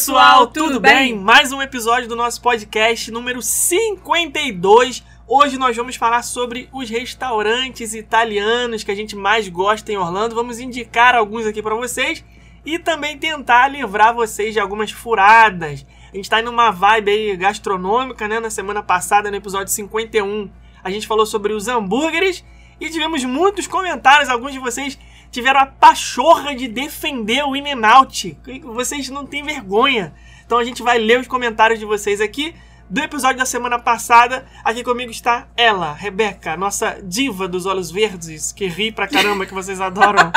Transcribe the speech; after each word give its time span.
pessoal, 0.00 0.46
tudo 0.46 0.80
bem? 0.80 1.14
Mais 1.14 1.52
um 1.52 1.60
episódio 1.60 2.08
do 2.08 2.16
nosso 2.16 2.40
podcast 2.40 3.10
número 3.10 3.42
52. 3.42 5.04
Hoje 5.28 5.58
nós 5.58 5.76
vamos 5.76 5.94
falar 5.96 6.22
sobre 6.22 6.70
os 6.72 6.88
restaurantes 6.88 7.92
italianos 7.92 8.82
que 8.82 8.90
a 8.90 8.94
gente 8.94 9.14
mais 9.14 9.46
gosta 9.50 9.92
em 9.92 9.98
Orlando. 9.98 10.34
Vamos 10.34 10.58
indicar 10.58 11.14
alguns 11.14 11.44
aqui 11.44 11.62
para 11.62 11.74
vocês 11.74 12.24
e 12.64 12.78
também 12.78 13.18
tentar 13.18 13.68
livrar 13.68 14.14
vocês 14.14 14.54
de 14.54 14.58
algumas 14.58 14.90
furadas. 14.90 15.84
A 16.10 16.16
gente 16.16 16.30
tá 16.30 16.40
indo 16.40 16.50
numa 16.50 16.70
vibe 16.70 17.10
aí 17.10 17.36
gastronômica, 17.36 18.26
né? 18.26 18.40
Na 18.40 18.48
semana 18.48 18.82
passada, 18.82 19.30
no 19.30 19.36
episódio 19.36 19.70
51, 19.70 20.50
a 20.82 20.90
gente 20.90 21.06
falou 21.06 21.26
sobre 21.26 21.52
os 21.52 21.68
hambúrgueres 21.68 22.42
e 22.80 22.88
tivemos 22.88 23.22
muitos 23.22 23.66
comentários. 23.66 24.30
Alguns 24.30 24.54
de 24.54 24.58
vocês 24.58 24.98
tiveram 25.30 25.60
a 25.60 25.66
pachorra 25.66 26.54
de 26.54 26.68
defender 26.68 27.44
o 27.44 27.54
In-N-Out. 27.54 28.38
Vocês 28.64 29.08
não 29.08 29.24
têm 29.26 29.42
vergonha. 29.42 30.12
Então 30.44 30.58
a 30.58 30.64
gente 30.64 30.82
vai 30.82 30.98
ler 30.98 31.20
os 31.20 31.28
comentários 31.28 31.78
de 31.78 31.84
vocês 31.84 32.20
aqui 32.20 32.54
do 32.90 33.00
episódio 33.00 33.38
da 33.38 33.46
semana 33.46 33.78
passada. 33.78 34.44
Aqui 34.64 34.82
comigo 34.82 35.12
está 35.12 35.46
ela, 35.56 35.92
Rebeca, 35.92 36.56
nossa 36.56 36.98
diva 37.02 37.46
dos 37.46 37.64
olhos 37.64 37.90
verdes, 37.90 38.50
que 38.50 38.66
ri 38.66 38.90
pra 38.90 39.06
caramba, 39.06 39.46
que 39.46 39.54
vocês 39.54 39.80
adoram. 39.80 40.32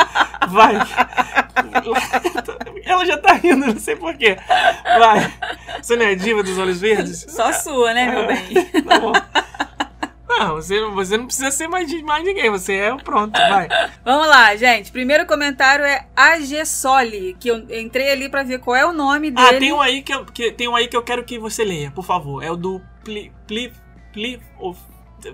Vai. 0.48 0.76
Ela 2.84 3.04
já 3.04 3.18
tá 3.18 3.32
rindo, 3.32 3.66
não 3.66 3.78
sei 3.78 3.96
porquê. 3.96 4.36
Vai. 4.98 5.32
Você 5.82 5.96
não 5.96 6.06
é 6.06 6.14
diva 6.14 6.42
dos 6.42 6.56
olhos 6.56 6.80
verdes? 6.80 7.26
Só 7.28 7.52
sua, 7.52 7.92
né, 7.92 8.10
meu 8.10 8.26
bem? 8.26 8.82
Tá 8.82 9.00
bom. 9.00 9.12
Não, 10.28 10.54
você, 10.54 10.80
você 10.86 11.16
não 11.16 11.26
precisa 11.26 11.50
ser 11.50 11.68
mais, 11.68 11.90
mais 12.02 12.24
ninguém, 12.24 12.50
você 12.50 12.74
é 12.74 12.92
o 12.92 12.96
pronto, 12.96 13.32
vai. 13.32 13.68
Vamos 14.04 14.26
lá, 14.26 14.56
gente. 14.56 14.90
Primeiro 14.90 15.26
comentário 15.26 15.84
é 15.84 16.06
Agesoli, 16.16 17.36
que 17.38 17.48
eu 17.48 17.58
entrei 17.70 18.10
ali 18.10 18.28
pra 18.28 18.42
ver 18.42 18.58
qual 18.58 18.74
é 18.74 18.86
o 18.86 18.92
nome 18.92 19.30
dele. 19.30 19.56
Ah, 19.56 19.58
tem 19.58 19.72
um 19.72 19.80
aí 19.80 20.02
que 20.02 20.14
eu, 20.14 20.24
que, 20.24 20.50
tem 20.50 20.66
um 20.66 20.74
aí 20.74 20.88
que 20.88 20.96
eu 20.96 21.02
quero 21.02 21.24
que 21.24 21.38
você 21.38 21.62
leia, 21.62 21.90
por 21.90 22.04
favor. 22.04 22.42
É 22.42 22.50
o 22.50 22.56
do 22.56 22.80
Pli... 23.04 23.30
Pli... 23.46 23.72
Pli... 24.12 24.40
Of... 24.58 24.80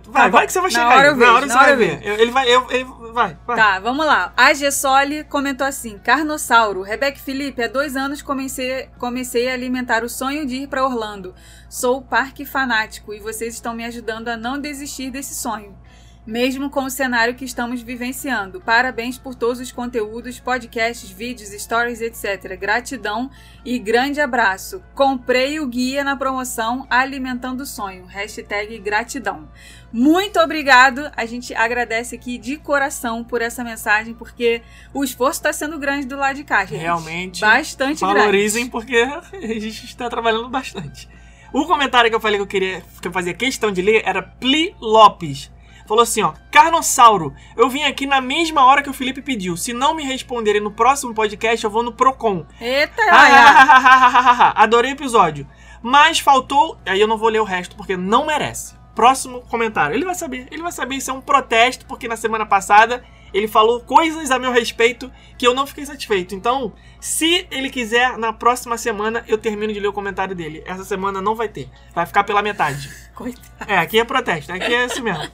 Vai, 0.06 0.30
vai 0.30 0.46
que 0.46 0.52
você 0.52 0.60
vai 0.60 0.70
Na 0.70 0.78
chegar 0.78 0.88
hora 0.96 1.00
aí. 1.02 1.06
eu 1.08 1.16
vejo, 1.16 1.30
na 1.30 1.36
hora 1.36 1.46
na 1.46 1.52
você 1.52 1.58
hora 1.58 1.76
vai 1.76 1.86
ver. 1.86 2.06
Eu- 2.06 2.14
Ele 2.14 2.30
vai, 2.30 2.48
eu, 2.54 2.66
ele 2.70 2.84
vai, 3.12 3.36
vai. 3.46 3.56
Tá, 3.56 3.78
vamos 3.80 4.06
lá. 4.06 4.32
A 4.36 4.52
Gessoli 4.54 5.24
comentou 5.24 5.66
assim: 5.66 5.98
Carnossauro, 5.98 6.82
Rebeca 6.82 7.18
Felipe, 7.18 7.62
há 7.62 7.68
dois 7.68 7.96
anos 7.96 8.22
comecei, 8.22 8.88
comecei 8.98 9.50
a 9.50 9.54
alimentar 9.54 10.04
o 10.04 10.08
sonho 10.08 10.46
de 10.46 10.56
ir 10.56 10.66
pra 10.68 10.84
Orlando. 10.84 11.34
Sou 11.68 12.02
parque 12.02 12.44
fanático 12.44 13.14
e 13.14 13.20
vocês 13.20 13.54
estão 13.54 13.74
me 13.74 13.84
ajudando 13.84 14.28
a 14.28 14.36
não 14.36 14.58
desistir 14.60 15.10
desse 15.10 15.34
sonho. 15.34 15.76
Mesmo 16.26 16.68
com 16.68 16.84
o 16.84 16.90
cenário 16.90 17.34
que 17.34 17.44
estamos 17.44 17.80
vivenciando. 17.80 18.60
Parabéns 18.60 19.18
por 19.18 19.34
todos 19.34 19.58
os 19.58 19.72
conteúdos, 19.72 20.38
podcasts, 20.38 21.10
vídeos, 21.10 21.50
stories, 21.50 22.00
etc. 22.02 22.58
Gratidão 22.58 23.30
e 23.64 23.78
grande 23.78 24.20
abraço. 24.20 24.82
Comprei 24.94 25.58
o 25.58 25.66
guia 25.66 26.04
na 26.04 26.14
promoção 26.16 26.86
Alimentando 26.90 27.62
o 27.62 27.66
Sonho. 27.66 28.04
Hashtag 28.04 28.78
gratidão. 28.78 29.48
Muito 29.90 30.38
obrigado. 30.38 31.10
A 31.16 31.24
gente 31.24 31.54
agradece 31.54 32.14
aqui 32.14 32.36
de 32.36 32.58
coração 32.58 33.24
por 33.24 33.40
essa 33.40 33.64
mensagem, 33.64 34.12
porque 34.12 34.62
o 34.92 35.02
esforço 35.02 35.40
está 35.40 35.52
sendo 35.52 35.78
grande 35.78 36.06
do 36.06 36.16
lado 36.16 36.36
de 36.36 36.44
cá, 36.44 36.64
gente. 36.64 36.80
Realmente. 36.80 37.40
Bastante 37.40 38.00
Valorizem 38.00 38.68
grande. 38.68 38.70
porque 38.70 38.96
a 38.96 39.58
gente 39.58 39.86
está 39.86 40.08
trabalhando 40.08 40.48
bastante. 40.50 41.08
O 41.52 41.64
comentário 41.66 42.08
que 42.08 42.14
eu 42.14 42.20
falei 42.20 42.36
que 42.36 42.42
eu 42.42 42.46
queria 42.46 42.82
que 43.00 43.08
eu 43.08 43.12
fazia 43.12 43.34
questão 43.34 43.72
de 43.72 43.82
ler 43.82 44.02
era 44.04 44.22
Pli 44.22 44.76
Lopes. 44.80 45.50
Falou 45.90 46.04
assim, 46.04 46.22
ó, 46.22 46.34
Carnossauro, 46.52 47.34
eu 47.56 47.68
vim 47.68 47.82
aqui 47.82 48.06
na 48.06 48.20
mesma 48.20 48.64
hora 48.64 48.80
que 48.80 48.88
o 48.88 48.92
Felipe 48.92 49.20
pediu. 49.20 49.56
Se 49.56 49.72
não 49.72 49.92
me 49.92 50.04
responderem 50.04 50.60
no 50.62 50.70
próximo 50.70 51.12
podcast, 51.12 51.64
eu 51.64 51.70
vou 51.70 51.82
no 51.82 51.90
Procon. 51.90 52.46
Eita, 52.60 53.02
Ah, 53.10 54.44
olha. 54.46 54.52
Adorei 54.54 54.92
o 54.92 54.94
episódio. 54.94 55.48
Mas 55.82 56.20
faltou. 56.20 56.78
Aí 56.86 57.00
eu 57.00 57.08
não 57.08 57.18
vou 57.18 57.28
ler 57.28 57.40
o 57.40 57.44
resto 57.44 57.74
porque 57.74 57.96
não 57.96 58.24
merece. 58.24 58.76
Próximo 58.94 59.40
comentário. 59.50 59.96
Ele 59.96 60.04
vai 60.04 60.14
saber. 60.14 60.46
Ele 60.52 60.62
vai 60.62 60.70
saber. 60.70 60.94
Isso 60.94 61.10
é 61.10 61.14
um 61.14 61.20
protesto 61.20 61.84
porque 61.86 62.06
na 62.06 62.16
semana 62.16 62.46
passada 62.46 63.02
ele 63.34 63.48
falou 63.48 63.80
coisas 63.80 64.30
a 64.30 64.38
meu 64.38 64.52
respeito 64.52 65.10
que 65.36 65.44
eu 65.44 65.54
não 65.54 65.66
fiquei 65.66 65.84
satisfeito. 65.84 66.36
Então, 66.36 66.72
se 67.00 67.46
ele 67.50 67.70
quiser, 67.70 68.18
na 68.18 68.32
próxima 68.32 68.76
semana 68.76 69.24
eu 69.26 69.38
termino 69.38 69.72
de 69.72 69.80
ler 69.80 69.88
o 69.88 69.92
comentário 69.92 70.34
dele. 70.34 70.62
Essa 70.66 70.84
semana 70.84 71.20
não 71.20 71.34
vai 71.34 71.48
ter. 71.48 71.68
Vai 71.94 72.06
ficar 72.06 72.24
pela 72.24 72.42
metade. 72.42 72.90
Coitado. 73.14 73.70
É, 73.70 73.76
aqui 73.76 73.98
é 73.98 74.04
protesto. 74.04 74.50
Aqui 74.50 74.72
é 74.72 74.84
assim 74.84 75.02
mesmo. 75.02 75.28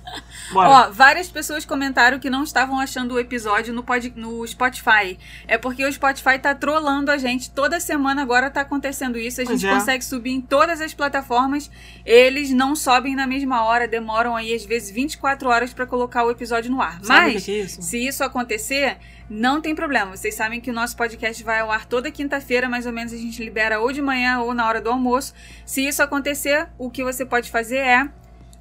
Bora. 0.52 0.68
Ó, 0.68 0.90
várias 0.90 1.28
pessoas 1.28 1.64
comentaram 1.64 2.18
que 2.18 2.28
não 2.28 2.42
estavam 2.42 2.80
achando 2.80 3.14
o 3.14 3.20
episódio 3.20 3.72
no, 3.72 3.82
pod, 3.82 4.12
no 4.16 4.44
Spotify. 4.46 5.16
É 5.46 5.56
porque 5.56 5.84
o 5.84 5.92
Spotify 5.92 6.38
tá 6.38 6.52
trolando 6.54 7.10
a 7.12 7.18
gente. 7.18 7.50
Toda 7.50 7.78
semana 7.78 8.22
agora 8.22 8.50
tá 8.50 8.62
acontecendo 8.62 9.16
isso. 9.18 9.40
A 9.40 9.44
Pois 9.44 9.60
gente 9.60 9.70
é. 9.70 9.74
consegue 9.74 10.04
subir 10.04 10.32
em 10.32 10.40
todas 10.40 10.80
as 10.80 10.94
plataformas. 10.94 11.70
Eles 12.04 12.50
não 12.50 12.74
sobem 12.74 13.14
na 13.14 13.26
mesma 13.26 13.64
hora, 13.64 13.86
demoram 13.86 14.34
aí 14.34 14.52
às 14.52 14.64
vezes 14.64 14.90
24 14.90 15.48
horas 15.48 15.72
pra 15.72 15.86
colocar 15.86 16.24
o 16.24 16.30
episódio 16.30 16.70
no 16.70 16.80
ar. 16.82 16.98
Sabe 17.02 17.34
Mas 17.34 17.44
que 17.44 17.50
é 17.52 17.58
isso? 17.64 17.82
se 17.82 18.04
isso 18.04 18.24
acontecer, 18.24 18.98
não 19.28 19.60
tem 19.60 19.74
problema. 19.74 20.16
Vocês 20.16 20.34
sabem 20.34 20.60
que 20.60 20.70
o 20.70 20.74
nosso 20.74 20.96
podcast 20.96 21.42
vai 21.42 21.60
ao 21.60 21.70
ar 21.70 21.84
toda 21.86 22.10
quinta-feira, 22.10 22.68
mais 22.68 22.86
ou 22.86 22.92
menos 22.92 23.12
a 23.12 23.16
gente 23.16 23.42
libera 23.42 23.80
ou 23.80 23.92
de 23.92 24.00
manhã 24.00 24.40
ou 24.40 24.54
na 24.54 24.66
hora 24.66 24.80
do 24.80 24.90
almoço. 24.90 25.34
Se 25.64 25.86
isso 25.86 26.02
acontecer, 26.02 26.68
o 26.78 26.90
que 26.90 27.02
você 27.02 27.24
pode 27.26 27.50
fazer 27.50 27.78
é 27.78 28.08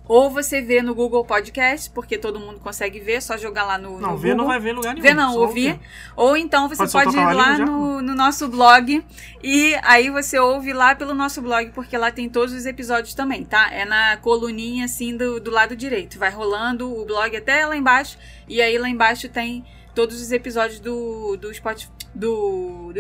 ou 0.08 0.30
você 0.30 0.62
vê 0.62 0.82
no 0.82 0.94
Google 0.94 1.26
Podcast, 1.26 1.90
porque 1.90 2.18
todo 2.18 2.40
mundo 2.40 2.60
consegue 2.60 3.00
ver, 3.00 3.22
só 3.22 3.38
jogar 3.38 3.64
lá 3.64 3.78
no, 3.78 4.00
Não, 4.00 4.12
no 4.12 4.18
ver 4.18 4.30
não 4.30 4.44
Google. 4.44 4.48
vai 4.48 4.60
ver 4.60 4.72
lugar 4.74 4.94
nenhum. 4.94 5.04
Ver 5.04 5.14
não, 5.16 5.36
ouvir. 5.36 5.72
ouvir. 5.72 5.80
Ou 6.16 6.38
então 6.38 6.70
você 6.70 6.88
Pode 6.88 6.92
pode, 6.92 7.18
ir 7.18 7.34
lá 7.34 7.58
no, 7.58 8.02
no 8.02 8.14
nosso 8.14 8.48
blog 8.48 9.04
e 9.44 9.76
aí 9.82 10.10
você 10.10 10.38
ouve 10.38 10.74
lá 10.74 10.94
pelo 10.96 11.16
nosso 11.16 11.42
blog, 11.42 11.72
porque 11.72 11.98
lá 11.98 12.12
tem 12.12 12.30
todos 12.30 12.54
os 12.54 12.66
episódios 12.66 13.16
também, 13.16 13.44
tá? 13.44 13.70
É 13.72 13.84
na 13.84 14.18
coluninha 14.18 14.86
assim 14.86 15.18
do, 15.18 15.40
do 15.40 15.50
lado 15.50 15.76
direito. 15.76 16.20
Vai 16.20 16.30
rolando 16.30 16.88
o 16.88 17.04
blog 17.06 17.36
até 17.36 17.66
lá 17.66 17.76
embaixo 17.76 18.18
e 18.48 18.62
aí 18.62 18.78
lá 18.78 18.88
embaixo 18.88 19.28
tem 19.28 19.66
todos 19.96 20.22
os 20.22 20.32
episódios 20.32 20.80
do, 20.80 21.38
do 21.38 21.52
Spotify. 21.54 21.90
Do, 22.14 22.94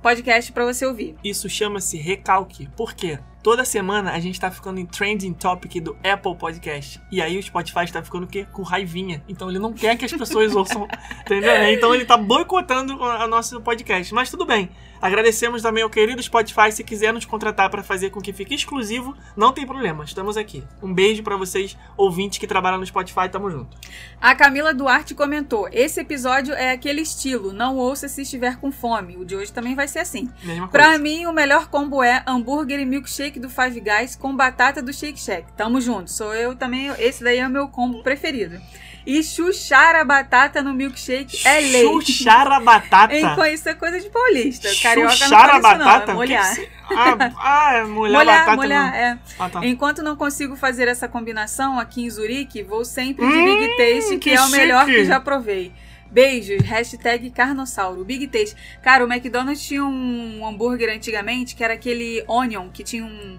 podcast 0.00 0.52
pra 0.52 0.64
você 0.64 0.86
ouvir. 0.86 1.16
Isso 1.24 1.48
chama-se 1.48 1.98
recalque. 1.98 2.68
Por 2.76 2.94
quê? 2.94 3.18
Toda 3.42 3.64
semana 3.64 4.12
a 4.12 4.20
gente 4.20 4.38
tá 4.38 4.50
ficando 4.50 4.78
em 4.80 4.86
trending 4.86 5.32
topic 5.32 5.82
do 5.82 5.96
Apple 6.04 6.34
Podcast. 6.36 7.00
E 7.10 7.20
aí 7.20 7.38
o 7.38 7.42
Spotify 7.42 7.84
está 7.84 8.02
ficando 8.02 8.24
o 8.24 8.26
quê? 8.26 8.46
Com 8.52 8.62
raivinha. 8.62 9.22
Então 9.28 9.48
ele 9.50 9.58
não 9.58 9.72
quer 9.72 9.96
que 9.96 10.04
as 10.04 10.12
pessoas 10.12 10.54
ouçam, 10.54 10.86
entendeu? 11.22 11.52
Então 11.72 11.94
ele 11.94 12.04
tá 12.04 12.16
boicotando 12.16 12.94
o 12.94 13.26
nosso 13.26 13.60
podcast. 13.60 14.12
Mas 14.14 14.30
tudo 14.30 14.46
bem. 14.46 14.70
Agradecemos 15.00 15.62
também 15.62 15.82
ao 15.82 15.90
querido 15.90 16.22
Spotify. 16.22 16.72
Se 16.72 16.84
quiser 16.84 17.12
nos 17.12 17.24
contratar 17.24 17.70
para 17.70 17.82
fazer 17.82 18.10
com 18.10 18.20
que 18.20 18.32
fique 18.32 18.54
exclusivo, 18.54 19.16
não 19.36 19.52
tem 19.52 19.66
problema. 19.66 20.04
Estamos 20.04 20.36
aqui. 20.36 20.64
Um 20.82 20.92
beijo 20.92 21.22
para 21.22 21.36
vocês, 21.36 21.76
ouvintes 21.96 22.38
que 22.38 22.46
trabalham 22.46 22.78
no 22.78 22.86
Spotify. 22.86 23.28
Tamo 23.30 23.50
junto. 23.50 23.76
A 24.20 24.34
Camila 24.34 24.74
Duarte 24.74 25.14
comentou: 25.14 25.68
Esse 25.72 26.00
episódio 26.00 26.54
é 26.54 26.72
aquele 26.72 27.02
estilo, 27.02 27.52
não 27.52 27.76
ouça 27.76 28.08
se 28.08 28.22
estiver 28.22 28.56
com 28.56 28.72
fome. 28.72 29.16
O 29.16 29.24
de 29.24 29.36
hoje 29.36 29.52
também 29.52 29.74
vai 29.74 29.88
ser 29.88 30.00
assim. 30.00 30.28
Pra 30.70 30.98
mim, 30.98 31.26
o 31.26 31.32
melhor 31.32 31.68
combo 31.68 32.02
é 32.02 32.22
hambúrguer 32.26 32.80
e 32.80 32.84
milkshake 32.84 33.38
do 33.40 33.48
Five 33.48 33.80
Guys 33.80 34.16
com 34.16 34.36
batata 34.36 34.82
do 34.82 34.92
Shake 34.92 35.20
Shack. 35.20 35.52
Tamo 35.52 35.80
junto. 35.80 36.10
Sou 36.10 36.34
eu 36.34 36.54
também. 36.54 36.88
Esse 36.98 37.22
daí 37.22 37.38
é 37.38 37.46
o 37.46 37.50
meu 37.50 37.68
combo 37.68 38.02
preferido. 38.02 38.60
E 39.10 39.22
chuchar 39.22 39.96
a 39.96 40.04
batata 40.04 40.60
no 40.62 40.74
milkshake 40.74 41.40
é 41.46 41.60
lei. 41.60 41.82
Chuchar 41.82 42.46
a 42.52 42.60
batata. 42.60 43.14
Em, 43.14 43.54
isso 43.54 43.66
é 43.66 43.72
coisa 43.74 43.98
de 43.98 44.10
paulista. 44.10 44.68
Carioca 44.82 45.12
Chuchar 45.16 45.48
não 45.48 45.56
a 45.56 45.62
faz 45.62 45.78
não, 45.78 45.86
batata? 45.86 46.12
é 46.12 46.14
O 46.14 46.18
que 46.18 46.26
molhar. 46.26 46.54
que 46.56 46.68
Ah, 46.94 47.32
ah, 47.38 47.74
é 47.76 47.84
molhar, 47.84 48.18
Molhar, 48.18 48.38
batata. 48.40 48.56
molhar, 48.56 48.90
no- 48.90 48.96
é. 48.96 49.18
Ah, 49.38 49.48
tá. 49.48 49.64
Enquanto 49.66 50.02
não 50.02 50.14
consigo 50.14 50.56
fazer 50.56 50.88
essa 50.88 51.08
combinação 51.08 51.78
aqui 51.78 52.02
em 52.04 52.10
Zurique, 52.10 52.62
vou 52.62 52.84
sempre 52.84 53.26
de 53.26 53.32
Hum, 53.32 53.44
Big 53.46 53.76
Taste, 53.78 54.18
que, 54.18 54.30
que 54.30 54.36
é 54.36 54.42
o 54.42 54.50
melhor 54.50 54.84
que 54.84 55.02
já 55.06 55.18
provei. 55.18 55.72
Beijos, 56.10 56.62
hashtag 56.66 57.30
Carnossauro. 57.30 58.04
Big 58.04 58.26
Taste. 58.28 58.56
Cara, 58.82 59.04
o 59.04 59.10
McDonald's 59.10 59.62
tinha 59.66 59.84
um 59.84 60.46
hambúrguer 60.46 60.94
antigamente 60.94 61.54
que 61.56 61.64
era 61.64 61.72
aquele 61.74 62.22
onion, 62.28 62.68
que 62.68 62.82
tinha 62.84 63.04
um. 63.04 63.38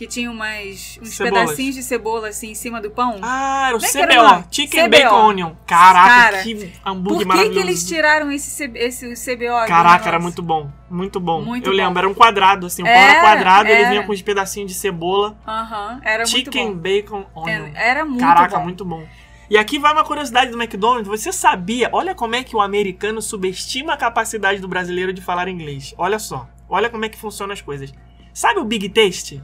Que 0.00 0.06
tinha 0.06 0.30
umas, 0.30 0.98
uns 1.02 1.10
Cebolas. 1.10 1.42
pedacinhos 1.50 1.74
de 1.74 1.82
cebola 1.82 2.28
assim 2.28 2.52
em 2.52 2.54
cima 2.54 2.80
do 2.80 2.90
pão. 2.90 3.18
Ah, 3.20 3.66
era 3.68 3.76
o 3.76 3.84
é 3.84 4.02
era 4.02 4.38
CBO. 4.40 4.48
Chicken 4.50 4.84
CBO. 4.84 4.90
Bacon 4.90 5.26
Onion. 5.26 5.52
Caraca, 5.66 6.08
Cara, 6.08 6.42
que 6.42 6.54
Por 6.54 6.90
hambúrguer 6.90 7.18
que, 7.18 7.24
maravilhoso. 7.26 7.60
que 7.60 7.66
eles 7.66 7.86
tiraram 7.86 8.32
esse, 8.32 8.64
esse 8.76 9.12
CBO? 9.36 9.66
Caraca, 9.68 10.08
era 10.08 10.18
muito 10.18 10.40
bom. 10.42 10.70
Muito 10.88 11.20
bom. 11.20 11.42
Muito 11.42 11.66
Eu 11.68 11.72
bom. 11.72 11.76
lembro, 11.76 11.98
era 11.98 12.08
um 12.08 12.14
quadrado, 12.14 12.64
assim. 12.66 12.80
O 12.80 12.86
pão 12.86 12.94
Era, 12.94 13.12
era 13.12 13.20
quadrado, 13.20 13.68
ele 13.68 13.78
era. 13.82 13.90
vinha 13.90 14.02
com 14.04 14.12
uns 14.14 14.22
pedacinhos 14.22 14.72
de 14.72 14.78
cebola. 14.78 15.36
Aham, 15.46 16.00
era 16.02 16.24
muito 16.24 16.30
Chicken 16.30 16.72
bom. 16.72 16.78
Bacon 16.78 17.26
Onion. 17.34 17.66
É, 17.74 17.90
Era 17.90 18.04
muito 18.06 18.20
Caraca, 18.20 18.56
bom. 18.56 18.64
muito 18.64 18.84
bom. 18.86 19.06
E 19.50 19.58
aqui 19.58 19.78
vai 19.78 19.92
uma 19.92 20.02
curiosidade 20.02 20.50
do 20.50 20.56
McDonald's. 20.58 21.08
Você 21.08 21.30
sabia? 21.30 21.90
Olha 21.92 22.14
como 22.14 22.34
é 22.36 22.42
que 22.42 22.56
o 22.56 22.60
americano 22.62 23.20
subestima 23.20 23.92
a 23.92 23.96
capacidade 23.98 24.60
do 24.62 24.68
brasileiro 24.68 25.12
de 25.12 25.20
falar 25.20 25.46
inglês. 25.46 25.92
Olha 25.98 26.18
só. 26.18 26.48
Olha 26.70 26.88
como 26.88 27.04
é 27.04 27.08
que 27.10 27.18
funcionam 27.18 27.52
as 27.52 27.60
coisas. 27.60 27.92
Sabe 28.32 28.60
o 28.60 28.64
Big 28.64 28.88
Taste? 28.88 29.42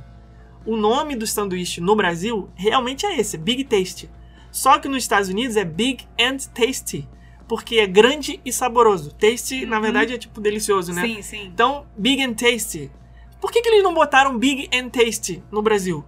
O 0.66 0.76
nome 0.76 1.14
do 1.16 1.26
sanduíche 1.26 1.80
no 1.80 1.94
Brasil 1.96 2.50
realmente 2.54 3.06
é 3.06 3.18
esse, 3.18 3.38
Big 3.38 3.64
Taste. 3.64 4.10
Só 4.50 4.78
que 4.78 4.88
nos 4.88 4.98
Estados 5.04 5.28
Unidos 5.28 5.56
é 5.56 5.64
Big 5.64 6.04
and 6.20 6.36
Tasty. 6.54 7.08
porque 7.48 7.76
é 7.76 7.86
grande 7.86 8.40
e 8.44 8.52
saboroso. 8.52 9.12
Tasty, 9.14 9.64
na 9.66 9.76
Uhum. 9.76 9.82
verdade, 9.82 10.14
é 10.14 10.18
tipo 10.18 10.40
delicioso, 10.40 10.92
né? 10.92 11.02
Sim, 11.02 11.22
sim. 11.22 11.44
Então, 11.46 11.86
Big 11.96 12.20
and 12.20 12.34
Tasty. 12.34 12.90
Por 13.40 13.52
que, 13.52 13.62
que 13.62 13.68
eles 13.68 13.84
não 13.84 13.94
botaram 13.94 14.36
Big 14.36 14.68
and 14.76 14.88
Tasty 14.88 15.40
no 15.52 15.62
Brasil? 15.62 16.04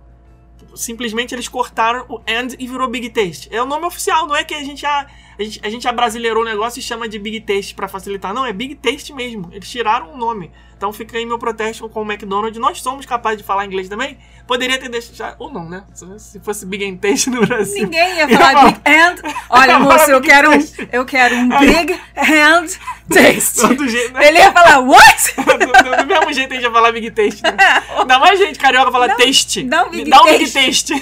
Simplesmente 0.75 1.35
eles 1.35 1.47
cortaram 1.47 2.05
o 2.09 2.19
and 2.29 2.49
e 2.59 2.67
virou 2.67 2.89
Big 2.89 3.11
Taste. 3.11 3.49
É 3.53 3.63
o 3.63 3.67
nome 3.67 3.87
oficial, 3.87 4.27
não 4.27 4.35
é 4.35 4.43
que 4.43 4.53
a 4.55 4.65
gente 4.65 4.81
já. 4.83 5.07
A 5.39 5.43
gente, 5.45 5.61
a 5.63 5.71
gente 5.71 5.87
abrasileirou 5.87 6.43
o 6.43 6.45
negócio 6.45 6.81
e 6.81 6.83
chama 6.83 7.09
de 7.09 7.19
Big 7.21 7.41
Taste 7.43 7.73
pra 7.75 7.87
facilitar. 7.87 8.35
Não, 8.35 8.45
é 8.45 8.53
Big 8.53 8.75
Taste 8.75 9.13
mesmo. 9.13 9.49
Eles 9.53 9.71
tiraram 9.71 10.13
o 10.15 10.17
nome. 10.17 10.51
Então 10.79 10.93
fica 10.93 11.19
aí 11.19 11.27
meu 11.27 11.41
protesto 11.41 11.89
com 11.89 12.03
o 12.03 12.05
McDonald's. 12.09 12.57
Nós 12.61 12.81
somos 12.81 13.05
capazes 13.05 13.39
de 13.39 13.45
falar 13.45 13.67
inglês 13.67 13.89
também. 13.89 14.17
Poderia 14.47 14.79
ter 14.79 14.89
deixado. 14.89 15.35
Ou 15.41 15.53
não, 15.53 15.69
né? 15.69 15.83
Se- 15.93 16.19
Se 16.21 16.39
fosse 16.41 16.65
Big 16.65 16.89
and 16.89 16.97
Taste 16.99 17.29
no 17.31 17.45
Brasil. 17.45 17.83
Ninguém 17.83 18.17
ia 18.17 18.29
falar 18.39 18.65
Big 18.67 18.81
Hand. 18.89 19.17
Olha, 19.51 19.79
moço, 19.81 19.99
falar 19.99 20.09
eu 20.11 20.21
quero 20.23 20.51
um, 20.53 20.59
eu 20.93 21.05
quero 21.05 21.35
um 21.35 21.49
Big 21.59 22.01
Hand 22.17 22.69
Taste. 23.13 23.61
Todo 23.61 23.89
jeito, 23.89 24.13
né? 24.15 24.29
Ele 24.29 24.39
ia 24.39 24.53
falar, 24.53 24.79
what? 24.79 25.35
do, 25.37 25.97
do 25.97 26.07
mesmo 26.07 26.33
jeito 26.33 26.53
a 26.53 26.55
gente 26.55 26.65
ia 26.65 26.71
falar 26.71 26.93
Big 26.93 27.11
Taste. 27.11 27.43
Né? 27.43 27.57
Ainda 27.99 28.19
mais 28.21 28.39
gente 28.39 28.57
carioca 28.59 28.93
fala 28.93 29.09
Dá 29.09 29.15
um- 29.15 29.17
taste. 29.17 29.65
dá 29.65 29.85
um 29.85 29.91
Big 29.91 30.09
dá 30.09 30.23
um 30.23 30.27
Big 30.27 30.49
Taste. 30.51 30.93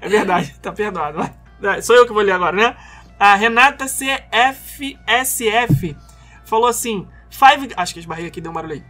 É 0.00 0.08
verdade, 0.08 0.54
tá 0.62 0.72
perdoado. 0.72 1.30
Vai, 1.60 1.82
Sou 1.82 1.94
eu 1.94 2.06
que 2.06 2.12
vou 2.14 2.22
ler 2.22 2.32
agora, 2.32 2.56
né? 2.56 2.74
A 3.20 3.34
Renata 3.34 3.84
CFSF 3.86 5.94
falou 6.44 6.66
assim: 6.66 7.06
Five. 7.32 7.72
Acho 7.76 7.94
que 7.94 8.00
as 8.00 8.06
barrigas 8.06 8.30
aqui 8.30 8.40
deu 8.40 8.50
um 8.50 8.54
barulho 8.54 8.74
aí. 8.74 8.84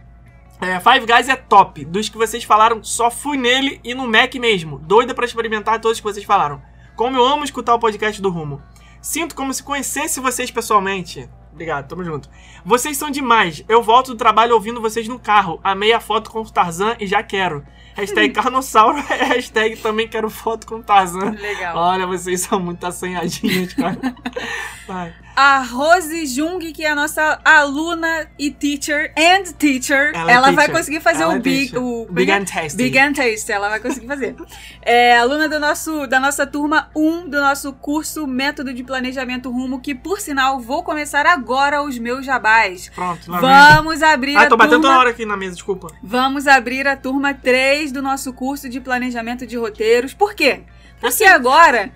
É, 0.61 0.79
Five 0.79 1.05
Guys 1.05 1.27
é 1.27 1.35
top. 1.35 1.83
Dos 1.85 2.09
que 2.09 2.17
vocês 2.17 2.43
falaram, 2.43 2.83
só 2.83 3.09
fui 3.09 3.37
nele 3.37 3.79
e 3.83 3.93
no 3.93 4.07
Mac 4.07 4.33
mesmo. 4.35 4.77
Doida 4.79 5.13
pra 5.13 5.25
experimentar 5.25 5.79
todos 5.79 5.99
que 5.99 6.03
vocês 6.03 6.25
falaram. 6.25 6.61
Como 6.95 7.17
eu 7.17 7.25
amo 7.25 7.43
escutar 7.43 7.73
o 7.73 7.79
podcast 7.79 8.21
do 8.21 8.29
Rumo. 8.29 8.61
Sinto 9.01 9.35
como 9.35 9.53
se 9.53 9.63
conhecesse 9.63 10.19
vocês 10.19 10.51
pessoalmente. 10.51 11.29
Obrigado, 11.51 11.87
tamo 11.87 12.03
junto. 12.03 12.29
Vocês 12.63 12.97
são 12.97 13.11
demais. 13.11 13.63
Eu 13.67 13.83
volto 13.83 14.11
do 14.11 14.17
trabalho 14.17 14.53
ouvindo 14.53 14.81
vocês 14.81 15.07
no 15.07 15.19
carro. 15.19 15.59
Amei 15.63 15.91
a 15.91 15.99
foto 15.99 16.31
com 16.31 16.41
o 16.41 16.49
Tarzan 16.49 16.95
e 16.99 17.05
já 17.05 17.21
quero. 17.21 17.65
Hashtag 17.95 18.33
Carnossauro. 18.33 18.99
Hashtag 19.07 19.77
também 19.77 20.07
quero 20.07 20.29
foto 20.29 20.65
com 20.67 20.81
Tarzan. 20.81 21.31
Legal. 21.31 21.77
Olha, 21.77 22.07
vocês 22.07 22.41
são 22.41 22.59
muito 22.59 22.85
assanhadinhos, 22.85 23.73
cara. 23.73 23.97
Vai. 24.87 25.13
A 25.35 25.63
Rose 25.63 26.27
Jung, 26.27 26.59
que 26.73 26.85
é 26.85 26.91
a 26.91 26.95
nossa 26.95 27.39
aluna 27.43 28.27
e 28.37 28.51
teacher 28.51 29.11
and 29.17 29.43
teacher, 29.57 30.11
Ela 30.13 30.31
ela, 30.31 30.49
é 30.49 30.51
vai 30.51 30.65
teacher. 30.65 30.71
conseguir 30.79 30.99
fazer 31.01 31.23
Ela 31.23 31.33
o 31.33 31.37
é 31.37 31.39
big, 31.39 31.75
o 31.75 32.05
Big 32.11 32.31
and 32.31 32.45
Tasty. 32.45 32.77
Big 32.77 32.99
and 32.99 33.13
Taste, 33.13 33.51
ela 33.51 33.67
vai 33.67 33.79
conseguir 33.79 34.05
fazer. 34.05 34.35
É 34.83 35.17
aluna 35.17 35.49
do 35.49 35.59
nosso, 35.59 36.05
da 36.05 36.19
nossa 36.19 36.45
turma 36.45 36.91
1 36.95 37.29
do 37.29 37.41
nosso 37.41 37.73
curso 37.73 38.27
Método 38.27 38.71
de 38.75 38.83
Planejamento 38.83 39.49
Rumo, 39.49 39.81
que 39.81 39.95
por 39.95 40.19
sinal 40.19 40.59
vou 40.59 40.83
começar 40.83 41.25
agora 41.25 41.81
os 41.81 41.97
meus 41.97 42.23
jabás. 42.23 42.91
Pronto. 42.93 43.31
Vamos 43.31 44.03
abrir 44.03 44.37
Ah, 44.37 44.43
a 44.43 44.47
tô 44.47 44.55
batendo 44.55 44.81
turma 44.81 44.87
toda 44.89 44.99
hora 44.99 45.09
aqui 45.09 45.25
na 45.25 45.35
mesa, 45.35 45.53
desculpa. 45.55 45.87
Vamos 46.03 46.45
abrir 46.45 46.87
a 46.87 46.95
turma 46.95 47.33
3 47.33 47.82
do 47.91 48.01
nosso 48.01 48.33
curso 48.33 48.69
de 48.69 48.79
planejamento 48.79 49.45
de 49.45 49.57
roteiros. 49.57 50.13
Por 50.13 50.33
quê? 50.33 50.61
Porque 50.99 51.23
Assim. 51.23 51.25
agora 51.25 51.91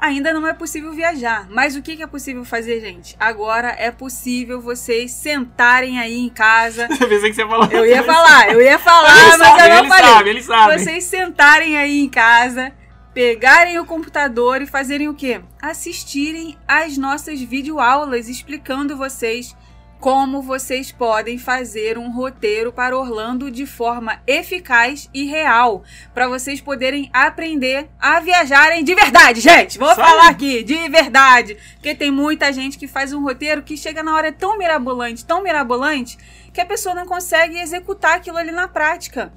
ainda 0.00 0.32
não 0.32 0.46
é 0.46 0.52
possível 0.52 0.92
viajar. 0.92 1.46
Mas 1.50 1.76
o 1.76 1.82
que 1.82 2.02
é 2.02 2.06
possível 2.06 2.44
fazer, 2.44 2.80
gente? 2.80 3.16
Agora 3.18 3.74
é 3.78 3.90
possível 3.90 4.60
vocês 4.60 5.10
sentarem 5.12 5.98
aí 5.98 6.18
em 6.18 6.28
casa. 6.28 6.86
Eu 7.00 7.08
pensei 7.08 7.30
que 7.30 7.34
você 7.36 7.46
falou. 7.46 7.66
Eu 7.70 7.86
ia 7.86 8.02
falar, 8.02 8.50
eu 8.52 8.60
ia 8.60 8.78
falar, 8.78 9.10
Ele 9.10 9.36
mas 9.36 9.38
sabe, 9.38 9.62
eu 9.62 9.68
não 9.68 9.78
ele 9.78 9.88
falei. 9.88 10.04
sabe, 10.04 10.30
ele 10.30 10.42
sabe. 10.42 10.78
Vocês 10.78 11.04
sentarem 11.04 11.78
aí 11.78 12.00
em 12.00 12.08
casa, 12.08 12.72
pegarem 13.14 13.78
o 13.78 13.84
computador 13.86 14.60
e 14.60 14.66
fazerem 14.66 15.08
o 15.08 15.14
quê? 15.14 15.40
Assistirem 15.60 16.56
às 16.68 16.98
nossas 16.98 17.40
videoaulas 17.40 18.28
explicando 18.28 18.96
vocês 18.96 19.56
como 20.04 20.42
vocês 20.42 20.92
podem 20.92 21.38
fazer 21.38 21.96
um 21.96 22.12
roteiro 22.12 22.70
para 22.70 22.94
Orlando 22.94 23.50
de 23.50 23.64
forma 23.64 24.20
eficaz 24.26 25.08
e 25.14 25.24
real, 25.24 25.82
para 26.12 26.28
vocês 26.28 26.60
poderem 26.60 27.08
aprender 27.10 27.88
a 27.98 28.20
viajarem 28.20 28.84
de 28.84 28.94
verdade, 28.94 29.40
gente. 29.40 29.78
Vou 29.78 29.94
falar 29.94 30.28
aqui, 30.28 30.62
de 30.62 30.90
verdade, 30.90 31.56
porque 31.76 31.94
tem 31.94 32.10
muita 32.10 32.52
gente 32.52 32.76
que 32.76 32.86
faz 32.86 33.14
um 33.14 33.22
roteiro 33.22 33.62
que 33.62 33.78
chega 33.78 34.02
na 34.02 34.14
hora 34.14 34.30
tão 34.30 34.58
mirabolante, 34.58 35.24
tão 35.24 35.42
mirabolante, 35.42 36.18
que 36.52 36.60
a 36.60 36.66
pessoa 36.66 36.94
não 36.94 37.06
consegue 37.06 37.58
executar 37.58 38.16
aquilo 38.16 38.36
ali 38.36 38.52
na 38.52 38.68
prática. 38.68 39.32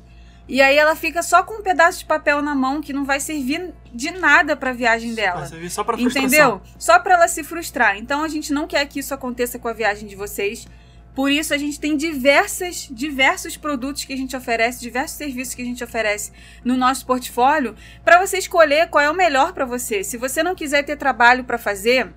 E 0.47 0.61
aí 0.61 0.77
ela 0.77 0.95
fica 0.95 1.21
só 1.21 1.44
com 1.44 1.55
um 1.55 1.61
pedaço 1.61 1.99
de 1.99 2.05
papel 2.05 2.41
na 2.41 2.55
mão 2.55 2.81
que 2.81 2.94
não 2.94 3.03
vai 3.03 3.19
servir 3.19 3.73
de 3.94 4.11
nada 4.11 4.55
para 4.55 4.69
a 4.69 4.73
viagem 4.73 5.13
dela. 5.13 5.41
Vai 5.41 5.49
servir 5.49 5.69
só 5.69 5.83
pra 5.83 5.97
frustração. 5.97 6.27
Entendeu? 6.27 6.61
Só 6.79 6.97
pra 6.99 7.15
ela 7.15 7.27
se 7.27 7.44
frustrar. 7.44 7.97
Então 7.97 8.23
a 8.23 8.27
gente 8.27 8.53
não 8.53 8.65
quer 8.65 8.85
que 8.88 8.99
isso 8.99 9.13
aconteça 9.13 9.59
com 9.59 9.67
a 9.67 9.73
viagem 9.73 10.07
de 10.07 10.15
vocês. 10.15 10.65
Por 11.13 11.31
isso 11.31 11.53
a 11.53 11.57
gente 11.57 11.79
tem 11.79 11.97
diversas, 11.97 12.88
diversos 12.91 13.57
produtos 13.57 14.05
que 14.05 14.13
a 14.13 14.17
gente 14.17 14.38
oferece, 14.38 14.79
diversos 14.79 15.17
serviços 15.17 15.55
que 15.55 15.63
a 15.63 15.65
gente 15.65 15.83
oferece 15.83 16.31
no 16.63 16.77
nosso 16.77 17.05
portfólio 17.07 17.75
para 18.05 18.23
você 18.23 18.38
escolher 18.38 18.88
qual 18.88 19.03
é 19.03 19.09
o 19.09 19.15
melhor 19.15 19.51
para 19.51 19.65
você. 19.65 20.03
Se 20.03 20.15
você 20.15 20.44
não 20.44 20.53
quiser 20.53 20.83
ter 20.83 20.95
trabalho 20.95 21.44
para 21.44 21.57
fazer, 21.57 22.13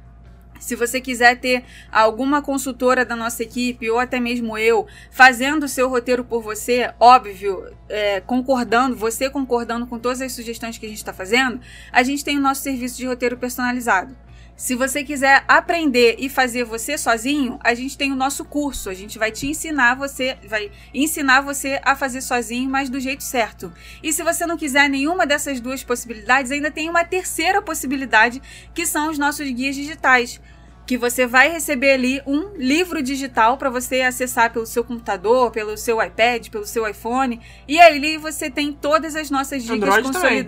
se 0.61 0.77
você 0.77 1.01
quiser 1.01 1.41
ter 1.41 1.65
alguma 1.91 2.41
consultora 2.41 3.05
da 3.05 3.17
nossa 3.17 3.43
equipe 3.43 3.91
ou 3.91 3.99
até 3.99 4.21
mesmo 4.21 4.57
eu 4.57 4.87
fazendo 5.11 5.65
o 5.65 5.69
seu 5.69 5.89
roteiro 5.89 6.23
por 6.23 6.43
você, 6.43 6.93
óbvio, 7.01 7.75
é, 7.89 8.21
concordando, 8.21 8.95
você 8.95 9.29
concordando 9.29 9.87
com 9.87 9.99
todas 9.99 10.21
as 10.21 10.33
sugestões 10.33 10.79
que 10.79 10.87
a 10.87 10.89
gente 10.89 10.99
está 10.99 11.13
fazendo, 11.13 11.61
a 11.91 12.03
gente 12.03 12.25
tem 12.25 12.39
o 12.39 12.41
nosso 12.41 12.63
serviço 12.63 12.97
de 12.99 13.07
roteiro 13.07 13.37
personalizado. 13.37 14.15
Se 14.61 14.75
você 14.75 15.03
quiser 15.03 15.43
aprender 15.49 16.17
e 16.19 16.29
fazer 16.29 16.65
você 16.65 16.99
sozinho, 16.99 17.59
a 17.65 17.73
gente 17.73 17.97
tem 17.97 18.13
o 18.13 18.15
nosso 18.15 18.45
curso. 18.45 18.91
A 18.91 18.95
gente 18.95 19.19
vai 19.19 19.33
te 19.33 19.47
ensinar 19.47 19.95
você, 19.95 20.37
vai 20.47 20.71
ensinar 20.93 21.41
você 21.41 21.81
a 21.83 21.97
fazer 21.97 22.21
sozinho, 22.21 22.69
mas 22.69 22.91
do 22.91 23.01
jeito 23.01 23.25
certo. 23.25 23.73
E 24.03 24.13
se 24.13 24.23
você 24.23 24.45
não 24.45 24.59
quiser 24.59 24.87
nenhuma 24.87 25.27
dessas 25.27 25.61
duas 25.61 25.83
possibilidades, 25.83 26.53
ainda 26.53 26.71
tem 26.71 26.91
uma 26.91 27.05
terceira 27.05 27.63
possibilidade, 27.63 28.43
que 28.75 28.85
são 28.85 29.11
os 29.11 29.17
nossos 29.17 29.49
guias 29.49 29.75
digitais 29.75 30.39
que 30.91 30.99
você 30.99 31.25
vai 31.25 31.49
receber 31.49 31.93
ali 31.93 32.21
um 32.27 32.57
livro 32.57 33.01
digital 33.01 33.57
para 33.57 33.71
você 33.71 34.01
acessar 34.01 34.53
pelo 34.53 34.67
seu 34.67 34.83
computador, 34.83 35.53
pelo 35.53 35.77
seu 35.77 36.03
iPad, 36.03 36.49
pelo 36.49 36.67
seu 36.67 36.85
iPhone. 36.89 37.41
E 37.69 37.79
ali 37.79 38.17
você 38.17 38.51
tem 38.51 38.73
todas 38.73 39.15
as 39.15 39.31
nossas 39.31 39.63
dicas 39.63 39.77
Android 39.77 40.11
também. 40.11 40.39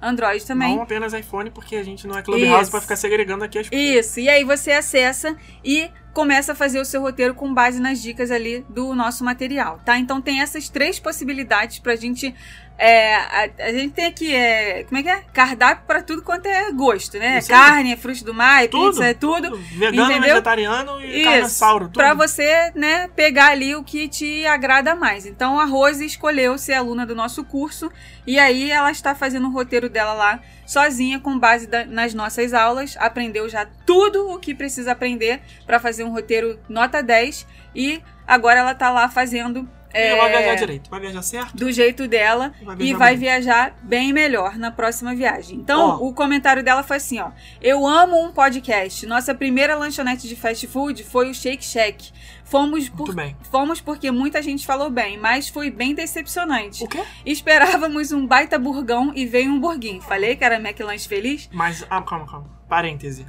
Android 0.00 0.44
também. 0.44 0.76
Não 0.76 0.82
apenas 0.82 1.12
iPhone, 1.12 1.50
porque 1.50 1.76
a 1.76 1.82
gente 1.82 2.06
não 2.06 2.16
é 2.16 2.22
Clubhouse 2.22 2.62
Isso. 2.62 2.70
pra 2.70 2.80
ficar 2.80 2.96
segregando 2.96 3.44
aqui 3.44 3.58
as 3.58 3.68
coisas. 3.68 4.06
Isso, 4.06 4.20
e 4.20 4.28
aí 4.28 4.44
você 4.44 4.72
acessa 4.72 5.36
e 5.64 5.90
começa 6.12 6.52
a 6.52 6.54
fazer 6.54 6.78
o 6.80 6.84
seu 6.84 7.00
roteiro 7.02 7.34
com 7.34 7.52
base 7.52 7.80
nas 7.80 8.00
dicas 8.00 8.30
ali 8.30 8.64
do 8.68 8.94
nosso 8.94 9.24
material, 9.24 9.80
tá? 9.84 9.98
Então 9.98 10.22
tem 10.22 10.40
essas 10.40 10.68
três 10.68 10.98
possibilidades 11.00 11.80
pra 11.80 11.96
gente. 11.96 12.34
É, 12.76 13.14
a, 13.14 13.48
a 13.66 13.72
gente 13.72 13.94
tem 13.94 14.04
aqui, 14.04 14.34
é, 14.34 14.82
como 14.84 14.98
é 14.98 15.02
que 15.02 15.08
é? 15.08 15.22
Cardápio 15.32 15.84
pra 15.86 16.02
tudo 16.02 16.22
quanto 16.22 16.46
é 16.46 16.72
gosto, 16.72 17.18
né? 17.18 17.38
Isso. 17.38 17.48
Carne, 17.48 17.92
é 17.92 17.96
fruto 17.96 18.24
do 18.24 18.34
mar, 18.34 18.64
é 18.64 18.68
Tudo, 18.68 18.90
pizza, 18.90 19.06
é 19.06 19.14
tudo. 19.14 19.56
Vegano, 19.56 20.10
Entendeu? 20.10 20.30
vegetariano 20.30 21.00
e 21.00 21.22
carnossauro. 21.24 21.84
Tudo. 21.86 21.94
Pra 21.94 22.14
você, 22.14 22.72
né, 22.74 23.08
pegar 23.14 23.50
ali 23.50 23.76
o 23.76 23.84
que 23.84 24.08
te 24.08 24.44
agrada 24.46 24.94
mais. 24.94 25.24
Então 25.24 25.58
a 25.60 25.64
Rose 25.64 26.04
escolheu 26.04 26.58
ser 26.58 26.74
aluna 26.74 27.06
do 27.06 27.14
nosso 27.14 27.44
curso 27.44 27.90
e 28.26 28.38
aí 28.38 28.70
ela 28.70 28.90
está 28.90 29.14
fazendo 29.14 29.48
o 29.48 29.52
roteiro 29.52 29.88
dela 29.88 30.12
lá 30.14 30.40
sozinha 30.66 31.20
com 31.20 31.38
base 31.38 31.66
da- 31.66 31.84
nas 31.84 32.14
nossas 32.14 32.54
aulas, 32.54 32.96
aprendeu 32.98 33.48
já 33.48 33.66
tudo 33.86 34.30
o 34.30 34.38
que 34.38 34.54
precisa 34.54 34.92
aprender 34.92 35.40
pra 35.66 35.78
fazer 35.78 36.04
um 36.04 36.10
roteiro 36.12 36.58
nota 36.68 37.02
10 37.02 37.46
e 37.74 38.00
agora 38.26 38.60
ela 38.60 38.74
tá 38.74 38.90
lá 38.90 39.08
fazendo 39.08 39.68
Ela 39.94 40.22
vai 40.22 40.32
é, 40.34 40.38
viajar 40.38 40.54
direito. 40.56 40.90
Vai 40.90 41.00
viajar 41.00 41.22
certo? 41.22 41.56
do 41.56 41.70
jeito 41.70 42.08
dela 42.08 42.52
Vai 42.62 42.76
e 42.80 42.94
vai 42.94 43.10
bem. 43.12 43.20
viajar 43.20 43.76
bem 43.82 44.12
melhor 44.12 44.56
na 44.58 44.70
próxima 44.70 45.14
viagem. 45.14 45.56
Então, 45.58 46.02
o 46.02 46.12
comentário 46.12 46.62
dela 46.62 46.82
foi 46.82 46.96
assim, 46.96 47.20
ó: 47.20 47.30
"Eu 47.60 47.86
amo 47.86 48.22
um 48.22 48.32
podcast. 48.32 49.06
Nossa 49.06 49.34
primeira 49.34 49.76
lanchonete 49.76 50.26
de 50.28 50.36
fast 50.36 50.66
food 50.66 51.04
foi 51.04 51.30
o 51.30 51.34
Shake 51.34 51.64
Shack. 51.64 52.12
Fomos 52.44 52.88
por. 52.88 53.14
Fomos 53.50 53.80
porque 53.80 54.10
muita 54.10 54.42
gente 54.42 54.66
falou 54.66 54.90
bem, 54.90 55.18
mas 55.18 55.48
foi 55.48 55.70
bem 55.70 55.94
decepcionante. 55.94 56.84
O 56.84 56.88
quê? 56.88 57.02
Esperávamos 57.24 58.12
um 58.12 58.26
baita 58.26 58.58
burgão 58.58 59.12
e 59.14 59.24
veio 59.26 59.50
um 59.50 59.58
burguinho. 59.58 60.00
Falei 60.02 60.36
que 60.36 60.44
era 60.44 60.56
McLanche 60.56 61.08
feliz? 61.08 61.48
Mas, 61.52 61.84
ah, 61.88 62.02
calma, 62.02 62.26
calma. 62.26 62.46
Parêntese. 62.68 63.24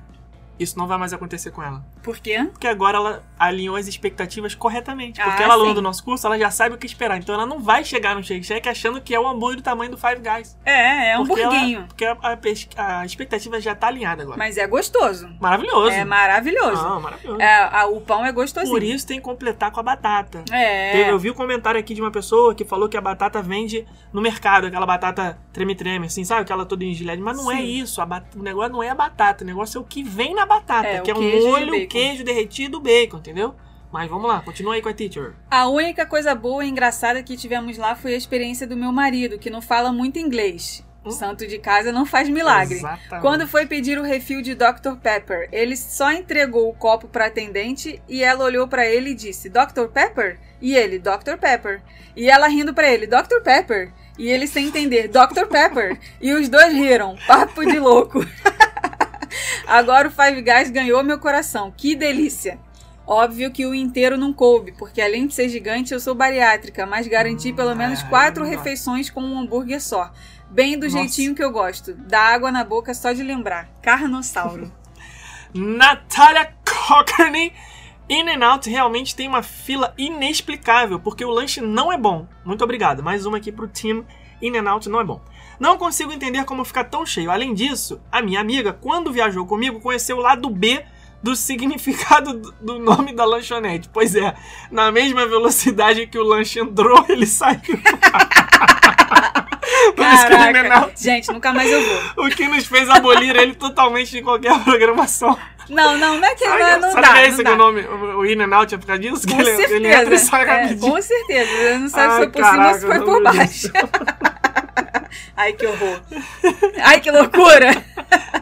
Isso 0.59 0.77
não 0.77 0.87
vai 0.87 0.97
mais 0.97 1.11
acontecer 1.13 1.51
com 1.51 1.61
ela. 1.61 1.83
Por 2.01 2.17
quê? 2.17 2.47
Porque 2.51 2.67
agora 2.67 2.97
ela 2.97 3.23
alinhou 3.37 3.75
as 3.75 3.87
expectativas 3.87 4.55
corretamente. 4.55 5.19
Ah, 5.21 5.25
Porque 5.25 5.43
ela 5.43 5.53
é 5.53 5.55
aluna 5.57 5.73
do 5.73 5.81
nosso 5.81 6.03
curso, 6.03 6.25
ela 6.25 6.37
já 6.39 6.49
sabe 6.49 6.75
o 6.75 6.77
que 6.77 6.85
esperar. 6.85 7.17
Então 7.17 7.35
ela 7.35 7.45
não 7.45 7.59
vai 7.59 7.83
chegar 7.83 8.15
no 8.15 8.23
Shake 8.23 8.43
Shack 8.45 8.69
achando 8.69 9.01
que 9.01 9.13
é 9.13 9.19
o 9.19 9.27
hambúrguer 9.27 9.57
do 9.57 9.63
tamanho 9.63 9.91
do 9.91 9.97
Five 9.97 10.21
Guys. 10.21 10.57
É, 10.63 11.11
é 11.11 11.19
um 11.19 11.25
Porque 11.25 11.41
ela- 11.41 11.51
burguinho. 11.53 11.85
porque 11.87 12.05
a, 12.05 12.17
a 12.77 13.01
a 13.01 13.05
expectativa 13.05 13.59
já 13.59 13.75
tá 13.75 13.87
alinhada 13.87 14.23
agora. 14.23 14.37
Mas 14.37 14.57
é 14.57 14.65
gostoso. 14.67 15.29
Maravilhoso. 15.39 15.89
É 15.91 16.05
maravilhoso. 16.05 16.81
Ah, 16.85 16.99
maravilhoso. 16.99 17.41
É, 17.41 17.55
a- 17.81 17.87
o 17.87 17.99
pão 18.01 18.25
é 18.25 18.31
gostosinho. 18.31 18.71
Por 18.73 18.83
isso 18.83 19.05
tem 19.05 19.17
que 19.17 19.23
completar 19.23 19.71
com 19.71 19.79
a 19.79 19.83
batata. 19.83 20.43
É. 20.51 20.91
Teve- 20.91 21.11
Eu 21.11 21.19
vi 21.19 21.29
um 21.31 21.33
comentário 21.33 21.79
aqui 21.79 21.93
de 21.93 22.01
uma 22.01 22.11
pessoa 22.11 22.53
que 22.55 22.63
falou 22.65 22.87
que 22.87 22.97
a 22.97 23.01
batata 23.01 23.41
vende 23.41 23.85
no 24.13 24.21
mercado, 24.21 24.67
aquela 24.67 24.85
batata 24.85 25.37
treme-treme, 25.51 26.05
assim, 26.07 26.23
sabe? 26.23 26.41
Aquela 26.41 26.65
toda 26.65 26.83
engelhada. 26.85 27.21
Mas 27.21 27.37
não 27.37 27.51
é 27.51 27.57
Sim. 27.57 27.63
isso. 27.81 28.01
a 28.01 28.05
bat- 28.05 28.25
O 28.35 28.41
negócio 28.43 28.71
não 28.71 28.83
é 28.83 28.89
a 28.89 28.95
batata, 28.95 29.43
o 29.43 29.47
negócio 29.47 29.77
é 29.77 29.81
o 29.81 29.83
que 29.83 30.03
vem 30.03 30.33
na 30.35 30.44
batata, 30.45 30.87
É, 30.87 31.01
que 31.01 31.11
é 31.11 31.15
um 31.15 31.21
molho, 31.41 31.87
queijo 31.87 32.23
derretido, 32.23 32.79
bacon, 32.79 33.17
entendeu? 33.17 33.55
Mas 33.91 34.09
vamos 34.09 34.27
lá, 34.27 34.41
continua 34.41 34.73
aí 34.73 34.81
com 34.81 34.89
a 34.89 34.93
teacher. 34.93 35.33
A 35.49 35.67
única 35.69 36.05
coisa 36.05 36.35
boa 36.35 36.65
e 36.65 36.69
engraçada 36.69 37.23
que 37.23 37.37
tivemos 37.37 37.77
lá 37.77 37.95
foi 37.95 38.13
a 38.13 38.17
experiência 38.17 38.67
do 38.67 38.75
meu 38.75 38.91
marido, 38.91 39.39
que 39.39 39.49
não 39.49 39.61
fala 39.61 39.91
muito 39.91 40.19
inglês. 40.19 40.83
O 41.03 41.09
Hum. 41.09 41.11
santo 41.11 41.45
de 41.45 41.59
casa 41.59 41.91
não 41.91 42.03
faz 42.05 42.27
milagre. 42.27 42.77
Exatamente. 42.77 43.21
Quando 43.21 43.47
foi 43.47 43.67
pedir 43.67 43.97
o 43.99 44.01
refil 44.03 44.41
de 44.41 44.55
Dr. 44.55 44.95
Pepper, 45.01 45.47
ele 45.51 45.77
só 45.77 46.11
entregou 46.11 46.67
o 46.67 46.73
copo 46.73 47.07
para 47.07 47.27
atendente 47.27 48.01
e 48.09 48.23
ela 48.23 48.43
olhou 48.43 48.67
para 48.67 48.87
ele 48.87 49.11
e 49.11 49.15
disse: 49.15 49.47
Dr. 49.47 49.85
Pepper? 49.93 50.39
E 50.59 50.75
ele: 50.75 50.97
Dr. 50.97 51.37
Pepper. 51.39 51.81
E 52.15 52.27
ela 52.27 52.47
rindo 52.47 52.73
para 52.73 52.91
ele: 52.91 53.05
Dr. 53.05 53.39
Pepper. 53.43 53.93
E 54.17 54.27
ele 54.27 54.47
sem 54.47 54.65
entender: 54.67 55.07
Dr. 55.07 55.45
Pepper. 55.47 55.95
e 56.19 56.33
os 56.33 56.49
dois 56.49 56.73
riram. 56.73 57.15
Papo 57.27 57.63
de 57.63 57.77
louco. 57.77 58.25
Agora 59.67 60.07
o 60.07 60.11
Five 60.11 60.41
Guys 60.41 60.69
ganhou 60.69 61.03
meu 61.03 61.19
coração. 61.19 61.71
Que 61.75 61.95
delícia. 61.95 62.59
Óbvio 63.07 63.51
que 63.51 63.65
o 63.65 63.75
inteiro 63.75 64.17
não 64.17 64.33
coube, 64.33 64.71
porque 64.71 64.99
além 65.01 65.27
de 65.27 65.35
ser 65.35 65.47
gigante, 65.47 65.93
eu 65.93 65.99
sou 65.99 66.15
bariátrica, 66.15 66.87
mas 66.87 67.07
garanti 67.07 67.51
Hum, 67.51 67.55
pelo 67.55 67.75
menos 67.75 67.99
caramba. 67.99 68.09
quatro 68.17 68.43
refeições 68.43 69.09
com 69.11 69.21
um 69.21 69.39
hambúrguer 69.39 69.79
só. 69.79 70.11
Bem 70.49 70.77
do 70.79 70.85
Nossa. 70.85 70.97
jeitinho 70.97 71.35
que 71.35 71.43
eu 71.43 71.51
gosto. 71.51 71.93
Dá 71.93 72.19
água 72.21 72.51
na 72.51 72.63
boca 72.63 72.93
só 72.93 73.13
de 73.13 73.21
lembrar. 73.21 73.69
Carnossauro. 73.81 74.71
Natália 75.53 76.53
Cockney. 76.87 77.53
In 78.07 78.29
and 78.29 78.45
Out 78.45 78.69
realmente 78.69 79.15
tem 79.15 79.27
uma 79.27 79.41
fila 79.41 79.93
inexplicável, 79.97 80.99
porque 80.99 81.25
o 81.25 81.29
lanche 81.31 81.59
não 81.61 81.91
é 81.91 81.97
bom. 81.97 82.27
Muito 82.43 82.63
obrigado. 82.63 83.01
Mais 83.01 83.25
uma 83.25 83.37
aqui 83.37 83.51
pro 83.51 83.67
team. 83.67 84.05
In 84.41 84.57
and 84.57 84.69
Out 84.69 84.87
não 84.89 84.99
é 84.99 85.03
bom. 85.03 85.21
Não 85.59 85.77
consigo 85.77 86.11
entender 86.11 86.43
como 86.45 86.63
ficar 86.65 86.83
tão 86.85 87.05
cheio. 87.05 87.31
Além 87.31 87.53
disso, 87.53 88.01
a 88.11 88.21
minha 88.21 88.39
amiga, 88.41 88.73
quando 88.73 89.11
viajou 89.11 89.45
comigo, 89.45 89.79
conheceu 89.79 90.17
o 90.17 90.21
lado 90.21 90.49
B 90.49 90.83
do 91.23 91.35
significado 91.35 92.33
do- 92.61 92.77
nome 92.79 93.11
da 93.13 93.25
lanchonete. 93.25 93.89
Pois 93.91 94.15
é, 94.15 94.35
na 94.69 94.91
mesma 94.91 95.25
velocidade 95.25 96.05
que 96.07 96.19
o 96.19 96.23
lanche 96.23 96.59
entrou, 96.59 97.03
ele 97.09 97.25
saiu. 97.25 97.59
Por 99.95 100.05
isso 100.07 100.27
que 100.27 100.33
In 100.33 100.37
and 100.37 100.53
Caraca. 100.53 100.91
Gente, 100.95 101.31
nunca 101.31 101.53
mais 101.53 101.71
eu 101.71 101.81
vou. 102.15 102.25
o 102.25 102.29
que 102.29 102.47
nos 102.47 102.65
fez 102.65 102.89
abolir 102.89 103.35
ele 103.35 103.53
totalmente 103.55 104.11
de 104.11 104.21
qualquer 104.21 104.57
programação. 104.63 105.37
Não, 105.69 105.97
não, 105.97 106.17
não 106.19 106.27
é 106.27 106.35
que 106.35 106.45
Sabe, 106.45 106.63
não, 106.63 106.79
não 106.81 106.91
sabe 106.91 107.01
dá. 107.07 107.17
é 107.17 107.21
não 107.21 107.27
esse 107.27 107.37
que 107.37 107.43
dá. 107.43 107.49
é 107.49 107.53
o 107.53 107.57
nome? 107.57 107.81
O 108.17 108.25
In 108.25 108.41
and 108.41 108.55
Out 108.55 108.75
é 108.75 108.77
por 108.77 108.85
causa 108.85 109.01
disso? 109.01 109.27
Com 109.27 109.35
que 109.35 109.41
ele, 109.41 109.55
certeza. 109.55 109.75
ele 109.75 109.87
entra 109.93 110.13
e 110.15 110.19
sai 110.19 110.43
É, 110.43 110.45
rapidinho. 110.61 110.91
com 110.93 111.01
certeza. 111.01 111.79
Não 111.79 111.89
sabe 111.89 112.05
se 112.05 112.11
Ai, 112.11 112.17
foi 112.17 112.27
por 112.29 112.45
cima 112.45 112.67
ou 112.67 112.73
se 112.75 112.85
foi 112.85 112.99
por 113.01 113.23
baixo. 113.23 113.71
Ai, 115.35 115.53
que 115.53 115.65
horror. 115.65 116.01
Ai, 116.83 116.99
que 116.99 117.11
loucura. 117.11 117.71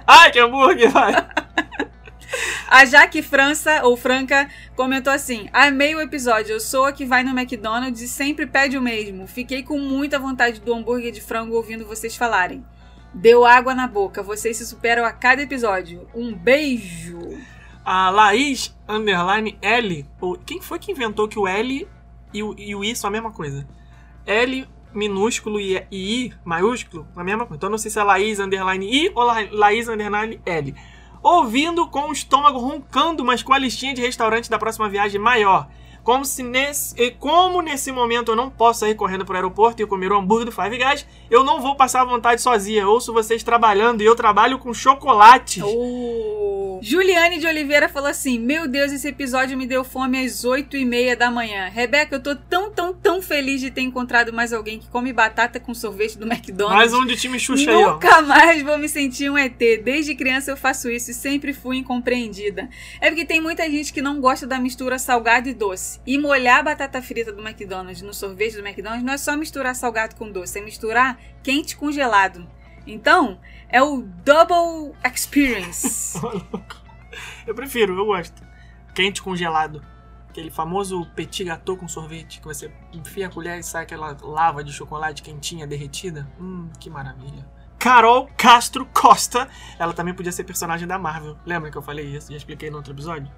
Ai, 0.08 0.32
que 0.32 0.40
hambúrguer, 0.40 0.90
vai. 0.90 1.14
A 2.68 2.86
Jaque 2.86 3.22
França, 3.22 3.82
ou 3.84 3.96
Franca, 3.96 4.50
comentou 4.76 5.14
assim: 5.14 5.48
Amei 5.54 5.94
o 5.96 6.02
episódio. 6.02 6.54
Eu 6.54 6.60
sou 6.60 6.86
a 6.86 6.92
que 6.92 7.06
vai 7.06 7.24
no 7.24 7.38
McDonald's 7.38 8.02
e 8.02 8.08
sempre 8.08 8.48
pede 8.48 8.78
o 8.78 8.82
mesmo. 8.82 9.28
Fiquei 9.28 9.62
com 9.62 9.78
muita 9.78 10.18
vontade 10.18 10.60
do 10.60 10.74
hambúrguer 10.74 11.12
de 11.12 11.22
frango 11.22 11.56
ouvindo 11.56 11.86
vocês 11.86 12.16
falarem. 12.16 12.66
Deu 13.14 13.46
água 13.46 13.76
na 13.76 13.88
boca. 13.88 14.24
Vocês 14.24 14.58
se 14.58 14.66
superam 14.66 15.06
a 15.06 15.12
cada 15.12 15.44
episódio. 15.44 16.08
Um 16.16 16.34
beijo. 16.34 17.38
A 17.86 18.10
Laís, 18.10 18.76
underline 18.88 19.58
L, 19.62 20.06
ou 20.20 20.38
quem 20.38 20.62
foi 20.62 20.80
que 20.80 20.92
inventou 20.92 21.28
que 21.28 21.38
o 21.38 21.48
L 21.48 21.88
e 22.34 22.42
o, 22.42 22.56
e 22.58 22.74
o 22.74 22.84
I 22.84 22.96
são 22.96 23.10
a 23.10 23.12
mesma 23.12 23.30
coisa? 23.30 23.68
L 24.26 24.68
minúsculo 24.94 25.60
e, 25.60 25.76
e 25.92 26.26
I 26.26 26.34
maiúsculo, 26.46 27.08
a 27.16 27.24
mesma 27.24 27.46
coisa. 27.46 27.58
Então 27.58 27.70
não 27.70 27.78
sei 27.78 27.90
se 27.92 28.00
é 28.00 28.04
Laís, 28.04 28.40
underline 28.40 28.86
I 28.86 29.12
ou 29.16 29.24
La- 29.24 29.48
Laís, 29.52 29.88
underline 29.88 30.40
L. 30.46 30.76
Ouvindo 31.22 31.88
com 31.88 32.10
o 32.10 32.12
estômago 32.12 32.60
roncando, 32.60 33.24
mas 33.24 33.42
com 33.42 33.54
a 33.54 33.58
listinha 33.58 33.94
de 33.94 34.02
restaurantes 34.02 34.50
da 34.50 34.60
próxima 34.60 34.90
viagem 34.90 35.20
maior. 35.20 35.68
Como 36.04 36.26
se 36.26 36.44
nesse, 36.44 36.94
e 37.02 37.12
como 37.12 37.62
nesse 37.62 37.90
momento 37.92 38.32
eu 38.32 38.36
não 38.36 38.50
posso 38.50 38.82
sair 38.82 38.94
correndo 38.94 39.26
pro 39.26 39.36
aeroporto 39.36 39.82
e 39.82 39.88
comer 39.88 40.12
o 40.12 40.18
hambúrguer 40.18 40.46
do 40.46 40.52
Five 40.52 40.78
Guys, 40.78 41.08
eu 41.32 41.46
não 41.46 41.62
vou 41.62 41.76
passar 41.76 42.02
à 42.02 42.06
vontade 42.06 42.42
sozinha. 42.42 42.88
Ouço 42.88 43.14
vocês 43.14 43.42
trabalhando 43.42 44.02
e 44.02 44.06
eu 44.06 44.16
trabalho 44.16 44.60
com 44.60 44.74
chocolate. 44.74 45.62
Oh. 45.64 46.80
Juliane 46.82 47.40
de 47.40 47.48
Oliveira 47.48 47.88
falou 47.88 48.10
assim: 48.10 48.38
Meu 48.38 48.68
Deus, 48.68 48.92
esse 48.92 49.08
episódio 49.08 49.58
me 49.58 49.66
deu 49.66 49.86
fome 49.86 50.22
às 50.22 50.44
8 50.44 50.76
e 50.76 50.84
meia 50.84 51.16
da 51.16 51.32
manhã. 51.32 51.70
Rebeca, 51.70 52.16
eu 52.16 52.22
tô 52.22 52.36
tão, 52.36 52.70
tão, 52.70 52.94
tão 52.94 53.22
feliz 53.22 53.62
de 53.62 53.72
ter 53.72 53.82
encontrado 53.82 54.34
mais 54.34 54.52
alguém 54.52 54.80
que 54.80 54.88
come 54.90 55.14
batata 55.14 55.62
com 55.62 55.74
sorvete 55.74 56.18
do 56.18 56.30
McDonald's. 56.30 56.76
Mais 56.76 56.94
um 56.94 57.06
de 57.06 57.16
time 57.16 57.40
Xuxa 57.40 57.72
aí, 57.72 57.78
ó. 57.78 57.94
Nunca 57.94 58.22
mais 58.22 58.62
vou 58.62 58.78
me 58.78 58.90
sentir 58.90 59.32
um 59.32 59.38
ET. 59.38 59.58
Desde 59.58 60.14
criança 60.14 60.52
eu 60.52 60.58
faço 60.58 60.90
isso 60.90 61.12
e 61.12 61.14
sempre 61.14 61.54
fui 61.54 61.78
incompreendida. 61.78 62.70
É 63.00 63.08
porque 63.08 63.24
tem 63.24 63.40
muita 63.40 63.64
gente 63.72 63.94
que 63.94 64.02
não 64.02 64.20
gosta 64.20 64.46
da 64.46 64.60
mistura 64.60 65.00
salgado 65.00 65.48
e 65.48 65.54
doce. 65.54 65.93
E 66.06 66.18
molhar 66.18 66.60
a 66.60 66.64
batata 66.64 67.02
frita 67.02 67.32
do 67.32 67.42
McDonald's 67.46 68.02
no 68.02 68.14
sorvete 68.14 68.56
do 68.56 68.66
McDonald's 68.66 69.04
não 69.04 69.14
é 69.14 69.18
só 69.18 69.36
misturar 69.36 69.76
salgado 69.76 70.16
com 70.16 70.32
doce, 70.32 70.60
é 70.60 70.62
misturar 70.62 71.20
quente 71.42 71.76
com 71.76 71.92
gelado. 71.92 72.48
Então, 72.86 73.40
é 73.70 73.82
o 73.82 74.02
double 74.02 74.96
experience. 75.04 76.20
Eu 77.46 77.54
prefiro, 77.54 77.98
eu 77.98 78.06
gosto. 78.06 78.42
Quente 78.96 79.22
com 79.22 79.36
gelado. 79.36 79.84
Aquele 80.30 80.50
famoso 80.50 81.06
petit 81.16 81.44
gâteau 81.44 81.78
com 81.78 81.88
sorvete, 81.88 82.40
que 82.40 82.46
você 82.46 82.72
enfia 82.92 83.28
a 83.28 83.30
colher 83.30 83.60
e 83.60 83.64
sai 83.64 83.84
aquela 83.84 84.18
lava 84.22 84.64
de 84.64 84.74
chocolate 84.74 85.22
quentinha, 85.22 85.68
derretida. 85.68 86.28
Hum, 86.40 86.70
que 86.80 86.90
maravilha. 86.90 87.46
Carol 87.78 88.30
Castro 88.38 88.86
Costa. 88.94 89.48
Ela 89.78 89.94
também 89.94 90.14
podia 90.14 90.32
ser 90.32 90.44
personagem 90.44 90.88
da 90.88 90.98
Marvel. 90.98 91.38
Lembra 91.46 91.70
que 91.70 91.78
eu 91.78 91.82
falei 91.82 92.06
isso? 92.06 92.32
Já 92.32 92.38
expliquei 92.38 92.70
no 92.70 92.78
outro 92.78 92.94
episódio? 92.94 93.30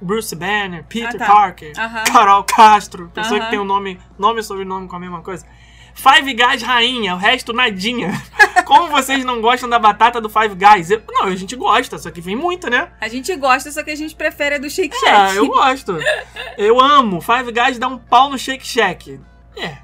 Bruce 0.00 0.34
Banner, 0.34 0.84
Peter 0.88 1.16
Ah, 1.16 1.18
tá. 1.18 1.26
Parker. 1.26 1.72
Carol 2.12 2.44
Castro. 2.44 3.10
Pessoa 3.14 3.40
que 3.40 3.50
tem 3.50 3.58
um 3.58 3.64
nome, 3.64 3.98
nome 4.18 4.40
e 4.40 4.42
sobrenome 4.42 4.86
com 4.88 4.96
a 4.96 5.00
mesma 5.00 5.20
coisa. 5.22 5.44
Five 5.94 6.32
Guys 6.32 6.62
rainha, 6.62 7.14
o 7.14 7.18
resto 7.18 7.52
nadinha. 7.52 8.12
Como 8.64 8.88
vocês 8.88 9.24
não 9.24 9.40
gostam 9.40 9.68
da 9.68 9.78
batata 9.78 10.20
do 10.20 10.28
Five 10.28 10.54
Guys? 10.54 10.90
Eu- 10.90 11.02
não, 11.08 11.24
a 11.24 11.34
gente 11.34 11.56
gosta, 11.56 11.98
só 11.98 12.10
que 12.10 12.20
vem 12.20 12.36
muito, 12.36 12.70
né? 12.70 12.90
A 13.00 13.08
gente 13.08 13.34
gosta, 13.34 13.72
só 13.72 13.82
que 13.82 13.90
a 13.90 13.96
gente 13.96 14.14
prefere 14.14 14.54
a 14.54 14.58
do 14.58 14.70
Shake 14.70 14.94
É, 14.94 14.98
Shack. 15.00 15.36
eu 15.36 15.48
gosto. 15.48 15.96
Eu 16.56 16.78
amo. 16.80 17.20
Five 17.20 17.50
Guys 17.50 17.78
dá 17.78 17.88
um 17.88 17.98
pau 17.98 18.30
no 18.30 18.38
Shake 18.38 18.64
Shack. 18.66 19.18
É. 19.56 19.78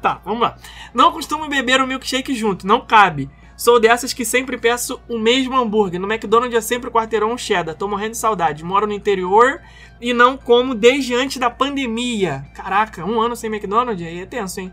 Tá, 0.00 0.20
vamos 0.24 0.40
lá. 0.40 0.56
Não 0.94 1.10
costumo 1.12 1.48
beber 1.48 1.80
o 1.82 1.86
milkshake 1.86 2.34
junto, 2.34 2.66
não 2.66 2.80
cabe. 2.80 3.28
Sou 3.56 3.78
dessas 3.78 4.12
que 4.12 4.24
sempre 4.24 4.58
peço 4.58 5.00
o 5.08 5.18
mesmo 5.18 5.56
hambúrguer. 5.56 6.00
No 6.00 6.10
McDonald's 6.10 6.56
é 6.56 6.60
sempre 6.60 6.88
o 6.88 6.92
quarteirão 6.92 7.36
cheddar. 7.38 7.74
Tô 7.74 7.86
morrendo 7.86 8.12
de 8.12 8.18
saudade. 8.18 8.64
Moro 8.64 8.86
no 8.86 8.92
interior 8.92 9.60
e 10.00 10.12
não 10.12 10.36
como 10.36 10.74
desde 10.74 11.14
antes 11.14 11.38
da 11.38 11.48
pandemia. 11.48 12.44
Caraca, 12.54 13.04
um 13.04 13.20
ano 13.20 13.36
sem 13.36 13.48
McDonald's 13.48 14.04
aí 14.04 14.20
é 14.20 14.26
tenso, 14.26 14.60
hein? 14.60 14.72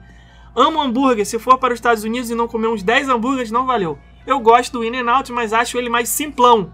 Amo 0.55 0.81
hambúrguer. 0.81 1.25
Se 1.25 1.37
for 1.37 1.57
para 1.57 1.73
os 1.73 1.77
Estados 1.77 2.03
Unidos 2.03 2.29
e 2.29 2.35
não 2.35 2.47
comer 2.47 2.67
uns 2.67 2.81
10 2.81 3.07
hambúrgueres, 3.07 3.51
não 3.51 3.65
valeu. 3.65 3.99
Eu 4.25 4.39
gosto 4.39 4.73
do 4.73 4.83
In-N-Out, 4.83 5.31
mas 5.31 5.53
acho 5.53 5.77
ele 5.77 5.89
mais 5.89 6.09
simplão. 6.09 6.73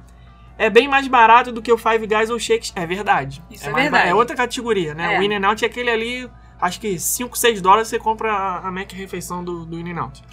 É 0.58 0.70
bem 0.70 0.88
mais 0.88 1.08
barato 1.08 1.52
do 1.52 1.62
que 1.62 1.72
o 1.72 1.78
Five 1.78 2.08
Guys 2.08 2.30
ou 2.30 2.40
Shake. 2.40 2.72
É 2.76 2.86
verdade. 2.86 3.44
Isso 3.52 3.68
é 3.68 3.72
mais 3.72 3.84
verdade. 3.84 4.10
É 4.10 4.16
outra 4.16 4.36
categoria, 4.36 4.94
né? 4.94 5.16
É. 5.16 5.20
O 5.20 5.24
In-N-Out 5.24 5.64
é 5.64 5.68
aquele 5.68 5.92
ali, 5.92 6.30
acho 6.60 6.80
que 6.80 6.98
5, 6.98 7.38
6 7.38 7.62
dólares 7.62 7.90
você 7.90 8.00
compra 8.00 8.34
a, 8.34 8.68
a 8.68 8.72
Mac 8.72 8.92
refeição 8.92 9.44
do, 9.44 9.66
do 9.66 9.78
In-N-Out. 9.78 10.24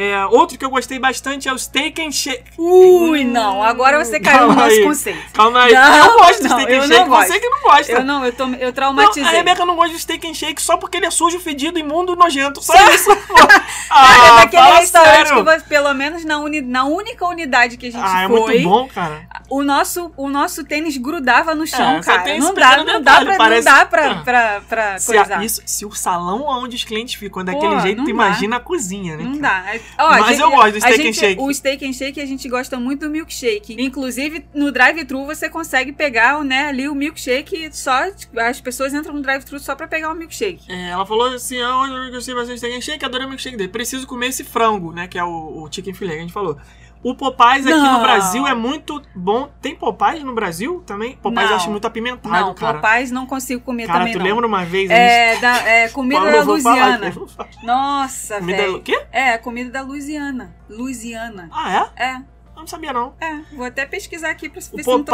É, 0.00 0.24
outro 0.26 0.56
que 0.58 0.64
eu 0.64 0.70
gostei 0.70 0.98
bastante 0.98 1.48
é 1.48 1.52
o 1.52 1.58
Steak 1.58 2.00
and 2.00 2.12
Shake. 2.12 2.44
Ui, 2.56 3.24
não. 3.24 3.62
Agora 3.62 4.02
você 4.04 4.20
caiu 4.20 4.42
no 4.42 4.46
Calma 4.48 4.62
nosso 4.64 4.76
aí. 4.76 4.84
conceito. 4.84 5.32
Calma 5.32 5.62
aí. 5.64 5.72
Não, 5.72 5.96
eu 5.96 6.12
gosto 6.18 6.42
do 6.42 6.48
não, 6.48 6.60
Steak 6.60 6.72
and 6.74 6.78
não 6.78 6.86
Shake. 6.88 7.08
Você 7.08 7.40
que 7.40 7.48
não 7.48 7.60
gosta. 7.62 7.92
Eu 7.92 8.04
não, 8.04 8.24
eu, 8.24 8.32
tô, 8.32 8.44
eu 8.44 8.66
Não, 8.66 8.72
traumatizei. 8.72 9.24
a 9.24 9.30
Rebeca 9.30 9.66
não 9.66 9.74
gosta 9.76 9.94
de 9.94 10.00
steak 10.00 10.26
and 10.28 10.34
shake 10.34 10.62
só 10.62 10.76
porque 10.76 10.96
ele 10.98 11.06
é 11.06 11.10
sujo, 11.10 11.38
fedido, 11.40 11.78
imundo, 11.78 12.14
nojento. 12.14 12.62
Só 12.62 12.76
Só- 12.76 12.90
isso. 12.90 13.16
pô. 13.26 13.34
Ah, 13.90 14.40
daquele 14.42 14.62
fala 14.62 14.78
restaurante 14.80 15.28
sério. 15.28 15.36
que, 15.44 15.50
você- 15.50 15.64
pelo 15.66 15.94
menos 15.94 16.24
na, 16.24 16.38
uni- 16.38 16.60
na 16.60 16.84
única 16.84 17.26
unidade 17.26 17.76
que 17.78 17.86
a 17.86 17.90
gente 17.90 18.02
Ah, 18.04 18.24
é 18.24 18.28
foi, 18.28 18.38
muito 18.40 18.68
bom, 18.68 18.86
cara. 18.88 19.22
o 19.48 19.62
nosso, 19.62 20.12
o 20.16 20.28
nosso 20.28 20.62
tênis 20.62 20.96
grudava 20.98 21.54
no 21.54 21.66
chão, 21.66 21.96
É, 21.96 22.00
cara. 22.02 22.38
Não 22.38 22.52
dá, 22.54 22.84
não 22.84 23.00
dá 23.02 23.20
pra, 23.24 23.36
parece- 23.36 23.66
não 23.68 23.74
dá 23.78 23.86
pra, 23.86 24.10
Ah. 24.10 24.14
pra, 24.22 24.60
pra 24.68 24.98
Se, 24.98 25.16
a- 25.16 25.20
coisar. 25.24 25.44
isso, 25.44 25.62
se 25.64 25.86
o 25.86 25.90
salão 25.92 26.44
onde 26.46 26.76
os 26.76 26.84
clientes 26.84 27.14
ficam 27.14 27.40
é 27.42 27.44
Pô, 27.46 27.52
daquele 27.52 27.80
jeito, 27.80 27.98
não 27.98 28.04
tu 28.04 28.08
dá. 28.08 28.12
imagina 28.12 28.56
a 28.56 28.60
cozinha, 28.60 29.16
né? 29.16 29.24
Não 29.24 29.38
cara? 29.38 29.62
dá. 29.72 29.78
Ó, 29.98 30.10
Mas 30.10 30.26
gente- 30.28 30.40
eu 30.40 30.50
gosto 30.50 30.72
do 30.72 30.80
steak 30.80 30.94
and 31.00 31.02
gente- 31.04 31.20
shake. 31.20 31.40
O 31.40 31.52
steak 31.54 31.86
and 31.86 31.92
shake 31.92 32.20
a 32.20 32.26
gente 32.26 32.48
gosta 32.48 32.78
muito 32.78 33.00
do 33.06 33.10
milkshake. 33.10 33.76
Inclusive, 33.78 34.44
no 34.54 34.70
drive-thru 34.72 35.24
você 35.26 35.48
consegue 35.48 35.92
pegar 35.92 36.42
né, 36.44 36.68
ali 36.68 36.88
o 36.88 36.94
milkshake 36.94 37.68
só. 37.72 38.08
As 38.36 38.60
pessoas 38.60 38.92
entram 38.94 39.14
no 39.14 39.22
drive-thru 39.22 39.58
só 39.58 39.74
pra 39.74 39.86
pegar 39.88 40.12
o 40.12 40.14
milkshake. 40.14 40.70
É, 40.70 40.90
ela 40.90 41.04
falou 41.06 41.26
assim: 41.34 41.60
ah, 41.60 41.86
eu 42.06 42.12
gostei 42.12 42.34
bastante 42.34 42.54
de 42.54 42.58
steak 42.58 42.76
and 42.76 42.80
shake, 42.80 43.04
adorei 43.04 43.26
o 43.26 43.28
milkshake 43.28 43.56
dele. 43.56 43.68
Preciso 43.68 44.06
comer 44.06 44.28
esse 44.28 44.44
frango, 44.44 44.92
né? 44.92 45.06
Que 45.08 45.18
é 45.18 45.24
o, 45.24 45.62
o 45.64 45.68
chicken 45.72 45.94
filé 45.94 46.12
que 46.12 46.18
a 46.18 46.22
gente 46.22 46.32
falou. 46.32 46.56
O 47.02 47.14
Popeyes 47.14 47.64
aqui 47.64 47.76
Não. 47.76 47.92
no 47.94 48.00
Brasil 48.00 48.46
é 48.46 48.54
muito 48.54 49.00
bom. 49.14 49.48
Tem 49.62 49.74
Popeyes 49.76 50.22
no 50.24 50.34
Brasil 50.34 50.82
também? 50.84 51.16
Popeyes 51.16 51.48
eu 51.50 51.56
acho 51.56 51.70
muito 51.70 51.86
apimentado, 51.86 52.46
não, 52.46 52.54
cara. 52.54 52.78
Popeyes 52.80 53.10
não 53.12 53.24
consigo 53.24 53.60
comer 53.62 53.86
Cara, 53.86 54.00
também 54.00 54.12
tu 54.14 54.18
não. 54.18 54.24
lembra 54.26 54.46
uma 54.46 54.64
vez? 54.64 54.90
a 54.90 54.94
gente- 54.94 55.02
É, 55.04 55.36
da, 55.38 55.56
é 55.68 55.88
comida 55.94 56.20
Paulo, 56.20 56.36
da 56.36 56.42
Louisiana. 56.42 57.12
falar. 57.12 57.48
Nossa, 57.62 58.38
Comida 58.40 58.58
velho. 58.58 58.76
o 58.76 58.82
quê? 58.82 59.00
É, 59.12 59.38
comida 59.38 59.70
da 59.70 59.82
Louisiana. 59.82 60.54
Louisiana. 60.68 61.48
Ah, 61.52 61.90
é? 61.96 62.04
É. 62.04 62.14
Eu 62.16 62.62
não 62.62 62.66
sabia, 62.66 62.92
não. 62.92 63.14
É, 63.20 63.38
vou 63.54 63.64
até 63.66 63.86
pesquisar 63.86 64.30
aqui 64.30 64.48
pra 64.48 64.60
ver 64.60 64.60
O 64.60 64.62
se 64.62 64.70
não 64.76 65.04
tô 65.04 65.12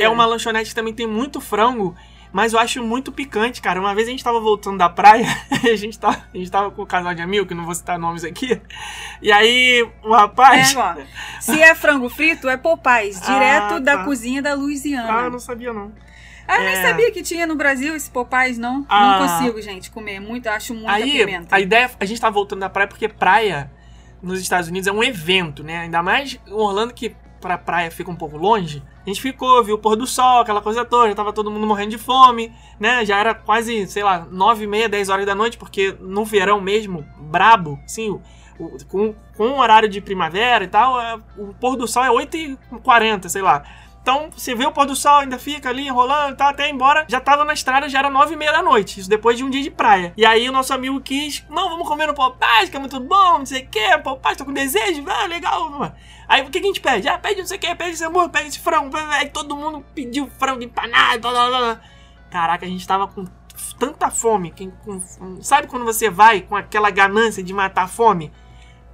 é 0.00 0.08
uma 0.08 0.24
lanchonete 0.24 0.70
que 0.70 0.74
também 0.74 0.94
tem 0.94 1.06
muito 1.06 1.38
frango, 1.42 1.94
mas 2.32 2.52
eu 2.52 2.58
acho 2.58 2.82
muito 2.82 3.10
picante, 3.12 3.60
cara. 3.62 3.80
Uma 3.80 3.94
vez 3.94 4.06
a 4.08 4.10
gente 4.10 4.22
tava 4.24 4.40
voltando 4.40 4.78
da 4.78 4.88
praia, 4.88 5.26
a 5.64 5.76
gente 5.76 5.98
tava, 5.98 6.22
a 6.32 6.36
gente 6.36 6.50
tava 6.50 6.70
com 6.70 6.82
um 6.82 6.86
casal 6.86 7.14
de 7.14 7.22
amigo, 7.22 7.46
que 7.46 7.54
não 7.54 7.64
vou 7.64 7.74
citar 7.74 7.98
nomes 7.98 8.24
aqui, 8.24 8.60
e 9.22 9.30
aí 9.32 9.88
o 10.02 10.12
rapaz... 10.12 10.74
É, 10.74 10.78
ó. 10.78 10.94
Se 11.40 11.60
é 11.62 11.74
frango 11.74 12.08
frito, 12.08 12.48
é 12.48 12.56
Popeyes, 12.56 13.20
direto 13.20 13.74
Ah, 13.74 13.78
da 13.80 13.98
tá. 13.98 14.04
cozinha 14.04 14.40
da 14.42 14.54
Louisiana. 14.54 15.12
Ah, 15.12 15.30
não 15.30 15.38
sabia, 15.38 15.72
não. 15.72 15.92
Ah, 16.46 16.56
eu 16.56 16.60
nem 16.64 16.74
É. 16.76 16.82
sabia 16.82 17.12
que 17.12 17.22
tinha 17.22 17.46
no 17.46 17.54
Brasil 17.56 17.94
esse 17.94 18.10
Popeyes, 18.10 18.56
não. 18.56 18.86
Ah. 18.88 19.18
Não 19.20 19.28
consigo, 19.28 19.60
gente, 19.60 19.90
comer. 19.90 20.18
Muito, 20.18 20.46
acho 20.48 20.72
muita 20.74 20.92
Aí, 20.92 21.18
pimenta. 21.18 21.54
a 21.54 21.60
ideia, 21.60 21.90
a 22.00 22.04
gente 22.06 22.18
tá 22.20 22.30
voltando 22.30 22.60
da 22.60 22.70
praia 22.70 22.88
porque 22.88 23.06
praia 23.06 23.70
nos 24.22 24.40
Estados 24.40 24.68
Unidos 24.68 24.86
é 24.86 24.92
um 24.92 25.02
evento, 25.04 25.62
né? 25.62 25.80
Ainda 25.80 26.02
mais 26.02 26.38
Orlando 26.50 26.94
que 26.94 27.14
pra 27.40 27.58
praia 27.58 27.90
fica 27.90 28.10
um 28.10 28.16
pouco 28.16 28.36
longe. 28.38 28.82
A 29.08 29.10
gente 29.10 29.22
ficou, 29.22 29.64
viu 29.64 29.76
o 29.76 29.78
pôr 29.78 29.96
do 29.96 30.06
sol, 30.06 30.40
aquela 30.42 30.60
coisa 30.60 30.84
toda, 30.84 31.08
já 31.08 31.14
tava 31.14 31.32
todo 31.32 31.50
mundo 31.50 31.66
morrendo 31.66 31.88
de 31.92 31.96
fome, 31.98 32.52
né? 32.78 33.06
Já 33.06 33.16
era 33.18 33.34
quase, 33.34 33.86
sei 33.86 34.02
lá, 34.02 34.26
nove 34.30 34.64
e 34.64 34.66
meia, 34.66 34.86
dez 34.86 35.08
horas 35.08 35.24
da 35.24 35.34
noite, 35.34 35.56
porque 35.56 35.96
no 35.98 36.26
verão 36.26 36.60
mesmo, 36.60 37.06
brabo, 37.18 37.78
o- 38.58 38.76
com, 38.86 39.14
com 39.34 39.48
o 39.48 39.58
horário 39.60 39.88
de 39.88 40.00
primavera 40.02 40.64
e 40.64 40.68
tal, 40.68 41.00
é- 41.00 41.16
o 41.38 41.54
pôr 41.54 41.74
do 41.74 41.88
sol 41.88 42.04
é 42.04 42.10
8h40, 42.10 43.30
sei 43.30 43.40
lá. 43.40 43.62
Então, 44.02 44.30
você 44.34 44.54
vê 44.54 44.64
o 44.66 44.72
pôr 44.72 44.84
do 44.86 44.96
sol, 44.96 45.18
ainda 45.20 45.38
fica 45.38 45.68
ali 45.68 45.86
enrolando 45.86 46.32
e 46.32 46.36
tal, 46.36 46.48
até 46.48 46.68
embora. 46.68 47.04
Já 47.08 47.20
tava 47.20 47.44
na 47.44 47.52
estrada, 47.52 47.88
já 47.88 47.98
era 47.98 48.08
nove 48.10 48.34
e 48.34 48.36
meia 48.36 48.52
da 48.52 48.62
noite. 48.62 49.00
Isso 49.00 49.08
depois 49.08 49.36
de 49.38 49.44
um 49.44 49.50
dia 49.50 49.62
de 49.62 49.70
praia. 49.70 50.12
E 50.16 50.24
aí 50.26 50.48
o 50.48 50.52
nosso 50.52 50.72
amigo 50.72 50.98
quis, 51.00 51.44
não, 51.50 51.68
vamos 51.70 51.86
comer 51.86 52.06
no 52.06 52.14
Popeyes, 52.14 52.70
que 52.70 52.76
é 52.76 52.80
muito 52.80 52.98
bom, 53.00 53.38
não 53.38 53.46
sei 53.46 53.62
o 53.62 53.68
que, 53.68 53.98
Popeyes, 53.98 54.36
tô 54.38 54.44
com 54.46 54.52
desejo, 54.52 55.02
ah, 55.08 55.26
legal. 55.26 55.70
mano. 55.70 55.94
Aí 56.28 56.42
o 56.42 56.50
que, 56.50 56.58
a 56.58 56.62
gente 56.62 56.80
pede? 56.80 57.08
Ah, 57.08 57.18
pede 57.18 57.40
não 57.40 57.46
sei 57.46 57.56
o 57.56 57.60
que, 57.60 57.74
pede 57.74 57.90
esse 57.92 58.04
hambúrguer, 58.04 58.30
pede 58.30 58.48
esse 58.48 58.58
frango. 58.58 58.94
Aí 58.96 59.30
todo 59.30 59.56
mundo 59.56 59.82
pediu 59.94 60.28
frango 60.38 60.62
empanado, 60.62 61.20
blá, 61.20 61.32
blá, 61.32 61.58
blá. 61.58 61.80
Caraca, 62.30 62.66
a 62.66 62.68
gente 62.68 62.86
tava 62.86 63.08
com 63.08 63.24
tanta 63.78 64.10
fome. 64.10 64.50
que- 64.50 64.70
com- 64.84 65.00
sabe 65.42 65.66
quando 65.66 65.84
você 65.84 66.10
vai 66.10 66.42
com 66.42 66.54
aquela 66.54 66.90
ganância 66.90 67.42
de 67.42 67.52
matar 67.54 67.84
a 67.84 67.88
fome? 67.88 68.30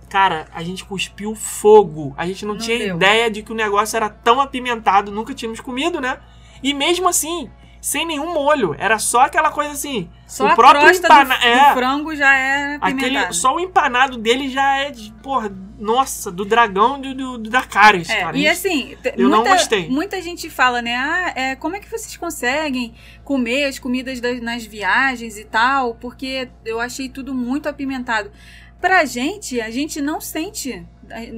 Cara, 0.09 0.47
a 0.55 0.62
gente 0.62 0.85
cuspiu 0.85 1.35
fogo. 1.35 2.14
A 2.17 2.25
gente 2.26 2.45
não, 2.47 2.55
Não 2.55 2.61
tinha 2.61 2.79
deu. 2.79 2.97
ideia 2.97 3.29
de 3.31 3.43
que 3.43 3.50
o 3.50 3.55
negócio 3.55 3.97
era 3.97 4.09
tão 4.09 4.41
apimentado, 4.41 5.11
nunca 5.11 5.35
tínhamos 5.35 5.59
comido, 5.61 6.00
né? 6.00 6.21
E 6.62 6.73
mesmo 6.73 7.09
assim, 7.09 7.50
sem 7.87 8.07
nenhum 8.07 8.33
molho, 8.33 8.75
era 8.79 8.99
só 8.99 9.21
aquela 9.26 9.50
coisa 9.50 9.73
assim. 9.73 10.09
Só 10.26 10.47
o 10.47 10.55
próprio 10.55 10.81
crosta 10.81 11.07
empana- 11.07 11.37
do, 11.37 11.45
é. 11.47 11.69
do 11.69 11.75
frango 11.75 12.17
já 12.17 12.35
é 12.35 12.79
Aquele, 12.81 13.33
só 13.35 13.55
o 13.55 13.61
empanado 13.61 14.17
dele 14.17 14.49
já 14.49 14.76
é 14.79 14.91
de, 14.91 15.12
porra, 15.23 15.53
nossa, 15.79 16.33
do 16.33 16.47
dragão 16.47 16.99
do, 16.99 17.14
do, 17.14 17.37
do 17.38 17.50
Dracarys, 17.50 18.09
É, 18.09 18.21
cara. 18.21 18.38
e 18.38 18.49
assim, 18.49 18.97
eu 19.19 19.29
não 19.29 19.41
muita, 19.41 19.53
gostei. 19.55 19.88
muita 19.91 20.23
gente 20.23 20.49
fala, 20.49 20.81
né? 20.81 20.97
Ah, 20.97 21.33
é, 21.37 21.57
como 21.57 21.76
é 21.76 21.79
que 21.81 21.91
vocês 21.91 22.17
conseguem 22.17 22.95
comer 23.23 23.67
as 23.67 23.79
comidas 23.79 24.19
das- 24.19 24.41
nas 24.41 24.64
viagens 24.64 25.37
e 25.37 25.45
tal? 25.45 25.95
Porque 25.97 26.49
eu 26.64 26.81
achei 26.81 27.11
tudo 27.11 27.35
muito 27.35 27.69
apimentado. 27.69 28.33
Pra 28.81 29.05
gente, 29.05 29.61
a 29.61 29.71
gente 29.71 30.00
não 30.00 30.23
sente. 30.23 30.87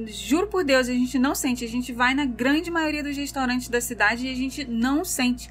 Juro 0.07 0.47
por 0.47 0.63
Deus, 0.63 0.87
a 0.87 0.93
gente 0.93 1.19
não 1.19 1.35
sente. 1.35 1.65
A 1.65 1.67
gente 1.67 1.91
vai 1.91 2.13
na 2.13 2.25
grande 2.25 2.71
maioria 2.71 3.03
dos 3.03 3.17
restaurantes 3.17 3.67
da 3.67 3.81
cidade 3.81 4.27
e 4.27 4.31
a 4.31 4.35
gente 4.35 4.63
não 4.65 5.03
sente. 5.03 5.49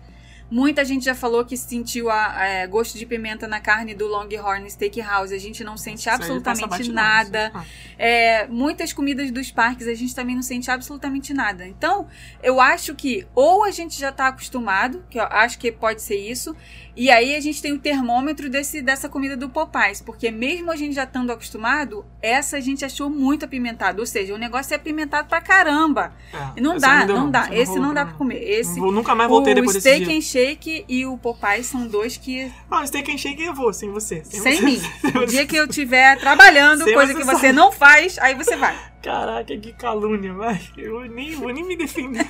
Muita 0.50 0.84
gente 0.84 1.04
já 1.04 1.14
falou 1.14 1.44
que 1.44 1.56
sentiu 1.56 2.08
a, 2.08 2.44
é, 2.44 2.66
gosto 2.66 2.96
de 2.96 3.04
pimenta 3.04 3.48
na 3.48 3.60
carne 3.60 3.94
do 3.94 4.06
Longhorn 4.06 4.70
Steakhouse. 4.70 5.34
A 5.34 5.38
gente 5.38 5.64
não 5.64 5.76
sente 5.76 6.04
passa 6.04 6.16
absolutamente 6.16 6.92
nada. 6.92 7.50
Ah. 7.52 7.64
É, 7.98 8.46
muitas 8.46 8.92
comidas 8.92 9.30
dos 9.30 9.50
parques 9.50 9.88
a 9.88 9.94
gente 9.94 10.14
também 10.14 10.36
não 10.36 10.42
sente 10.42 10.70
absolutamente 10.70 11.34
nada. 11.34 11.66
Então, 11.66 12.06
eu 12.42 12.60
acho 12.60 12.94
que 12.94 13.26
ou 13.34 13.64
a 13.64 13.70
gente 13.70 13.98
já 13.98 14.10
está 14.10 14.28
acostumado, 14.28 15.04
que 15.10 15.18
eu 15.18 15.24
acho 15.24 15.58
que 15.58 15.72
pode 15.72 16.00
ser 16.02 16.16
isso, 16.16 16.54
e 16.96 17.10
aí 17.10 17.34
a 17.34 17.40
gente 17.40 17.60
tem 17.60 17.72
o 17.72 17.78
termômetro 17.78 18.48
desse, 18.48 18.80
dessa 18.80 19.08
comida 19.08 19.36
do 19.36 19.50
Popeyes, 19.50 20.00
porque 20.00 20.30
mesmo 20.30 20.70
a 20.70 20.76
gente 20.76 20.94
já 20.94 21.04
estando 21.04 21.30
acostumado, 21.30 22.06
essa 22.22 22.56
a 22.56 22.60
gente 22.60 22.84
achou 22.84 23.10
muito 23.10 23.44
apimentado. 23.44 24.00
Ou 24.00 24.06
seja, 24.06 24.34
o 24.34 24.38
negócio 24.38 24.72
é 24.72 24.76
apimentado 24.76 25.28
pra 25.28 25.40
caramba. 25.40 26.12
É, 26.32 26.60
não 26.60 26.78
dá, 26.78 27.04
deu, 27.04 27.16
não 27.16 27.30
dá. 27.30 27.48
esse 27.52 27.72
rolou 27.72 27.86
não 27.86 27.94
dá 27.94 28.06
pra 28.06 28.14
comer. 28.14 28.42
Esse. 28.42 28.80
Não 28.80 28.90
nunca 28.90 29.14
mais 29.14 29.28
voltei 29.28 29.54
depois 29.54 29.74
desse 29.74 29.98
dia. 29.98 30.06
Shake 30.36 30.84
e 30.86 31.06
o 31.06 31.16
Popeyes 31.16 31.66
são 31.66 31.86
dois 31.86 32.16
que 32.18 32.52
Não, 32.70 32.86
steak 32.86 33.10
and 33.10 33.16
shake 33.16 33.42
eu 33.42 33.54
vou, 33.54 33.72
sem 33.72 33.90
você. 33.90 34.22
sem 34.24 34.40
você. 34.40 34.60
mim. 34.60 34.82
O 35.22 35.24
dia 35.26 35.46
que 35.46 35.56
eu 35.56 35.64
estiver 35.64 36.18
trabalhando, 36.18 36.84
Sem 36.84 36.92
coisa 36.92 37.12
você 37.14 37.18
que 37.20 37.24
você 37.24 37.40
sabe. 37.46 37.52
não 37.52 37.72
faz, 37.72 38.18
aí 38.18 38.34
você 38.34 38.54
vai. 38.54 38.76
Caraca, 39.02 39.56
que 39.56 39.72
calúnia, 39.72 40.34
vai. 40.34 40.60
Eu 40.76 41.02
nem 41.02 41.30
vou 41.36 41.50
nem 41.52 41.64
me 41.64 41.76
defender. 41.76 42.26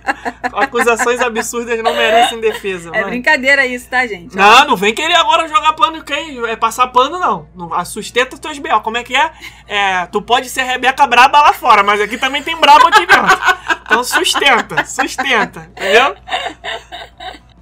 Acusações 0.52 1.20
absurdas 1.20 1.82
não 1.82 1.92
merecem 1.94 2.40
defesa. 2.40 2.90
É 2.94 3.00
vai. 3.02 3.10
brincadeira 3.10 3.66
isso, 3.66 3.88
tá, 3.88 4.06
gente? 4.06 4.36
Não, 4.36 4.64
não 4.68 4.76
vem 4.76 4.94
querer 4.94 5.14
agora 5.14 5.48
jogar 5.48 5.72
pano 5.74 5.98
em 5.98 6.02
quem? 6.04 6.38
É 6.46 6.56
passar 6.56 6.86
pano, 6.88 7.18
não. 7.18 7.48
não 7.54 7.74
a- 7.74 7.84
sustenta 7.84 8.38
teus 8.38 8.58
B.O. 8.58 8.80
Como 8.80 8.96
é 8.96 9.02
que 9.02 9.14
é? 9.16 9.30
é? 9.66 10.06
Tu 10.06 10.22
pode 10.22 10.48
ser 10.48 10.62
Rebeca 10.62 11.06
braba 11.06 11.40
lá 11.40 11.52
fora, 11.52 11.82
mas 11.82 12.00
aqui 12.00 12.16
também 12.16 12.42
tem 12.42 12.56
brabo 12.56 12.86
aqui 12.86 13.04
dentro. 13.06 13.38
Então 13.82 14.04
sustenta, 14.04 14.84
sustenta, 14.86 15.68
entendeu? 15.72 16.14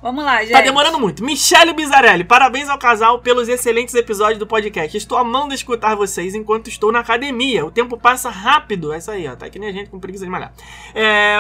Vamos 0.00 0.24
lá, 0.24 0.40
gente. 0.42 0.52
Tá 0.52 0.60
demorando 0.60 1.00
muito. 1.00 1.24
Michele 1.24 1.72
Bizarelli, 1.72 2.22
parabéns 2.22 2.68
ao 2.68 2.78
casal 2.78 3.18
pelos 3.18 3.48
excelentes 3.48 3.92
episódios 3.96 4.38
do 4.38 4.46
podcast. 4.46 4.96
Estou 4.96 5.18
amando 5.18 5.52
escutar 5.52 5.96
vocês 5.96 6.36
enquanto 6.36 6.68
estou 6.68 6.92
na 6.92 7.00
academia. 7.00 7.66
O 7.66 7.70
tempo 7.70 7.98
passa 7.98 8.30
rápido. 8.30 8.92
É 8.92 8.98
isso 8.98 9.10
aí, 9.10 9.26
ó. 9.26 9.34
Tá 9.34 9.50
que 9.50 9.58
nem 9.58 9.68
a 9.68 9.72
gente 9.72 9.90
com 9.90 9.98
preguiça 9.98 10.24
de 10.24 10.30
malhar. 10.30 10.52
É... 10.94 11.38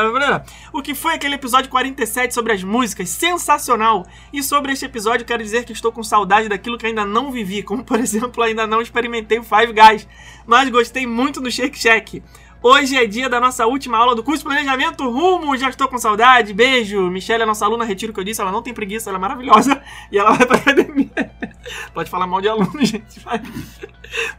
O 0.72 0.82
que 0.82 0.92
foi 0.92 1.14
aquele 1.14 1.36
episódio 1.36 1.70
47 1.70 2.34
sobre 2.34 2.52
as 2.52 2.64
músicas? 2.64 3.08
Sensacional! 3.10 4.04
E 4.32 4.42
sobre 4.42 4.72
este 4.72 4.86
episódio, 4.86 5.24
quero 5.24 5.42
dizer 5.42 5.64
que 5.64 5.72
estou 5.72 5.92
com 5.92 6.02
saudade 6.02 6.48
daquilo 6.48 6.76
que 6.76 6.86
ainda 6.86 7.04
não 7.04 7.30
vivi, 7.30 7.62
como 7.62 7.84
por 7.84 7.98
exemplo, 8.00 8.42
ainda 8.42 8.66
não 8.66 8.82
experimentei 8.82 9.38
o 9.38 9.44
Five 9.44 9.72
Guys, 9.72 10.08
mas 10.44 10.68
gostei 10.68 11.06
muito 11.06 11.40
do 11.40 11.48
Shake 11.48 11.78
Shack. 11.78 12.22
Hoje 12.60 12.96
é 12.96 13.06
dia 13.06 13.28
da 13.28 13.38
nossa 13.38 13.66
última 13.66 13.96
aula 13.96 14.16
do 14.16 14.22
curso 14.22 14.40
de 14.40 14.44
planejamento 14.44 15.08
rumo, 15.08 15.56
já 15.56 15.68
estou 15.68 15.86
com 15.86 15.96
saudade, 15.96 16.52
beijo. 16.52 17.08
Michelle 17.08 17.44
é 17.44 17.46
nossa 17.46 17.64
aluna, 17.64 17.84
retiro 17.84 18.10
o 18.10 18.14
que 18.14 18.18
eu 18.18 18.24
disse, 18.24 18.40
ela 18.40 18.50
não 18.50 18.62
tem 18.62 18.74
preguiça, 18.74 19.08
ela 19.10 19.16
é 19.16 19.20
maravilhosa 19.20 19.80
e 20.10 20.18
ela 20.18 20.32
vai 20.32 20.44
pra 20.44 20.56
academia. 20.56 21.08
Pode 21.94 22.10
falar 22.10 22.26
mal 22.26 22.40
de 22.40 22.48
aluno, 22.48 22.72
gente, 22.84 23.20
vai. 23.20 23.40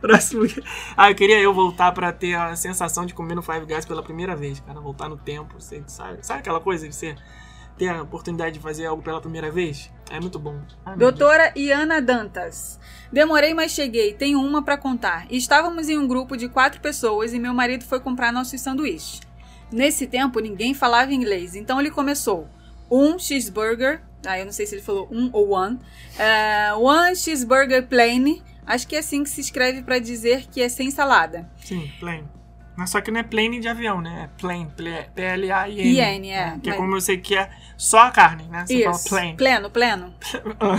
Próximo. 0.02 0.44
Ah, 0.98 1.10
eu 1.10 1.16
queria 1.16 1.40
eu 1.40 1.54
voltar 1.54 1.94
pra 1.94 2.12
ter 2.12 2.36
a 2.36 2.58
sensação 2.58 3.06
de 3.06 3.14
comer 3.14 3.36
no 3.36 3.42
Five 3.42 3.66
Guys 3.66 3.86
pela 3.86 4.04
primeira 4.04 4.36
vez, 4.36 4.60
cara, 4.60 4.82
voltar 4.82 5.08
no 5.08 5.16
tempo, 5.16 5.56
sabe, 5.60 6.18
sabe 6.22 6.40
aquela 6.42 6.60
coisa 6.60 6.90
de 6.90 6.94
você 6.94 7.16
ter 7.80 7.88
a 7.90 8.02
oportunidade 8.04 8.54
de 8.56 8.60
fazer 8.60 8.86
algo 8.86 9.02
pela 9.02 9.20
primeira 9.22 9.50
vez? 9.50 9.90
É 10.12 10.20
muito 10.20 10.38
bom. 10.38 10.60
Ai, 10.86 10.98
Deus. 10.98 11.00
Doutora 11.16 11.52
Iana 11.56 12.02
Dantas. 12.02 12.80
Demorei, 13.12 13.54
mas 13.54 13.72
cheguei. 13.72 14.14
Tenho 14.14 14.40
uma 14.42 14.62
pra 14.64 14.78
contar. 14.78 15.26
Estávamos 15.32 15.88
em 15.90 15.98
um 15.98 16.08
grupo 16.08 16.36
de 16.36 16.50
quatro 16.50 16.82
pessoas 16.82 17.34
e 17.34 17.40
meu 17.40 17.54
marido 17.54 17.86
foi 17.86 18.00
comprar 18.00 18.32
nossos 18.34 18.60
sanduíches. 18.62 19.22
Nesse 19.72 20.06
tempo, 20.06 20.40
ninguém 20.40 20.74
falava 20.74 21.14
inglês, 21.14 21.56
então 21.56 21.80
ele 21.80 21.90
começou. 21.92 22.48
Um 22.92 23.18
cheeseburger. 23.18 24.02
Ah, 24.26 24.38
eu 24.38 24.46
não 24.46 24.52
sei 24.52 24.66
se 24.66 24.76
ele 24.76 24.82
falou 24.82 25.08
um 25.12 25.30
ou 25.32 25.52
one. 25.52 25.80
eh, 26.18 26.74
one 26.76 27.16
cheeseburger 27.16 27.88
plain. 27.88 28.42
Acho 28.66 28.88
que 28.88 28.96
é 28.96 29.00
assim 29.00 29.24
que 29.24 29.30
se 29.30 29.42
escreve 29.42 29.82
pra 29.84 29.98
dizer 30.00 30.48
que 30.52 30.62
é 30.62 30.68
sem 30.70 30.92
salada. 30.92 31.50
Sim, 31.58 31.90
plane. 32.00 32.28
Mas 32.76 32.92
só 32.92 33.02
que 33.02 33.12
não 33.12 33.20
é 33.20 33.24
plane 33.24 33.60
de 33.60 33.68
avião, 33.68 34.00
né? 34.02 34.24
É 34.30 34.40
plane, 34.42 34.68
P-L-A-I-N. 35.16 36.00
IN, 36.00 36.30
é. 36.32 36.58
Que 36.62 36.70
é 36.70 36.72
Mas- 36.74 36.78
como 36.80 36.96
eu 36.96 37.02
sei 37.02 37.18
que 37.18 37.36
é 37.36 37.50
só 37.80 38.00
a 38.00 38.12
carne, 38.12 38.44
né? 38.50 38.66
Você 38.68 38.86
Isso. 38.86 39.10
Pleno, 39.38 39.70
pleno. 39.70 40.14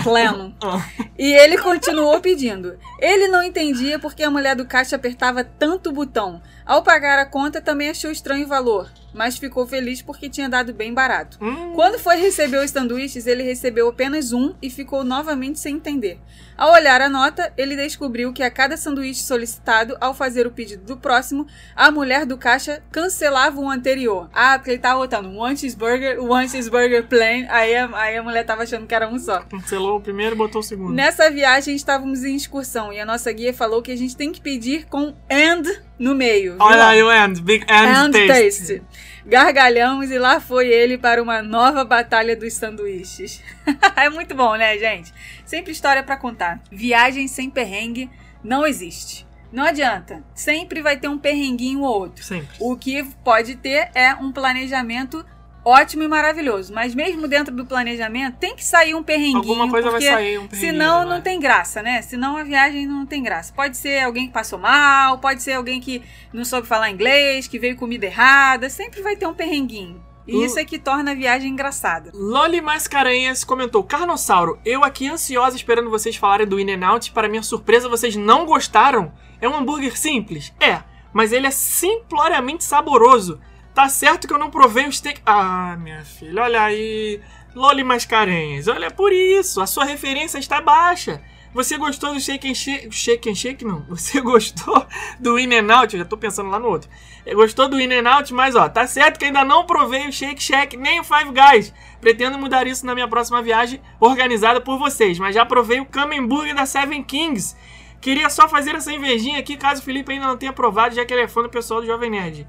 Pleno. 0.05 0.55
Ah. 0.63 0.85
E 1.19 1.33
ele 1.33 1.57
continuou 1.57 2.21
pedindo. 2.21 2.79
Ele 2.99 3.29
não 3.29 3.43
entendia 3.43 3.99
porque 3.99 4.23
a 4.23 4.31
mulher 4.31 4.55
do 4.55 4.67
caixa 4.67 4.97
apertava 4.97 5.43
tanto 5.43 5.89
o 5.89 5.93
botão. 5.93 6.43
Ao 6.67 6.83
pagar 6.83 7.19
a 7.19 7.27
conta, 7.27 7.61
também 7.61 7.91
achou 7.91 8.11
estranho 8.11 8.45
o 8.45 8.49
valor, 8.49 8.91
mas 9.13 9.37
ficou 9.39 9.67
feliz 9.67 10.03
porque 10.03 10.29
tinha 10.29 10.49
dado 10.49 10.73
bem 10.73 10.95
barato. 10.95 11.39
Hum, 11.41 11.73
Quando 11.75 11.99
foi 11.99 12.17
receber 12.17 12.59
os 12.59 12.71
sanduíches, 12.71 13.27
ele 13.27 13.43
recebeu 13.43 13.89
apenas 13.89 14.33
um 14.33 14.55
e 14.63 14.71
ficou 14.71 15.03
novamente 15.03 15.59
sem 15.59 15.77
entender. 15.77 16.21
Ao 16.57 16.73
olhar 16.73 17.01
a 17.01 17.09
nota, 17.09 17.53
ele 17.57 17.75
descobriu 17.75 18.33
que 18.33 18.43
a 18.43 18.51
cada 18.51 18.77
sanduíche 18.77 19.23
solicitado, 19.23 19.97
ao 20.01 20.13
fazer 20.13 20.47
o 20.47 20.51
pedido 20.51 20.85
do 20.85 20.97
próximo, 20.97 21.47
a 21.75 21.91
mulher 21.91 22.27
do 22.27 22.37
caixa 22.37 22.83
cancelava 22.93 23.59
o 23.59 23.69
anterior. 23.69 24.29
Ah, 24.33 24.59
porque 24.59 24.73
ele 24.73 24.79
tava 24.79 25.01
botando 25.01 25.35
one 25.35 25.57
cheeseburger, 25.57 26.23
one 26.23 26.47
cheeseburger 26.91 27.07
plain, 27.07 27.47
aí 27.49 27.77
a, 27.77 27.89
aí 27.97 28.17
a 28.17 28.23
mulher 28.23 28.45
tava 28.45 28.65
achando 28.65 28.87
que 28.87 28.95
era 28.95 29.09
um 29.09 29.19
só. 29.19 29.41
cancelou 29.43 29.99
o 29.99 30.01
primeiro 30.01 30.35
e 30.35 30.39
botou 30.39 30.61
o 30.61 30.65
segundo. 30.65 30.93
Nessa 30.93 31.31
viagem 31.31 31.75
estávamos 31.75 32.25
em 32.25 32.35
excursão 32.35 32.93
e 32.93 32.99
a 33.01 33.07
nossa 33.07 33.31
guia 33.33 33.55
falou 33.55 33.81
que 33.81 33.93
a 33.93 33.97
gente 33.97 34.17
tem 34.17 34.33
que 34.33 34.41
pedir 34.41 34.87
com 34.87 35.15
and 35.31 35.63
no 35.99 36.15
meio. 36.15 36.53
viu? 36.53 36.63
Olha 36.63 36.89
aí 36.89 37.03
o 37.03 37.13
end. 37.13 37.41
Big 37.43 37.65
end, 37.65 37.73
And 37.73 38.11
taste. 38.11 38.27
taste. 38.29 38.83
Gargalhamos 39.25 40.11
e 40.11 40.19
lá 40.19 40.41
foi 40.41 40.69
ele 40.69 40.99
para 40.99 41.23
uma 41.23 41.43
nova 41.43 41.85
batalha 41.85 42.35
dos 42.35 42.55
sanduíches. 42.55 43.43
é 43.97 44.09
muito 44.09 44.35
bom, 44.35 44.57
né, 44.57 44.77
gente? 44.79 45.13
Sempre 45.45 45.73
história 45.73 46.03
pra 46.03 46.17
contar. 46.17 46.61
Viagem 46.71 47.29
sem 47.29 47.51
perrengue 47.51 48.11
não 48.43 48.67
existe. 48.67 49.29
Não 49.53 49.65
adianta. 49.65 50.23
Sempre 50.35 50.81
vai 50.81 50.97
ter 50.97 51.09
um 51.09 51.19
perrenguinho 51.19 51.81
ou 51.81 52.03
outro. 52.03 52.25
Sempre. 52.25 52.49
O 52.61 52.77
que 52.77 53.03
pode 53.25 53.57
ter 53.57 53.91
é 53.95 54.15
um 54.15 54.33
planejamento 54.33 55.25
ótimo 55.65 56.03
e 56.03 56.09
maravilhoso. 56.09 56.73
Mas 56.73 56.95
mesmo 56.95 57.29
dentro 57.29 57.55
do 57.55 57.65
planejamento, 57.65 58.37
tem 58.39 58.55
que 58.55 58.65
sair 58.65 58.95
um 58.95 59.03
perrenguinho. 59.03 59.39
Alguma 59.39 59.69
coisa 59.69 59.91
vai 59.91 60.01
sair, 60.01 60.39
um 60.39 60.47
perrenguinho. 60.47 60.73
Senão 60.73 61.05
não 61.05 61.21
tem 61.21 61.39
graça, 61.41 61.83
né? 61.83 62.03
Senão 62.03 62.37
a 62.37 62.43
viagem 62.43 62.87
não 62.87 63.07
tem 63.07 63.23
graça. 63.23 63.53
Pode 63.53 63.77
ser 63.77 64.01
alguém 64.01 64.27
que 64.27 64.33
passou 64.33 64.59
mal, 64.59 65.19
pode 65.19 65.43
ser 65.43 65.53
alguém 65.53 65.81
que 65.81 66.03
não 66.33 66.45
soube 66.45 66.67
falar 66.67 66.91
inglês, 66.91 67.47
que 67.47 67.59
veio 67.59 67.77
comida 67.77 68.07
errada. 68.07 68.69
Sempre 68.69 69.03
vai 69.03 69.17
ter 69.17 69.27
um 69.27 69.35
perrenguinho. 69.35 70.03
E 70.27 70.45
isso 70.45 70.59
é 70.59 70.65
que 70.65 70.79
torna 70.79 71.11
a 71.11 71.15
viagem 71.15 71.51
engraçada. 71.51 72.11
Loli 72.15 72.61
Mascarenhas 72.61 73.43
comentou: 73.43 73.83
Carnossauro, 73.83 74.59
eu 74.65 74.85
aqui 74.85 75.09
ansiosa 75.09 75.57
esperando 75.57 75.91
vocês 75.91 76.15
falarem 76.15 76.47
do 76.47 76.61
In 76.61 76.71
n 76.71 76.85
Out. 76.85 77.11
Para 77.11 77.29
minha 77.29 77.43
surpresa, 77.43 77.89
vocês 77.89 78.15
não 78.15 78.47
gostaram? 78.47 79.13
É 79.41 79.49
um 79.49 79.57
hambúrguer 79.57 79.99
simples? 79.99 80.53
É, 80.61 80.83
mas 81.13 81.33
ele 81.33 81.47
é 81.47 81.51
simploriamente 81.51 82.63
saboroso. 82.63 83.41
Tá 83.75 83.89
certo 83.89 84.27
que 84.27 84.35
eu 84.35 84.39
não 84.39 84.51
provei 84.51 84.87
o 84.87 84.93
steak. 84.93 85.21
Ah, 85.25 85.77
minha 85.79 86.05
filha, 86.05 86.43
olha 86.43 86.63
aí. 86.63 87.21
Loli 87.55 87.83
Mascarenhas, 87.83 88.69
olha 88.69 88.91
por 88.91 89.13
isso. 89.13 89.61
A 89.61 89.67
sua 89.67 89.85
referência 89.85 90.39
está 90.39 90.61
baixa. 90.61 91.21
Você 91.53 91.77
gostou 91.77 92.15
do 92.15 92.21
Shake 92.21 92.49
and 92.49 92.55
Shake? 92.55 92.93
Shake 92.93 93.29
and 93.29 93.35
Shake 93.35 93.65
não. 93.65 93.81
Você 93.91 94.21
gostou 94.21 94.87
do 95.19 95.37
In 95.37 95.49
n 95.53 95.73
Out? 95.73 95.95
Eu 95.95 96.03
já 96.03 96.09
tô 96.09 96.17
pensando 96.17 96.49
lá 96.49 96.61
no 96.61 96.69
outro. 96.69 96.89
Eh, 97.27 97.35
Gostou 97.35 97.69
do 97.69 97.81
In 97.81 97.89
n 97.89 98.07
Out, 98.09 98.33
mas 98.33 98.55
ó, 98.55 98.69
tá 98.69 98.87
certo 98.87 99.19
que 99.19 99.25
ainda 99.25 99.45
não 99.45 99.67
provei 99.67 100.09
o 100.09 100.13
Shake 100.13 100.41
Shack 100.41 100.77
nem 100.77 101.01
o 101.01 101.05
Five 101.05 101.33
Guys. 101.33 101.75
Pretendo 102.01 102.39
mudar 102.39 102.69
isso 102.69 102.87
na 102.87 102.95
minha 102.95 103.09
próxima 103.09 103.43
viagem 103.43 103.81
organizada 103.99 104.61
por 104.61 104.79
vocês, 104.79 105.19
mas 105.19 105.35
já 105.35 105.45
provei 105.45 105.81
o 105.81 105.89
Burger 106.29 106.55
da 106.55 106.67
Seven 106.67 107.03
Kings. 107.03 107.57
Queria 108.01 108.31
só 108.31 108.49
fazer 108.49 108.77
essa 108.77 108.93
invejinha 108.93 109.41
aqui, 109.41 109.57
caso 109.57 109.83
o 109.83 109.85
Felipe 109.85 110.13
ainda 110.13 110.27
não 110.27 110.37
tenha 110.37 110.53
provado, 110.53 110.95
já 110.95 111.05
que 111.05 111.13
ele 111.13 111.23
é 111.23 111.29
fã 111.29 111.43
do 111.43 111.51
pessoal 111.51 111.81
do 111.81 111.87
Jovem 111.87 112.11
Nerd. 112.11 112.49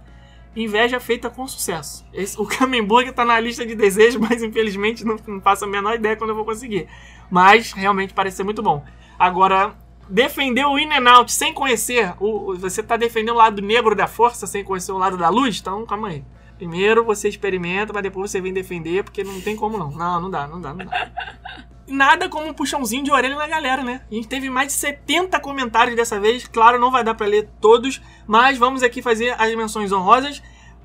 Inveja 0.56 1.00
feita 1.00 1.30
com 1.30 1.48
sucesso. 1.48 2.06
Esse, 2.14 2.40
o 2.40 2.46
Kamen 2.46 2.84
Burger 2.84 3.14
tá 3.14 3.24
na 3.24 3.40
lista 3.40 3.66
de 3.66 3.74
desejos, 3.76 4.20
mas 4.22 4.44
infelizmente 4.44 5.06
não, 5.06 5.16
não 5.28 5.40
faço 5.42 5.64
a 5.66 5.68
menor 5.68 5.96
ideia 5.96 6.16
quando 6.18 6.32
eu 6.32 6.36
vou 6.36 6.46
conseguir. 6.46 6.88
Mas 7.30 7.72
realmente 7.72 8.14
parece 8.14 8.38
ser 8.38 8.44
muito 8.44 8.62
bom. 8.62 8.84
Agora, 9.18 9.74
defender 10.10 10.66
o 10.66 10.78
In 10.78 10.88
n 10.90 11.08
Out 11.08 11.32
sem 11.32 11.54
conhecer, 11.54 12.14
o- 12.20 12.54
você 12.58 12.84
tá 12.84 12.98
defendendo 12.98 13.36
o 13.36 13.38
lado 13.38 13.62
negro 13.62 13.96
da 13.96 14.08
força 14.08 14.46
sem 14.46 14.64
conhecer 14.64 14.92
o 14.92 14.98
lado 14.98 15.16
da 15.18 15.30
luz? 15.30 15.60
Então, 15.62 15.86
calma 15.86 16.10
aí. 16.10 16.24
Primeiro 16.58 17.04
você 17.06 17.30
experimenta, 17.30 17.94
mas 17.94 18.04
depois 18.04 18.30
você 18.30 18.40
vem 18.42 18.54
defender, 18.54 19.04
porque 19.04 19.24
não 19.24 19.40
tem 19.42 19.56
como 19.56 19.78
não. 19.78 19.90
Não, 19.92 20.22
não 20.22 20.30
dá, 20.30 20.48
não 20.48 20.60
dá, 20.62 20.74
não 20.74 20.86
dá. 20.86 21.12
Nada 21.92 22.30
como 22.30 22.48
um 22.48 22.54
puxãozinho 22.54 23.04
de 23.04 23.12
orelha 23.12 23.36
na 23.36 23.48
galera, 23.48 23.84
né? 23.84 24.02
A 24.10 24.16
gente 24.16 24.28
teve 24.28 24.50
mais 24.50 24.68
de 24.68 24.74
70 24.74 25.40
comentários 25.40 25.96
dessa 25.96 26.20
vez. 26.20 26.48
Claro, 26.48 26.80
não 26.80 26.90
vai 26.90 27.04
dar 27.04 27.14
pra 27.14 27.28
ler 27.28 27.50
todos, 27.60 28.02
mas 28.26 28.58
vamos 28.58 28.82
aqui 28.82 29.02
fazer 29.02 29.36
as 29.38 29.54
menções 29.56 29.92
honrosas, 29.92 30.42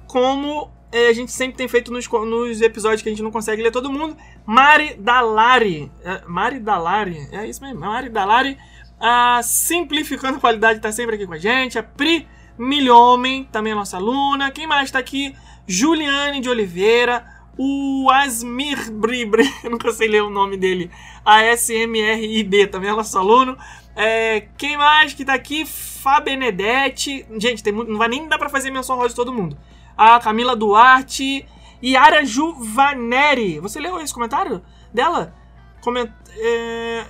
como 0.06 0.70
eh, 0.90 1.08
a 1.08 1.12
gente 1.12 1.32
sempre 1.32 1.56
tem 1.56 1.68
feito 1.68 1.92
nos, 1.92 2.08
nos 2.08 2.60
episódios 2.60 3.02
que 3.02 3.08
a 3.08 3.12
gente 3.12 3.22
não 3.22 3.30
consegue 3.30 3.62
ler 3.62 3.70
todo 3.70 3.92
mundo. 3.92 4.16
Mari 4.44 4.94
Dalari. 4.98 5.90
É, 6.04 6.22
Mari 6.26 6.58
Dalari, 6.58 7.28
é 7.32 7.46
isso 7.46 7.62
mesmo, 7.62 7.80
Mari 7.80 8.08
Dalari. 8.08 8.58
A 8.98 9.40
Simplificando 9.42 10.38
a 10.38 10.40
Qualidade 10.40 10.80
tá 10.80 10.90
sempre 10.90 11.16
aqui 11.16 11.26
com 11.26 11.34
a 11.34 11.38
gente. 11.38 11.78
A 11.78 11.82
Pri 11.82 12.26
Milhomem, 12.58 13.44
também 13.44 13.72
é 13.72 13.76
nossa 13.76 13.96
aluna. 13.96 14.50
Quem 14.50 14.66
mais 14.66 14.90
tá 14.90 14.98
aqui? 14.98 15.34
Juliane 15.66 16.40
de 16.40 16.48
Oliveira. 16.48 17.35
O 17.58 18.10
Asmir 18.10 18.90
Bribre, 18.92 19.42
nunca 19.64 19.90
sei 19.92 20.08
ler 20.08 20.22
o 20.22 20.30
nome 20.30 20.56
dele. 20.56 20.90
A 21.24 21.42
SMRIB, 21.54 22.66
também 22.66 22.90
é 22.90 22.92
nosso 22.92 23.16
aluno. 23.18 23.56
É, 23.94 24.48
quem 24.58 24.76
mais 24.76 25.14
que 25.14 25.24
tá 25.24 25.34
aqui? 25.34 25.64
Fá 25.64 26.20
Benedetti. 26.20 27.24
Gente, 27.38 27.62
tem 27.62 27.72
muito, 27.72 27.90
não 27.90 27.98
vai 27.98 28.08
nem 28.08 28.28
dar 28.28 28.38
pra 28.38 28.48
fazer 28.50 28.70
menção 28.70 28.96
rosa 28.96 29.08
de 29.10 29.14
todo 29.14 29.32
mundo. 29.32 29.56
A 29.96 30.20
Camila 30.20 30.54
Duarte. 30.54 31.46
Yara 31.82 32.24
Juvaneri. 32.24 33.58
Você 33.60 33.80
leu 33.80 34.00
esse 34.00 34.12
comentário 34.12 34.62
dela? 34.92 35.34
Coment, 35.80 36.10
é, 36.38 37.04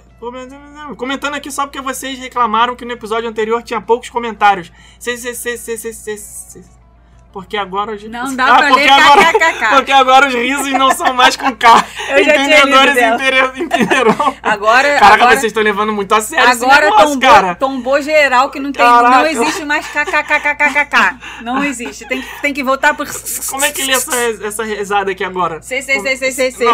comentando- 0.96 1.34
aqui 1.34 1.50
só 1.50 1.66
porque 1.66 1.80
vocês 1.80 2.18
reclamaram 2.18 2.76
que 2.76 2.84
no 2.84 2.92
episódio 2.92 3.28
anterior 3.28 3.62
tinha 3.62 3.80
poucos 3.80 4.10
comentários. 4.10 4.70
Se- 4.98 5.16
se- 5.16 5.34
se- 5.34 6.75
Porque 7.36 7.54
agora 7.58 7.92
a 7.92 7.96
gente. 7.98 8.08
Não 8.10 8.32
dá 8.34 8.46
Ah, 8.46 8.56
pra 8.56 8.68
porque 8.68 8.80
ler 8.84 8.90
agora- 8.92 9.24
kkkk. 9.34 9.68
Porque 9.76 9.92
agora 9.92 10.28
os 10.28 10.32
risos 10.34 10.72
não 10.72 10.90
são 10.90 11.12
mais 11.12 11.36
com 11.36 11.54
K. 11.54 11.84
Eu 12.08 12.18
Entendedores 12.20 12.96
entenderão. 13.58 14.34
Agora, 14.42 14.94
Caraca, 14.98 15.14
agora, 15.14 15.30
vocês 15.32 15.44
estão 15.44 15.62
levando 15.62 15.92
muito 15.92 16.14
a 16.14 16.20
sério 16.22 16.48
esse 16.50 16.64
agora 16.64 16.86
negócio, 16.86 17.06
tombou, 17.08 17.20
cara. 17.30 17.54
tombou 17.54 18.00
geral 18.00 18.50
que 18.50 18.58
não, 18.58 18.72
tem, 18.72 18.82
Caraca. 18.82 19.16
não 19.18 19.26
existe 19.26 19.64
mais 19.66 19.86
kkkkkkk. 19.86 21.18
Não 21.42 21.62
existe. 21.62 22.06
Tem, 22.08 22.22
que- 22.22 22.40
tem 22.40 22.54
que 22.54 22.64
voltar 22.64 22.94
por. 22.96 23.06
Como 23.50 23.64
é 23.66 23.70
que 23.70 23.82
lê 23.84 23.92
essa, 23.92 24.16
essa 24.42 24.64
rezada 24.64 25.10
aqui 25.10 25.22
agora? 25.22 25.60
Sei, 25.60 25.82
sei, 25.82 26.00
sei, 26.00 26.16
sei, 26.16 26.32
sei, 26.32 26.50
sei. 26.52 26.68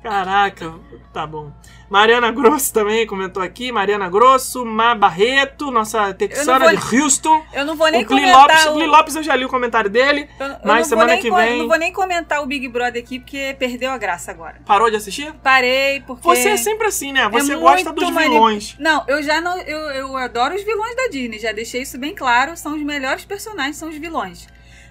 Caraca, 0.00 0.74
tá 1.12 1.26
bom. 1.26 1.50
Mariana 1.88 2.30
Grosso 2.30 2.72
também 2.72 3.06
comentou 3.06 3.42
aqui. 3.42 3.72
Mariana 3.72 4.08
Grosso, 4.10 4.64
Má 4.64 4.94
Barreto, 4.94 5.70
nossa 5.70 6.12
texana 6.12 6.72
Eu 6.72 6.76
de 6.76 6.96
Houston. 6.96 7.42
Eu 7.52 7.64
não 7.64 7.76
vou 7.76 7.90
nem 7.90 8.02
o 8.02 8.06
comentar 8.06 8.42
Lopes, 8.42 8.66
o... 8.66 8.74
Cli 8.74 8.86
Lopes 8.86 9.16
eu 9.16 9.22
já 9.22 9.34
li 9.34 9.44
o 9.44 9.48
comentário 9.48 9.88
dele. 9.88 10.28
Eu, 10.38 10.46
eu 10.46 10.52
Mas 10.52 10.62
não 10.64 10.74
vou 10.76 10.84
semana 10.84 11.12
nem 11.12 11.22
que 11.22 11.30
vem- 11.30 11.58
Não 11.58 11.68
vou 11.68 11.78
nem 11.78 11.92
comentar 11.92 12.42
o 12.42 12.46
Big 12.46 12.68
Brother 12.68 13.02
aqui, 13.02 13.18
porque 13.18 13.56
perdeu 13.58 13.90
a 13.90 13.96
graça 13.96 14.30
agora. 14.30 14.56
Parou 14.66 14.90
de 14.90 14.96
assistir? 14.96 15.32
Parei, 15.42 16.00
porque... 16.06 16.22
Você 16.22 16.50
é 16.50 16.56
sempre 16.58 16.88
assim, 16.88 17.12
né? 17.12 17.26
Você 17.28 17.54
É 17.54 17.56
gosta 17.56 17.92
dos 17.92 18.10
vilões. 18.10 18.76
Não, 18.78 19.04
eu 19.08 19.22
já 19.22 19.40
não. 19.40 19.56
Eu, 19.58 19.78
eu 19.90 20.16
adoro 20.16 20.54
os 20.54 20.62
vilões 20.62 20.94
da 20.94 21.08
Disney, 21.08 21.38
já 21.38 21.52
deixei 21.52 21.82
isso 21.82 21.98
bem 21.98 22.14
claro. 22.14 22.56
São 22.56 22.74
os 22.76 22.82
melhores 22.82 23.24
personagens, 23.24 23.76
são 23.76 23.88
os 23.88 23.96
vilões. 23.96 24.46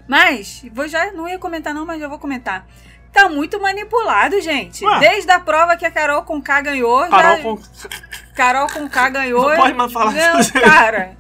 Mas, 0.08 0.64
vou 0.74 0.88
já. 0.88 1.12
Não 1.12 1.28
ia 1.28 1.38
comentar, 1.38 1.74
não, 1.74 1.86
mas 1.86 2.00
já 2.00 2.08
vou 2.08 2.18
comentar. 2.18 2.66
Tá 3.12 3.30
muito 3.30 3.60
manipulado, 3.60 4.40
gente. 4.42 4.86
Ué? 4.86 5.00
Desde 5.00 5.32
a 5.32 5.40
prova 5.40 5.76
que 5.76 5.86
a 5.86 5.92
Carol 5.92 6.24
com 6.24 6.42
K 6.42 6.62
ganhou. 6.62 7.08
Carol 7.08 7.38
já, 7.38 7.44
com. 7.44 7.60
Carol 8.36 8.68
com 8.68 8.90
K 8.90 9.10
ganhou. 9.10 9.50
Não 9.50 9.56
pode 9.56 9.74
mais 9.74 9.92
falar 9.92 10.12
Não, 10.12 10.40
isso. 10.40 10.54
cara. 10.54 11.18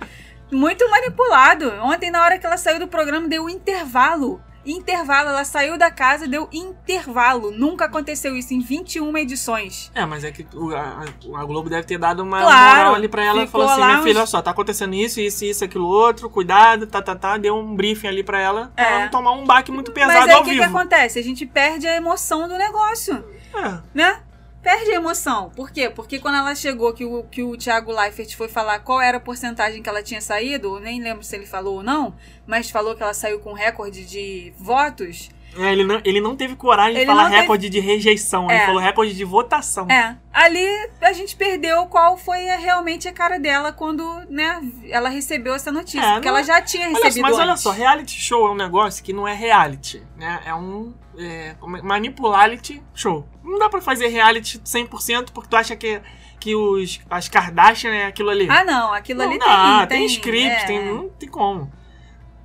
Muito 0.51 0.89
manipulado. 0.89 1.73
Ontem, 1.81 2.09
na 2.11 2.23
hora 2.23 2.37
que 2.37 2.45
ela 2.45 2.57
saiu 2.57 2.79
do 2.79 2.87
programa, 2.87 3.27
deu 3.27 3.49
intervalo. 3.49 4.41
Intervalo, 4.69 5.29
ela 5.29 5.45
saiu 5.45 5.77
da 5.77 5.89
casa, 5.89 6.27
deu 6.27 6.47
intervalo. 6.51 7.51
Nunca 7.51 7.85
aconteceu 7.85 8.35
isso 8.35 8.53
em 8.53 8.59
21 8.59 9.17
edições. 9.17 9.91
É, 9.95 10.05
mas 10.05 10.23
é 10.23 10.31
que 10.31 10.45
o- 10.53 10.75
a, 10.75 11.05
a 11.35 11.45
Globo 11.45 11.69
deve 11.69 11.87
ter 11.87 11.97
dado 11.97 12.21
uma 12.23 12.41
Claro, 12.41 12.77
moral 12.77 12.95
ali 12.95 13.07
pra 13.07 13.23
ela. 13.23 13.45
ficou 13.45 13.61
Falou 13.61 13.67
assim: 13.75 13.85
minha 13.85 13.97
uns- 13.99 14.03
filha, 14.03 14.19
olha 14.19 14.27
só, 14.27 14.41
tá 14.41 14.51
acontecendo 14.51 14.93
isso, 14.93 15.19
isso, 15.21 15.45
isso, 15.45 15.63
aquilo, 15.63 15.87
outro, 15.87 16.29
cuidado, 16.29 16.85
tá, 16.87 17.01
tá, 17.01 17.15
tá. 17.15 17.37
Deu 17.37 17.55
um 17.55 17.75
briefing 17.75 18.07
ali 18.07 18.23
pra 18.23 18.39
ela. 18.39 18.71
Pra 18.75 18.85
É. 18.85 18.91
ela 18.93 19.01
não 19.03 19.09
tomar 19.09 19.31
um 19.31 19.45
baque 19.45 19.71
muito 19.71 19.91
pesado 19.91 20.13
Mas 20.19 20.27
aí 20.27 20.33
ao 20.33 20.41
o 20.41 20.43
que, 20.43 20.51
que 20.51 20.55
vivo. 20.61 20.77
acontece? 20.77 21.19
A 21.19 21.23
gente 21.23 21.45
perde 21.45 21.87
a 21.87 21.95
emoção 21.95 22.47
do 22.47 22.57
negócio, 22.57 23.23
É. 23.55 23.79
né? 23.93 24.19
Perde 24.61 24.91
a 24.91 24.95
emoção. 24.95 25.49
Por 25.51 25.71
quê? 25.71 25.89
Porque 25.89 26.19
quando 26.19 26.35
ela 26.35 26.53
chegou, 26.55 26.93
que 26.93 27.05
o, 27.05 27.23
que 27.23 27.43
o 27.43 27.55
Thiago 27.55 27.91
Leifert 27.91 28.35
foi 28.35 28.47
falar 28.47 28.79
qual 28.79 28.99
era 28.99 29.17
a 29.17 29.21
porcentagem 29.21 29.81
que 29.81 29.87
ela 29.87 30.03
tinha 30.03 30.19
saído, 30.19 30.79
nem 30.79 31.01
lembro 31.01 31.23
se 31.23 31.35
ele 31.35 31.45
falou 31.45 31.77
ou 31.77 31.83
não, 31.83 32.15
mas 32.45 32.69
falou 32.69 32.95
que 32.95 33.03
ela 33.03 33.13
saiu 33.13 33.39
com 33.39 33.53
recorde 33.53 34.05
de 34.05 34.53
votos. 34.57 35.29
É, 35.57 35.71
ele, 35.71 35.83
não, 35.83 36.01
ele 36.05 36.21
não 36.21 36.35
teve 36.35 36.55
coragem 36.55 36.93
de 36.93 36.99
Ele 36.99 37.05
falar 37.07 37.23
não 37.23 37.29
teve- 37.31 37.41
recorde 37.41 37.69
de 37.69 37.79
rejeição, 37.79 38.45
ele 38.49 38.59
É. 38.59 38.65
falou 38.65 38.79
recorde 38.81 39.13
de 39.13 39.23
votação. 39.23 39.87
É, 39.89 40.15
ali 40.31 40.65
a 41.01 41.13
gente 41.13 41.35
perdeu 41.35 41.85
qual 41.87 42.15
foi 42.17 42.49
a- 42.49 42.57
realmente 42.57 43.07
a 43.07 43.13
cara 43.13 43.39
dela 43.39 43.71
quando, 43.73 44.03
né, 44.29 44.61
ela 44.89 45.09
recebeu 45.09 45.53
essa 45.53 45.71
notícia. 45.71 45.99
É, 45.99 46.13
porque 46.13 46.27
não 46.29 46.35
ela 46.37 46.39
é- 46.41 46.43
já 46.43 46.61
tinha 46.61 46.85
Olha 46.87 46.95
só, 46.97 47.03
recebido 47.03 47.21
mas 47.29 47.39
olha 47.39 47.51
antes. 47.51 47.63
só, 47.63 47.71
reality 47.71 48.19
show 48.19 48.47
é 48.47 48.51
um 48.51 48.55
negócio 48.55 49.03
que 49.03 49.11
não 49.13 49.27
é 49.27 49.33
reality, 49.33 50.03
né? 50.15 50.41
É 50.45 50.53
um 50.53 50.93
é, 51.19 51.55
é- 51.55 51.55
manipulality 51.81 52.81
show. 52.93 53.27
Não 53.43 53.57
dá 53.57 53.67
pra 53.69 53.81
fazer 53.81 54.07
reality 54.07 54.59
100% 54.63 55.31
porque 55.33 55.49
tu 55.49 55.55
acha 55.57 55.75
que, 55.75 55.99
que 56.39 56.55
os, 56.55 56.99
as 57.09 57.27
Kardashian 57.27 57.91
é 57.91 58.05
aquilo 58.05 58.29
ali. 58.29 58.47
Ah, 58.49 58.63
não, 58.63 58.93
aquilo 58.93 59.19
não 59.23 59.29
ali 59.29 59.39
dá, 59.39 59.87
tem, 59.87 59.97
tem, 59.99 60.05
script, 60.07 60.47
é. 60.47 60.65
tem, 60.65 60.85
não 60.85 61.09
tem 61.09 61.27
como. 61.27 61.71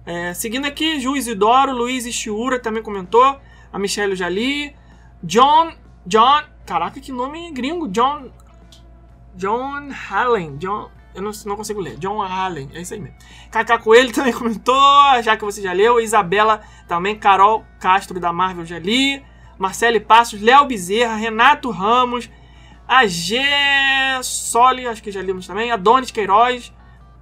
É, 0.04 0.34
seguindo 0.34 0.66
aqui, 0.66 0.98
Ju 0.98 1.16
Isidoro, 1.16 1.72
Luiz 1.72 2.06
Ishiura 2.06 2.58
também 2.58 2.82
comentou, 2.82 3.38
a 3.72 3.78
Michelle 3.78 4.16
Jali, 4.16 4.74
John, 5.22 5.72
John, 6.04 6.42
caraca 6.66 7.00
que 7.00 7.12
nome 7.12 7.52
gringo, 7.52 7.86
John, 7.88 8.30
John 9.36 9.90
Hallen, 10.10 10.56
John, 10.56 10.90
eu 11.14 11.22
não, 11.22 11.30
não 11.46 11.56
consigo 11.56 11.80
ler, 11.80 11.96
John 11.98 12.20
Hallen, 12.20 12.68
é 12.74 12.80
isso 12.80 12.94
aí 12.94 13.00
mesmo. 13.00 13.16
Cacá 13.50 13.78
Coelho 13.78 14.10
também 14.14 14.32
comentou, 14.32 14.74
já 15.22 15.36
que 15.36 15.44
você 15.44 15.62
já 15.62 15.72
leu, 15.72 16.00
Isabela 16.00 16.62
também, 16.88 17.16
Carol 17.16 17.64
Castro 17.78 18.18
da 18.18 18.32
Marvel 18.32 18.64
já 18.64 18.80
li, 18.80 19.22
Marcele 19.56 20.00
Passos, 20.00 20.40
Léo 20.40 20.66
Bezerra, 20.66 21.14
Renato 21.14 21.70
Ramos, 21.70 22.28
a 22.88 23.06
G 23.06 23.40
Soli, 24.22 24.88
acho 24.88 25.02
que 25.02 25.12
já 25.12 25.22
limos 25.22 25.46
também, 25.46 25.70
Adonis 25.70 26.10
Queiroz, 26.10 26.72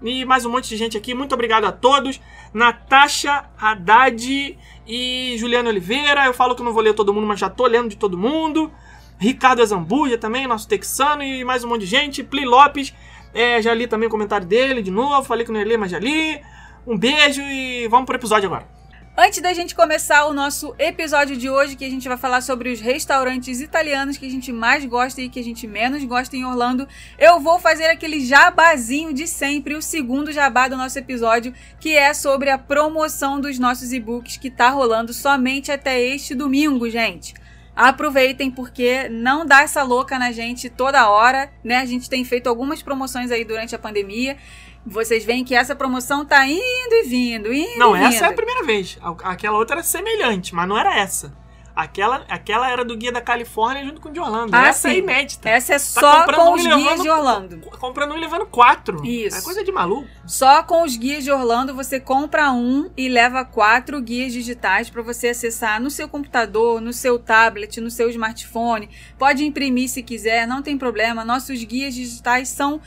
e 0.03 0.25
mais 0.25 0.45
um 0.45 0.51
monte 0.51 0.69
de 0.69 0.77
gente 0.77 0.97
aqui. 0.97 1.15
Muito 1.15 1.35
obrigado 1.35 1.65
a 1.65 1.73
todos. 1.73 2.21
Natasha 2.53 3.45
Haddad 3.59 4.59
e 4.87 5.37
Juliana 5.39 5.69
Oliveira. 5.69 6.27
Eu 6.27 6.35
falo 6.35 6.55
que 6.55 6.63
não 6.63 6.73
vou 6.73 6.83
ler 6.83 6.95
todo 6.95 7.13
mundo, 7.13 7.27
mas 7.27 7.41
já 7.41 7.51
tô 7.51 7.67
lendo 7.67 7.89
de 7.89 7.97
todo 7.97 8.17
mundo. 8.17 8.73
Ricardo 9.19 9.61
Azambuja 9.61 10.17
também, 10.17 10.47
nosso 10.47 10.67
texano, 10.67 11.23
e 11.23 11.45
mais 11.45 11.63
um 11.63 11.69
monte 11.69 11.81
de 11.81 11.87
gente. 11.87 12.25
Pli 12.25 12.47
Lopes, 12.47 12.95
é, 13.35 13.61
já 13.61 13.75
li 13.75 13.87
também 13.87 14.07
o 14.07 14.11
comentário 14.11 14.47
dele 14.47 14.83
de 14.83 14.91
novo. 14.91 15.23
Falei 15.23 15.45
que 15.45 15.53
não 15.53 15.61
ia 15.61 15.67
ler, 15.67 15.77
mas 15.77 15.91
já 15.91 15.99
li. 15.99 16.41
Um 16.87 16.97
beijo 16.97 17.43
e 17.43 17.87
vamos 17.89 18.07
pro 18.07 18.17
episódio 18.17 18.47
agora. 18.47 18.80
Antes 19.23 19.43
da 19.43 19.53
gente 19.53 19.75
começar 19.75 20.25
o 20.25 20.33
nosso 20.33 20.75
episódio 20.79 21.37
de 21.37 21.51
hoje, 21.51 21.77
que 21.77 21.85
a 21.85 21.91
gente 21.91 22.09
vai 22.09 22.17
falar 22.17 22.41
sobre 22.41 22.73
os 22.73 22.81
restaurantes 22.81 23.61
italianos 23.61 24.17
que 24.17 24.25
a 24.25 24.31
gente 24.31 24.51
mais 24.51 24.83
gosta 24.87 25.21
e 25.21 25.29
que 25.29 25.39
a 25.39 25.45
gente 25.45 25.67
menos 25.67 26.03
gosta 26.05 26.35
em 26.35 26.47
Orlando, 26.47 26.89
eu 27.19 27.39
vou 27.39 27.59
fazer 27.59 27.85
aquele 27.91 28.25
jabazinho 28.25 29.13
de 29.13 29.27
sempre, 29.27 29.75
o 29.75 29.83
segundo 29.83 30.33
jabá 30.33 30.69
do 30.69 30.77
nosso 30.77 30.99
episódio, 30.99 31.53
que 31.79 31.95
é 31.95 32.15
sobre 32.15 32.49
a 32.49 32.57
promoção 32.57 33.39
dos 33.39 33.59
nossos 33.59 33.93
e-books 33.93 34.39
que 34.39 34.51
tá 34.51 34.71
rolando 34.71 35.13
somente 35.13 35.71
até 35.71 36.01
este 36.01 36.35
domingo, 36.35 36.89
gente. 36.89 37.35
Aproveitem 37.77 38.51
porque 38.51 39.09
não 39.09 39.47
dá 39.47 39.63
essa 39.63 39.83
louca 39.83 40.19
na 40.19 40.33
gente 40.33 40.69
toda 40.69 41.09
hora, 41.09 41.51
né? 41.63 41.77
A 41.77 41.87
gente 41.87 42.11
tem 42.11 42.25
feito 42.25 42.49
algumas 42.49 42.83
promoções 42.83 43.31
aí 43.31 43.45
durante 43.45 43.75
a 43.75 43.79
pandemia. 43.79 44.37
Vocês 44.85 45.25
veem 45.25 45.45
que 45.45 45.55
essa 45.55 45.75
promoção 45.75 46.25
tá 46.25 46.47
indo 46.47 46.61
e 46.93 47.03
vindo, 47.05 47.53
indo 47.53 47.79
Não, 47.79 47.95
e 47.95 48.01
vindo. 48.01 48.09
essa 48.09 48.27
é 48.27 48.29
a 48.29 48.33
primeira 48.33 48.65
vez. 48.65 48.99
Aquela 49.23 49.59
outra 49.59 49.77
era 49.77 49.83
semelhante, 49.83 50.55
mas 50.55 50.69
não 50.69 50.79
era 50.79 50.99
essa. 50.99 51.33
Aquela, 51.75 52.25
aquela 52.29 52.71
era 52.71 52.85
do 52.85 52.97
Guia 52.97 53.13
da 53.13 53.21
Califórnia 53.21 53.85
junto 53.85 54.01
com 54.01 54.09
o 54.09 54.13
de 54.13 54.21
Orlando. 54.21 54.55
Ah, 54.55 54.69
essa 54.69 54.89
é 54.89 54.93
sim. 54.93 54.99
inédita. 54.99 55.49
Essa 55.49 55.75
é 55.75 55.77
Tá 55.77 55.79
só 55.79 56.25
com 56.27 56.51
um 56.51 56.55
os 56.55 56.67
guias 56.67 57.01
de 57.01 57.09
Orlando. 57.09 57.57
Comprando 57.79 58.13
um 58.13 58.17
e 58.17 58.21
levando 58.21 58.45
quatro. 58.45 59.03
Isso. 59.07 59.39
É 59.39 59.41
coisa 59.41 59.65
de 59.65 59.73
maluco. 59.73 60.07
Só 60.27 60.63
com 60.63 60.83
os 60.83 60.97
guias 60.97 61.25
de 61.25 61.31
Orlando 61.31 61.75
você 61.75 61.99
compra 61.99 62.53
um 62.53 62.91
e 62.97 63.09
leva 63.09 63.45
quatro 63.45 64.01
guias 64.01 64.33
digitais 64.33 64.91
para 64.91 65.01
você 65.01 65.29
acessar 65.29 65.81
no 65.81 65.91
seu 65.91 66.09
computador, 66.09 66.81
no 66.81 66.93
seu 66.93 67.19
tablet, 67.19 67.81
no 67.81 67.91
seu 67.91 68.11
smartphone. 68.11 68.91
Pode 69.19 69.45
imprimir 69.45 69.89
se 69.89 70.03
quiser, 70.03 70.47
não 70.47 70.61
tem 70.63 70.77
problema. 70.77 71.25
Nossos 71.25 71.63
guias 71.65 71.95
digitais 71.95 72.49
são 72.49 72.81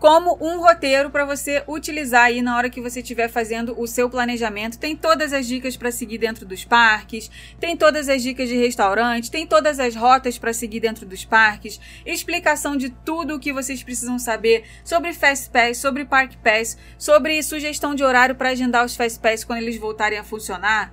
como 0.00 0.38
um 0.40 0.58
roteiro 0.58 1.10
para 1.10 1.26
você 1.26 1.62
utilizar 1.68 2.24
aí 2.24 2.40
na 2.40 2.56
hora 2.56 2.70
que 2.70 2.80
você 2.80 3.00
estiver 3.00 3.28
fazendo 3.28 3.78
o 3.78 3.86
seu 3.86 4.08
planejamento. 4.08 4.78
Tem 4.78 4.96
todas 4.96 5.30
as 5.34 5.46
dicas 5.46 5.76
para 5.76 5.92
seguir 5.92 6.16
dentro 6.16 6.46
dos 6.46 6.64
parques, 6.64 7.30
tem 7.60 7.76
todas 7.76 8.08
as 8.08 8.22
dicas 8.22 8.48
de 8.48 8.56
restaurante, 8.56 9.30
tem 9.30 9.46
todas 9.46 9.78
as 9.78 9.94
rotas 9.94 10.38
para 10.38 10.54
seguir 10.54 10.80
dentro 10.80 11.04
dos 11.04 11.26
parques, 11.26 11.78
explicação 12.06 12.78
de 12.78 12.88
tudo 12.88 13.34
o 13.34 13.38
que 13.38 13.52
vocês 13.52 13.82
precisam 13.82 14.18
saber 14.18 14.64
sobre 14.82 15.12
Fast 15.12 15.50
Pass, 15.50 15.76
sobre 15.76 16.06
Park 16.06 16.32
Pass, 16.42 16.78
sobre 16.96 17.42
sugestão 17.42 17.94
de 17.94 18.02
horário 18.02 18.34
para 18.34 18.48
agendar 18.48 18.86
os 18.86 18.96
Fast 18.96 19.20
Pass 19.20 19.44
quando 19.44 19.58
eles 19.58 19.76
voltarem 19.76 20.18
a 20.18 20.24
funcionar. 20.24 20.90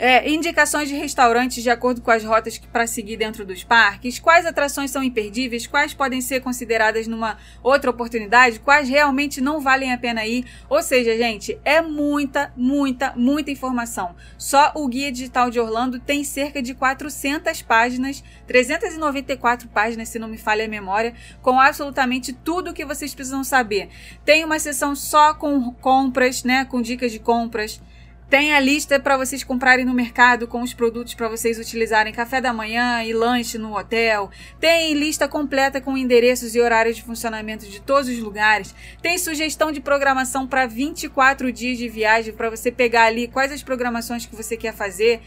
É, 0.00 0.30
indicações 0.30 0.88
de 0.88 0.94
restaurantes 0.94 1.60
de 1.60 1.68
acordo 1.68 2.00
com 2.00 2.12
as 2.12 2.22
rotas 2.22 2.56
para 2.56 2.86
seguir 2.86 3.16
dentro 3.16 3.44
dos 3.44 3.64
parques, 3.64 4.20
quais 4.20 4.46
atrações 4.46 4.92
são 4.92 5.02
imperdíveis, 5.02 5.66
quais 5.66 5.92
podem 5.92 6.20
ser 6.20 6.40
consideradas 6.40 7.08
numa 7.08 7.36
outra 7.64 7.90
oportunidade, 7.90 8.60
quais 8.60 8.88
realmente 8.88 9.40
não 9.40 9.60
valem 9.60 9.92
a 9.92 9.98
pena 9.98 10.24
ir. 10.24 10.44
Ou 10.70 10.80
seja, 10.82 11.16
gente, 11.16 11.58
é 11.64 11.82
muita, 11.82 12.52
muita, 12.56 13.12
muita 13.16 13.50
informação. 13.50 14.14
Só 14.38 14.70
o 14.76 14.86
Guia 14.86 15.10
Digital 15.10 15.50
de 15.50 15.58
Orlando 15.58 15.98
tem 15.98 16.22
cerca 16.22 16.62
de 16.62 16.74
400 16.74 17.60
páginas, 17.62 18.22
394 18.46 19.66
páginas, 19.66 20.08
se 20.10 20.18
não 20.20 20.28
me 20.28 20.38
falha 20.38 20.64
a 20.64 20.68
memória, 20.68 21.12
com 21.42 21.58
absolutamente 21.58 22.32
tudo 22.32 22.70
o 22.70 22.74
que 22.74 22.84
vocês 22.84 23.16
precisam 23.16 23.42
saber. 23.42 23.88
Tem 24.24 24.44
uma 24.44 24.60
seção 24.60 24.94
só 24.94 25.34
com 25.34 25.72
compras, 25.72 26.44
né, 26.44 26.64
com 26.64 26.80
dicas 26.80 27.10
de 27.10 27.18
compras. 27.18 27.80
Tem 28.28 28.52
a 28.52 28.60
lista 28.60 29.00
para 29.00 29.16
vocês 29.16 29.42
comprarem 29.42 29.86
no 29.86 29.94
mercado 29.94 30.46
com 30.46 30.60
os 30.60 30.74
produtos 30.74 31.14
para 31.14 31.30
vocês 31.30 31.58
utilizarem 31.58 32.12
café 32.12 32.42
da 32.42 32.52
manhã 32.52 33.02
e 33.02 33.14
lanche 33.14 33.56
no 33.56 33.74
hotel. 33.74 34.30
Tem 34.60 34.92
lista 34.92 35.26
completa 35.26 35.80
com 35.80 35.96
endereços 35.96 36.54
e 36.54 36.60
horários 36.60 36.96
de 36.96 37.02
funcionamento 37.02 37.66
de 37.66 37.80
todos 37.80 38.06
os 38.06 38.18
lugares. 38.18 38.74
Tem 39.00 39.16
sugestão 39.16 39.72
de 39.72 39.80
programação 39.80 40.46
para 40.46 40.66
24 40.66 41.50
dias 41.50 41.78
de 41.78 41.88
viagem 41.88 42.34
para 42.34 42.50
você 42.50 42.70
pegar 42.70 43.04
ali 43.04 43.28
quais 43.28 43.50
as 43.50 43.62
programações 43.62 44.26
que 44.26 44.36
você 44.36 44.58
quer 44.58 44.74
fazer. 44.74 45.22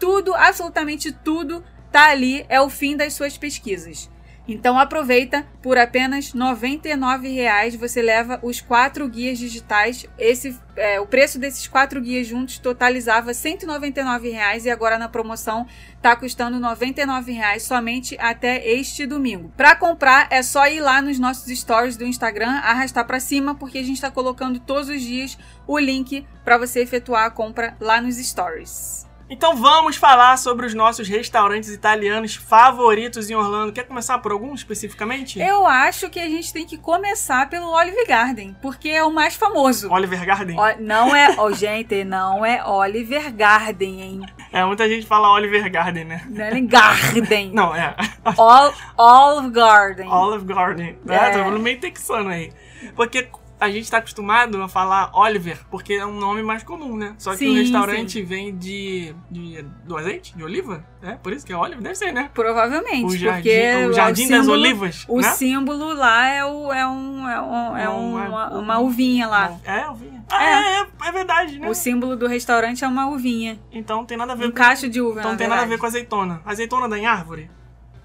Tudo, 0.00 0.34
absolutamente 0.34 1.12
tudo 1.12 1.62
tá 1.92 2.10
ali, 2.10 2.44
é 2.48 2.60
o 2.60 2.68
fim 2.68 2.96
das 2.96 3.12
suas 3.12 3.38
pesquisas. 3.38 4.10
Então 4.52 4.76
aproveita, 4.76 5.46
por 5.62 5.78
apenas 5.78 6.32
R$ 6.32 6.40
99,00 6.40 7.78
você 7.78 8.02
leva 8.02 8.40
os 8.42 8.60
quatro 8.60 9.08
guias 9.08 9.38
digitais. 9.38 10.04
Esse, 10.18 10.58
é, 10.74 10.98
o 10.98 11.06
preço 11.06 11.38
desses 11.38 11.68
quatro 11.68 12.00
guias 12.00 12.26
juntos 12.26 12.58
totalizava 12.58 13.28
R$ 13.28 13.34
199,00 13.34 14.64
e 14.64 14.70
agora 14.70 14.98
na 14.98 15.08
promoção 15.08 15.68
está 15.94 16.16
custando 16.16 16.56
R$ 16.56 16.74
99,00 16.74 17.60
somente 17.60 18.16
até 18.18 18.66
este 18.66 19.06
domingo. 19.06 19.52
Para 19.56 19.76
comprar 19.76 20.26
é 20.30 20.42
só 20.42 20.66
ir 20.66 20.80
lá 20.80 21.00
nos 21.00 21.20
nossos 21.20 21.46
stories 21.56 21.96
do 21.96 22.04
Instagram, 22.04 22.50
arrastar 22.50 23.06
para 23.06 23.20
cima, 23.20 23.54
porque 23.54 23.78
a 23.78 23.84
gente 23.84 23.94
está 23.94 24.10
colocando 24.10 24.58
todos 24.58 24.88
os 24.88 25.00
dias 25.00 25.38
o 25.64 25.78
link 25.78 26.26
para 26.44 26.58
você 26.58 26.80
efetuar 26.80 27.26
a 27.26 27.30
compra 27.30 27.76
lá 27.78 28.00
nos 28.00 28.16
stories. 28.16 29.08
Então 29.32 29.54
vamos 29.56 29.94
falar 29.96 30.36
sobre 30.36 30.66
os 30.66 30.74
nossos 30.74 31.06
restaurantes 31.08 31.70
italianos 31.70 32.34
favoritos 32.34 33.30
em 33.30 33.34
Orlando. 33.36 33.72
Quer 33.72 33.84
começar 33.84 34.18
por 34.18 34.32
algum 34.32 34.52
especificamente? 34.54 35.38
Eu 35.40 35.64
acho 35.66 36.10
que 36.10 36.18
a 36.18 36.28
gente 36.28 36.52
tem 36.52 36.66
que 36.66 36.76
começar 36.76 37.48
pelo 37.48 37.70
Olive 37.70 38.04
Garden, 38.06 38.56
porque 38.60 38.88
é 38.88 39.04
o 39.04 39.12
mais 39.12 39.36
famoso. 39.36 39.88
Oliver 39.92 40.26
Garden? 40.26 40.56
Ó, 40.58 40.74
não 40.80 41.14
é, 41.14 41.36
ó, 41.38 41.50
gente, 41.52 42.02
não 42.02 42.44
é 42.44 42.64
Oliver 42.66 43.32
Garden, 43.32 44.00
hein? 44.02 44.20
É, 44.52 44.64
muita 44.64 44.88
gente 44.88 45.06
fala 45.06 45.30
Oliver 45.30 45.70
Garden, 45.70 46.04
né? 46.06 46.26
Não 46.28 46.44
é 46.44 46.60
Garden. 46.60 47.52
Não, 47.54 47.72
é. 47.74 47.94
Ol- 48.36 48.74
Olive 48.98 49.50
Garden. 49.50 50.08
Olive 50.10 50.44
Garden. 50.44 50.98
É, 51.08 51.14
É. 51.14 51.30
tô 51.30 51.38
falando 51.44 51.60
meio 51.60 51.78
texano 51.78 52.30
aí. 52.30 52.52
Porque 52.96 53.28
a 53.60 53.70
gente 53.70 53.90
tá 53.90 53.98
acostumado 53.98 54.60
a 54.62 54.68
falar 54.68 55.10
Oliver, 55.12 55.60
porque 55.70 55.92
é 55.94 56.06
um 56.06 56.18
nome 56.18 56.42
mais 56.42 56.62
comum, 56.62 56.96
né? 56.96 57.14
Só 57.18 57.32
que 57.32 57.38
Sim, 57.38 57.50
o 57.50 57.54
restaurante 57.54 58.22
vem 58.22 58.56
de, 58.56 59.14
de. 59.30 59.62
do 59.84 59.96
azeite? 59.96 60.34
De 60.36 60.42
oliva? 60.42 60.84
É, 61.02 61.12
por 61.12 61.32
isso 61.32 61.44
que 61.46 61.52
é 61.52 61.56
Olive? 61.56 61.80
Deve 61.82 61.94
ser, 61.94 62.12
né? 62.12 62.30
Provavelmente, 62.34 63.04
O 63.06 63.16
jardim, 63.16 63.42
porque 63.42 63.86
o 63.88 63.92
jardim 63.92 64.28
das 64.28 64.40
símbolo- 64.40 64.52
olivas. 64.60 65.04
O 65.08 65.20
né? 65.20 65.30
símbolo 65.32 65.94
lá 65.94 66.28
é, 66.28 66.44
o, 66.44 66.72
é, 66.72 66.86
um, 66.86 67.28
é, 67.28 67.40
um, 67.40 67.76
é 67.76 67.84
É 67.84 67.88
um- 67.88 68.10
uma, 68.16 68.24
é 68.24 68.54
um- 68.54 68.58
uma 68.60 68.78
uvinha 68.80 69.26
lá. 69.26 69.56
É, 69.64 69.88
uvinha. 69.88 70.24
Ah, 70.30 70.44
é, 70.44 70.80
é, 70.80 70.86
é 71.08 71.12
verdade, 71.12 71.58
né? 71.58 71.68
O 71.68 71.74
símbolo 71.74 72.16
do 72.16 72.26
restaurante 72.26 72.84
é 72.84 72.88
uma 72.88 73.08
uvinha. 73.08 73.58
Então 73.72 74.04
tem 74.04 74.16
nada 74.16 74.32
a 74.32 74.36
ver 74.36 74.46
Um 74.46 74.50
com. 74.50 74.56
cacho 74.56 74.88
de 74.88 75.00
uva, 75.00 75.20
Então 75.20 75.36
tem 75.36 75.48
nada 75.48 75.62
a 75.62 75.64
ver 75.64 75.70
verdade. 75.70 75.80
com 75.80 75.86
azeitona. 75.86 76.40
Azeitona 76.44 76.88
dá 76.88 76.98
em 76.98 77.06
árvore? 77.06 77.50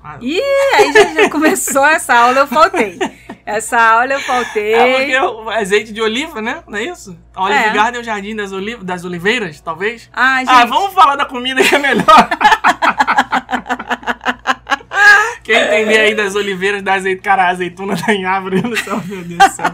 Ah, 0.08 0.18
Ih, 0.22 0.40
aí 0.76 0.94
já, 0.94 1.04
já 1.16 1.30
começou 1.32 1.84
essa 1.84 2.14
aula, 2.14 2.42
eu 2.42 2.48
faltei. 2.48 3.00
Essa 3.44 3.82
aula 3.82 4.14
eu 4.14 4.20
faltei. 4.20 4.72
É 4.72 4.98
porque 4.98 5.18
o 5.20 5.50
azeite 5.50 5.92
de 5.92 6.00
oliva, 6.00 6.44
né? 6.44 6.62
Não 6.68 6.78
é 6.78 6.84
isso? 6.84 7.18
A 7.34 7.44
Olive 7.44 7.64
É. 7.64 7.70
Garden 7.72 7.98
é 7.98 8.02
o 8.02 8.04
jardim 8.04 8.36
das, 8.36 8.52
oliv 8.52 8.84
das 8.84 9.04
oliveiras, 9.04 9.60
talvez? 9.62 10.08
Ah, 10.14 10.38
gente. 10.42 10.50
Ah, 10.50 10.66
vamos 10.66 10.94
falar 10.94 11.16
da 11.16 11.26
comida 11.26 11.64
que 11.64 11.74
é 11.74 11.80
melhor. 11.80 12.06
Quem 15.44 15.56
entender 15.56 15.98
aí 16.00 16.14
das 16.16 16.36
oliveiras, 16.36 16.84
da 16.84 16.94
azeite, 16.94 17.22
cara, 17.24 17.48
azeitona 17.50 17.96
da 17.96 18.14
em 18.14 18.26
árvore, 18.26 18.62
eu 18.64 18.70
não 18.70 18.76
sei, 18.76 18.94
meu 19.06 19.24
Deus 19.24 19.38
do 19.38 19.50
céu. 19.56 19.66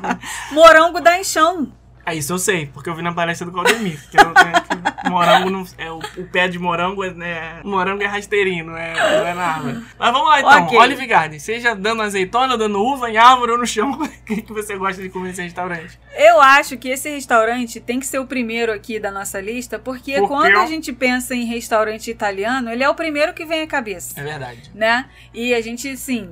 Morango 0.52 1.02
da 1.02 1.20
enchão. 1.20 1.72
Ah, 2.06 2.16
isso 2.16 2.34
eu 2.34 2.40
sei, 2.40 2.66
porque 2.68 2.90
eu 2.90 2.96
vi 2.96 3.02
na 3.02 3.14
palestra 3.14 3.46
do 3.46 3.52
Claudemir. 3.52 4.00
Que 4.10 4.18
eu 4.18 4.34
que 4.34 5.10
morango 5.10 5.50
não, 5.50 5.66
é 5.78 5.92
o, 5.92 5.98
o 6.18 6.28
pé 6.32 6.48
de 6.48 6.58
morango 6.58 7.04
é, 7.04 7.14
né, 7.14 7.62
morango 7.64 8.02
é 8.02 8.08
rasteirinho, 8.08 8.66
não 8.66 8.78
é, 8.78 8.94
não 8.94 9.28
é 9.28 9.34
na 9.34 9.44
árvore. 9.44 9.84
Mas 10.00 10.12
vamos 10.12 10.28
lá 10.30 10.40
então, 10.40 10.66
Ok. 10.66 10.80
Olive 10.80 11.06
Garden, 11.06 11.40
seja 11.40 11.76
dando 11.76 12.02
azeitona, 12.02 12.58
dando 12.58 12.82
uva 12.82 13.10
em 13.10 13.18
árvore 13.18 13.52
ou 13.52 13.58
no 13.58 13.68
chão, 13.68 13.92
o 14.02 14.08
que, 14.26 14.42
que 14.42 14.54
você 14.54 14.76
gosta 14.78 15.02
de 15.02 15.10
comer 15.10 15.30
nesse 15.30 15.42
restaurante? 15.42 16.00
Eu 16.16 16.42
acho 16.42 16.78
que 16.78 16.90
esse 16.90 17.10
restaurante 17.10 17.80
tem 17.80 18.00
que 18.00 18.08
ser 18.08 18.20
o 18.20 18.26
primeiro 18.26 18.72
aqui 18.72 19.00
da 19.00 19.12
nossa 19.12 19.40
lista, 19.40 19.78
porque 19.78 20.18
Por 20.20 20.28
quando 20.28 20.58
a 20.58 20.66
gente 20.66 20.92
pensa 20.94 21.36
em 21.36 21.46
restaurante 21.46 22.10
italiano, 22.10 22.72
ele 22.72 22.84
é 22.84 22.90
o 22.90 22.96
primeiro 22.96 23.34
que 23.34 23.46
vem 23.46 23.64
à 23.64 23.68
cabeça, 23.68 24.20
É 24.20 24.24
verdade. 24.24 24.72
né? 24.74 25.06
E 25.34 25.54
a 25.54 25.62
gente, 25.62 25.96
sim, 25.98 26.30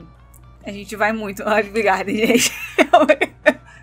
a 0.65 0.71
gente 0.71 0.95
vai 0.95 1.11
muito 1.11 1.43
no 1.43 1.51
Olive 1.53 1.81
Garden, 1.81 2.15
gente. 2.27 2.51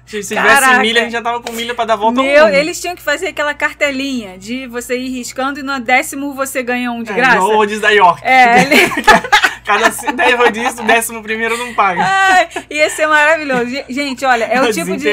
Se, 0.07 0.23
se 0.23 0.37
tivesse 0.37 0.79
milha, 0.79 1.01
a 1.01 1.05
gente 1.05 1.13
já 1.13 1.21
tava 1.23 1.41
com 1.41 1.53
milha 1.53 1.75
pra 1.75 1.85
dar 1.85 1.97
volta 1.97 2.23
Meu, 2.23 2.43
ao 2.43 2.47
mundo. 2.47 2.57
eles 2.57 2.81
tinham 2.81 2.95
que 2.95 3.03
fazer 3.03 3.27
aquela 3.29 3.53
cartelinha 3.55 4.39
de 4.39 4.67
você 4.69 4.97
ir 4.97 5.09
riscando 5.11 5.59
e 5.61 5.63
no 5.65 5.81
décimo 5.81 6.33
você 6.33 6.63
ganha 6.63 6.93
um 6.93 7.03
de 7.03 7.11
É, 7.11 7.15
graça. 7.15 7.37
igual 7.37 7.51
o 7.51 7.57
rodízio 7.57 7.83
da 7.83 7.91
York. 7.91 8.23
É, 8.25 8.63
ele... 8.63 8.77
Cada 9.67 9.89
10 9.89 10.35
rodízios, 10.39 10.79
o 10.79 10.85
décimo 10.85 11.21
primeiro 11.25 11.59
não 11.59 11.75
paga. 11.75 12.01
Ai, 12.01 12.49
ia 12.71 12.89
ser 12.89 13.09
maravilhoso. 13.09 13.67
Ge- 13.69 13.85
Gente, 13.89 14.25
olha, 14.25 14.45
é 14.45 14.63
o 14.63 14.73
tipo 14.73 14.97
de 14.97 15.09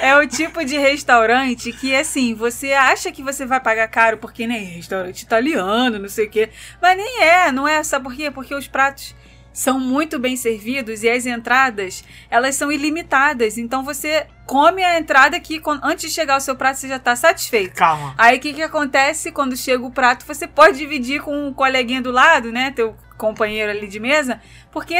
é 0.00 0.16
o 0.16 0.26
tipo 0.26 0.64
de 0.64 0.76
restaurante 0.76 1.70
que 1.70 1.94
assim, 1.94 2.34
você 2.34 2.72
acha 2.72 3.12
que 3.12 3.22
você 3.22 3.46
vai 3.46 3.60
pagar 3.60 3.86
caro 3.86 4.16
porque 4.18 4.48
nem 4.48 4.64
restaurante 4.64 5.22
italiano, 5.22 5.96
não 6.00 6.08
sei 6.08 6.26
o 6.26 6.28
quê, 6.28 6.48
mas 6.82 6.96
nem 6.96 7.22
é, 7.22 7.52
não 7.52 7.68
é, 7.68 7.84
sabe 7.84 8.02
por 8.06 8.16
quê? 8.16 8.32
Porque 8.32 8.52
os 8.52 8.66
pratos 8.66 9.14
são 9.54 9.78
muito 9.78 10.18
bem 10.18 10.36
servidos 10.36 11.04
e 11.04 11.08
as 11.08 11.24
entradas, 11.24 12.04
elas 12.28 12.56
são 12.56 12.72
ilimitadas. 12.72 13.56
Então 13.56 13.84
você 13.84 14.26
come 14.44 14.82
a 14.82 14.98
entrada 14.98 15.38
que 15.38 15.62
antes 15.82 16.08
de 16.08 16.14
chegar 16.14 16.34
ao 16.34 16.40
seu 16.40 16.56
prato 16.56 16.80
você 16.80 16.88
já 16.88 16.96
está 16.96 17.14
satisfeito. 17.14 17.76
Calma. 17.76 18.14
Aí 18.18 18.36
o 18.36 18.40
que, 18.40 18.52
que 18.52 18.62
acontece 18.62 19.30
quando 19.30 19.56
chega 19.56 19.84
o 19.84 19.92
prato? 19.92 20.26
Você 20.26 20.48
pode 20.48 20.76
dividir 20.76 21.22
com 21.22 21.46
um 21.46 21.54
coleguinha 21.54 22.02
do 22.02 22.10
lado, 22.10 22.50
né? 22.50 22.72
Teu 22.72 22.96
companheiro 23.16 23.70
ali 23.70 23.86
de 23.86 24.00
mesa, 24.00 24.40
porque 24.74 24.96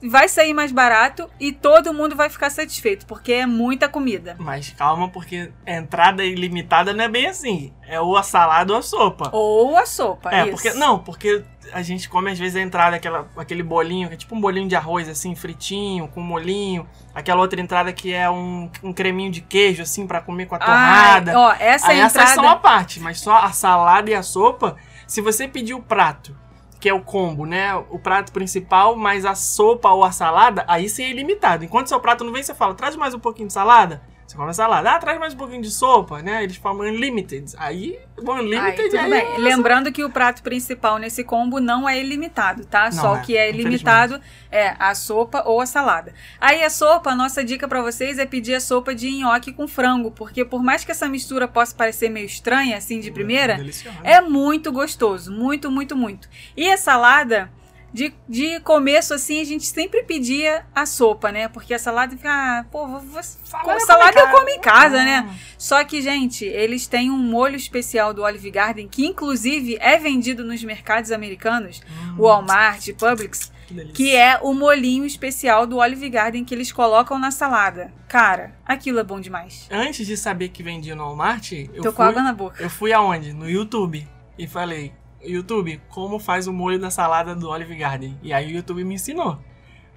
vai 0.00 0.28
sair 0.28 0.54
mais 0.54 0.70
barato 0.70 1.28
e 1.40 1.50
todo 1.50 1.92
mundo 1.92 2.14
vai 2.14 2.30
ficar 2.30 2.48
satisfeito, 2.48 3.06
porque 3.06 3.32
é 3.32 3.46
muita 3.46 3.88
comida. 3.88 4.36
Mas 4.38 4.70
calma, 4.70 5.08
porque 5.08 5.50
entrada 5.66 6.24
ilimitada 6.24 6.94
não 6.94 7.04
é 7.04 7.08
bem 7.08 7.26
assim. 7.26 7.74
É 7.88 8.00
ou 8.00 8.16
a 8.16 8.22
salada 8.22 8.72
ou 8.72 8.78
a 8.78 8.82
sopa. 8.82 9.30
Ou 9.32 9.76
a 9.76 9.84
sopa, 9.84 10.30
é, 10.32 10.44
isso. 10.44 10.52
porque. 10.52 10.72
Não, 10.74 11.00
porque 11.00 11.42
a 11.72 11.82
gente 11.82 12.08
come 12.08 12.30
às 12.30 12.38
vezes 12.38 12.54
a 12.54 12.60
entrada, 12.60 12.94
aquela, 12.94 13.28
aquele 13.36 13.64
bolinho, 13.64 14.08
que 14.08 14.14
é 14.14 14.16
tipo 14.16 14.36
um 14.36 14.40
bolinho 14.40 14.68
de 14.68 14.76
arroz, 14.76 15.08
assim, 15.08 15.34
fritinho, 15.34 16.06
com 16.06 16.20
molhinho. 16.20 16.88
Aquela 17.12 17.40
outra 17.40 17.60
entrada 17.60 17.92
que 17.92 18.12
é 18.12 18.30
um, 18.30 18.70
um 18.84 18.92
creminho 18.92 19.32
de 19.32 19.40
queijo, 19.40 19.82
assim, 19.82 20.06
pra 20.06 20.20
comer 20.20 20.46
com 20.46 20.54
a 20.54 20.58
torrada. 20.58 21.32
Ai, 21.32 21.36
ó, 21.36 21.52
essa 21.58 21.88
Aí 21.88 21.98
entrada... 21.98 22.22
essas 22.22 22.30
são 22.30 22.48
a 22.48 22.54
parte, 22.54 23.00
mas 23.00 23.18
só 23.18 23.38
a 23.38 23.50
salada 23.50 24.08
e 24.08 24.14
a 24.14 24.22
sopa, 24.22 24.76
se 25.04 25.20
você 25.20 25.48
pedir 25.48 25.74
o 25.74 25.82
prato, 25.82 26.45
que 26.80 26.88
é 26.88 26.94
o 26.94 27.00
combo, 27.00 27.46
né? 27.46 27.74
O 27.90 27.98
prato 27.98 28.32
principal, 28.32 28.96
mais 28.96 29.24
a 29.24 29.34
sopa 29.34 29.90
ou 29.90 30.04
a 30.04 30.12
salada, 30.12 30.64
aí 30.68 30.88
sim 30.88 31.04
é 31.04 31.10
ilimitado. 31.10 31.64
Enquanto 31.64 31.88
seu 31.88 32.00
prato 32.00 32.24
não 32.24 32.32
vem, 32.32 32.42
você 32.42 32.54
fala, 32.54 32.74
traz 32.74 32.96
mais 32.96 33.14
um 33.14 33.18
pouquinho 33.18 33.48
de 33.48 33.54
salada. 33.54 34.02
Você 34.36 34.38
come 34.38 34.50
a 34.50 34.52
salada. 34.52 34.90
Ah, 34.90 34.98
traz 34.98 35.18
mais 35.18 35.32
um 35.32 35.36
pouquinho 35.38 35.62
de 35.62 35.70
sopa, 35.70 36.20
né? 36.20 36.44
Eles 36.44 36.56
falam 36.56 36.80
unlimited. 36.80 37.54
Aí, 37.56 37.98
unlimited 38.18 38.94
aí 38.94 39.12
é 39.12 39.38
Lembrando 39.38 39.90
que 39.90 40.04
o 40.04 40.10
prato 40.10 40.42
principal 40.42 40.98
nesse 40.98 41.24
combo 41.24 41.58
não 41.58 41.88
é 41.88 41.98
ilimitado, 41.98 42.66
tá? 42.66 42.84
Não 42.84 42.92
Só 42.92 43.16
é, 43.16 43.18
o 43.18 43.22
que 43.22 43.36
é 43.36 43.48
ilimitado 43.48 44.20
é 44.50 44.76
a 44.78 44.94
sopa 44.94 45.42
ou 45.46 45.60
a 45.60 45.66
salada. 45.66 46.12
Aí 46.38 46.62
a 46.62 46.68
sopa, 46.68 47.10
a 47.10 47.16
nossa 47.16 47.42
dica 47.42 47.66
pra 47.66 47.80
vocês 47.80 48.18
é 48.18 48.26
pedir 48.26 48.54
a 48.54 48.60
sopa 48.60 48.94
de 48.94 49.10
nhoque 49.10 49.52
com 49.54 49.66
frango, 49.66 50.10
porque 50.10 50.44
por 50.44 50.62
mais 50.62 50.84
que 50.84 50.90
essa 50.90 51.08
mistura 51.08 51.48
possa 51.48 51.74
parecer 51.74 52.10
meio 52.10 52.26
estranha 52.26 52.76
assim 52.76 53.00
de 53.00 53.10
primeira, 53.10 53.56
Delicioso. 53.56 53.96
é 54.04 54.20
muito 54.20 54.70
gostoso, 54.70 55.32
muito, 55.32 55.70
muito, 55.70 55.96
muito. 55.96 56.28
E 56.54 56.70
a 56.70 56.76
salada, 56.76 57.50
de, 57.92 58.12
de 58.28 58.60
começo 58.60 59.14
assim, 59.14 59.40
a 59.40 59.44
gente 59.44 59.64
sempre 59.66 60.02
pedia 60.02 60.66
a 60.74 60.84
sopa, 60.84 61.32
né? 61.32 61.48
Porque 61.48 61.72
a 61.72 61.78
salada 61.78 62.16
fica, 62.16 62.30
ah, 62.30 62.64
pô, 62.70 62.86
vou, 62.86 63.00
vou, 63.00 63.22
Salada, 63.22 63.80
salada 63.80 64.20
eu 64.20 64.28
como 64.28 64.48
em 64.50 64.60
casa, 64.60 65.02
né? 65.02 65.26
Hum, 65.28 65.34
Só 65.56 65.82
que, 65.84 66.02
gente, 66.02 66.44
eles 66.44 66.86
têm 66.86 67.10
um 67.10 67.16
molho 67.18 67.56
especial 67.56 68.12
do 68.12 68.22
Olive 68.22 68.50
Garden 68.50 68.86
que, 68.88 69.06
inclusive, 69.06 69.78
é 69.80 69.96
vendido 69.98 70.44
nos 70.44 70.62
mercados 70.62 71.10
americanos, 71.10 71.80
hum, 71.88 72.16
Walmart, 72.18 72.92
Publix, 72.94 73.50
que 73.66 73.84
que 73.92 74.14
é 74.14 74.38
o 74.42 74.52
molinho 74.52 75.04
especial 75.06 75.66
do 75.66 75.78
Olive 75.78 76.08
Garden 76.10 76.44
que 76.44 76.54
eles 76.54 76.70
colocam 76.70 77.18
na 77.18 77.30
salada. 77.30 77.92
Cara, 78.08 78.54
aquilo 78.64 78.98
é 79.00 79.04
bom 79.04 79.20
demais. 79.20 79.66
Antes 79.70 80.06
de 80.06 80.16
saber 80.16 80.50
que 80.50 80.62
vendia 80.62 80.94
no 80.94 81.02
Walmart, 81.04 81.52
eu 81.52 81.82
Tô 81.82 81.90
com 81.92 81.96
fui, 81.96 82.04
água 82.04 82.22
na 82.22 82.32
boca. 82.32 82.62
eu 82.62 82.70
fui 82.70 82.92
aonde? 82.92 83.32
No 83.32 83.48
YouTube. 83.48 84.06
E 84.38 84.46
falei, 84.46 84.92
YouTube, 85.22 85.80
como 85.88 86.18
faz 86.18 86.46
o 86.46 86.52
molho 86.52 86.78
da 86.78 86.90
salada 86.90 87.34
do 87.34 87.48
Olive 87.48 87.74
Garden? 87.76 88.18
E 88.22 88.32
aí 88.32 88.46
o 88.52 88.56
YouTube 88.56 88.84
me 88.84 88.94
ensinou. 88.94 89.38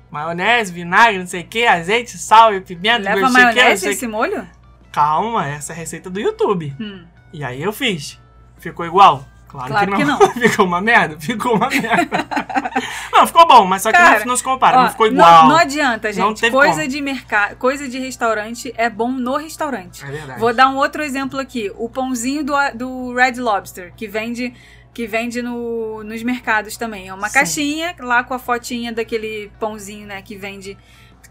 Maionese, 0.09 0.73
vinagre, 0.73 1.19
não 1.19 1.27
sei 1.27 1.41
o 1.41 1.47
que, 1.47 1.65
azeite, 1.67 2.17
sal 2.17 2.53
e 2.53 2.61
pimenta, 2.61 3.03
Leva 3.03 3.21
não 3.21 3.27
que, 3.27 3.33
não 3.33 3.41
maionese 3.43 3.87
o 3.87 3.91
esse 3.91 4.07
molho? 4.07 4.41
que. 4.41 4.91
Calma, 4.91 5.47
essa 5.47 5.71
é 5.71 5.75
a 5.75 5.77
receita 5.77 6.09
do 6.09 6.19
YouTube. 6.19 6.75
Hum. 6.79 7.05
E 7.31 7.43
aí 7.43 7.61
eu 7.61 7.71
fiz. 7.71 8.19
Ficou 8.57 8.85
igual? 8.85 9.23
Claro, 9.47 9.67
Claro 9.69 9.95
que, 9.95 10.03
não. 10.03 10.17
que 10.19 10.39
ficou 10.49 10.65
uma 10.65 10.79
merda? 10.79 11.19
Ficou 11.19 11.55
uma 11.55 11.69
merda. 11.69 12.27
não, 13.11 13.25
ficou 13.25 13.47
bom, 13.47 13.65
mas 13.65 13.81
só 13.81 13.91
que 13.91 13.97
Cara, 13.97 14.19
não, 14.19 14.27
não 14.27 14.35
se 14.35 14.43
compara, 14.43 14.77
Ó, 14.77 14.83
não 14.83 14.89
ficou 14.91 15.07
igual. 15.07 15.47
Não, 15.47 15.57
adianta, 15.57 16.11
Não 16.13 16.29
gente. 16.29 16.41
teve 16.41 16.51
coisa 16.51 16.81
como. 16.81 16.87
de 16.87 17.01
mercado, 17.01 17.55
coisa 17.57 17.87
de 17.89 17.97
restaurante 17.97 18.71
é 18.77 18.89
bom 18.89 19.11
no 19.11 19.37
restaurante. 19.37 20.03
É 20.05 20.07
verdade. 20.07 20.39
Vou 20.39 20.53
dar 20.53 20.69
um 20.69 20.77
outro 20.77 21.01
exemplo 21.01 21.39
aqui. 21.39 21.71
O 21.77 21.89
pãozinho 21.89 22.43
do, 22.43 22.53
do 22.75 23.13
Red 23.13 23.39
Lobster, 23.39 23.91
que 23.95 24.07
vende 24.07 24.53
que 24.93 25.05
vende 25.07 25.41
no, 25.41 26.03
nos 26.03 26.23
mercados 26.23 26.75
também. 26.77 27.07
É 27.07 27.13
uma 27.13 27.27
Sim. 27.27 27.33
caixinha 27.33 27.95
lá 27.99 28.23
com 28.23 28.33
a 28.33 28.39
fotinha 28.39 28.91
daquele 28.91 29.51
pãozinho, 29.59 30.07
né, 30.07 30.21
que 30.21 30.35
vende 30.35 30.77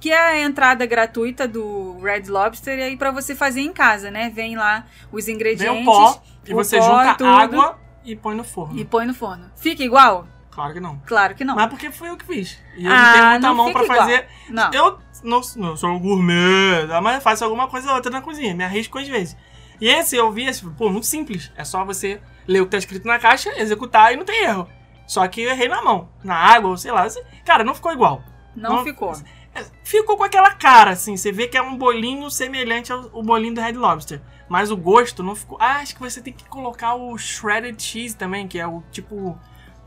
que 0.00 0.12
é 0.12 0.16
a 0.18 0.40
entrada 0.40 0.86
gratuita 0.86 1.48
do 1.48 1.98
Red 2.00 2.24
Lobster 2.28 2.78
e 2.78 2.82
aí 2.82 2.96
pra 2.96 3.10
você 3.10 3.34
fazer 3.34 3.62
em 3.62 3.72
casa, 3.72 4.12
né? 4.12 4.30
Vem 4.30 4.56
lá 4.56 4.86
os 5.10 5.26
Vem 5.26 5.34
ingredientes 5.34 5.82
o 5.82 5.84
pó 5.84 6.22
e 6.46 6.52
o 6.52 6.54
você 6.54 6.78
pó, 6.78 6.84
junta 6.84 7.14
tudo. 7.16 7.28
água 7.28 7.78
e 8.04 8.14
põe 8.14 8.36
no 8.36 8.44
forno. 8.44 8.78
e 8.78 8.84
põe 8.84 9.04
no 9.06 9.12
forno. 9.12 9.50
Fica 9.56 9.82
igual? 9.82 10.28
Claro 10.52 10.72
que 10.72 10.78
não. 10.80 11.02
Claro 11.04 11.34
que 11.34 11.44
não. 11.44 11.56
Mas 11.56 11.68
porque 11.68 11.90
foi 11.90 12.10
eu 12.10 12.16
que 12.16 12.24
fiz. 12.24 12.58
E 12.76 12.86
eu 12.86 12.92
Ah, 12.92 12.96
não 12.96 13.12
tenho 13.12 13.26
muita 13.30 13.48
não 13.48 13.54
mão 13.56 13.72
pra 13.72 13.82
igual. 13.84 13.98
fazer. 13.98 14.26
Não. 14.50 14.70
Eu 14.72 14.98
não, 15.24 15.40
não 15.56 15.76
sou 15.76 15.90
um 15.90 15.98
gourmet, 15.98 16.86
tá? 16.86 17.00
mas 17.00 17.20
faço 17.20 17.42
alguma 17.44 17.66
coisa 17.66 17.88
ou 17.88 17.96
outra 17.96 18.10
na 18.10 18.20
cozinha. 18.22 18.54
Me 18.54 18.62
arrisco 18.62 18.98
às 19.00 19.08
vezes. 19.08 19.36
E 19.80 19.88
esse 19.88 20.14
eu 20.16 20.30
vi, 20.30 20.44
esse, 20.46 20.64
pô, 20.64 20.90
muito 20.90 21.06
simples. 21.06 21.50
É 21.56 21.64
só 21.64 21.84
você 21.84 22.20
ler 22.48 22.60
o 22.62 22.64
que 22.64 22.72
tá 22.72 22.78
escrito 22.78 23.06
na 23.06 23.18
caixa, 23.18 23.52
executar 23.60 24.12
e 24.12 24.16
não 24.16 24.24
tem 24.24 24.42
erro. 24.44 24.66
Só 25.06 25.26
que 25.28 25.42
eu 25.42 25.50
errei 25.50 25.68
na 25.68 25.80
mão, 25.82 26.08
na 26.24 26.34
água, 26.34 26.76
sei 26.76 26.90
lá. 26.90 27.06
Cara, 27.44 27.62
não 27.62 27.74
ficou 27.74 27.92
igual. 27.92 28.22
Não, 28.56 28.76
não- 28.76 28.84
ficou. 28.84 29.12
É, 29.54 29.64
Ficou 29.82 30.16
com 30.16 30.24
aquela 30.24 30.50
cara, 30.52 30.90
assim. 30.90 31.16
Você 31.16 31.30
vê 31.32 31.46
que 31.48 31.56
é 31.56 31.62
um 31.62 31.76
bolinho 31.76 32.30
semelhante 32.30 32.92
ao, 32.92 33.08
ao 33.14 33.22
bolinho 33.22 33.54
do 33.54 33.60
Red 33.60 33.72
Lobster. 33.72 34.20
Mas 34.48 34.70
o 34.70 34.76
gosto 34.76 35.22
não 35.22 35.34
ficou. 35.34 35.56
Ah, 35.60 35.76
acho 35.78 35.94
que 35.94 36.00
você 36.00 36.20
tem 36.20 36.32
que 36.32 36.44
colocar 36.48 36.94
o 36.94 37.16
shredded 37.18 37.82
cheese 37.82 38.16
também, 38.16 38.46
que 38.48 38.58
é 38.58 38.66
o 38.66 38.82
tipo. 38.90 39.38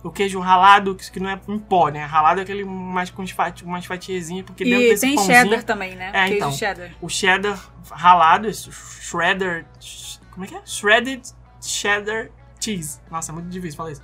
O 0.04 0.10
queijo 0.12 0.40
ralado, 0.40 0.96
que 0.96 1.20
não 1.20 1.30
é 1.30 1.40
em 1.48 1.60
pó, 1.60 1.90
né? 1.90 2.04
Ralado 2.06 2.40
é 2.40 2.44
aquele 2.44 2.64
mais 2.66 3.12
com 3.12 3.26
fati- 3.28 3.64
umas 3.64 3.86
fatiazinhas, 3.86 4.44
porque 4.48 4.64
dentro 4.64 4.82
E 4.82 4.90
desse 4.90 5.06
tem 5.06 5.14
pãozinho, 5.16 5.38
cheddar 5.44 5.64
também, 5.64 5.96
né? 5.96 6.10
É, 6.12 6.22
Queijo 6.24 6.36
então. 6.38 6.52
cheddar. 6.52 6.90
o 7.00 7.08
cheddar 7.08 7.60
ralado, 7.92 8.48
esse 8.48 8.72
shredder. 8.72 9.64
Como 10.32 10.44
é 10.44 10.48
que 10.48 10.56
é? 10.56 10.62
Shredded 10.66 11.22
cheddar 11.62 12.32
cheese. 12.64 13.00
Nossa, 13.10 13.32
é 13.32 13.34
muito 13.34 13.50
difícil 13.50 13.78
falar 13.78 13.92
isso. 13.92 14.02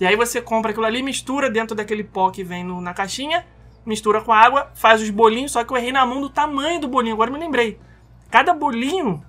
E 0.00 0.06
aí 0.06 0.14
você 0.16 0.40
compra 0.42 0.70
aquilo 0.70 0.86
ali, 0.86 1.02
mistura 1.02 1.50
dentro 1.50 1.74
daquele 1.74 2.04
pó 2.04 2.30
que 2.30 2.44
vem 2.44 2.62
no- 2.62 2.80
na 2.80 2.92
caixinha, 2.94 3.46
mistura 3.84 4.20
com 4.20 4.32
água, 4.32 4.70
faz 4.74 5.00
os 5.00 5.10
bolinhos, 5.10 5.52
só 5.52 5.64
que 5.64 5.72
eu 5.72 5.76
errei 5.76 5.92
na 5.92 6.04
mão 6.04 6.20
do 6.20 6.28
tamanho 6.28 6.80
do 6.80 6.88
bolinho, 6.88 7.14
agora 7.14 7.30
me 7.30 7.38
lembrei. 7.38 7.78
Cada 8.30 8.52
bolinho. 8.52 9.22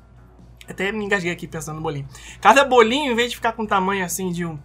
Até 0.69 0.91
me 0.91 1.05
engasguei 1.05 1.31
aqui 1.31 1.47
pensando 1.47 1.77
no 1.77 1.81
bolinho. 1.81 2.07
Cada 2.41 2.65
bolinho, 2.65 3.11
em 3.13 3.15
vez 3.15 3.29
de 3.29 3.37
ficar 3.37 3.53
com 3.53 3.65
tamanho 3.65 4.03
assim 4.03 4.31
de 4.31 4.45
um. 4.45 4.59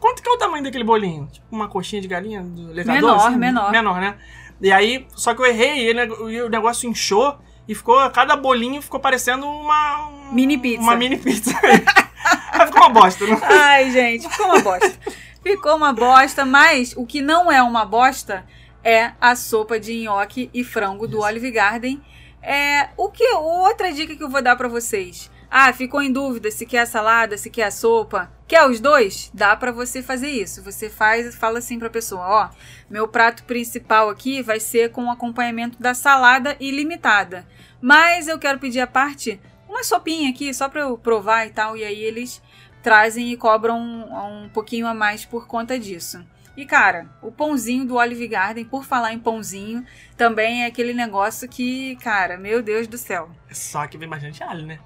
Quanto 0.00 0.22
que 0.22 0.28
é 0.28 0.32
o 0.32 0.38
tamanho 0.38 0.64
daquele 0.64 0.82
bolinho? 0.84 1.28
Tipo 1.30 1.46
uma 1.52 1.68
coxinha 1.68 2.00
de 2.00 2.08
galinha 2.08 2.42
do 2.42 2.68
levador? 2.72 2.94
Menor, 3.02 3.26
assim? 3.28 3.36
menor. 3.36 3.70
Menor, 3.70 4.00
né? 4.00 4.16
E 4.60 4.72
aí, 4.72 5.06
só 5.10 5.34
que 5.34 5.42
eu 5.42 5.46
errei 5.46 5.90
e 5.92 6.42
o 6.42 6.48
negócio 6.48 6.88
inchou 6.88 7.38
e 7.68 7.74
ficou. 7.74 8.10
Cada 8.10 8.34
bolinho 8.36 8.80
ficou 8.80 8.98
parecendo 8.98 9.46
uma. 9.46 10.08
um- 10.08 10.32
Mini 10.32 10.56
pizza. 10.58 10.82
Uma 10.82 10.96
mini 10.96 11.16
pizza. 11.18 11.52
Aí 12.52 12.66
ficou 12.66 12.82
uma 12.82 12.90
bosta, 12.90 13.26
né? 13.26 13.38
Ai, 13.42 13.90
gente, 13.90 14.28
ficou 14.28 14.46
uma 14.46 14.60
bosta. 14.60 14.98
ficou 15.42 15.76
uma 15.76 15.92
bosta, 15.92 16.44
mas 16.44 16.94
o 16.96 17.06
que 17.06 17.22
não 17.22 17.50
é 17.50 17.62
uma 17.62 17.84
bosta 17.84 18.44
é 18.82 19.12
a 19.20 19.34
sopa 19.36 19.78
de 19.78 19.94
nhoque 20.00 20.50
e 20.52 20.64
frango 20.64 21.06
do 21.06 21.18
Isso. 21.18 21.26
Olive 21.26 21.50
Garden. 21.50 22.02
É, 22.42 22.88
o 22.96 23.08
que 23.10 23.24
outra 23.34 23.92
dica 23.92 24.14
que 24.14 24.22
eu 24.22 24.30
vou 24.30 24.42
dar 24.42 24.56
pra 24.56 24.68
vocês? 24.68 25.30
Ah, 25.50 25.72
ficou 25.72 26.02
em 26.02 26.12
dúvida 26.12 26.50
se 26.50 26.66
quer 26.66 26.80
a 26.80 26.86
salada, 26.86 27.38
se 27.38 27.48
quer 27.48 27.64
a 27.64 27.70
sopa? 27.70 28.30
Quer 28.46 28.66
os 28.66 28.80
dois? 28.80 29.30
Dá 29.32 29.56
pra 29.56 29.72
você 29.72 30.02
fazer 30.02 30.28
isso. 30.28 30.62
Você 30.62 30.90
faz, 30.90 31.34
fala 31.34 31.58
assim 31.58 31.78
pra 31.78 31.88
pessoa, 31.88 32.22
ó, 32.22 32.48
meu 32.88 33.08
prato 33.08 33.44
principal 33.44 34.10
aqui 34.10 34.42
vai 34.42 34.60
ser 34.60 34.90
com 34.92 35.10
acompanhamento 35.10 35.80
da 35.80 35.94
salada 35.94 36.54
ilimitada. 36.60 37.46
Mas 37.80 38.28
eu 38.28 38.38
quero 38.38 38.58
pedir 38.58 38.80
a 38.80 38.86
parte 38.86 39.40
uma 39.68 39.84
sopinha 39.84 40.30
aqui 40.30 40.52
só 40.54 40.68
pra 40.68 40.80
eu 40.82 40.96
provar 40.98 41.46
e 41.46 41.50
tal, 41.50 41.76
e 41.76 41.84
aí 41.84 42.02
eles 42.02 42.42
trazem 42.82 43.30
e 43.30 43.36
cobram 43.36 43.78
um, 43.78 44.44
um 44.44 44.48
pouquinho 44.48 44.86
a 44.86 44.94
mais 44.94 45.24
por 45.24 45.46
conta 45.46 45.78
disso. 45.78 46.24
E 46.56 46.64
cara, 46.66 47.06
o 47.22 47.30
pãozinho 47.30 47.84
do 47.84 47.94
Olive 47.96 48.26
Garden, 48.26 48.64
por 48.64 48.84
falar 48.84 49.12
em 49.12 49.18
pãozinho, 49.18 49.84
também 50.16 50.64
é 50.64 50.66
aquele 50.66 50.92
negócio 50.92 51.48
que, 51.48 51.94
cara, 51.96 52.36
meu 52.36 52.62
Deus 52.62 52.88
do 52.88 52.98
céu, 52.98 53.30
Só 53.52 53.86
que 53.86 53.96
vem 53.96 54.08
bastante 54.08 54.42
alho, 54.42 54.66
né? 54.66 54.78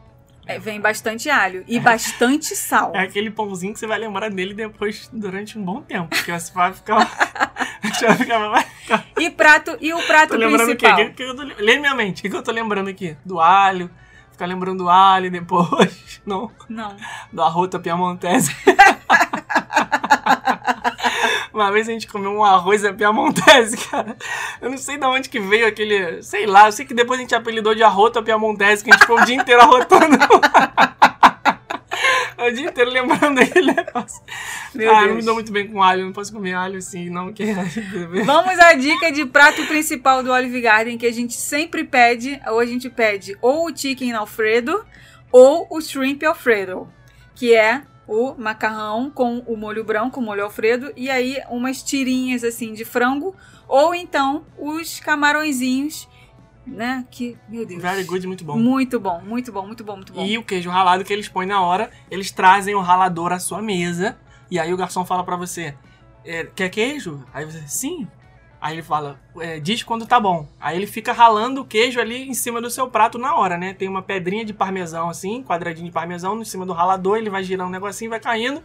é, 0.45 0.59
vem 0.59 0.81
bastante 0.81 1.31
alho 1.31 1.65
e 1.69 1.79
bastante 1.81 2.55
sal. 2.57 2.93
É 2.95 3.01
aquele 3.01 3.31
pãozinho 3.31 3.73
que 3.73 3.79
você 3.79 3.87
vai 3.87 3.99
lembrar 3.99 4.29
dele 4.29 4.53
depois, 4.55 5.09
durante 5.13 5.57
um 5.59 5.65
bom 5.65 5.81
tempo. 5.81 6.09
Porque 6.09 6.33
você 6.33 6.53
vai 6.53 6.73
ficar. 6.75 6.99
você 7.83 8.07
vai 8.07 8.17
ficar. 8.17 8.49
vai 8.49 8.63
ficar- 8.65 9.07
E 9.19 9.31
prato 9.31 9.77
e 9.81 9.95
o 9.95 10.03
prato 10.03 10.31
Tô 10.31 10.37
lembrando 10.37 10.77
principal. 10.77 10.97
Que, 10.97 11.11
que 11.11 11.23
eu 11.23 11.37
tô, 11.37 11.43
lê 11.43 11.79
minha 11.79 11.95
mente. 11.95 12.19
O 12.19 12.23
que, 12.23 12.29
que 12.31 12.37
eu 12.37 12.43
tô 12.43 12.51
lembrando 12.51 12.89
aqui? 12.91 13.17
Do 13.25 13.41
alho. 13.41 13.89
Ficar 14.33 14.47
lembrando 14.47 14.79
do 14.85 14.89
alho 14.89 15.31
depois. 15.31 16.21
Não. 16.27 16.51
Não. 16.69 16.97
Do 17.33 17.43
arroto 17.43 17.79
piamontese. 17.79 18.55
Uma 21.53 21.71
vez 21.71 21.87
a 21.89 21.93
gente 21.93 22.09
comeu 22.09 22.31
um 22.33 22.43
arroz 22.43 22.83
à 22.85 22.95
piamontese, 22.95 23.77
cara. 23.77 24.17
Eu 24.61 24.71
não 24.71 24.79
sei 24.79 24.97
de 24.97 25.05
onde 25.05 25.29
que 25.29 25.39
veio 25.39 25.67
aquele. 25.67 26.23
Sei 26.23 26.47
lá, 26.47 26.67
eu 26.67 26.73
sei 26.73 26.87
que 26.87 26.95
depois 26.95 27.19
a 27.19 27.23
gente 27.23 27.35
apelidou 27.35 27.75
de 27.75 27.83
arroto 27.83 28.19
à 28.19 28.23
piamontese, 28.23 28.83
que 28.83 28.91
a 28.91 28.95
gente 28.95 29.03
ficou 29.03 29.21
o 29.21 29.25
dia 29.25 29.37
inteiro 29.37 29.61
arrotando. 29.61 30.17
o 32.49 32.53
dia 32.53 32.69
inteiro 32.69 32.91
lembrando 32.91 33.37
daquele 33.37 33.73
negócio. 33.73 34.23
Meu 34.75 34.91
ah, 34.91 34.95
eu 34.95 35.01
não 35.01 35.07
Deus. 35.07 35.17
me 35.17 35.25
dou 35.25 35.35
muito 35.35 35.53
bem 35.53 35.69
com 35.69 35.83
alho, 35.83 36.05
não 36.05 36.13
posso 36.13 36.33
comer 36.33 36.55
alho 36.55 36.79
assim, 36.79 37.11
não. 37.11 37.33
Que... 37.33 37.45
Vamos 38.25 38.59
à 38.59 38.75
dica 38.75 39.11
de 39.11 39.25
prato 39.27 39.67
principal 39.67 40.23
do 40.23 40.31
Olive 40.31 40.61
Garden 40.61 40.99
que 40.99 41.07
a 41.07 41.13
gente 41.13 41.35
sempre 41.35 41.85
pede, 41.85 42.41
ou 42.47 42.59
a 42.59 42.67
gente 42.67 42.89
pede 42.91 43.37
ou 43.41 43.67
o 43.67 43.77
chicken 43.77 44.13
alfredo 44.13 44.85
ou 45.33 45.67
o 45.71 45.81
shrimp 45.81 46.23
alfredo, 46.25 46.87
que 47.35 47.55
é 47.55 47.83
o 48.07 48.35
macarrão 48.35 49.11
com 49.11 49.39
o 49.47 49.57
molho 49.57 49.83
branco, 49.83 50.21
o 50.21 50.23
molho 50.23 50.45
alfredo, 50.45 50.93
e 50.95 51.09
aí 51.09 51.39
umas 51.49 51.83
tirinhas 51.83 52.45
assim 52.45 52.75
de 52.75 52.85
frango, 52.85 53.35
ou 53.67 53.95
então 53.95 54.45
os 54.59 55.01
camarõezinhos, 55.01 56.07
né? 56.67 57.05
Que, 57.11 57.37
meu 57.49 57.67
Deus. 57.67 57.81
Very 57.81 58.05
good, 58.05 58.27
muito 58.27 58.45
bom. 58.45 58.57
Muito 58.57 59.01
bom, 59.01 59.21
muito 59.21 59.53
bom, 59.53 59.67
muito 59.67 59.85
bom, 59.85 59.97
muito 59.97 60.13
bom. 60.13 60.25
E 60.25 60.39
o 60.39 60.45
queijo 60.45 60.71
ralado 60.71 61.05
que 61.05 61.13
eles 61.13 61.29
põem 61.29 61.47
na 61.47 61.61
hora, 61.61 61.91
eles 62.11 62.31
trazem 62.31 62.75
o 62.75 62.81
ralador 62.81 63.33
à 63.33 63.39
sua 63.39 63.61
mesa. 63.61 64.17
E 64.51 64.59
aí 64.59 64.73
o 64.73 64.77
garçom 64.77 65.05
fala 65.05 65.25
pra 65.25 65.37
você: 65.37 65.75
é, 66.25 66.45
Quer 66.45 66.69
queijo? 66.69 67.25
Aí 67.33 67.45
você, 67.45 67.63
sim. 67.67 68.07
Aí 68.61 68.77
ele 68.77 68.83
fala, 68.83 69.19
é, 69.41 69.59
diz 69.59 69.83
quando 69.83 70.07
tá 70.07 70.21
bom. 70.21 70.47
Aí 70.61 70.77
ele 70.77 70.87
fica 70.87 71.13
ralando 71.13 71.63
o 71.63 71.65
queijo 71.65 71.99
ali 71.99 72.29
em 72.29 72.33
cima 72.33 72.61
do 72.61 72.71
seu 72.71 72.89
prato 72.89 73.19
na 73.19 73.35
hora, 73.35 73.59
né? 73.59 73.75
Tem 73.75 73.89
uma 73.89 74.03
pedrinha 74.03 74.45
de 74.45 74.55
parmesão 74.55 75.11
assim, 75.11 75.43
quadradinho 75.43 75.87
de 75.87 75.93
parmesão 75.93 76.41
em 76.41 76.45
cima 76.45 76.65
do 76.65 76.73
ralador, 76.73 77.19
ele 77.19 77.29
vai 77.29 77.43
girando 77.43 77.67
um 77.67 77.73
negocinho, 77.73 78.11
vai 78.11 78.21
caindo. 78.21 78.63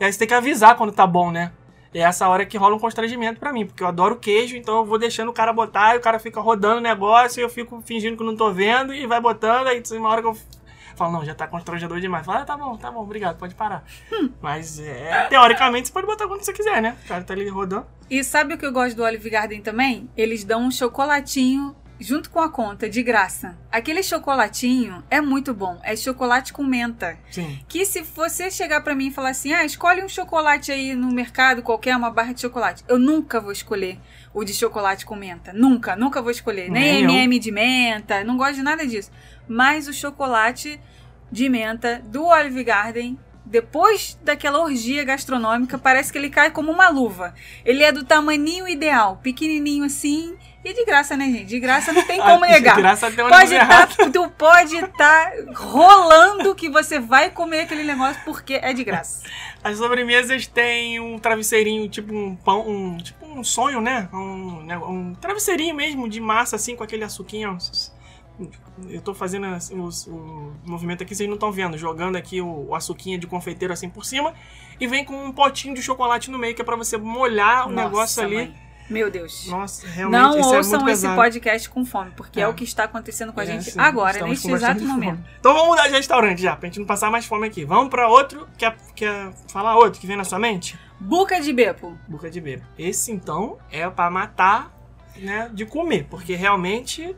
E 0.00 0.04
aí 0.04 0.12
você 0.12 0.18
tem 0.18 0.26
que 0.26 0.34
avisar 0.34 0.76
quando 0.76 0.90
tá 0.90 1.06
bom, 1.06 1.30
né? 1.30 1.52
É 1.92 2.00
essa 2.00 2.28
hora 2.28 2.44
que 2.44 2.58
rola 2.58 2.76
um 2.76 2.78
constrangimento 2.78 3.40
pra 3.40 3.52
mim, 3.52 3.66
porque 3.66 3.82
eu 3.82 3.86
adoro 3.86 4.16
queijo, 4.16 4.56
então 4.56 4.78
eu 4.78 4.84
vou 4.84 4.98
deixando 4.98 5.30
o 5.30 5.32
cara 5.32 5.52
botar, 5.52 5.94
e 5.94 5.98
o 5.98 6.00
cara 6.00 6.18
fica 6.18 6.40
rodando 6.40 6.78
o 6.78 6.82
negócio, 6.82 7.40
e 7.40 7.42
eu 7.42 7.48
fico 7.48 7.82
fingindo 7.84 8.16
que 8.16 8.24
não 8.24 8.36
tô 8.36 8.52
vendo, 8.52 8.94
e 8.94 9.06
vai 9.06 9.20
botando, 9.20 9.68
aí 9.68 9.82
uma 9.92 10.08
hora 10.10 10.20
que 10.20 10.28
eu 10.28 10.36
falo, 10.98 11.12
não, 11.12 11.24
já 11.24 11.34
tá 11.34 11.46
constrangedor 11.46 12.00
demais. 12.00 12.26
Fala, 12.26 12.40
ah, 12.40 12.44
tá 12.44 12.56
bom, 12.56 12.76
tá 12.76 12.90
bom, 12.90 13.02
obrigado, 13.02 13.38
pode 13.38 13.54
parar. 13.54 13.84
Mas, 14.42 14.80
é, 14.80 15.26
teoricamente, 15.30 15.86
você 15.88 15.94
pode 15.94 16.06
botar 16.06 16.26
quando 16.26 16.42
você 16.42 16.52
quiser, 16.52 16.82
né? 16.82 16.96
O 17.04 17.08
cara 17.08 17.22
tá 17.22 17.32
ali 17.32 17.48
rodando. 17.48 17.86
E 18.10 18.22
sabe 18.24 18.54
o 18.54 18.58
que 18.58 18.66
eu 18.66 18.72
gosto 18.72 18.96
do 18.96 19.04
Olive 19.04 19.30
Garden 19.30 19.62
também? 19.62 20.10
Eles 20.16 20.44
dão 20.44 20.62
um 20.62 20.70
chocolatinho 20.70 21.74
junto 22.00 22.30
com 22.30 22.40
a 22.40 22.48
conta, 22.48 22.88
de 22.88 23.02
graça. 23.02 23.56
Aquele 23.70 24.02
chocolatinho 24.02 25.02
é 25.10 25.20
muito 25.20 25.52
bom. 25.52 25.78
É 25.82 25.96
chocolate 25.96 26.52
com 26.52 26.62
menta. 26.62 27.18
Sim. 27.30 27.58
Que 27.68 27.84
se 27.84 28.02
você 28.02 28.50
chegar 28.50 28.80
pra 28.82 28.94
mim 28.94 29.08
e 29.08 29.10
falar 29.10 29.30
assim, 29.30 29.52
ah, 29.52 29.64
escolhe 29.64 30.02
um 30.02 30.08
chocolate 30.08 30.70
aí 30.70 30.94
no 30.94 31.12
mercado, 31.12 31.62
qualquer, 31.62 31.96
uma 31.96 32.10
barra 32.10 32.32
de 32.32 32.40
chocolate. 32.40 32.84
Eu 32.86 32.98
nunca 32.98 33.40
vou 33.40 33.52
escolher 33.52 33.98
o 34.32 34.44
de 34.44 34.54
chocolate 34.54 35.04
com 35.04 35.16
menta. 35.16 35.52
Nunca, 35.52 35.96
nunca 35.96 36.22
vou 36.22 36.30
escolher. 36.30 36.70
Nem, 36.70 37.06
Nem. 37.06 37.16
MM 37.16 37.38
de 37.38 37.50
menta, 37.50 38.22
não 38.24 38.36
gosto 38.36 38.56
de 38.56 38.62
nada 38.62 38.86
disso. 38.86 39.10
Mas 39.48 39.88
o 39.88 39.92
chocolate 39.92 40.80
de 41.30 41.48
menta 41.48 42.00
do 42.04 42.24
Olive 42.24 42.62
Garden, 42.64 43.18
depois 43.44 44.18
daquela 44.22 44.60
orgia 44.60 45.04
gastronômica, 45.04 45.78
parece 45.78 46.12
que 46.12 46.18
ele 46.18 46.30
cai 46.30 46.50
como 46.50 46.70
uma 46.70 46.88
luva. 46.88 47.34
Ele 47.64 47.82
é 47.82 47.90
do 47.90 48.04
tamaninho 48.04 48.68
ideal, 48.68 49.18
pequenininho 49.22 49.84
assim, 49.84 50.36
e 50.70 50.74
de 50.74 50.84
graça, 50.84 51.16
né, 51.16 51.24
gente? 51.26 51.44
De 51.44 51.58
graça 51.60 51.92
não 51.92 52.02
tem 52.04 52.18
como 52.22 52.44
negar. 52.44 52.74
de 52.76 52.80
graça 52.82 53.10
tem 53.10 53.24
um 53.24 53.28
Pode 53.28 53.54
tá, 53.58 53.86
tu 54.12 54.30
pode 54.30 54.76
estar 54.76 55.32
rolando 55.54 56.54
que 56.54 56.68
você 56.68 56.98
vai 56.98 57.30
comer 57.30 57.60
aquele 57.60 57.84
negócio 57.84 58.20
porque 58.24 58.54
é 58.54 58.72
de 58.72 58.84
graça. 58.84 59.22
As 59.62 59.78
sobremesas 59.78 60.46
têm 60.46 61.00
um 61.00 61.18
travesseirinho, 61.18 61.88
tipo 61.88 62.14
um 62.14 62.36
pão, 62.36 62.68
um, 62.68 62.96
tipo 62.98 63.26
um 63.26 63.42
sonho, 63.42 63.80
né? 63.80 64.08
Um, 64.12 64.66
um 64.88 65.14
travesseirinho 65.14 65.74
mesmo 65.74 66.08
de 66.08 66.20
massa, 66.20 66.56
assim, 66.56 66.76
com 66.76 66.84
aquele 66.84 67.04
açuquinho. 67.04 67.56
Eu 68.88 69.00
tô 69.00 69.12
fazendo 69.12 69.46
assim, 69.46 69.80
os- 69.80 70.06
o 70.06 70.52
movimento 70.64 71.02
aqui, 71.02 71.12
vocês 71.14 71.28
não 71.28 71.34
estão 71.34 71.50
vendo. 71.50 71.76
Jogando 71.76 72.14
aqui 72.16 72.40
o, 72.40 72.68
o 72.68 72.74
açuquinho 72.74 73.18
de 73.18 73.26
confeiteiro 73.26 73.72
assim 73.74 73.88
por 73.90 74.04
cima. 74.04 74.32
E 74.78 74.86
vem 74.86 75.04
com 75.04 75.24
um 75.24 75.32
potinho 75.32 75.74
de 75.74 75.82
chocolate 75.82 76.30
no 76.30 76.38
meio, 76.38 76.54
que 76.54 76.62
é 76.62 76.64
pra 76.64 76.76
você 76.76 76.96
molhar 76.96 77.66
o 77.66 77.72
Nossa, 77.72 77.84
negócio 77.84 78.22
ali. 78.22 78.34
mãe. 78.36 78.54
Meu 78.90 79.10
Deus. 79.10 79.46
Nossa, 79.48 79.86
realmente, 79.86 80.20
Não 80.20 80.38
isso 80.40 80.54
é 80.54 80.56
ouçam 80.56 80.80
muito 80.80 80.92
esse 80.92 81.02
pesado. 81.02 81.16
podcast 81.16 81.70
com 81.70 81.84
fome, 81.84 82.10
porque 82.16 82.40
é, 82.40 82.44
É. 82.44 82.48
o 82.48 82.54
que 82.54 82.64
está 82.64 82.84
acontecendo 82.84 83.32
com 83.32 83.40
a 83.40 83.42
É, 83.42 83.46
gente 83.46 83.70
sim, 83.70 83.78
agora, 83.78 84.24
neste 84.26 84.50
exato 84.50 84.82
momento. 84.84 85.20
Então 85.38 85.52
vamos 85.52 85.68
mudar 85.68 85.88
de 85.88 85.94
restaurante 85.94 86.40
já, 86.40 86.56
pra 86.56 86.68
gente 86.68 86.78
não 86.80 86.86
passar 86.86 87.10
mais 87.10 87.26
fome 87.26 87.46
aqui. 87.46 87.64
Vamos 87.64 87.90
pra 87.90 88.08
outro, 88.08 88.48
quer, 88.56 88.76
quer 88.94 89.30
falar 89.52 89.76
outro 89.76 90.00
que 90.00 90.06
vem 90.06 90.16
na 90.16 90.24
sua 90.24 90.38
mente? 90.38 90.78
Buca 90.98 91.40
de 91.40 91.52
Bepo. 91.52 91.96
Boca 92.08 92.30
de 92.30 92.40
bebo. 92.40 92.64
Esse 92.78 93.12
então 93.12 93.58
é 93.70 93.88
pra 93.90 94.10
matar, 94.10 94.72
né, 95.16 95.50
de 95.52 95.66
comer, 95.66 96.06
porque 96.10 96.34
realmente 96.34 97.14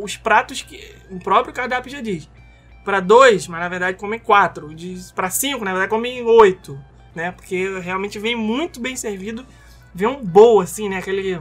os 0.00 0.16
pratos 0.16 0.62
que 0.62 0.94
o 1.10 1.18
próprio 1.18 1.52
cardápio 1.54 1.90
já 1.92 2.00
diz. 2.00 2.28
Pra 2.84 3.00
dois, 3.00 3.46
mas 3.46 3.60
na 3.60 3.68
verdade 3.68 3.98
comem 3.98 4.18
quatro. 4.18 4.74
Pra 5.14 5.28
cinco, 5.28 5.62
na 5.64 5.72
verdade 5.72 5.90
comem 5.90 6.22
oito, 6.24 6.80
né? 7.14 7.30
Porque 7.32 7.78
realmente 7.80 8.18
vem 8.18 8.34
muito 8.34 8.80
bem 8.80 8.96
servido. 8.96 9.44
Vem 9.94 10.08
um 10.08 10.24
bowl 10.24 10.60
assim, 10.60 10.88
né? 10.88 10.98
Aquele. 10.98 11.40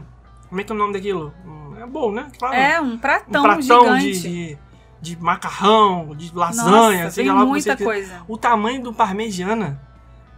Como 0.49 0.61
é 0.61 0.63
que 0.63 0.71
é 0.71 0.75
o 0.75 0.77
nome 0.77 0.93
daquilo? 0.93 1.33
É 1.79 1.85
bowl, 1.85 2.11
né? 2.11 2.27
Fala? 2.39 2.55
É, 2.55 2.81
um 2.81 2.93
um 2.93 2.97
pratão, 2.97 3.43
pratão 3.43 3.97
de, 3.97 4.19
de, 4.19 4.57
de 5.01 5.21
macarrão, 5.21 6.15
de 6.15 6.33
lasanha, 6.33 7.03
Nossa, 7.03 7.11
seja 7.15 7.33
lá 7.33 7.45
muita 7.45 7.77
você 7.77 7.83
coisa. 7.83 8.23
O 8.27 8.37
tamanho 8.37 8.81
do 8.81 8.93
parmegiana 8.93 9.81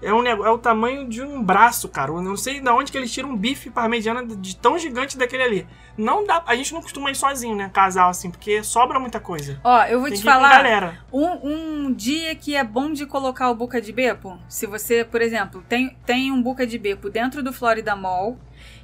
é, 0.02 0.14
um, 0.14 0.26
é 0.26 0.50
o 0.50 0.58
tamanho 0.58 1.08
de 1.08 1.22
um 1.22 1.44
braço, 1.44 1.90
cara. 1.90 2.12
Eu 2.12 2.22
não 2.22 2.38
sei 2.38 2.60
de 2.60 2.70
onde 2.70 2.92
que 2.92 2.98
eles 2.98 3.12
tiram 3.12 3.30
um 3.30 3.36
bife 3.36 3.70
parmegiana 3.70 4.26
de 4.26 4.56
tão 4.56 4.78
gigante 4.78 5.18
daquele 5.18 5.44
ali. 5.44 5.68
Não 5.98 6.26
dá. 6.26 6.42
A 6.46 6.56
gente 6.56 6.74
não 6.74 6.82
costuma 6.82 7.12
ir 7.12 7.16
sozinho, 7.16 7.56
né? 7.56 7.70
Casal, 7.74 8.10
assim, 8.10 8.32
porque 8.32 8.64
sobra 8.64 9.00
muita 9.00 9.20
coisa. 9.20 9.60
Ó, 9.64 9.84
eu 9.84 10.00
vou 10.00 10.10
Tem 10.10 10.18
te 10.18 10.24
falar, 10.24 11.02
um, 11.12 11.88
um 11.88 11.94
dia 11.94 12.34
que 12.36 12.56
é 12.56 12.64
bom 12.64 12.92
de 12.92 13.06
colocar 13.06 13.50
o 13.50 13.56
Buca 13.56 13.82
de 13.82 13.92
Bepo, 13.92 14.40
se 14.48 14.66
você, 14.66 15.04
por 15.04 15.22
exemplo, 15.22 15.64
tem, 15.68 15.98
tem 16.06 16.32
um 16.32 16.42
Buca 16.42 16.66
de 16.66 16.78
Bepo 16.78 17.10
dentro 17.10 17.44
do 17.44 17.52
Florida 17.52 17.96
Mall 17.96 18.38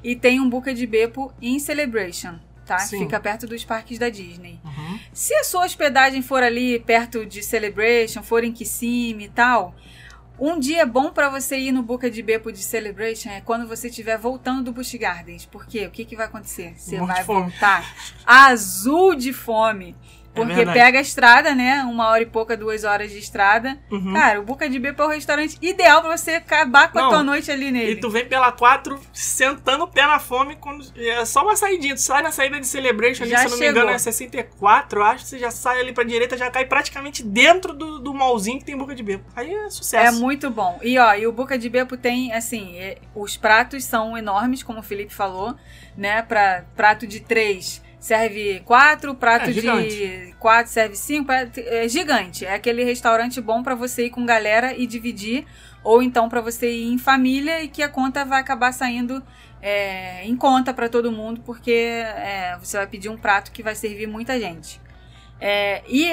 e 0.03 0.16
tem 0.16 0.39
um 0.41 0.49
Buca 0.49 0.74
de 0.74 0.86
Bepo 0.86 1.34
em 1.41 1.57
Celebration, 1.59 2.36
tá? 2.66 2.80
Sim. 2.80 2.99
Fica 2.99 3.20
perto 3.20 3.47
dos 3.47 3.63
parques 3.63 3.97
da 3.97 4.09
Disney. 4.09 4.59
Uhum. 4.66 4.99
Se 5.13 5.34
a 5.36 5.43
sua 5.45 5.66
hospedagem 5.66 6.22
for 6.22 6.43
ali 6.43 6.80
perto 6.80 7.26
de 7.26 7.41
Celebration, 7.41 8.22
for 8.22 8.43
em 8.43 8.51
Kissimmee 8.51 9.26
e 9.26 9.30
tal, 9.30 9.74
um 10.40 10.60
dia 10.60 10.86
bom 10.86 11.12
pra 11.12 11.30
você 11.30 11.58
ir 11.58 11.72
no 11.72 11.82
Boca 11.82 12.10
de 12.10 12.22
Bepo 12.22 12.52
de 12.52 12.60
Celebration 12.60 13.30
é 13.30 13.42
quando 13.42 13.68
você 13.68 13.88
estiver 13.88 14.18
voltando 14.18 14.64
do 14.64 14.72
Busch 14.72 14.96
Gardens. 14.96 15.46
Por 15.46 15.66
quê? 15.66 15.86
O 15.86 15.92
que, 15.92 16.06
que 16.06 16.16
vai 16.16 16.26
acontecer? 16.26 16.74
Você 16.78 16.98
vai 17.00 17.24
voltar 17.24 17.96
azul 18.26 19.16
de 19.16 19.32
fome. 19.32 19.96
É 20.36 20.46
Porque 20.46 20.54
verdade. 20.54 20.78
pega 20.80 20.98
a 21.00 21.02
estrada, 21.02 21.56
né? 21.56 21.82
Uma 21.84 22.10
hora 22.10 22.22
e 22.22 22.26
pouca, 22.26 22.58
duas 22.58 22.84
horas 22.84 23.10
de 23.12 23.18
estrada. 23.20 23.78
Uhum. 23.90 24.14
Cara, 24.14 24.40
o 24.40 24.44
Boca 24.44 24.70
de 24.70 24.78
Bepo 24.78 25.02
é 25.02 25.06
o 25.06 25.10
restaurante 25.10 25.58
ideal 25.62 26.02
pra 26.02 26.16
você 26.18 26.32
acabar 26.32 26.92
com 26.92 27.00
Não, 27.00 27.06
a 27.08 27.10
tua 27.10 27.24
noite 27.24 27.50
ali 27.52 27.68
E 27.68 27.72
nele. 27.72 27.96
tu 27.98 28.10
vem 28.10 28.26
pela 28.26 28.52
4 28.52 29.00
sentando 29.14 29.86
o 29.86 29.88
pé 29.88 30.06
na 30.06 30.20
fome. 30.20 30.56
Quando, 30.58 30.86
é 30.98 31.24
só 31.26 31.44
uma 31.44 31.56
saidinha. 31.56 31.96
Tu 31.96 32.02
sai 32.02 32.22
na 32.22 32.32
saída 32.32 32.60
de 32.60 32.68
Celebration 32.68 33.24
ali, 33.24 33.32
Já 33.32 33.40
se 33.40 33.46
eu 33.46 33.52
não 33.52 33.58
me 33.58 33.68
engano, 33.70 33.90
é 33.92 33.98
64, 33.98 35.00
eu 35.00 35.04
acho. 35.04 35.26
Você 35.26 35.40
já 35.40 35.52
sai 35.52 35.80
ali 35.80 35.94
pra 35.94 36.04
direita, 36.04 36.38
já 36.38 36.52
cai 36.52 36.66
praticamente 36.66 37.24
dentro 37.24 37.74
do, 37.74 38.00
do 38.00 38.14
mallzinho 38.14 38.60
que 38.60 38.66
tem 38.66 38.78
boca 38.78 38.94
de 38.94 39.04
bebo. 39.04 39.24
Aí 39.36 39.54
é 39.54 39.66
É 39.66 39.70
sucesso. 39.70 40.20
muito 40.20 40.50
bom. 40.50 40.80
E 40.84 40.98
ó, 41.00 41.14
e 41.16 41.26
o 41.28 41.32
Boca 41.32 41.58
de 41.58 41.70
Bepo 41.70 41.96
tem, 41.98 42.34
assim, 42.34 42.78
é, 42.78 42.98
os 43.16 43.38
pratos 43.38 43.84
são 43.86 44.18
enormes, 44.18 44.64
como 44.64 44.80
o 44.80 44.84
Felipe 44.84 45.14
falou, 45.14 45.56
né? 45.98 46.22
Pra 46.22 46.64
prato 46.76 47.08
de 47.08 47.20
três 47.20 47.82
serve 48.06 48.62
quatro, 48.66 49.16
prato 49.16 49.49
É, 49.49 49.53
de 49.53 50.36
quatro 50.38 50.72
serve 50.72 50.95
cinco, 50.95 51.32
é, 51.32 51.49
é 51.56 51.89
gigante. 51.89 52.45
É 52.45 52.53
aquele 52.53 52.84
restaurante 52.84 53.41
bom 53.41 53.64
pra 53.64 53.74
você 53.74 54.06
ir 54.06 54.10
com 54.12 54.24
galera 54.24 54.78
e 54.78 54.86
dividir, 54.86 55.43
ou 55.84 56.03
então 56.03 56.30
pra 56.30 56.39
você 56.39 56.72
ir 56.72 56.93
em 56.93 56.99
família 56.99 57.64
e 57.64 57.68
que 57.68 57.82
a 57.82 57.89
conta 57.89 58.24
vai 58.24 58.39
acabar 58.39 58.72
saindo 58.72 59.24
é, 59.60 60.24
em 60.24 60.36
conta 60.36 60.72
pra 60.72 60.88
todo 60.88 61.12
mundo, 61.12 61.41
porque 61.43 61.72
é, 61.72 62.56
você 62.60 62.78
vai 62.78 62.86
pedir 62.86 63.10
um 63.10 63.18
prato 63.18 63.51
que 63.51 63.64
vai 63.64 63.74
servir 63.74 64.06
muita 64.06 64.39
gente. 64.39 64.80
É, 65.40 65.84
e 65.88 66.12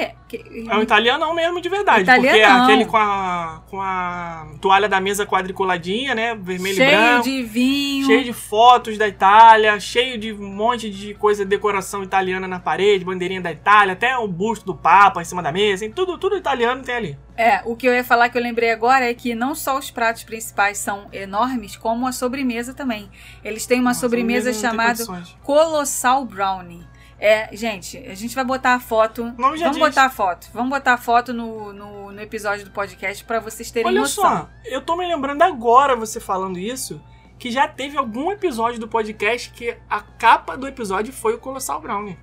É 0.67 0.75
um 0.75 0.81
italianão 0.81 1.33
mesmo 1.33 1.61
de 1.61 1.69
verdade. 1.69 2.03
Porque 2.03 2.27
é 2.27 2.37
Italianão. 2.37 2.63
aquele 2.65 2.85
com 2.85 2.97
a, 2.97 3.61
com 3.69 3.81
a 3.81 4.47
toalha 4.59 4.89
da 4.89 4.99
mesa 4.99 5.25
quadriculadinha, 5.25 6.13
né? 6.13 6.35
Vermelho 6.35 6.73
e 6.73 6.75
cheio 6.75 6.91
branco. 6.91 7.23
de 7.23 7.43
vinho. 7.43 8.05
Cheio 8.05 8.23
de 8.23 8.33
fotos 8.33 8.97
da 8.97 9.07
Itália, 9.07 9.79
cheio 9.79 10.17
de 10.17 10.33
um 10.33 10.53
monte 10.53 10.89
de 10.89 11.13
coisa, 11.13 11.45
decoração 11.45 12.03
italiana 12.03 12.47
na 12.47 12.59
parede, 12.59 13.05
bandeirinha 13.05 13.41
da 13.41 13.51
Itália, 13.51 13.93
até 13.93 14.17
o 14.17 14.27
busto 14.27 14.65
do 14.65 14.75
Papa 14.75 15.21
em 15.21 15.25
cima 15.25 15.41
da 15.41 15.51
mesa, 15.51 15.85
assim, 15.85 15.93
tudo, 15.93 16.17
tudo 16.17 16.35
italiano 16.35 16.83
tem 16.83 16.95
ali. 16.95 17.17
É, 17.35 17.61
o 17.65 17.75
que 17.75 17.87
eu 17.87 17.93
ia 17.93 18.03
falar 18.03 18.29
que 18.29 18.37
eu 18.37 18.41
lembrei 18.41 18.71
agora 18.71 19.09
é 19.09 19.13
que 19.13 19.33
não 19.33 19.55
só 19.55 19.77
os 19.77 19.89
pratos 19.89 20.23
principais 20.23 20.77
são 20.77 21.07
enormes, 21.11 21.75
como 21.75 22.05
a 22.05 22.11
sobremesa 22.11 22.73
também. 22.73 23.09
Eles 23.43 23.65
têm 23.65 23.79
uma 23.79 23.93
sobremesa 23.93 24.53
chamada. 24.53 25.03
Colossal 25.41 26.25
Brownie. 26.25 26.92
É, 27.19 27.55
gente, 27.55 27.97
a 27.97 28.15
gente 28.15 28.35
vai 28.35 28.43
botar 28.43 28.73
a 28.73 28.79
foto. 28.79 29.33
Vamos 29.37 29.59
diz. 29.59 29.77
botar 29.77 30.05
a 30.05 30.09
foto. 30.09 30.49
Vamos 30.53 30.69
botar 30.69 30.93
a 30.93 30.97
foto 30.97 31.33
no, 31.33 31.71
no, 31.71 32.11
no 32.11 32.21
episódio 32.21 32.65
do 32.65 32.71
podcast 32.71 33.23
pra 33.23 33.39
vocês 33.39 33.71
terem 33.71 33.87
Olha 33.87 34.01
noção. 34.01 34.23
só, 34.23 34.49
eu 34.65 34.81
tô 34.81 34.95
me 34.95 35.05
lembrando 35.07 35.41
agora, 35.41 35.95
você 35.95 36.19
falando 36.19 36.59
isso, 36.59 37.01
que 37.39 37.51
já 37.51 37.67
teve 37.67 37.97
algum 37.97 38.31
episódio 38.31 38.79
do 38.79 38.87
podcast 38.87 39.51
que 39.51 39.77
a 39.89 40.01
capa 40.01 40.57
do 40.57 40.67
episódio 40.67 41.13
foi 41.13 41.35
o 41.35 41.39
Colossal 41.39 41.79
Brownie. 41.79 42.17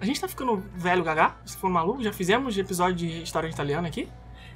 A 0.00 0.04
gente 0.04 0.20
tá 0.20 0.28
ficando 0.28 0.62
velho 0.74 1.02
gagá? 1.02 1.36
Se 1.44 1.56
for 1.56 1.70
maluco, 1.70 2.02
já 2.02 2.12
fizemos 2.12 2.58
episódio 2.58 2.94
de 2.94 3.20
restaurante 3.20 3.54
italiano 3.54 3.86
aqui? 3.86 4.08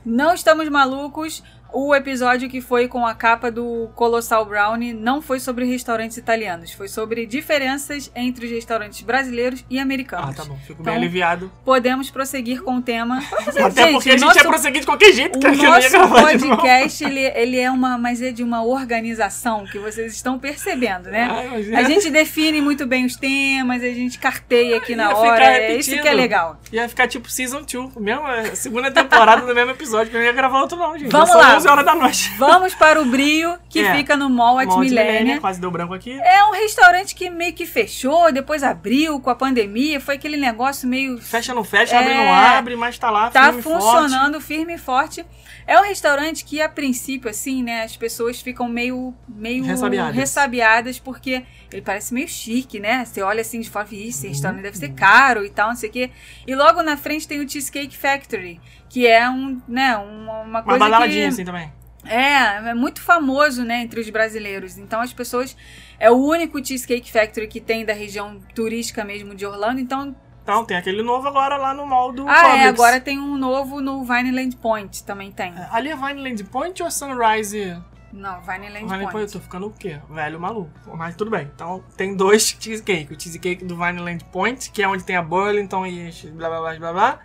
Não 0.05 0.33
estamos 0.33 0.69
malucos. 0.69 1.43
O 1.73 1.95
episódio 1.95 2.49
que 2.49 2.61
foi 2.61 2.89
com 2.89 3.07
a 3.07 3.15
capa 3.15 3.51
do 3.51 3.91
Colossal 3.95 4.45
Brownie 4.45 4.93
não 4.93 5.21
foi 5.21 5.39
sobre 5.39 5.65
restaurantes 5.65 6.17
italianos, 6.17 6.73
foi 6.73 6.89
sobre 6.89 7.27
diferenças 7.27 8.11
entre 8.15 8.47
os 8.47 8.53
restaurantes 8.53 9.03
brasileiros 9.03 9.65
e 9.69 9.79
americanos. 9.79 10.31
Ah, 10.31 10.43
tá 10.43 10.45
bom. 10.45 10.57
Fico 10.67 10.81
Então, 10.81 10.85
bem 10.85 10.97
aliviado. 10.97 11.51
Podemos 11.65 12.11
prosseguir 12.11 12.63
com 12.63 12.77
o 12.79 12.83
tema. 12.83 13.23
Até 13.63 13.91
porque 13.93 14.11
a 14.11 14.13
gente 14.13 14.25
nosso, 14.25 14.39
ia 14.39 14.45
prosseguir 14.45 14.81
de 14.81 14.87
qualquer 14.87 15.13
jeito, 15.13 15.39
o 15.39 15.43
cara, 15.43 15.55
ia 15.55 15.91
nosso 15.91 16.23
podcast, 16.23 17.05
ele, 17.05 17.21
ele 17.21 17.59
é 17.59 17.71
uma, 17.71 17.99
mas 17.99 18.23
é 18.23 18.31
de 18.33 18.43
uma 18.43 18.65
organização 18.65 19.65
que 19.67 19.79
vocês 19.79 20.15
estão 20.15 20.39
percebendo, 20.39 21.11
né? 21.11 21.29
Ai, 21.31 21.49
mas 21.49 21.75
A 21.75 21.83
gente 21.83 22.11
define 22.11 22.61
muito 22.61 22.87
bem 22.87 23.05
os 23.05 23.17
temas, 23.17 23.83
a 23.83 23.89
gente 23.89 24.19
carteia 24.19 24.79
aqui 24.79 24.97
na 24.97 25.05
Ia 25.05 25.17
ficar 25.17 25.21
hora. 25.21 25.45
É 25.45 25.77
isso 25.77 25.91
que 25.91 26.09
é 26.09 26.15
legal. 26.15 26.59
Ia 26.73 26.89
ficar 26.89 27.07
tipo 27.07 27.31
Season 27.31 27.63
2, 27.63 27.97
mesmo, 27.97 28.27
é, 28.29 28.55
segunda 28.55 28.91
temporada 28.91 29.47
do 29.47 29.55
mesmo 29.55 29.71
episódio, 29.73 30.11
que 30.11 30.17
eu 30.17 30.21
não 30.21 30.27
ia 30.27 30.33
gravar 30.33 30.61
outro 30.61 30.79
não, 30.79 30.97
gente. 30.99 31.11
Vamos 31.11 31.35
lá. 31.35 31.58
11 31.59 31.69
horas 31.69 31.85
da 31.85 31.95
noite. 31.95 32.33
Vamos 32.39 32.75
para 32.75 33.01
o 33.01 33.05
Brio, 33.05 33.57
que 33.69 33.81
É. 33.81 33.95
fica 33.97 34.17
no 34.17 34.29
Mall 34.31 34.59
at 34.59 34.69
Millennia. 34.77 35.41
Quase 35.41 35.61
deu 35.61 35.71
branco 35.71 35.95
aqui. 35.95 36.13
É 36.21 36.45
um 36.45 36.53
restaurante 36.53 37.15
que 37.15 37.29
meio 37.31 37.53
que 37.53 37.67
fechou, 37.67 38.33
depois 38.33 38.63
abriu 38.63 39.21
com 39.21 39.31
a 39.31 39.35
pandemia. 39.35 40.01
Foi 40.01 40.15
aquele 40.17 40.37
negócio 40.37 40.89
meio. 40.89 41.19
Fecha 41.19 41.53
não 41.55 41.65
fecha, 41.65 41.95
É. 41.95 41.99
abre 41.99 42.15
não 42.15 42.33
abre, 42.35 42.77
mas 42.77 42.99
tá 42.99 43.11
lá 43.11 43.31
Tá 43.31 43.45
firme 43.45 43.59
e 43.59 43.63
forte. 43.63 43.83
funcionando 43.85 44.41
firme 44.41 44.75
e 44.75 44.79
forte. 44.79 45.27
É 45.69 45.79
um 45.79 45.85
restaurante 45.85 46.45
que, 46.47 46.63
a 46.63 46.69
princípio, 46.69 47.29
assim, 47.29 47.63
né, 47.63 47.83
as 47.83 47.95
pessoas 47.95 48.41
ficam 48.41 48.67
meio, 48.69 49.15
meio 49.29 49.63
Ressabiadas. 49.63 50.15
ressabiadas, 50.17 50.99
porque 50.99 51.45
ele 51.71 51.83
parece 51.83 52.15
meio 52.15 52.27
chique, 52.27 52.81
né? 52.81 53.05
Você 53.05 53.21
olha 53.21 53.43
assim 53.43 53.61
de 53.61 53.69
fora 53.69 53.85
e 53.85 53.89
fala, 53.91 54.03
"Ih, 54.03 54.09
esse 54.09 54.27
Uhum. 54.27 54.33
restaurante 54.33 54.63
deve 54.63 54.79
ser 54.79 54.89
caro 54.95 55.45
e 55.45 55.51
tal, 55.51 55.69
não 55.69 55.77
sei 55.77 55.91
o 55.91 55.93
quê. 55.93 56.11
E 56.47 56.55
logo 56.55 56.83
na 56.83 56.97
frente 56.97 57.29
tem 57.29 57.39
o 57.45 57.47
Cheesecake 57.49 57.95
Factory, 57.95 58.59
que 58.89 59.07
é 59.07 59.29
um, 59.29 59.61
né, 59.69 59.95
uma, 59.99 60.33
uma 60.41 60.43
Uma 60.45 60.63
coisa 60.63 60.79
badaladinha 60.79 61.25
que... 61.25 61.29
assim 61.35 61.45
também. 61.45 61.71
É, 62.07 62.71
é 62.71 62.75
muito 62.75 63.03
famoso, 63.03 63.63
né, 63.63 63.83
entre 63.83 64.01
os 64.01 64.09
brasileiros. 64.09 64.79
Então 64.79 65.01
as 65.03 65.13
pessoas. 65.13 65.55
É 66.01 66.11
o 66.11 66.15
único 66.15 66.65
Cheesecake 66.65 67.11
Factory 67.13 67.47
que 67.47 67.61
tem 67.61 67.85
da 67.85 67.93
região 67.93 68.41
turística 68.55 69.05
mesmo 69.05 69.35
de 69.35 69.45
Orlando. 69.45 69.81
Então. 69.81 70.17
Então, 70.49 70.65
tem 70.65 70.79
aquele 70.79 71.03
novo 71.03 71.29
agora 71.29 71.59
lá 71.59 71.75
no 71.75 71.85
mall 71.87 72.11
do 72.11 72.27
Ah, 72.27 72.35
Publix. 72.41 72.65
é, 72.65 72.69
agora 72.69 72.99
tem 73.03 73.19
um 73.19 73.37
novo 73.37 73.83
no 73.83 74.03
Vineland 74.03 74.57
Point 74.57 75.05
também 75.05 75.31
tem. 75.31 75.53
É, 75.53 75.69
Ali 75.71 75.91
é 75.91 75.95
Vineland 75.95 76.43
Point 76.45 76.83
ou 76.83 76.91
Sunrise? 76.91 77.77
Não, 78.11 78.41
Vineland 78.41 78.87
Vineland 78.87 78.89
Point. 78.89 79.13
Point, 79.13 79.27
eu 79.27 79.33
tô 79.33 79.41
ficando 79.41 79.67
o 79.67 79.71
quê? 79.73 79.99
Velho 80.09 80.41
maluco. 80.41 80.71
Mas 80.97 81.15
tudo 81.17 81.31
bem. 81.31 81.51
Então, 81.55 81.85
tem 81.99 82.17
dois 82.17 82.45
cheesecake. 82.59 83.13
O 83.13 83.21
cheesecake 83.21 83.63
do 83.63 83.77
Vineland 83.77 84.25
Point, 84.33 84.71
que 84.71 84.83
é 84.83 84.89
onde 84.89 85.05
tem 85.05 85.17
a 85.17 85.23
Burlington 85.23 85.85
e 85.85 86.11
blá 86.33 86.49
blá 86.49 86.61
blá 86.61 86.79
blá 86.79 86.93
blá. 86.95 87.21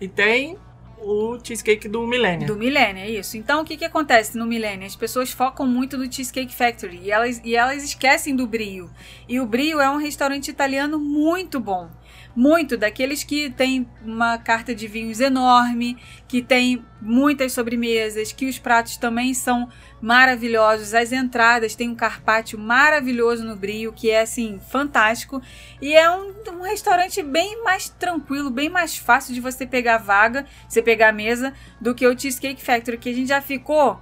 E 0.00 0.08
tem 0.08 0.58
o 0.98 1.38
cheesecake 1.40 1.86
do 1.86 2.04
Millennium. 2.04 2.48
Do 2.48 2.56
Millennium, 2.56 3.04
é 3.04 3.10
isso. 3.10 3.36
Então, 3.36 3.62
o 3.62 3.64
que, 3.64 3.76
que 3.76 3.84
acontece 3.84 4.36
no 4.36 4.46
Millennium? 4.46 4.86
As 4.86 4.96
pessoas 4.96 5.30
focam 5.30 5.64
muito 5.64 5.96
no 5.96 6.12
Cheesecake 6.12 6.52
Factory 6.52 6.98
e 7.04 7.12
elas, 7.12 7.40
e 7.44 7.54
elas 7.54 7.84
esquecem 7.84 8.34
do 8.34 8.48
Brio. 8.48 8.90
E 9.28 9.38
o 9.38 9.46
Brio 9.46 9.80
é 9.80 9.88
um 9.88 9.98
restaurante 9.98 10.48
italiano 10.50 10.98
muito 10.98 11.60
bom. 11.60 11.88
Muito, 12.36 12.76
daqueles 12.76 13.22
que 13.22 13.48
tem 13.48 13.88
uma 14.04 14.36
carta 14.38 14.74
de 14.74 14.88
vinhos 14.88 15.20
enorme, 15.20 15.96
que 16.26 16.42
tem 16.42 16.84
muitas 17.00 17.52
sobremesas, 17.52 18.32
que 18.32 18.46
os 18.46 18.58
pratos 18.58 18.96
também 18.96 19.32
são 19.32 19.68
maravilhosos. 20.00 20.94
As 20.94 21.12
entradas 21.12 21.76
tem 21.76 21.88
um 21.88 21.94
carpaccio 21.94 22.58
maravilhoso 22.58 23.44
no 23.44 23.54
Brio, 23.54 23.92
que 23.92 24.10
é 24.10 24.22
assim, 24.22 24.60
fantástico. 24.68 25.40
E 25.80 25.94
é 25.94 26.10
um, 26.10 26.34
um 26.52 26.62
restaurante 26.62 27.22
bem 27.22 27.62
mais 27.62 27.88
tranquilo, 27.88 28.50
bem 28.50 28.68
mais 28.68 28.96
fácil 28.96 29.32
de 29.32 29.40
você 29.40 29.64
pegar 29.64 29.98
vaga, 29.98 30.44
você 30.68 30.82
pegar 30.82 31.10
a 31.10 31.12
mesa, 31.12 31.54
do 31.80 31.94
que 31.94 32.06
o 32.06 32.18
Cheesecake 32.18 32.62
Factory, 32.62 32.98
que 32.98 33.10
a 33.10 33.14
gente 33.14 33.28
já 33.28 33.40
ficou 33.40 34.00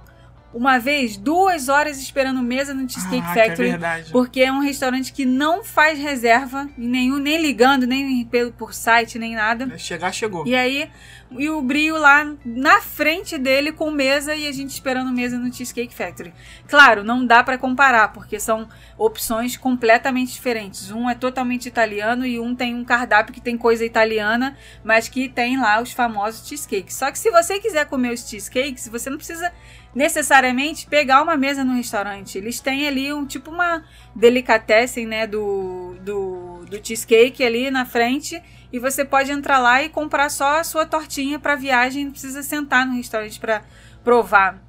uma 0.53 0.77
vez, 0.77 1.17
duas 1.17 1.67
horas 1.69 1.97
esperando 1.99 2.41
mesa 2.41 2.73
no 2.73 2.87
Cheesecake 2.89 3.23
Ah, 3.25 3.33
que 3.33 3.39
é 3.39 3.45
Factory. 3.47 3.69
verdade. 3.71 4.11
Porque 4.11 4.41
é 4.41 4.51
um 4.51 4.59
restaurante 4.59 5.11
que 5.11 5.25
não 5.25 5.63
faz 5.63 5.97
reserva 5.97 6.69
nenhum, 6.77 7.17
nem 7.17 7.41
ligando, 7.41 7.87
nem 7.87 8.23
pelo 8.25 8.51
por 8.51 8.73
site, 8.73 9.17
nem 9.17 9.35
nada. 9.35 9.77
Chegar, 9.77 10.11
chegou. 10.13 10.45
E 10.45 10.55
aí, 10.55 10.89
e 11.31 11.49
o 11.49 11.61
Brio 11.61 11.97
lá 11.97 12.31
na 12.45 12.79
frente 12.81 13.37
dele 13.37 13.71
com 13.71 13.89
mesa 13.89 14.35
e 14.35 14.47
a 14.47 14.51
gente 14.51 14.69
esperando 14.69 15.11
mesa 15.11 15.37
no 15.39 15.51
Cheesecake 15.51 15.93
Factory. 15.93 16.33
Claro, 16.67 17.03
não 17.03 17.25
dá 17.25 17.43
pra 17.43 17.57
comparar, 17.57 18.09
porque 18.09 18.39
são 18.39 18.67
opções 18.97 19.57
completamente 19.57 20.33
diferentes. 20.33 20.91
Um 20.91 21.09
é 21.09 21.15
totalmente 21.15 21.65
italiano 21.67 22.25
e 22.25 22.39
um 22.39 22.53
tem 22.53 22.75
um 22.75 22.83
cardápio 22.83 23.33
que 23.33 23.41
tem 23.41 23.57
coisa 23.57 23.83
italiana, 23.83 24.55
mas 24.83 25.09
que 25.09 25.27
tem 25.27 25.59
lá 25.59 25.81
os 25.81 25.91
famosos 25.91 26.47
cheesecakes. 26.47 26.95
Só 26.95 27.09
que 27.11 27.17
se 27.17 27.31
você 27.31 27.59
quiser 27.59 27.85
comer 27.85 28.13
os 28.13 28.27
cheesecakes, 28.29 28.87
você 28.87 29.09
não 29.09 29.17
precisa 29.17 29.51
necessariamente 29.95 30.87
pegar 30.87 31.21
uma 31.21 31.37
mesa 31.37 31.63
no 31.63 31.75
restaurante. 31.75 32.37
Eles 32.37 32.59
têm 32.59 32.87
ali 32.87 33.13
um 33.13 33.25
tipo 33.25 33.51
uma 33.51 33.83
delicatessen, 34.15 35.05
né, 35.05 35.27
do, 35.27 35.95
do, 36.01 36.65
do 36.65 36.85
cheesecake 36.85 37.43
ali 37.43 37.69
na 37.69 37.85
frente 37.85 38.41
e 38.71 38.79
você 38.79 39.05
pode 39.05 39.31
entrar 39.31 39.59
lá 39.59 39.83
e 39.83 39.89
comprar 39.89 40.29
só 40.29 40.59
a 40.59 40.63
sua 40.63 40.85
tortinha 40.85 41.37
para 41.37 41.55
viagem, 41.55 42.05
não 42.05 42.11
precisa 42.11 42.41
sentar 42.41 42.85
no 42.87 42.95
restaurante 42.95 43.39
para 43.39 43.61
provar 44.03 44.59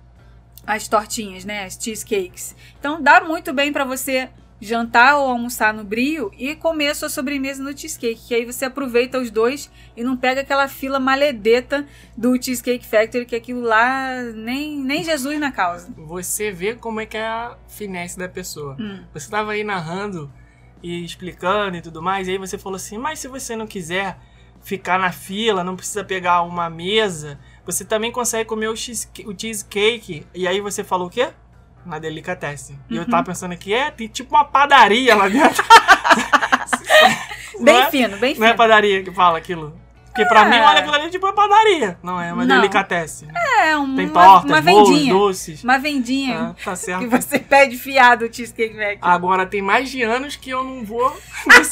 as 0.66 0.88
tortinhas, 0.88 1.44
né, 1.44 1.64
as 1.64 1.78
cheesecakes. 1.80 2.54
Então 2.78 3.02
dá 3.02 3.22
muito 3.22 3.52
bem 3.52 3.72
para 3.72 3.84
você 3.84 4.28
jantar 4.60 5.16
ou 5.18 5.28
almoçar 5.28 5.74
no 5.74 5.84
Brio 5.84 6.30
e 6.38 6.54
comer 6.54 6.88
a 6.88 6.94
sua 6.94 7.08
sobremesa 7.08 7.62
no 7.62 7.76
cheesecake, 7.76 8.28
que 8.28 8.34
aí 8.34 8.44
você 8.44 8.64
aproveita 8.64 9.18
os 9.18 9.30
dois 9.30 9.70
e 9.96 10.02
não 10.02 10.16
pega 10.16 10.40
aquela 10.40 10.68
fila 10.68 10.98
maledeta 10.98 11.86
do 12.16 12.40
Cheesecake 12.40 12.86
Factory, 12.86 13.26
que 13.26 13.36
aquilo 13.36 13.60
lá 13.60 14.22
nem, 14.34 14.78
nem 14.78 15.04
Jesus 15.04 15.38
na 15.38 15.52
causa. 15.52 15.92
Você 15.96 16.50
vê 16.50 16.74
como 16.74 17.00
é 17.00 17.06
que 17.06 17.16
é 17.16 17.26
a 17.26 17.56
finesse 17.68 18.18
da 18.18 18.28
pessoa. 18.28 18.76
Hum. 18.78 19.02
Você 19.12 19.30
tava 19.30 19.52
aí 19.52 19.64
narrando 19.64 20.32
e 20.82 21.04
explicando 21.04 21.76
e 21.76 21.82
tudo 21.82 22.02
mais, 22.02 22.28
e 22.28 22.32
aí 22.32 22.38
você 22.38 22.58
falou 22.58 22.76
assim, 22.76 22.98
mas 22.98 23.18
se 23.18 23.28
você 23.28 23.56
não 23.56 23.66
quiser 23.66 24.18
ficar 24.62 24.98
na 24.98 25.12
fila, 25.12 25.62
não 25.62 25.76
precisa 25.76 26.02
pegar 26.02 26.42
uma 26.42 26.70
mesa, 26.70 27.38
você 27.66 27.84
também 27.84 28.10
consegue 28.10 28.48
comer 28.48 28.68
o, 28.68 28.76
cheesecake, 28.76 29.28
o 29.28 29.38
cheesecake. 29.38 30.26
E 30.34 30.48
aí 30.48 30.60
você 30.60 30.82
falou 30.82 31.08
o 31.08 31.10
quê? 31.10 31.30
Na 31.84 31.98
delicatessen. 31.98 32.78
E 32.88 32.96
eu 32.96 33.02
Uhum. 33.02 33.08
tava 33.08 33.24
pensando 33.24 33.52
aqui, 33.52 33.72
é, 33.74 33.90
tem 33.90 34.08
tipo 34.08 34.34
uma 34.34 34.44
padaria 34.44 35.14
lá 35.14 35.28
dentro. 35.28 35.62
Bem 37.60 37.76
é? 37.82 37.90
fino, 37.90 38.16
bem 38.18 38.34
Não 38.36 38.44
é 38.46 38.48
fino. 38.48 38.58
padaria 38.58 39.02
que 39.02 39.10
fala 39.12 39.38
aquilo. 39.38 39.78
Porque 40.06 40.24
pra 40.26 40.42
É. 40.42 40.48
mim, 40.50 40.58
olha 40.60 40.78
aquilo 40.80 40.94
ali 40.94 41.06
é 41.06 41.08
tipo 41.10 41.26
uma 41.26 41.32
padaria. 41.32 41.98
Não, 42.02 42.20
é 42.20 42.32
uma 42.32 42.44
Não. 42.44 42.56
delicatessen. 42.56 43.28
né? 43.28 43.40
É, 43.70 43.76
um- 43.76 43.94
Tem 43.96 44.06
uma, 44.06 44.12
tortas, 44.12 44.50
uma 44.50 44.60
bolos, 44.62 44.88
vendinha. 44.90 45.12
doces. 45.12 45.64
Uma 45.64 45.78
vendinha 45.78 46.38
Ah, 46.50 46.54
tá 46.64 46.70
que 46.72 46.76
certo. 46.78 47.08
você 47.10 47.38
pede 47.38 47.76
fiado 47.78 48.24
o 48.24 48.32
Cheesecake 48.32 48.74
Factory. 48.74 48.98
Agora 49.02 49.44
tem 49.46 49.60
mais 49.62 49.90
de 49.90 50.02
anos 50.02 50.36
que 50.36 50.50
eu 50.50 50.62
não 50.64 50.84
vou 50.84 51.16
nesse... 51.46 51.70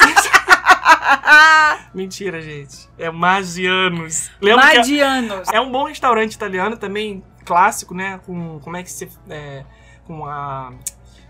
Mentira, 1.95 2.41
gente. 2.41 2.89
É 2.99 3.11
mais 3.11 3.55
de 3.55 3.67
anos. 3.67 4.31
Lembra 4.41 4.71
que 4.71 4.77
Madianos. 4.79 5.49
é, 5.51 5.57
é 5.57 5.61
um 5.61 5.71
bom 5.71 5.85
restaurante 5.85 6.33
italiano 6.35 6.77
também, 6.77 7.23
clássico, 7.45 7.95
né? 7.95 8.21
Com 8.27 8.59
como 8.61 8.77
é 8.77 8.83
que 8.83 8.91
se... 8.91 9.09
É, 9.29 9.65
com 10.07 10.25
a... 10.25 10.73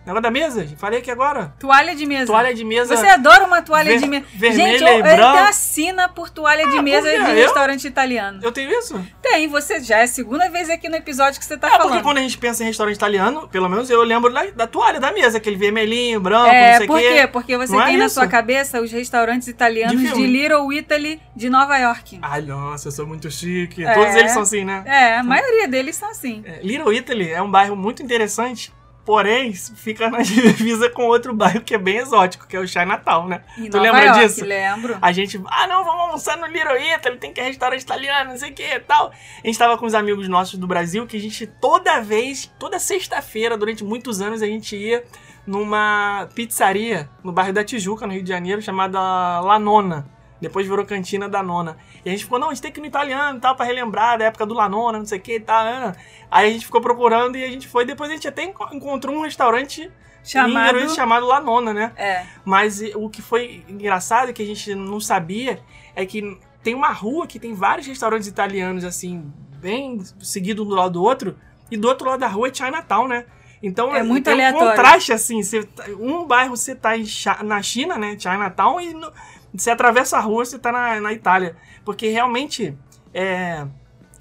Negócio 0.05 0.23
da 0.23 0.31
mesa, 0.33 0.67
falei 0.79 0.99
aqui 0.99 1.11
agora. 1.11 1.55
Toalha 1.61 1.95
de 1.95 2.05
mesa. 2.07 2.27
Toalha 2.27 2.53
de 2.53 2.65
mesa. 2.65 2.97
Você 2.97 3.07
adora 3.07 3.45
uma 3.45 3.63
toalha 3.63 3.93
ver- 3.93 4.01
de 4.01 4.09
mesa. 4.09 4.27
vermelha 4.35 4.69
Gente, 4.79 4.83
e 4.83 4.89
eu, 4.89 4.97
eu 4.97 5.03
branca. 5.03 5.33
tenho 5.33 5.45
assina 5.49 6.09
por 6.09 6.29
toalha 6.29 6.67
de 6.69 6.79
Ah, 6.79 6.83
mesa 6.83 7.09
por 7.09 7.11
quê? 7.19 7.25
de 7.25 7.31
Eu? 7.31 7.37
restaurante 7.47 7.85
italiano. 7.87 8.41
Eu 8.43 8.51
tenho 8.51 8.71
isso? 8.77 9.01
Tem, 9.23 9.47
você 9.47 9.81
já 9.81 9.99
é 9.99 10.03
a 10.03 10.09
segunda 10.09 10.49
vez 10.51 10.69
aqui 10.69 10.89
no 10.89 10.97
episódio 10.97 11.39
que 11.39 11.47
você 11.47 11.57
tá 11.57 11.69
É, 11.69 11.71
porque 11.71 11.83
falando. 11.89 12.03
quando 12.03 12.19
a 12.19 12.21
gente 12.23 12.37
pensa 12.37 12.65
em 12.65 12.67
restaurante 12.67 12.97
italiano, 12.97 13.47
pelo 13.49 13.69
menos 13.69 13.89
eu 13.91 14.03
lembro 14.03 14.33
da, 14.33 14.45
da 14.51 14.67
toalha 14.67 14.99
da 14.99 15.13
mesa, 15.13 15.39
aquele 15.39 15.57
vermelhinho, 15.57 16.21
branco, 16.21 16.47
não 16.47 16.53
É, 16.53 16.77
sei 16.79 16.85
o 16.85 16.89
por 16.89 16.99
quê. 16.99 17.09
quê? 17.21 17.27
Porque 17.29 17.57
você 17.57 17.73
Não 17.73 17.83
é 17.83 17.87
tem 17.87 17.97
na 17.97 18.07
isso? 18.07 18.15
sua 18.17 18.27
cabeça 18.27 18.81
os 18.81 18.91
restaurantes 18.91 19.47
italianos 19.47 20.01
De 20.01 20.13
de. 20.13 20.27
Little 20.27 20.73
Italy 20.73 21.21
de 21.37 21.49
Nova 21.49 21.79
York. 21.79 22.19
Ai, 22.23 22.43
nossa, 22.43 22.89
eu 22.89 22.93
sou 22.93 23.07
muito 23.07 23.31
chique. 23.31 23.85
É. 23.85 23.95
Todos 23.95 24.17
eles 24.17 24.33
são 24.33 24.43
assim, 24.43 24.65
né? 24.65 24.83
É, 24.85 25.17
a 25.19 25.23
maioria 25.23 25.69
deles 25.69 25.95
são 25.95 26.11
assim. 26.11 26.43
É, 26.45 26.61
Little 26.63 26.93
Italy 26.93 27.31
é 27.31 27.41
um 27.41 27.51
bairro 27.51 27.77
muito 27.77 28.03
interessante, 28.03 28.73
porém 29.05 29.53
fica 29.53 30.09
na 30.09 30.19
divisa 30.23 30.89
com 30.91 31.05
outro 31.07 31.35
bairro 31.35 31.61
que 31.61 31.75
é 31.75 31.79
bem 31.79 31.97
exótico, 31.97 32.47
que 32.47 32.57
é 32.57 32.61
o 32.61 32.67
Chinatown, 32.67 33.27
né? 33.27 33.43
Em 33.59 33.69
Tu 33.69 33.77
Nova 33.77 33.83
lembra 33.83 34.05
York, 34.05 34.21
disso? 34.21 34.45
lembro. 34.45 34.99
A 35.01 35.13
gente, 35.13 35.41
ah 35.47 35.67
não, 35.67 35.85
vamos 35.85 36.01
almoçar 36.03 36.37
no 36.37 36.47
Little 36.47 36.79
Italy, 36.79 37.19
tem 37.19 37.33
que 37.33 37.41
ir 37.41 37.45
restaurante 37.45 37.83
italiano, 37.83 38.31
não 38.31 38.39
sei 38.39 38.51
o 38.51 38.55
que 38.55 38.63
e 38.63 38.81
tal. 38.81 39.13
A 39.43 39.47
gente 39.47 39.59
tava 39.59 39.77
com 39.77 39.87
uns 39.87 39.95
amigos 39.95 40.29
nossos 40.29 40.59
do 40.59 40.67
Brasil 40.67 41.07
que 41.07 41.17
a 41.17 41.21
gente 41.21 41.47
toda 41.47 42.01
vez, 42.01 42.51
toda 42.59 42.79
sexta-feira, 42.79 43.57
durante 43.57 43.85
muitos 43.85 44.21
anos, 44.21 44.43
a 44.43 44.47
gente 44.47 44.77
ia 44.77 45.05
numa 45.47 46.29
pizzaria 46.35 47.09
no 47.23 47.33
bairro 47.33 47.53
da 47.53 47.65
Tijuca, 47.65 48.07
no 48.07 48.13
Rio 48.13 48.23
de 48.23 48.29
Janeiro, 48.29 48.63
chamada 48.63 49.01
La 49.41 49.59
Nona. 49.59 50.07
Depois 50.43 50.66
virou 50.66 50.84
cantina 50.84 51.28
da 51.28 51.43
nona. 51.43 51.78
E 52.05 52.09
a 52.09 52.12
gente 52.12 52.24
ficou, 52.24 52.38
não, 52.38 52.49
a 52.49 52.51
gente 52.53 52.62
tem 52.62 52.72
que 52.72 52.80
ir 52.80 52.82
no 52.82 52.86
italiano 52.88 53.38
e 53.38 53.40
tal, 53.40 53.55
pra 53.57 53.64
relembrar 53.64 54.18
da 54.18 54.24
época 54.26 54.45
do 54.45 54.53
La 54.53 54.68
Nona, 54.68 54.99
não 54.99 55.07
sei 55.07 55.18
o 55.18 55.22
que 55.22 55.36
e 55.36 55.40
tal. 55.40 55.64
ah. 55.64 55.95
Aí 56.30 56.51
a 56.51 56.53
gente 56.53 56.66
ficou 56.66 56.80
procurando 56.80 57.36
e 57.38 57.45
a 57.45 57.49
gente 57.51 57.68
foi. 57.68 57.84
Depois 57.86 58.11
a 58.11 58.14
gente 58.14 58.26
até 58.28 58.43
enco- 58.45 58.68
encontrou 58.72 59.14
um 59.16 59.22
restaurante 59.22 59.90
Chamado. 60.24 60.51
húngaro 60.76 60.95
chamado 60.95 61.26
La 61.26 61.40
Nona, 61.40 61.72
né? 61.72 61.93
É. 61.97 62.26
Mas 62.45 62.80
o 62.95 63.09
que 63.09 63.22
foi 63.22 63.64
engraçado 63.68 64.30
e 64.30 64.32
que 64.32 64.43
a 64.43 64.47
gente 64.47 64.74
não 64.74 64.99
sabia 65.01 65.61
é 65.97 66.05
que 66.05 66.38
tem 66.62 66.74
uma 66.74 66.90
rua 66.93 67.26
que 67.26 67.38
tem 67.38 67.55
vários 67.55 67.86
restaurantes 67.86 68.26
italianos, 68.28 68.84
assim, 68.84 69.32
bem 69.61 70.01
seguido 70.20 70.64
um 70.64 70.66
do 70.66 70.74
lado 70.74 70.93
do 70.95 71.03
outro. 71.03 71.36
e 71.70 71.76
do 71.76 71.88
outro 71.88 72.07
lado 72.09 72.20
da 72.20 72.28
rua 72.28 72.49
é 72.49 72.55
Chinatown, 72.55 73.09
né? 73.09 73.24
Então 73.62 73.95
É 73.97 74.03
muito 74.03 74.24
tem 74.24 74.34
aleatório. 74.34 74.66
um 74.66 74.70
contraste 74.70 75.12
assim, 75.12 75.43
você 75.43 75.62
tá- 75.62 75.84
um 75.99 76.26
bairro 76.26 76.55
você 76.57 76.74
tá 76.74 76.97
em 76.99 77.05
na 77.45 77.62
China, 77.62 77.97
né, 77.97 78.14
Chinatown 78.18 78.80
e 78.80 78.93
no- 78.93 79.11
você 79.55 79.71
atravessa 79.71 80.17
a 80.17 80.21
rua 80.21 80.45
você 80.45 80.59
tá 80.59 80.73
na, 80.73 81.01
na 81.01 81.13
Itália, 81.13 81.57
porque 81.85 82.09
realmente 82.09 82.77
é, 83.13 83.67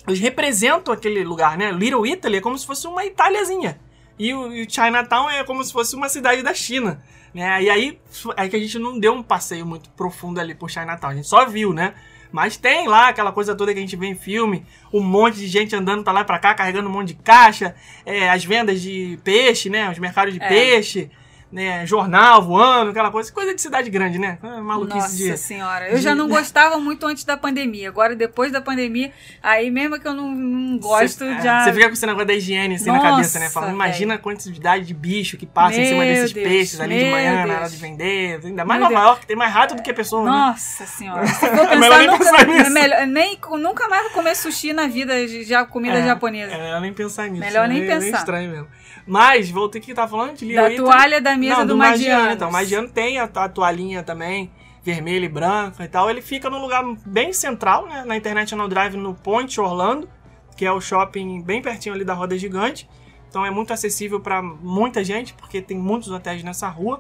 eles 0.08 0.20
representam 0.20 0.94
aquele 0.94 1.24
lugar, 1.24 1.58
né? 1.58 1.72
Little 1.72 2.06
Italy 2.06 2.38
é 2.38 2.42
como 2.42 2.58
se 2.58 2.66
fosse 2.66 2.88
uma 2.88 3.06
Italiazinha. 3.06 3.80
E 4.18 4.34
o, 4.34 4.52
e 4.54 4.64
o 4.64 4.70
Chinatown 4.70 5.30
é 5.30 5.44
como 5.44 5.64
se 5.64 5.72
fosse 5.72 5.96
uma 5.96 6.10
cidade 6.10 6.44
da 6.44 6.54
China. 6.54 7.02
Né? 7.34 7.64
E 7.64 7.70
aí 7.70 8.00
é 8.36 8.48
que 8.48 8.56
a 8.56 8.60
gente 8.60 8.78
não 8.78 9.00
deu 9.00 9.14
um 9.14 9.24
passeio 9.24 9.66
muito 9.66 9.90
profundo 9.92 10.40
ali 10.40 10.54
por 10.54 10.70
Chinatown. 10.70 11.12
A 11.12 11.16
gente 11.16 11.28
só 11.28 11.46
viu, 11.46 11.74
né? 11.74 11.94
Mas 12.32 12.56
tem 12.56 12.88
lá 12.88 13.10
aquela 13.10 13.32
coisa 13.32 13.56
toda 13.56 13.74
que 13.74 13.80
a 13.80 13.82
gente 13.82 13.96
vê 13.96 14.08
em 14.08 14.16
filme, 14.16 14.66
um 14.94 15.02
monte 15.02 15.38
de 15.38 15.48
gente 15.48 15.76
andando 15.76 16.04
pra 16.04 16.14
lá 16.14 16.22
e 16.22 16.26
pra 16.26 16.40
cá, 16.40 16.54
carregando 16.54 16.88
um 16.88 16.92
monte 16.92 17.10
de 17.10 17.16
caixa, 17.16 17.76
é, 18.06 18.30
as 18.30 18.46
vendas 18.46 18.82
de 18.82 19.20
peixe, 19.24 19.70
né? 19.70 19.90
Os 19.90 20.00
mercados 20.00 20.34
de 20.34 20.42
É. 20.42 20.48
peixe, 20.48 21.12
né? 21.52 21.86
Jornal 21.86 22.42
voando, 22.42 22.92
aquela 22.92 23.12
coisa. 23.12 23.32
Coisa 23.32 23.54
de 23.54 23.62
cidade 23.62 23.90
grande, 23.90 24.18
né? 24.18 24.38
Maluquice 24.42 24.98
Nossa 24.98 25.16
de. 25.16 25.38
senhora. 25.38 25.90
Eu 25.90 25.98
de- 25.98 26.02
já 26.02 26.16
não 26.16 26.28
gostava 26.30 26.78
muito 26.80 27.06
antes 27.06 27.24
da 27.24 27.36
pandemia. 27.36 27.90
Agora, 27.90 28.16
depois 28.16 28.52
da 28.52 28.62
pandemia, 28.62 29.12
aí 29.44 29.70
mesmo 29.70 30.00
que 30.00 30.08
eu 30.08 30.14
não, 30.14 30.32
não 30.34 30.78
gosto, 30.78 31.20
Cê, 31.20 31.26
é, 31.26 31.42
já. 31.42 31.64
Você 31.64 31.74
fica 31.74 31.88
com 31.88 31.94
esse 31.94 32.06
negócio 32.06 32.28
da 32.28 32.34
higiene 32.34 32.76
assim 32.76 32.88
na 32.88 32.94
Nossa, 32.94 33.10
cabeça, 33.10 33.40
né? 33.40 33.50
Falando, 33.50 33.74
imagina 33.74 34.14
a 34.14 34.18
quantidade 34.18 34.86
de 34.86 34.94
bicho 34.94 35.38
que 35.38 35.46
passa 35.46 35.80
em 35.80 35.86
cima 35.86 36.04
Meu 36.06 36.14
desses 36.14 36.32
Deus, 36.34 36.48
peixes 36.48 36.80
ali 36.80 36.98
de 36.98 37.04
meu 37.04 37.12
manhã 37.14 37.34
na 37.36 37.44
Deus. 37.46 37.56
hora 37.58 37.70
de 37.70 37.76
vender. 37.78 38.40
Ainda 38.44 38.66
mais 38.66 38.80
Meu 38.80 38.90
Nova 38.90 39.02
Deus. 39.02 39.10
York, 39.16 39.26
tem 39.28 39.36
mais 39.36 39.54
rato 39.54 39.76
do 39.76 39.82
que 39.84 39.92
pessoa, 39.94 40.24
né? 40.24 40.32
Nossa 40.32 40.86
senhora. 40.86 41.28
Se 41.28 41.34
for 41.36 41.48
É 41.52 41.68
pensar, 41.68 41.76
melhor 41.78 41.98
nem 42.00 42.08
nunca, 42.08 42.18
pensar 42.26 42.48
nisso. 42.48 42.66
é 42.66 42.70
melhor, 42.70 43.08
nem, 43.08 43.40
nunca 43.60 43.88
mais 43.90 44.04
vou 44.04 44.12
comer 44.12 44.36
sushi 44.36 44.74
na 44.74 44.88
vida, 44.88 45.14
já 45.44 45.66
comida 45.66 45.98
É, 46.00 46.06
japonesa. 46.06 46.54
É 46.54 46.58
melhor 46.62 46.82
nem 46.82 46.94
pensar 46.94 47.28
nisso. 47.28 47.44
Melhor 47.44 47.68
nem 47.68 47.84
é 47.84 47.88
pensar. 47.88 48.18
estranho 48.20 48.52
mesmo. 48.52 48.68
Mas, 49.06 49.50
voltei 49.50 49.82
que 49.82 49.94
tá 49.94 50.08
falando 50.08 50.38
de 50.38 50.54
Da 50.54 50.68
Little 50.68 50.86
Italy. 50.86 50.98
toalha 50.98 51.22
da 51.22 51.36
mesa 51.38 51.58
Não, 51.60 51.68
do, 51.68 51.78
Magiano. 51.78 52.14
Madiano. 52.16 52.34
Então, 52.34 52.50
o 52.50 52.52
Magiano 52.52 52.90
tem 52.90 53.20
a, 53.20 53.24
a 53.24 53.50
toalhinha 53.50 54.04
também, 54.04 54.52
vermelha 54.84 55.26
e 55.26 55.30
branca 55.30 55.84
e 55.84 55.88
tal. 55.88 56.10
Ele 56.10 56.22
fica 56.22 56.50
num 56.50 56.60
lugar 56.60 56.84
bem 57.06 57.34
central, 57.34 57.88
né? 57.88 58.04
Na 58.06 58.16
International 58.16 58.68
Drive, 58.68 58.96
no 58.96 59.14
Point 59.14 59.60
Orlando, 59.60 60.10
que 60.56 60.66
é 60.66 60.72
o 60.72 60.80
shopping 60.82 61.42
bem 61.42 61.62
pertinho 61.62 61.96
ali 61.96 62.04
da 62.04 62.14
Roda 62.14 62.38
Gigante. 62.38 62.90
Então 63.30 63.46
é 63.46 63.50
muito 63.50 63.72
acessível 63.72 64.20
pra 64.20 64.42
muita 64.42 65.04
gente, 65.04 65.34
porque 65.34 65.62
tem 65.62 65.78
muitos 65.78 66.10
hotéis 66.10 66.44
nessa 66.44 66.68
rua. 66.68 67.00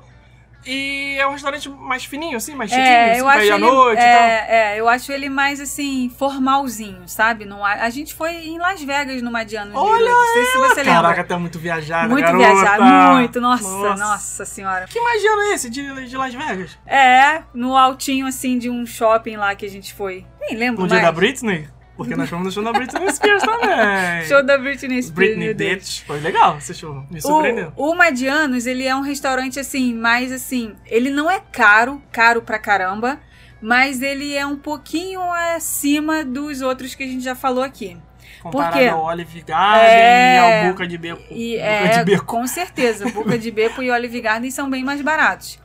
E 0.65 1.15
é 1.19 1.27
um 1.27 1.31
restaurante 1.31 1.67
mais 1.69 2.05
fininho, 2.05 2.37
assim, 2.37 2.53
mais 2.53 2.69
chiquinho, 2.69 2.85
É, 2.87 3.11
assim, 3.11 3.19
eu 3.19 3.25
pra 3.25 3.33
acho 3.35 3.45
ir 3.45 3.51
à 3.51 3.55
ele, 3.55 3.65
noite 3.65 3.99
e 3.99 4.01
tal. 4.01 4.23
é, 4.23 4.45
é, 4.49 4.79
eu 4.79 4.87
acho 4.89 5.11
ele 5.11 5.29
mais 5.29 5.59
assim, 5.59 6.11
formalzinho, 6.17 7.03
sabe? 7.07 7.45
Não, 7.45 7.65
a, 7.65 7.73
a 7.73 7.89
gente 7.89 8.13
foi 8.13 8.31
em 8.47 8.57
Las 8.59 8.81
Vegas 8.83 9.21
no 9.21 9.31
Madiano. 9.31 9.71
Olha 9.75 10.09
Não 10.09 10.33
sei 10.33 10.45
se 10.45 10.57
você 10.57 10.83
lembra. 10.83 11.01
Caraca, 11.01 11.23
tá 11.23 11.39
muito 11.39 11.57
viajada, 11.57 12.07
Muito 12.09 12.25
garota. 12.25 12.45
viajado, 12.53 12.83
muito, 13.15 13.41
nossa, 13.41 13.63
Nossa. 13.69 14.03
nossa, 14.03 14.45
senhora. 14.45 14.85
Que 14.87 14.99
Magiano 15.01 15.41
é 15.43 15.53
esse 15.53 15.69
de, 15.69 16.07
de 16.07 16.15
Las 16.17 16.33
Vegas? 16.33 16.77
É, 16.85 17.41
no 17.53 17.75
altinho 17.75 18.27
assim 18.27 18.57
de 18.57 18.69
um 18.69 18.85
shopping 18.85 19.37
lá 19.37 19.55
que 19.55 19.65
a 19.65 19.69
gente 19.69 19.93
foi. 19.93 20.25
Nem 20.39 20.55
lembro 20.55 20.83
No 20.83 20.87
mais. 20.89 20.91
dia 20.91 21.01
da 21.01 21.11
Britney? 21.11 21.67
Porque 22.03 22.15
nós 22.15 22.29
fomos 22.29 22.45
no 22.45 22.51
show 22.51 22.63
da 22.63 22.71
Britney 22.73 23.11
Spears 23.11 23.43
também. 23.43 24.25
Show 24.27 24.43
da 24.43 24.57
Britney 24.57 25.01
Spears. 25.01 25.35
Britney. 25.37 25.53
Bitch. 25.53 26.01
Foi 26.05 26.19
legal 26.19 26.57
esse 26.57 26.73
show. 26.73 27.03
Me 27.09 27.21
surpreendeu. 27.21 27.71
O, 27.75 27.91
o 27.91 27.95
Madianos, 27.95 28.65
ele 28.65 28.85
é 28.85 28.95
um 28.95 29.01
restaurante 29.01 29.59
assim, 29.59 29.93
mais 29.93 30.31
assim, 30.31 30.75
ele 30.85 31.09
não 31.09 31.29
é 31.29 31.41
caro, 31.51 32.01
caro 32.11 32.41
pra 32.41 32.57
caramba, 32.59 33.19
mas 33.61 34.01
ele 34.01 34.35
é 34.35 34.45
um 34.45 34.57
pouquinho 34.57 35.21
acima 35.55 36.23
dos 36.25 36.61
outros 36.61 36.95
que 36.95 37.03
a 37.03 37.07
gente 37.07 37.23
já 37.23 37.35
falou 37.35 37.63
aqui. 37.63 37.97
Comparado 38.41 38.77
quê? 38.79 38.87
ao 38.87 39.03
Olive 39.05 39.41
Garden 39.41 39.87
É. 39.87 40.35
e 40.35 40.63
ao 40.65 40.71
Boca 40.71 40.87
de 40.87 40.97
Beco. 40.97 41.21
E 41.29 41.51
Boca 41.57 41.63
é, 41.63 41.97
de 41.99 42.03
Beco. 42.05 42.25
com 42.25 42.47
certeza, 42.47 43.07
Boca 43.11 43.37
de 43.37 43.51
Beco 43.51 43.83
e 43.83 43.91
Olive 43.91 44.19
Garden 44.19 44.49
são 44.49 44.67
bem 44.67 44.83
mais 44.83 44.99
baratos. 45.01 45.59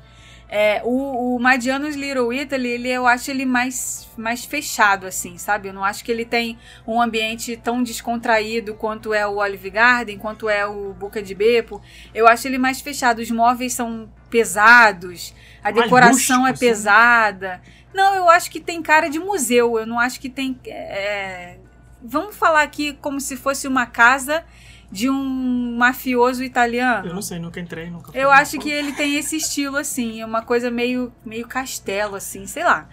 É, 0.49 0.80
o, 0.84 1.34
o 1.34 1.38
Madianos 1.40 1.97
Little 1.97 2.32
Italy, 2.32 2.68
ele, 2.68 2.88
eu 2.88 3.07
acho 3.07 3.30
ele 3.30 3.44
mais, 3.44 4.09
mais 4.16 4.44
fechado, 4.44 5.07
assim, 5.07 5.36
sabe? 5.38 5.68
Eu 5.68 5.72
não 5.72 5.84
acho 5.84 6.05
que 6.05 6.12
ele 6.12 6.24
tem 6.24 6.57
um 6.86 7.01
ambiente 7.03 7.57
tão 7.57 7.82
descontraído 7.82 8.74
quanto 8.74 9.12
é 9.12 9.26
o 9.26 9.36
Olive 9.38 9.70
Garden, 9.70 10.18
quanto 10.18 10.49
é 10.49 10.64
o 10.64 10.92
Boca 10.92 11.20
de 11.20 11.34
Bepo. 11.34 11.82
Eu 12.14 12.28
acho 12.28 12.47
ele 12.47 12.59
mais 12.59 12.80
fechado. 12.80 13.18
Os 13.18 13.30
móveis 13.30 13.72
são 13.72 14.09
pesados, 14.30 15.34
a 15.62 15.72
Mais 15.72 15.82
decoração 15.82 16.12
rústico, 16.12 16.47
é 16.47 16.51
assim. 16.51 16.61
pesada. 16.66 17.61
Não, 17.92 18.14
eu 18.14 18.28
acho 18.28 18.51
que 18.51 18.61
tem 18.61 18.80
cara 18.82 19.09
de 19.09 19.18
museu. 19.18 19.78
Eu 19.78 19.86
não 19.86 19.99
acho 19.99 20.20
que 20.20 20.28
tem. 20.28 20.59
é, 20.66 21.57
Vamos 22.03 22.36
falar 22.36 22.62
aqui 22.62 22.92
como 23.01 23.20
se 23.20 23.36
fosse 23.36 23.66
uma 23.66 23.84
casa 23.86 24.44
de 24.91 25.11
um 25.11 25.76
mafioso 25.76 26.45
italiano. 26.45 27.09
Eu 27.09 27.14
não 27.14 27.22
sei, 27.22 27.39
nunca 27.39 27.61
entrei, 27.61 27.91
nunca. 27.91 28.16
Eu 28.16 28.30
acho 28.30 28.59
que 28.59 28.70
ele 28.70 28.93
tem 28.93 29.16
esse 29.16 29.37
estilo, 29.37 29.76
assim, 29.76 30.20
é 30.20 30.26
uma 30.26 30.43
coisa 30.43 30.70
meio, 30.70 31.12
meio 31.24 31.47
castelo, 31.47 32.16
assim, 32.16 32.47
sei 32.47 32.64
lá. 32.64 32.89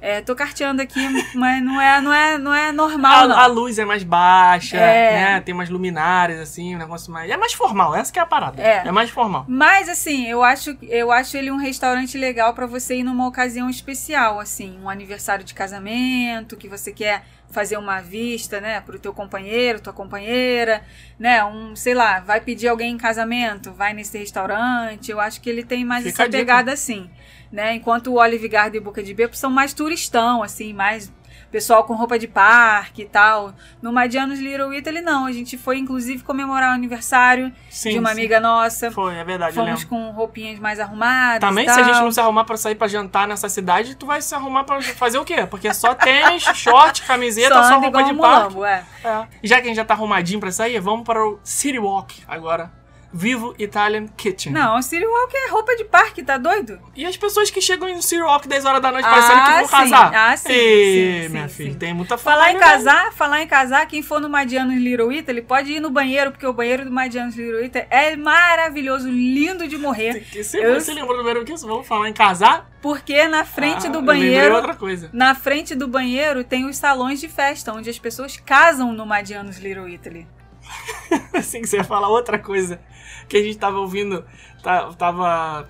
É, 0.00 0.20
tô 0.20 0.34
carteando 0.36 0.80
aqui, 0.80 1.00
mas 1.34 1.62
não 1.62 1.80
é, 1.80 2.00
não 2.00 2.12
é, 2.12 2.38
não 2.38 2.54
é 2.54 2.70
normal, 2.70 3.24
A, 3.24 3.28
não. 3.28 3.36
a 3.38 3.46
luz 3.46 3.78
é 3.80 3.84
mais 3.84 4.04
baixa, 4.04 4.76
É. 4.76 5.12
né? 5.12 5.40
Tem 5.40 5.52
umas 5.52 5.68
luminárias, 5.68 6.38
assim, 6.38 6.76
um 6.76 6.78
negócio 6.78 7.12
mais. 7.12 7.28
É 7.30 7.36
mais 7.36 7.52
formal, 7.52 7.94
essa 7.96 8.12
que 8.12 8.18
é 8.18 8.22
a 8.22 8.26
parada. 8.26 8.62
É. 8.62 8.90
mais 8.92 9.10
formal. 9.10 9.44
Mas 9.48 9.88
assim, 9.88 10.26
eu 10.26 10.42
acho, 10.44 10.76
eu 10.82 11.10
acho 11.10 11.36
ele 11.36 11.50
um 11.50 11.56
restaurante 11.56 12.16
legal 12.16 12.54
pra 12.54 12.64
você 12.66 12.96
ir 12.98 13.02
numa 13.02 13.26
ocasião 13.26 13.68
especial, 13.68 14.38
assim, 14.38 14.78
um 14.82 14.88
aniversário 14.88 15.44
de 15.44 15.52
casamento, 15.54 16.56
que 16.56 16.68
você 16.68 16.92
quer 16.92 17.24
fazer 17.50 17.78
uma 17.78 18.00
vista, 18.00 18.60
né, 18.60 18.80
pro 18.82 18.98
teu 18.98 19.12
companheiro, 19.12 19.80
tua 19.80 19.92
companheira, 19.92 20.82
né, 21.18 21.42
um, 21.44 21.74
sei 21.74 21.94
lá, 21.94 22.20
vai 22.20 22.40
pedir 22.42 22.68
alguém 22.68 22.92
em 22.92 22.98
casamento, 22.98 23.72
vai 23.72 23.94
nesse 23.94 24.18
restaurante. 24.18 25.10
Eu 25.10 25.18
acho 25.18 25.40
que 25.40 25.48
ele 25.48 25.64
tem 25.64 25.82
mais 25.84 26.04
Fica 26.04 26.22
essa 26.24 26.30
pegada 26.30 26.72
assim, 26.72 27.10
né? 27.50 27.74
Enquanto 27.74 28.08
o 28.08 28.18
Olive 28.18 28.48
Garden 28.48 28.80
e 28.80 28.84
Boca 28.84 29.02
de 29.02 29.14
Beppo 29.14 29.36
são 29.36 29.50
mais 29.50 29.72
turistão, 29.72 30.42
assim, 30.42 30.72
mais 30.72 31.12
pessoal 31.50 31.84
com 31.84 31.94
roupa 31.94 32.18
de 32.18 32.28
parque 32.28 33.02
e 33.02 33.04
tal. 33.06 33.52
No 33.80 33.92
Madianos 33.92 34.38
Little 34.38 34.72
Italy 34.72 35.00
não, 35.00 35.26
a 35.26 35.32
gente 35.32 35.56
foi 35.56 35.78
inclusive 35.78 36.22
comemorar 36.22 36.70
o 36.70 36.74
aniversário 36.74 37.52
Sim. 37.70 37.90
de 37.90 37.98
uma 37.98 38.10
sim. 38.10 38.14
amiga 38.20 38.40
nossa. 38.40 38.90
Foi, 38.90 39.16
é 39.16 39.24
verdade, 39.24 39.54
Fomos 39.54 39.84
com 39.84 40.10
roupinhas 40.10 40.58
mais 40.58 40.78
arrumadas. 40.78 41.40
Também, 41.40 41.68
se 41.68 41.78
a 41.78 41.82
gente 41.82 42.00
não 42.00 42.12
se 42.12 42.20
arrumar 42.20 42.44
pra 42.44 42.56
sair 42.56 42.74
pra 42.74 42.88
jantar 42.88 43.26
nessa 43.26 43.48
cidade, 43.48 43.94
tu 43.94 44.06
vai 44.06 44.20
se 44.20 44.34
arrumar 44.34 44.64
pra 44.64 44.80
fazer 44.82 45.18
o 45.18 45.24
quê? 45.24 45.46
Porque 45.46 45.68
é 45.68 45.72
só 45.72 45.94
tênis, 45.94 46.42
short, 46.54 47.02
camiseta, 47.02 47.54
Só 47.54 47.62
só, 47.64 47.78
roupa 47.80 48.02
de 48.02 48.14
parque. 48.14 48.14
mulambo, 48.14 48.64
é. 48.64 48.84
É. 49.04 49.26
Já 49.42 49.56
que 49.56 49.62
a 49.62 49.68
gente 49.68 49.76
já 49.76 49.84
tá 49.84 49.94
arrumadinho 49.94 50.40
pra 50.40 50.50
sair, 50.50 50.78
vamos 50.80 51.04
para 51.04 51.24
o 51.24 51.40
City 51.42 51.78
Walk 51.78 52.22
agora. 52.26 52.77
Vivo 53.12 53.54
Italian 53.58 54.06
Kitchen. 54.16 54.52
Não, 54.52 54.76
o 54.78 54.82
City 54.82 55.06
Walk 55.06 55.34
é 55.34 55.48
roupa 55.50 55.74
de 55.76 55.84
parque, 55.84 56.22
tá 56.22 56.36
doido? 56.36 56.78
E 56.94 57.06
as 57.06 57.16
pessoas 57.16 57.50
que 57.50 57.60
chegam 57.60 57.88
em 57.88 58.02
City 58.02 58.20
Walk 58.22 58.46
10 58.46 58.64
horas 58.66 58.82
da 58.82 58.92
noite 58.92 59.08
parecendo 59.08 59.40
que 59.44 59.50
vão 59.52 59.64
sim. 59.64 59.70
casar? 59.70 60.14
Ah, 60.14 60.36
sim, 60.36 60.52
Ê, 60.52 61.22
sim, 61.24 61.28
minha 61.30 61.48
sim, 61.48 61.54
filha, 61.54 61.72
sim. 61.72 61.78
tem 61.78 61.94
muita 61.94 62.18
Falar 62.18 62.50
em 62.50 62.54
né? 62.54 62.60
casar, 62.60 63.12
falar 63.14 63.42
em 63.42 63.46
casar, 63.46 63.86
quem 63.86 64.02
for 64.02 64.20
no 64.20 64.28
Madianos 64.28 64.74
Little 64.76 65.10
Italy 65.10 65.40
pode 65.40 65.72
ir 65.72 65.80
no 65.80 65.90
banheiro, 65.90 66.30
porque 66.32 66.46
o 66.46 66.52
banheiro 66.52 66.84
do 66.84 66.90
Madianos 66.90 67.34
Little 67.34 67.64
Italy 67.64 67.86
é 67.88 68.14
maravilhoso, 68.16 69.08
lindo 69.08 69.66
de 69.66 69.78
morrer. 69.78 70.20
Que- 70.20 70.44
Você, 70.44 70.58
Eu- 70.64 70.74
você 70.80 70.92
lembrou 70.92 71.16
do 71.16 71.22
primeiro 71.24 71.44
que 71.46 71.52
isso? 71.54 71.66
Vamos 71.66 71.86
falar 71.86 72.08
em 72.08 72.12
casar? 72.12 72.68
Porque 72.82 73.26
na 73.26 73.44
frente 73.44 73.86
Ah, 73.86 73.90
do 73.90 74.02
banheiro, 74.02 74.54
outra 74.54 74.74
coisa. 74.74 75.08
na 75.12 75.34
frente 75.34 75.74
do 75.74 75.88
banheiro 75.88 76.44
tem 76.44 76.66
os 76.66 76.76
salões 76.76 77.18
de 77.20 77.28
festa, 77.28 77.72
onde 77.72 77.88
as 77.90 77.98
pessoas 77.98 78.36
casam 78.36 78.92
no 78.92 79.04
Madianos 79.06 79.58
Little 79.58 79.88
Italy. 79.88 80.26
Assim 81.34 81.60
que 81.60 81.66
você 81.66 81.76
ia 81.78 81.84
falar 81.84 82.08
outra 82.08 82.38
coisa 82.38 82.80
que 83.28 83.36
a 83.36 83.42
gente 83.42 83.58
tava 83.58 83.78
ouvindo, 83.78 84.24
tá- 84.62 84.90
tava 84.94 85.66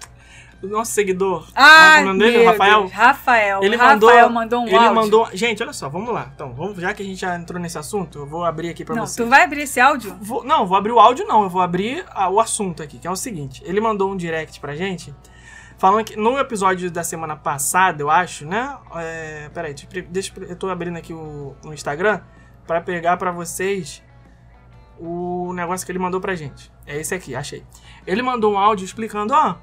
o 0.63 0.67
nosso 0.67 0.91
seguidor, 0.93 1.47
Ah, 1.55 2.01
o 2.05 2.19
dele, 2.19 2.45
Rafael, 2.45 2.81
Deus, 2.81 2.93
Rafael. 2.93 3.63
ele 3.63 3.77
Rafael 3.77 4.29
mandou, 4.29 4.31
mandou 4.31 4.61
um 4.63 4.67
ele 4.67 4.77
áudio. 4.77 4.95
mandou, 4.95 5.29
gente, 5.33 5.63
olha 5.63 5.73
só, 5.73 5.89
vamos 5.89 6.13
lá. 6.13 6.31
Então, 6.35 6.53
vamos, 6.53 6.77
já 6.79 6.93
que 6.93 7.01
a 7.03 7.05
gente 7.05 7.21
já 7.21 7.37
entrou 7.37 7.61
nesse 7.61 7.79
assunto, 7.79 8.19
eu 8.19 8.27
vou 8.27 8.45
abrir 8.45 8.69
aqui 8.71 8.85
pra 8.85 8.95
Não, 8.97 9.07
vocês. 9.07 9.17
tu 9.25 9.31
vai 9.31 9.45
abrir 9.45 9.63
esse 9.63 9.79
áudio? 9.79 10.17
Vou- 10.21 10.43
não, 10.45 10.67
vou 10.67 10.77
abrir 10.77 10.91
o 10.93 10.99
áudio 10.99 11.27
não, 11.27 11.45
eu 11.45 11.49
vou 11.49 11.63
abrir 11.63 12.05
ah, 12.11 12.29
o 12.29 12.41
assunto 12.41 12.83
aqui, 12.83 12.99
que 12.99 13.07
é 13.07 13.11
o 13.11 13.15
seguinte. 13.17 13.63
Ele 13.65 13.81
mandou 13.81 14.11
um 14.11 14.17
direct 14.17 14.59
pra 14.59 14.75
gente, 14.75 15.15
falando 15.79 16.05
que 16.05 16.17
no 16.17 16.37
episódio 16.41 16.91
da 16.91 17.05
semana 17.05 17.37
passada, 17.37 18.03
eu 18.03 18.11
acho, 18.11 18.45
né? 18.45 18.77
É, 18.97 19.49
peraí, 19.55 19.75
deixa, 20.11 20.33
eu- 20.41 20.57
tô 20.57 20.69
abrindo 20.69 20.97
aqui 20.97 21.13
o, 21.13 21.55
o 21.65 21.73
Instagram 21.73 22.21
pra 22.67 22.81
pegar 22.81 23.17
pra 23.17 23.31
vocês 23.31 24.03
o 24.99 25.53
negócio 25.55 25.87
que 25.87 25.93
ele 25.93 25.99
mandou 25.99 26.21
pra 26.21 26.35
gente. 26.35 26.71
É 26.87 26.99
esse 26.99 27.15
aqui, 27.15 27.35
achei. 27.35 27.63
Ele 28.07 28.23
mandou 28.23 28.55
um 28.55 28.59
áudio 28.59 28.85
explicando, 28.85 29.33
ó... 29.35 29.57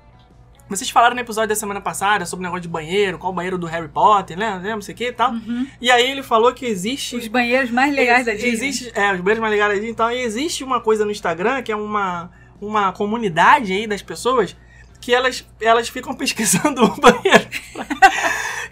Vocês 0.67 0.89
falaram 0.89 1.13
no 1.13 1.21
episódio 1.21 1.49
da 1.49 1.55
semana 1.55 1.79
passada 1.79 2.25
sobre 2.25 2.43
o 2.43 2.47
negócio 2.47 2.63
de 2.63 2.67
banheiro, 2.67 3.19
qual 3.19 3.31
o 3.31 3.35
banheiro 3.35 3.55
do 3.55 3.67
Harry 3.67 3.87
Potter, 3.87 4.35
né? 4.35 4.55
Lembra, 4.55 4.73
não 4.75 4.81
sei 4.81 4.95
o 4.95 4.97
que 4.97 5.07
e 5.09 5.11
tal. 5.11 5.31
E 5.79 5.91
aí 5.91 6.09
ele 6.09 6.23
falou 6.23 6.51
que 6.53 6.65
existe... 6.65 7.15
Os 7.15 7.27
banheiros 7.27 7.69
mais 7.69 7.93
legais 7.93 8.25
da 8.25 8.31
Disney. 8.31 8.49
Existe, 8.49 8.91
é, 8.95 9.13
os 9.13 9.21
banheiros 9.21 9.41
mais 9.41 9.51
legais 9.51 9.69
da 9.69 9.75
Disney. 9.75 9.91
Então, 9.91 10.11
e 10.11 10.21
existe 10.21 10.63
uma 10.63 10.81
coisa 10.81 11.05
no 11.05 11.11
Instagram 11.11 11.61
que 11.61 11.71
é 11.71 11.75
uma, 11.75 12.31
uma 12.59 12.91
comunidade 12.91 13.73
aí 13.73 13.85
das 13.85 14.01
pessoas 14.01 14.57
que 14.99 15.13
elas, 15.13 15.45
elas 15.61 15.87
ficam 15.87 16.13
pesquisando 16.17 16.83
o 16.83 16.99
banheiro 16.99 17.47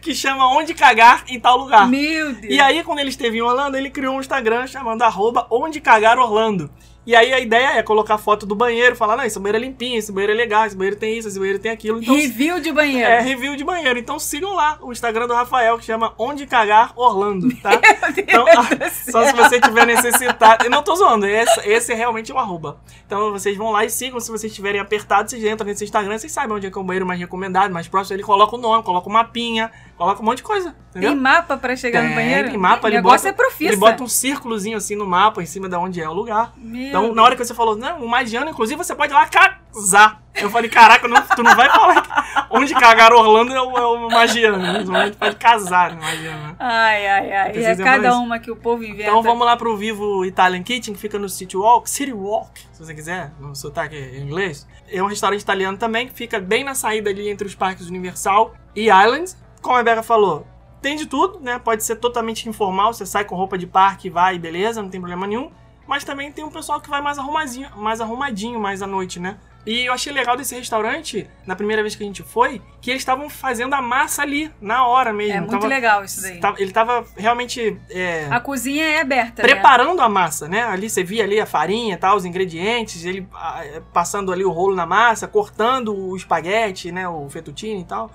que 0.03 0.13
chama 0.13 0.47
Onde 0.49 0.73
Cagar 0.73 1.23
em 1.27 1.39
tal 1.39 1.57
lugar. 1.57 1.87
Meu 1.87 2.33
Deus. 2.33 2.53
E 2.53 2.59
aí, 2.59 2.83
quando 2.83 2.99
ele 2.99 3.09
esteve 3.09 3.37
em 3.37 3.41
Orlando, 3.41 3.77
ele 3.77 3.89
criou 3.89 4.15
um 4.15 4.19
Instagram 4.19 4.67
chamando 4.67 5.01
arroba 5.01 5.47
Onde 5.49 5.79
Cagar 5.79 6.19
Orlando. 6.19 6.69
E 7.05 7.17
aí 7.17 7.33
a 7.33 7.39
ideia 7.39 7.77
é 7.77 7.83
colocar 7.83 8.17
foto 8.17 8.45
do 8.45 8.55
banheiro, 8.55 8.95
falar, 8.95 9.17
não, 9.17 9.25
esse 9.25 9.37
banheiro 9.37 9.57
é 9.57 9.67
limpinho, 9.67 9.99
esse 9.99 10.09
banheiro 10.09 10.31
é 10.31 10.35
legal, 10.37 10.65
esse 10.65 10.75
banheiro 10.75 10.97
tem 10.97 11.17
isso, 11.17 11.27
esse 11.27 11.37
banheiro 11.37 11.59
tem 11.59 11.69
aquilo. 11.69 12.01
Então, 12.01 12.15
Review 12.15 12.61
de 12.61 12.71
banheiro. 12.71 13.09
é 13.09 13.19
review 13.19 13.57
de 13.57 13.63
banheiro. 13.65 13.99
Então 13.99 14.17
sigam 14.17 14.53
lá 14.53 14.77
o 14.81 14.89
Instagram 14.89 15.27
do 15.27 15.33
Rafael, 15.33 15.77
que 15.77 15.83
chama 15.83 16.13
Onde 16.17 16.45
Cagar 16.45 16.93
Orlando, 16.95 17.53
tá? 17.57 17.71
Então, 18.15 18.45
só 19.11 19.25
se 19.25 19.33
você 19.33 19.59
tiver 19.59 19.85
necessitado. 19.85 20.63
Eu 20.63 20.71
não 20.71 20.81
tô 20.81 20.95
zoando, 20.95 21.25
esse, 21.25 21.59
esse 21.67 21.91
é 21.91 21.95
realmente 21.95 22.31
o 22.31 22.37
arroba. 22.37 22.79
Então 23.05 23.31
vocês 23.31 23.57
vão 23.57 23.71
lá 23.71 23.83
e 23.83 23.89
sigam. 23.89 24.19
Se 24.19 24.31
vocês 24.31 24.51
estiverem 24.51 24.79
apertados, 24.79 25.31
vocês 25.31 25.43
entram 25.43 25.67
nesse 25.67 25.83
Instagram, 25.83 26.17
vocês 26.17 26.31
sabem 26.31 26.55
onde 26.55 26.67
é 26.67 26.71
que 26.71 26.77
é 26.77 26.81
o 26.81 26.83
banheiro 26.83 27.05
mais 27.05 27.19
recomendado, 27.19 27.71
mais 27.73 27.87
próximo. 27.87 28.15
Ele 28.15 28.23
coloca 28.23 28.55
o 28.55 28.59
nome, 28.59 28.81
coloca 28.81 29.09
o 29.09 29.11
mapinha, 29.11 29.71
coloca 30.03 30.21
um 30.21 30.25
monte 30.25 30.37
de 30.37 30.43
coisa. 30.43 30.75
Entendeu? 30.89 31.11
Tem 31.11 31.19
mapa 31.19 31.57
pra 31.57 31.75
chegar 31.75 32.01
no 32.01 32.07
Tem, 32.09 32.15
banheiro? 32.15 32.49
Tem 32.49 32.57
mapa, 32.57 32.85
o 32.85 32.89
ele 32.89 32.97
negócio 32.97 33.27
bota, 33.27 33.29
é 33.29 33.33
profissa. 33.33 33.69
ele 33.71 33.77
bota 33.77 34.03
um 34.03 34.07
círculozinho 34.07 34.77
assim 34.77 34.95
no 34.95 35.07
mapa, 35.07 35.41
em 35.41 35.45
cima 35.45 35.67
de 35.67 35.75
onde 35.75 35.99
é 36.01 36.07
o 36.07 36.13
lugar. 36.13 36.53
Meu 36.55 36.87
Então, 36.87 37.15
na 37.15 37.23
hora 37.23 37.35
que 37.35 37.43
você 37.43 37.53
falou, 37.53 37.75
não, 37.75 37.99
o 38.03 38.07
magiano, 38.07 38.49
inclusive, 38.49 38.77
você 38.77 38.93
pode 38.93 39.11
ir 39.11 39.15
lá 39.15 39.25
casar. 39.25 40.21
Eu 40.35 40.49
falei, 40.49 40.69
caraca, 40.69 41.07
não- 41.07 41.21
tu 41.21 41.41
não 41.43 41.55
vai 41.55 41.69
falar 41.69 42.01
que 42.03 42.09
onde 42.51 42.73
cagar 42.75 43.11
Orlando 43.13 43.53
é 43.53 43.61
o, 43.61 43.77
é 43.77 43.85
o 43.85 44.09
magiano. 44.09 44.57
né? 44.57 44.83
A 45.01 45.05
gente 45.05 45.17
pode 45.17 45.35
casar 45.35 45.93
no 45.95 46.01
magiano. 46.01 46.47
né? 46.47 46.55
Ai, 46.59 47.07
ai, 47.07 47.31
ai. 47.31 47.53
Vocês 47.53 47.79
É 47.79 47.83
cada 47.83 48.09
isso? 48.09 48.17
uma 48.19 48.39
que 48.39 48.51
o 48.51 48.55
povo 48.55 48.83
inventa. 48.83 49.09
Então 49.09 49.21
vamos 49.23 49.45
lá 49.45 49.55
pro 49.57 49.75
Vivo 49.77 50.25
Italian 50.25 50.61
Kitchen, 50.63 50.93
que 50.93 50.99
fica 50.99 51.17
no 51.17 51.29
City 51.29 51.55
Walk, 51.57 51.89
City 51.89 52.13
Walk, 52.13 52.61
se 52.71 52.83
você 52.83 52.93
quiser, 52.93 53.31
no 53.39 53.55
sotaque 53.55 53.95
em 53.95 54.21
inglês. 54.21 54.67
É 54.91 55.01
um 55.01 55.07
restaurante 55.07 55.41
italiano 55.41 55.77
também, 55.77 56.07
que 56.07 56.13
fica 56.13 56.39
bem 56.39 56.63
na 56.63 56.75
saída 56.75 57.09
ali 57.09 57.29
entre 57.29 57.47
os 57.47 57.55
parques 57.55 57.87
Universal 57.87 58.53
e 58.75 58.89
Islands. 58.89 59.41
Como 59.63 59.73
a 59.75 59.77
Rebeca 59.79 60.03
falou, 60.03 60.45
tem 60.81 60.95
de 60.95 61.05
tudo, 61.07 61.39
né? 61.39 61.57
Pode 61.57 61.83
ser 61.83 61.95
totalmente 61.95 62.47
informal, 62.47 62.93
você 62.93 63.05
sai 63.05 63.23
com 63.25 63.35
roupa 63.35 63.57
de 63.57 63.65
parque, 63.65 64.09
vai, 64.09 64.37
beleza, 64.37 64.81
não 64.83 64.89
tem 64.89 64.99
problema 64.99 65.25
nenhum. 65.25 65.49
Mas 65.87 66.03
também 66.03 66.31
tem 66.31 66.43
um 66.45 66.51
pessoal 66.51 66.79
que 66.79 66.89
vai 66.89 67.01
mais 67.01 67.17
arrumadinho, 67.17 67.69
mais 67.75 67.99
arrumadinho 67.99 68.59
mais 68.59 68.81
à 68.81 68.87
noite, 68.87 69.19
né? 69.19 69.37
E 69.65 69.85
eu 69.85 69.93
achei 69.93 70.11
legal 70.11 70.35
desse 70.35 70.53
restaurante, 70.55 71.25
na 71.47 71.55
primeira 71.55 71.81
vez 71.81 71.95
que 71.95 72.03
a 72.03 72.05
gente 72.05 72.21
foi, 72.21 72.61
que 72.81 72.91
eles 72.91 73.01
estavam 73.01 73.29
fazendo 73.29 73.73
a 73.73 73.81
massa 73.81 74.21
ali, 74.21 74.51
na 74.59 74.85
hora 74.85 75.13
mesmo. 75.13 75.33
É 75.37 75.39
muito 75.39 75.51
Tava- 75.51 75.67
legal 75.67 76.03
isso 76.03 76.21
daí. 76.21 76.37
tava- 76.41 76.61
ele 76.61 76.71
tava 76.73 77.05
realmente 77.15 77.79
é, 77.89 78.27
A 78.29 78.41
cozinha 78.41 78.83
é 78.83 78.99
aberta, 79.01 79.41
né? 79.41 79.47
preparando 79.47 80.01
a 80.01 80.09
massa, 80.09 80.49
né? 80.49 80.63
Ali 80.63 80.89
você 80.89 81.01
via 81.01 81.23
ali 81.23 81.39
a 81.39 81.45
farinha, 81.45 81.97
tal, 81.97 82.17
os 82.17 82.25
ingredientes, 82.25 83.05
ele 83.05 83.25
eh, 83.61 83.81
passando 83.93 84.33
ali 84.33 84.43
o 84.43 84.51
rolo 84.51 84.75
na 84.75 84.85
massa, 84.85 85.29
cortando 85.29 85.95
o 85.95 86.13
espaguete, 86.17 86.91
né? 86.91 87.07
O 87.07 87.29
fettuccine 87.29 87.81
e 87.81 87.85
tal. 87.85 88.11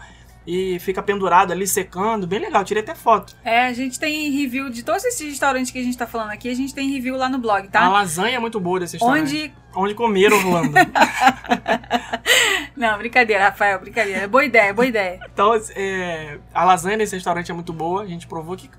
E 0.51 0.79
fica 0.79 1.03
pendurado 1.03 1.53
ali, 1.53 1.67
secando. 1.67 2.27
Bem 2.27 2.39
legal, 2.39 2.65
tirei 2.65 2.83
até 2.83 2.95
foto. 2.95 3.37
É, 3.45 3.67
a 3.67 3.73
gente 3.75 4.01
tem 4.01 4.31
review 4.31 4.71
de 4.71 4.83
todos 4.83 5.05
esses 5.05 5.21
restaurantes 5.29 5.71
que 5.71 5.79
a 5.79 5.83
gente 5.83 5.99
tá 5.99 6.07
falando 6.07 6.31
aqui, 6.31 6.49
a 6.49 6.55
gente 6.55 6.75
tem 6.75 6.89
review 6.91 7.17
lá 7.19 7.29
no 7.29 7.37
blog, 7.39 7.67
A 7.67 7.71
tá? 7.71 7.87
lasanha 7.89 8.37
é 8.37 8.39
muito 8.39 8.59
boa 8.59 8.81
desse 8.81 8.95
restaurante. 8.95 9.21
Onde. 9.29 9.53
Onde 9.77 9.95
comer 9.95 10.33
Orlando. 10.33 10.73
Não, 12.75 12.97
brincadeira, 12.97 13.45
Rafael, 13.45 13.79
brincadeira. 13.81 14.27
Boa 14.27 14.45
ideia, 14.45 14.73
boa 14.73 14.87
ideia. 14.87 15.21
então, 15.31 15.53
é, 15.77 16.39
a 16.55 16.65
lasanha 16.65 16.97
desse 16.97 17.15
restaurante 17.15 17.51
é 17.51 17.55
muito 17.55 17.73
boa. 17.73 18.03
A 18.03 18.07
gente 18.07 18.27
provou. 18.27 18.57
Que, 18.57 18.69
que- 18.69 18.77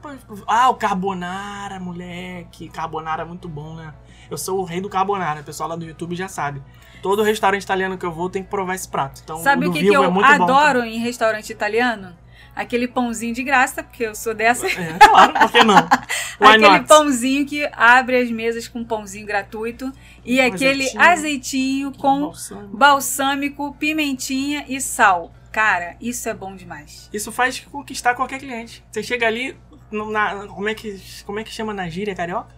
ah, 0.47 0.69
o 0.69 0.75
carbonara, 0.75 1.79
moleque. 1.79 2.69
Carbonara 2.69 3.23
é 3.23 3.25
muito 3.25 3.47
bom, 3.47 3.75
né? 3.75 3.93
Eu 4.29 4.37
sou 4.37 4.59
o 4.59 4.63
rei 4.63 4.81
do 4.81 4.89
carbonara. 4.89 5.41
O 5.41 5.43
pessoal 5.43 5.69
lá 5.69 5.75
do 5.75 5.85
YouTube 5.85 6.15
já 6.15 6.27
sabe. 6.27 6.61
Todo 7.01 7.23
restaurante 7.23 7.63
italiano 7.63 7.97
que 7.97 8.05
eu 8.05 8.11
vou 8.11 8.29
tem 8.29 8.43
que 8.43 8.49
provar 8.49 8.75
esse 8.75 8.87
prato. 8.87 9.21
Então, 9.23 9.37
Sabe 9.37 9.67
o 9.67 9.71
que, 9.71 9.79
que 9.79 9.87
eu 9.87 10.03
é 10.03 10.09
muito 10.09 10.27
bom. 10.37 10.43
adoro 10.43 10.83
em 10.83 10.99
restaurante 10.99 11.49
italiano? 11.49 12.15
Aquele 12.55 12.89
pãozinho 12.89 13.33
de 13.33 13.41
graça, 13.41 13.81
porque 13.81 14.03
eu 14.03 14.13
sou 14.13 14.33
dessa. 14.33 14.67
É, 14.67 14.97
claro, 14.99 15.31
por 15.33 15.51
que 15.51 15.63
não? 15.63 15.75
Why 16.41 16.47
aquele 16.55 16.67
not? 16.69 16.87
pãozinho 16.87 17.45
que 17.45 17.69
abre 17.71 18.17
as 18.21 18.29
mesas 18.29 18.67
com 18.67 18.83
pãozinho 18.83 19.25
gratuito. 19.25 19.93
E 20.25 20.41
Um 20.41 20.45
aquele 20.45 20.83
azeitinho. 20.83 21.01
azeitinho 21.01 21.91
com 21.93 22.19
Balsâmico. 22.21 22.77
balsâmico, 22.77 23.73
pimentinha 23.75 24.65
e 24.67 24.81
sal. 24.81 25.31
Cara, 25.53 25.95
isso 26.01 26.27
é 26.27 26.33
bom 26.33 26.53
demais. 26.55 27.09
Isso 27.13 27.31
faz 27.31 27.59
conquistar 27.61 28.13
qualquer 28.13 28.39
cliente. 28.39 28.83
Você 28.91 29.01
chega 29.03 29.25
ali, 29.25 29.55
na, 29.91 30.45
como, 30.47 30.67
é 30.67 30.73
que, 30.75 30.99
como 31.25 31.39
é 31.39 31.43
que 31.45 31.51
chama 31.51 31.73
na 31.73 31.87
gíria 31.87 32.13
carioca? 32.13 32.53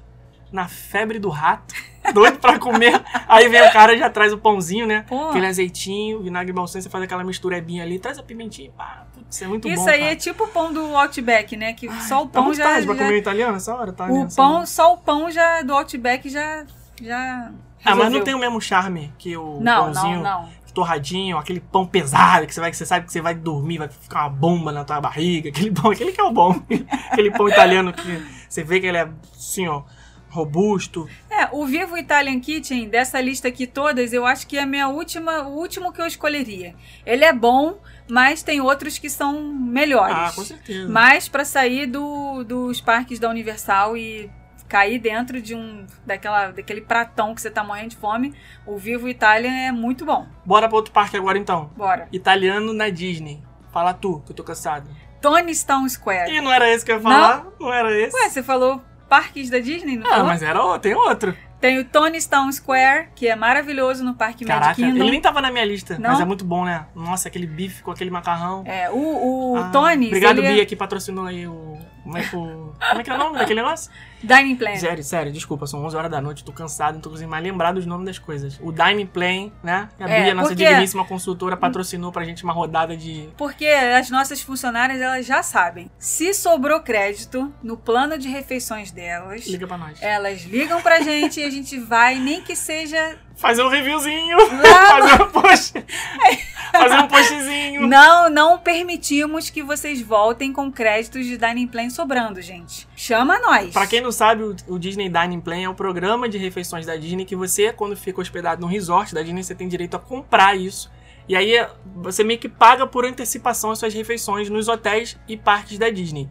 Na 0.52 0.68
febre 0.68 1.20
do 1.20 1.30
rato. 1.30 1.76
Doido 2.14 2.40
pra 2.40 2.58
comer. 2.60 3.02
Aí 3.28 3.48
vem 3.48 3.62
o 3.62 3.72
cara 3.72 3.94
e 3.94 4.00
já 4.00 4.10
traz 4.10 4.34
o 4.34 4.38
pãozinho, 4.38 4.86
né? 4.88 5.06
Pô. 5.08 5.30
Aquele 5.30 5.46
azeitinho, 5.48 6.22
vinagre 6.22 6.52
balsâmico, 6.52 6.84
você 6.84 6.90
faz 6.90 7.04
aquela 7.04 7.24
misturebinha 7.24 7.84
ali, 7.84 8.00
traz 8.00 8.18
a 8.18 8.24
pimentinha, 8.24 8.72
pá, 8.76 9.06
isso 9.30 9.44
é 9.44 9.48
muito 9.48 9.68
isso 9.68 9.84
bom. 9.84 9.90
aí 9.90 10.00
cara. 10.00 10.12
é 10.12 10.16
tipo 10.16 10.44
o 10.44 10.48
pão 10.48 10.74
do 10.74 10.96
Outback, 10.98 11.56
né? 11.56 11.74
Que 11.74 11.90
só 12.04 12.24
o 12.24 12.26
Tá 12.28 12.34
pão 12.34 12.46
muito 12.46 12.58
já. 12.58 12.64
tarde 12.66 12.86
pra 12.88 12.96
já- 12.96 13.04
comer 13.04 13.18
italiano 13.18 13.56
essa 13.58 13.74
hora, 13.76 13.94
tá? 13.94 14.06
o 14.06 14.28
pão, 14.36 14.56
hora. 14.58 14.66
só 14.66 14.94
o 14.94 14.98
pão 14.98 15.30
já 15.32 15.62
do 15.62 15.74
Outback 15.74 16.28
já. 16.30 16.66
já 17.02 17.52
Ah, 17.86 17.96
mas 17.96 18.12
não 18.12 18.22
tem 18.24 18.34
o 18.36 18.40
mesmo 18.40 18.60
charme 18.60 19.14
que 19.18 19.36
o 19.38 19.60
Não, 19.62 19.86
pãozinho 19.92 20.22
não, 20.22 20.42
não. 20.44 20.50
torradinho, 20.74 21.38
aquele 21.38 21.60
pão 21.60 21.86
pesado 21.86 22.46
que 22.48 22.54
você 22.54 22.60
vai 22.62 22.72
que 22.72 22.78
você 22.78 22.86
sabe 22.86 23.06
que 23.06 23.12
você 23.14 23.22
vai 23.22 23.34
dormir, 23.36 23.78
vai 23.78 23.88
ficar 23.90 24.22
uma 24.22 24.30
bomba 24.30 24.72
na 24.72 24.84
tua 24.84 25.00
barriga, 25.02 25.50
aquele 25.50 25.72
pão, 25.72 25.92
aquele 25.92 26.12
que 26.12 26.20
é 26.20 26.24
o 26.24 26.32
bom. 26.32 26.60
aquele 27.12 27.32
pão 27.32 27.48
italiano 27.48 27.94
que 27.94 28.26
você 28.50 28.64
vê 28.64 28.80
que 28.80 28.88
ele 28.88 28.98
é 28.98 29.08
assim, 29.36 29.68
ó, 29.68 29.84
robusto. 30.30 31.08
É, 31.42 31.50
o 31.52 31.66
Vivo 31.66 31.98
Italian 31.98 32.40
Kitchen, 32.40 32.88
dessa 32.88 33.20
lista 33.20 33.48
aqui 33.48 33.66
todas, 33.66 34.14
eu 34.14 34.28
acho 34.28 34.46
que 34.46 34.58
é 34.60 34.62
a 34.62 34.66
minha 34.66 34.88
última, 34.88 35.42
o 35.42 35.58
último 35.58 35.92
que 35.92 36.00
eu 36.00 36.06
escolheria. 36.06 36.76
Ele 37.04 37.26
é 37.26 37.34
bom, 37.34 37.80
mas 38.08 38.44
tem 38.44 38.62
outros 38.62 39.00
que 39.00 39.10
são 39.10 39.42
melhores. 39.42 40.16
Ah, 40.16 40.32
com 40.36 40.44
certeza. 40.44 40.88
Mas 40.88 41.28
pra 41.28 41.44
sair 41.44 41.88
do, 41.88 42.44
dos 42.44 42.80
parques 42.80 43.18
da 43.18 43.28
Universal 43.28 43.98
e 43.98 44.30
cair 44.68 45.00
dentro 45.00 45.42
de 45.42 45.56
um 45.56 45.86
daquela, 46.06 46.52
daquele 46.52 46.82
pratão 46.82 47.34
que 47.34 47.42
você 47.42 47.50
tá 47.50 47.64
morrendo 47.64 47.90
de 47.90 47.96
fome, 47.96 48.36
o 48.66 48.78
Vivo 48.78 49.10
Italian 49.10 49.52
é 49.52 49.72
muito 49.72 50.06
bom. 50.06 50.28
Bora 50.46 50.68
pra 50.68 50.78
outro 50.78 50.94
parque 50.94 51.18
agora 51.18 51.40
então. 51.40 51.72
Bora. 51.76 52.08
Italiano 52.12 52.72
na 52.72 52.90
Disney. 52.90 53.42
Fala 53.74 53.94
tu, 53.94 54.22
que 54.26 54.32
eu 54.32 54.36
tô 54.36 54.44
cansado. 54.44 54.88
Tony 55.20 55.56
Town 55.56 55.90
Square. 55.90 56.32
Ih, 56.32 56.42
não 56.42 56.52
era 56.52 56.70
esse 56.70 56.86
que 56.86 56.92
eu 56.92 56.98
ia 56.98 57.02
falar? 57.02 57.48
Não, 57.60 57.74
era 57.74 57.92
esse. 58.00 58.16
Ué, 58.16 58.30
você 58.30 58.44
falou 58.44 58.82
parques 59.12 59.50
da 59.50 59.60
Disney, 59.60 59.98
não 59.98 60.08
ah, 60.08 60.10
falou? 60.12 60.26
mas 60.28 60.42
era 60.42 60.64
outro, 60.64 60.80
tem 60.80 60.96
outro. 60.96 61.36
Tem 61.60 61.78
o 61.78 61.84
Tony 61.84 62.18
Town 62.24 62.50
Square, 62.50 63.10
que 63.14 63.28
é 63.28 63.36
maravilhoso 63.36 64.06
no 64.06 64.14
Parque 64.16 64.46
Magic 64.46 64.60
Caraca, 64.62 64.76
Kingdom. 64.76 65.04
ele 65.04 65.12
nem 65.12 65.20
tava 65.22 65.42
na 65.42 65.52
minha 65.52 65.66
lista, 65.66 66.00
Não? 66.00 66.12
mas 66.12 66.22
é 66.22 66.26
muito 66.26 66.46
bom, 66.46 66.64
né? 66.64 66.86
Nossa, 66.96 67.28
aquele 67.28 67.46
bife 67.46 67.84
com 67.84 67.92
aquele 67.92 68.10
macarrão. 68.10 68.64
É, 68.66 68.90
o, 68.90 68.96
o 68.96 69.58
Ah, 69.58 69.70
Tony, 69.70 70.08
Obrigado, 70.08 70.38
ele 70.40 70.48
é 70.48 70.54
Bia, 70.54 70.66
que 70.66 70.78
patrocinou 70.78 71.26
aí 71.26 71.46
o. 71.46 71.78
Como 72.04 72.18
é 72.18 72.24
que, 72.24 72.36
o... 72.36 72.74
Como 72.90 73.02
é, 73.02 73.04
que 73.04 73.10
é 73.10 73.14
o 73.14 73.18
nome 73.18 73.38
daquele 73.38 73.62
negócio? 73.62 73.92
Dining 74.24 74.56
Plan. 74.56 74.76
Sério, 74.76 75.04
sério, 75.04 75.32
desculpa, 75.32 75.66
são 75.68 75.84
11 75.86 75.96
horas 75.98 76.12
da 76.12 76.22
noite, 76.22 76.44
tô 76.44 76.52
cansado, 76.52 76.96
não 76.96 77.02
tô 77.02 77.10
conseguindo 77.10 77.32
mais 77.32 77.44
lembrar 77.44 77.72
dos 77.74 77.86
nomes 77.86 78.06
das 78.06 78.20
coisas. 78.20 78.60
O 78.62 78.72
Dining 78.72 79.06
Plan, 79.08 79.52
né? 79.64 79.90
A 80.00 80.10
É, 80.10 80.24
Bia, 80.24 80.34
nossa 80.36 80.50
porque- 80.50 80.66
digníssima 80.68 81.06
consultora, 81.06 81.56
patrocinou 81.58 82.12
pra 82.12 82.24
gente 82.24 82.44
uma 82.44 82.54
rodada 82.54 82.96
de. 82.98 83.30
Porque 83.38 83.66
as 83.66 84.10
nossas 84.10 84.42
funcionárias, 84.42 85.00
elas 85.02 85.26
já 85.26 85.42
sabem. 85.44 85.90
Se 85.98 86.34
sobrou 86.34 86.80
crédito 86.82 87.52
no 87.64 87.78
plano 87.78 88.18
de 88.18 88.28
refeições 88.30 88.92
delas, 88.92 89.46
Liga 89.48 89.68
pra 89.68 89.78
nós. 89.78 90.02
elas 90.02 90.42
ligam 90.44 90.82
pra 90.82 91.02
gente 91.02 91.40
e 91.40 91.44
a 91.44 91.50
gente 91.50 91.80
vai, 91.80 92.16
nem 92.20 92.42
que 92.42 92.56
seja 92.56 93.18
Fazer 93.42 93.64
um 93.64 93.70
reviewzinho, 93.70 94.38
fazer 94.88 95.24
um 95.24 95.30
post. 95.30 95.74
fazer 96.72 96.96
um 96.96 97.08
postzinho. 97.08 97.88
Não, 97.88 98.30
não 98.30 98.60
permitimos 98.60 99.50
que 99.50 99.64
vocês 99.64 100.00
voltem 100.00 100.54
com 100.54 100.72
créditos 100.72 101.26
de 101.26 101.38
Dining 101.38 101.66
Plan 101.66 101.90
sobrando, 101.90 102.40
gente. 102.40 102.88
Chama 102.96 103.40
nós. 103.40 103.74
Pra 103.74 103.88
quem 103.88 104.00
não 104.00 104.12
sabe, 104.12 104.44
o, 104.44 104.56
o 104.68 104.78
Disney 104.78 105.10
Dining 105.10 105.42
Plan 105.42 105.58
é 105.58 105.68
o 105.68 105.74
programa 105.74 106.30
de 106.30 106.38
refeições 106.38 106.86
da 106.86 106.96
Disney 106.96 107.26
que 107.26 107.36
você, 107.36 107.74
quando 107.74 107.98
fica 107.98 108.22
hospedado 108.22 108.62
no 108.62 108.68
resort 108.68 109.12
da 109.12 109.24
Disney, 109.24 109.44
você 109.44 109.56
tem 109.56 109.68
direito 109.68 109.96
a 109.96 110.00
comprar 110.00 110.56
isso. 110.56 110.92
E 111.28 111.36
aí 111.36 111.54
você 111.96 112.24
meio 112.24 112.40
que 112.40 112.48
paga 112.48 112.86
por 112.86 113.06
antecipação 113.06 113.72
as 113.72 113.80
suas 113.80 113.94
refeições 113.94 114.50
nos 114.50 114.68
hotéis 114.68 115.18
e 115.28 115.36
parques 115.36 115.80
da 115.80 115.90
Disney. 115.90 116.30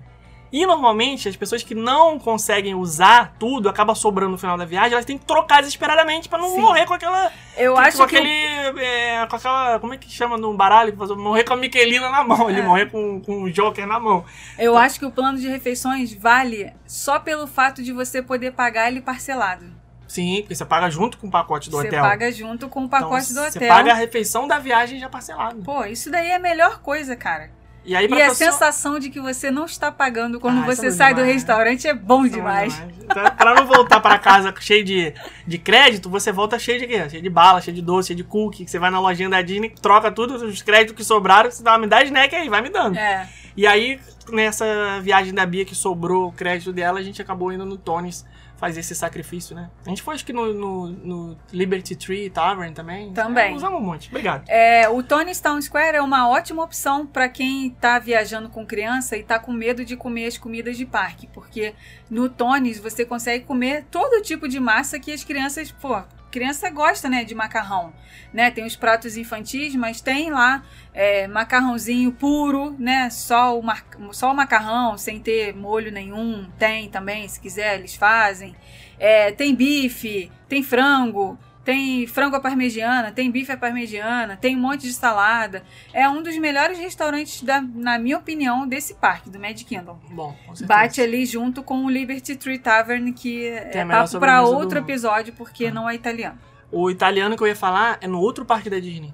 E 0.53 0.66
normalmente 0.66 1.28
as 1.28 1.36
pessoas 1.36 1.62
que 1.62 1.74
não 1.76 2.18
conseguem 2.18 2.74
usar 2.74 3.34
tudo, 3.38 3.68
acaba 3.68 3.94
sobrando 3.94 4.32
no 4.32 4.38
final 4.38 4.59
da 4.59 4.64
viagem, 4.64 4.92
elas 4.94 5.05
têm 5.05 5.16
que 5.16 5.24
trocar 5.24 5.61
desesperadamente 5.61 6.28
pra 6.28 6.38
não 6.38 6.48
Sim. 6.48 6.61
morrer 6.61 6.86
com 6.86 6.94
aquela. 6.94 7.30
Eu 7.57 7.74
com, 7.74 7.78
acho 7.80 7.98
com 7.98 8.07
que 8.09 8.16
aquele. 8.16 8.80
é, 8.84 9.26
com 9.26 9.36
aquela. 9.36 9.78
Como 9.78 9.94
é 9.94 9.96
que 9.96 10.11
chama 10.11 10.36
no 10.36 10.53
baralho? 10.53 10.92
Morrer 11.16 11.44
com 11.44 11.53
a 11.53 11.57
Miquelina 11.57 12.11
na 12.11 12.24
mão, 12.24 12.51
ele 12.51 12.61
É. 12.61 12.62
morrer 12.62 12.86
com, 12.90 13.20
com 13.20 13.42
o 13.44 13.51
Joker 13.53 13.86
na 13.86 14.01
mão. 14.01 14.24
Eu 14.59 14.76
acho 14.76 14.98
que 14.98 15.07
o 15.07 15.11
plano 15.12 15.38
de 15.38 15.46
refeições 15.48 16.12
vale 16.12 16.72
só 16.86 17.20
pelo 17.20 17.46
fato 17.46 17.80
de 17.82 17.92
você 17.92 18.20
poder 18.20 18.51
pagar 18.53 18.88
ele 18.88 19.01
parcelado. 19.01 19.66
Sim, 20.09 20.38
porque 20.40 20.57
você 20.57 20.64
paga 20.64 20.90
junto 20.90 21.16
com 21.18 21.28
o 21.28 21.30
pacote 21.30 21.70
do 21.70 21.76
você 21.76 21.86
hotel. 21.86 22.03
paga 22.03 22.32
junto 22.32 22.68
com 22.68 22.84
o 22.84 22.88
pacote 22.88 23.30
então, 23.30 23.44
do 23.44 23.53
Você 23.53 23.59
hotel. 23.59 23.68
paga 23.68 23.92
a 23.92 23.94
refeição 23.94 24.48
da 24.48 24.59
viagem 24.59 24.98
já 24.98 25.09
parcelado. 25.09 25.62
Pô, 25.62 25.84
isso 25.84 26.11
daí 26.11 26.30
é 26.30 26.34
a 26.34 26.38
melhor 26.40 26.80
coisa, 26.80 27.14
cara. 27.14 27.53
E 27.84 27.96
aí, 27.96 28.06
E 28.06 28.12
a 28.12 28.28
pessoa... 28.28 28.34
sensação 28.52 28.98
de 28.98 29.08
que 29.08 29.18
você 29.20 29.50
não 29.50 29.64
está 29.64 29.90
pagando 29.90 30.38
quando 30.38 30.58
Ah, 30.58 30.68
isso 30.72 30.82
você 30.82 30.86
é 30.88 30.90
sai 30.90 31.14
do 31.14 31.16
demais. 31.18 31.34
restaurante 31.34 31.88
é 31.88 31.94
bom 31.94 32.24
Isso 32.26 32.34
é 32.34 32.38
demais. 32.38 32.82
Então, 33.02 33.24
pra 33.36 33.54
não 33.54 33.66
voltar 33.66 34.00
pra 34.00 34.18
casa 34.18 34.54
cheio 34.60 34.84
de, 34.84 35.14
de 35.46 35.58
crédito, 35.58 36.10
você 36.10 36.30
volta 36.30 36.58
cheio 36.58 36.78
de 36.78 36.86
quê? 36.86 37.08
Cheio 37.08 37.22
de 37.22 37.30
bala, 37.30 37.60
cheio 37.60 37.74
de 37.74 37.82
doce, 37.82 38.08
cheio 38.08 38.16
de 38.18 38.24
cookie. 38.24 38.64
Que 38.64 38.70
você 38.70 38.78
vai 38.78 38.90
na 38.90 39.00
lojinha 39.00 39.28
da 39.30 39.40
Disney, 39.40 39.72
troca 39.80 40.12
tudo, 40.12 40.34
os 40.34 40.62
créditos 40.62 40.94
que 40.94 41.02
sobraram, 41.02 41.50
você 41.50 41.62
dá, 41.62 41.78
me 41.78 41.86
dá 41.86 42.02
snack 42.04 42.34
aí, 42.34 42.48
vai 42.48 42.60
me 42.60 42.68
dando. 42.68 42.98
É. 42.98 43.26
E 43.56 43.66
aí, 43.66 43.98
nessa 44.30 45.00
viagem 45.02 45.34
da 45.34 45.44
Bia 45.46 45.64
que 45.64 45.74
sobrou 45.74 46.28
o 46.28 46.32
crédito 46.32 46.72
dela, 46.72 46.98
a 47.00 47.02
gente 47.02 47.20
acabou 47.20 47.52
indo 47.52 47.64
no 47.66 47.76
Tony's 47.76 48.24
fazer 48.61 48.80
esse 48.80 48.94
sacrifício, 48.94 49.56
né? 49.56 49.70
A 49.86 49.88
gente 49.88 50.02
foi 50.02 50.14
acho 50.14 50.24
que 50.24 50.34
no, 50.34 50.52
no, 50.52 50.88
no 50.88 51.38
Liberty 51.50 51.96
Tree 51.96 52.28
Tavern 52.28 52.74
também. 52.74 53.11
Também. 53.12 53.52
É, 53.52 53.56
usamos 53.56 53.80
um 53.80 53.82
monte. 53.82 54.08
Obrigado. 54.08 54.46
É, 54.48 54.86
o 54.86 55.02
Tony's 55.02 55.40
Town 55.40 55.61
Square 55.62 55.96
é 55.96 56.02
uma 56.02 56.28
ótima 56.28 56.62
opção 56.62 57.06
para 57.06 57.26
quem 57.30 57.70
tá 57.70 57.98
viajando 57.98 58.50
com 58.50 58.66
criança 58.66 59.16
e 59.16 59.22
tá 59.22 59.38
com 59.38 59.50
medo 59.50 59.82
de 59.82 59.96
comer 59.96 60.26
as 60.26 60.36
comidas 60.36 60.76
de 60.76 60.84
parque, 60.84 61.26
porque 61.28 61.74
no 62.11 62.28
Tony's 62.28 62.78
você 62.78 63.02
consegue 63.02 63.46
comer 63.46 63.86
todo 63.90 64.22
tipo 64.22 64.46
de 64.46 64.61
massa 64.61 65.00
que 65.00 65.11
as 65.11 65.24
crianças, 65.24 65.72
pô, 65.72 66.02
criança 66.30 66.70
gosta, 66.70 67.08
né, 67.08 67.24
de 67.24 67.34
macarrão, 67.34 67.92
né? 68.32 68.50
Tem 68.50 68.64
os 68.64 68.76
pratos 68.76 69.16
infantis, 69.16 69.74
mas 69.74 70.00
tem 70.00 70.30
lá 70.30 70.62
é, 70.94 71.26
macarrãozinho 71.26 72.12
puro, 72.12 72.74
né? 72.78 73.10
Só 73.10 73.58
o, 73.58 73.62
mar... 73.62 73.84
só 74.12 74.30
o 74.30 74.34
macarrão, 74.34 74.96
sem 74.96 75.18
ter 75.20 75.54
molho 75.54 75.90
nenhum. 75.90 76.50
Tem 76.58 76.88
também, 76.88 77.26
se 77.28 77.40
quiser, 77.40 77.78
eles 77.78 77.94
fazem. 77.94 78.54
É, 78.98 79.32
tem 79.32 79.54
bife, 79.54 80.30
tem 80.48 80.62
frango, 80.62 81.38
tem 81.64 82.06
frango 82.06 82.36
à 82.36 82.40
parmegiana, 82.40 83.12
tem 83.12 83.30
bife 83.30 83.52
à 83.52 83.56
parmegiana, 83.56 84.36
tem 84.36 84.56
um 84.56 84.61
monte 84.61 84.82
de 84.82 84.92
salada. 84.92 85.62
É 85.92 86.08
um 86.08 86.22
dos 86.22 86.36
melhores 86.38 86.78
restaurantes, 86.78 87.42
da, 87.42 87.61
na 87.61 87.98
minha 87.98 88.16
opinião, 88.16 88.66
desse 88.66 88.94
parque, 88.94 89.28
do 89.28 89.38
Magic 89.38 89.64
Kingdom. 89.64 89.98
Bom, 90.11 90.34
com 90.46 90.54
certeza. 90.54 90.66
Bate 90.66 91.00
ali 91.00 91.26
junto 91.26 91.62
com 91.62 91.84
o 91.84 91.90
Liberty 91.90 92.36
Tree 92.36 92.58
Tavern, 92.58 93.12
que 93.12 93.50
Tem 93.72 93.82
é 93.82 93.86
papo 93.86 94.18
do 94.18 94.56
outro 94.56 94.78
episódio, 94.78 95.32
porque 95.34 95.66
Ah. 95.66 95.72
não 95.72 95.88
é 95.88 95.94
italiano. 95.94 96.38
O 96.72 96.90
italiano 96.90 97.36
que 97.36 97.42
eu 97.42 97.46
ia 97.48 97.56
falar 97.56 97.98
é 98.00 98.06
no 98.06 98.20
outro 98.20 98.44
parque 98.44 98.70
da 98.70 98.78
Disney. 98.78 99.12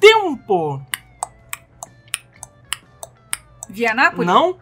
Tempo! 0.00 0.82
Vianápolis? 3.68 4.26
Não? 4.26 4.58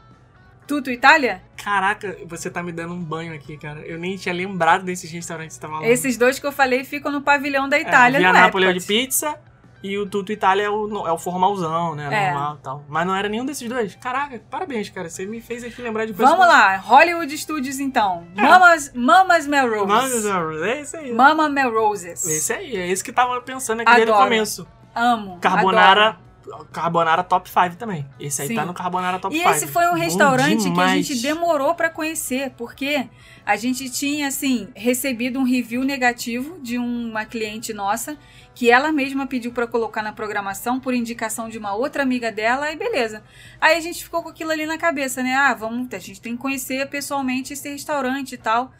Tudo 0.66 0.90
Itália? 0.90 1.42
Caraca, 1.64 2.18
você 2.26 2.50
tá 2.50 2.62
me 2.62 2.70
dando 2.70 2.92
um 2.92 3.02
banho 3.02 3.34
aqui, 3.34 3.56
cara. 3.56 3.80
Eu 3.80 3.98
nem 3.98 4.18
tinha 4.18 4.34
lembrado 4.34 4.84
desses 4.84 5.10
restaurantes 5.10 5.56
que 5.56 5.62
você 5.62 5.66
tava 5.66 5.78
falando. 5.78 5.90
Esses 5.90 6.18
dois 6.18 6.38
que 6.38 6.46
eu 6.46 6.52
falei 6.52 6.84
ficam 6.84 7.10
no 7.10 7.22
pavilhão 7.22 7.66
da 7.66 7.80
Itália, 7.80 8.18
é, 8.18 8.20
o 8.20 8.22
no 8.22 8.32
Vianápolis 8.32 8.68
é 8.68 8.72
de 8.74 8.84
pizza 8.84 9.34
e 9.82 9.96
o 9.96 10.04
Tuto 10.04 10.30
Itália 10.30 10.64
é 10.64 10.68
o, 10.68 11.06
é 11.06 11.10
o 11.10 11.16
formalzão, 11.16 11.94
né? 11.94 12.08
É. 12.12 12.32
Normal 12.32 12.56
e 12.56 12.62
tal. 12.62 12.84
Mas 12.86 13.06
não 13.06 13.14
era 13.14 13.30
nenhum 13.30 13.46
desses 13.46 13.66
dois. 13.66 13.94
Caraca, 13.94 14.38
parabéns, 14.50 14.90
cara. 14.90 15.08
Você 15.08 15.24
me 15.24 15.40
fez 15.40 15.64
aqui 15.64 15.80
lembrar 15.80 16.04
de 16.04 16.12
coisas. 16.12 16.36
Vamos 16.36 16.46
lá, 16.46 16.76
Hollywood 16.76 17.38
Studios 17.38 17.80
então. 17.80 18.26
É. 18.36 18.42
Mamas, 18.44 18.92
Mamas 18.94 19.46
Melrose. 19.46 19.86
Nossa, 19.86 20.66
é 20.66 20.80
esse 20.82 20.96
aí. 20.98 21.14
Mama 21.14 21.48
Melroses. 21.48 22.26
Esse 22.26 22.52
aí, 22.52 22.76
é 22.76 22.86
esse 22.88 23.02
que 23.02 23.10
tava 23.10 23.40
pensando 23.40 23.80
aqui 23.80 23.90
desde 23.90 24.12
o 24.12 24.14
começo. 24.14 24.68
Amo. 24.94 25.38
Carbonara. 25.40 26.08
adoro. 26.08 26.24
Carbonara 26.72 27.22
top 27.22 27.48
5 27.48 27.76
também. 27.76 28.06
Esse 28.18 28.42
aí 28.42 28.48
Sim. 28.48 28.54
tá 28.54 28.64
no 28.64 28.74
Carbonara 28.74 29.18
top 29.18 29.34
E 29.34 29.38
5. 29.38 29.50
esse 29.50 29.66
foi 29.66 29.86
um 29.88 29.94
restaurante 29.94 30.70
que 30.70 30.80
a 30.80 30.88
gente 30.88 31.20
demorou 31.20 31.74
pra 31.74 31.88
conhecer, 31.90 32.50
porque 32.56 33.08
a 33.44 33.56
gente 33.56 33.88
tinha, 33.90 34.28
assim, 34.28 34.68
recebido 34.74 35.38
um 35.38 35.44
review 35.44 35.84
negativo 35.84 36.58
de 36.60 36.78
uma 36.78 37.24
cliente 37.24 37.72
nossa, 37.72 38.16
que 38.54 38.70
ela 38.70 38.92
mesma 38.92 39.26
pediu 39.26 39.52
pra 39.52 39.66
colocar 39.66 40.02
na 40.02 40.12
programação 40.12 40.78
por 40.78 40.94
indicação 40.94 41.48
de 41.48 41.58
uma 41.58 41.74
outra 41.74 42.02
amiga 42.02 42.30
dela, 42.30 42.70
e 42.70 42.76
beleza. 42.76 43.22
Aí 43.60 43.76
a 43.76 43.80
gente 43.80 44.04
ficou 44.04 44.22
com 44.22 44.28
aquilo 44.28 44.50
ali 44.50 44.66
na 44.66 44.78
cabeça, 44.78 45.22
né? 45.22 45.34
Ah, 45.34 45.54
vamos, 45.54 45.92
a 45.92 45.98
gente 45.98 46.20
tem 46.20 46.36
que 46.36 46.42
conhecer 46.42 46.88
pessoalmente 46.88 47.52
esse 47.52 47.68
restaurante 47.68 48.32
e 48.32 48.38
tal. 48.38 48.72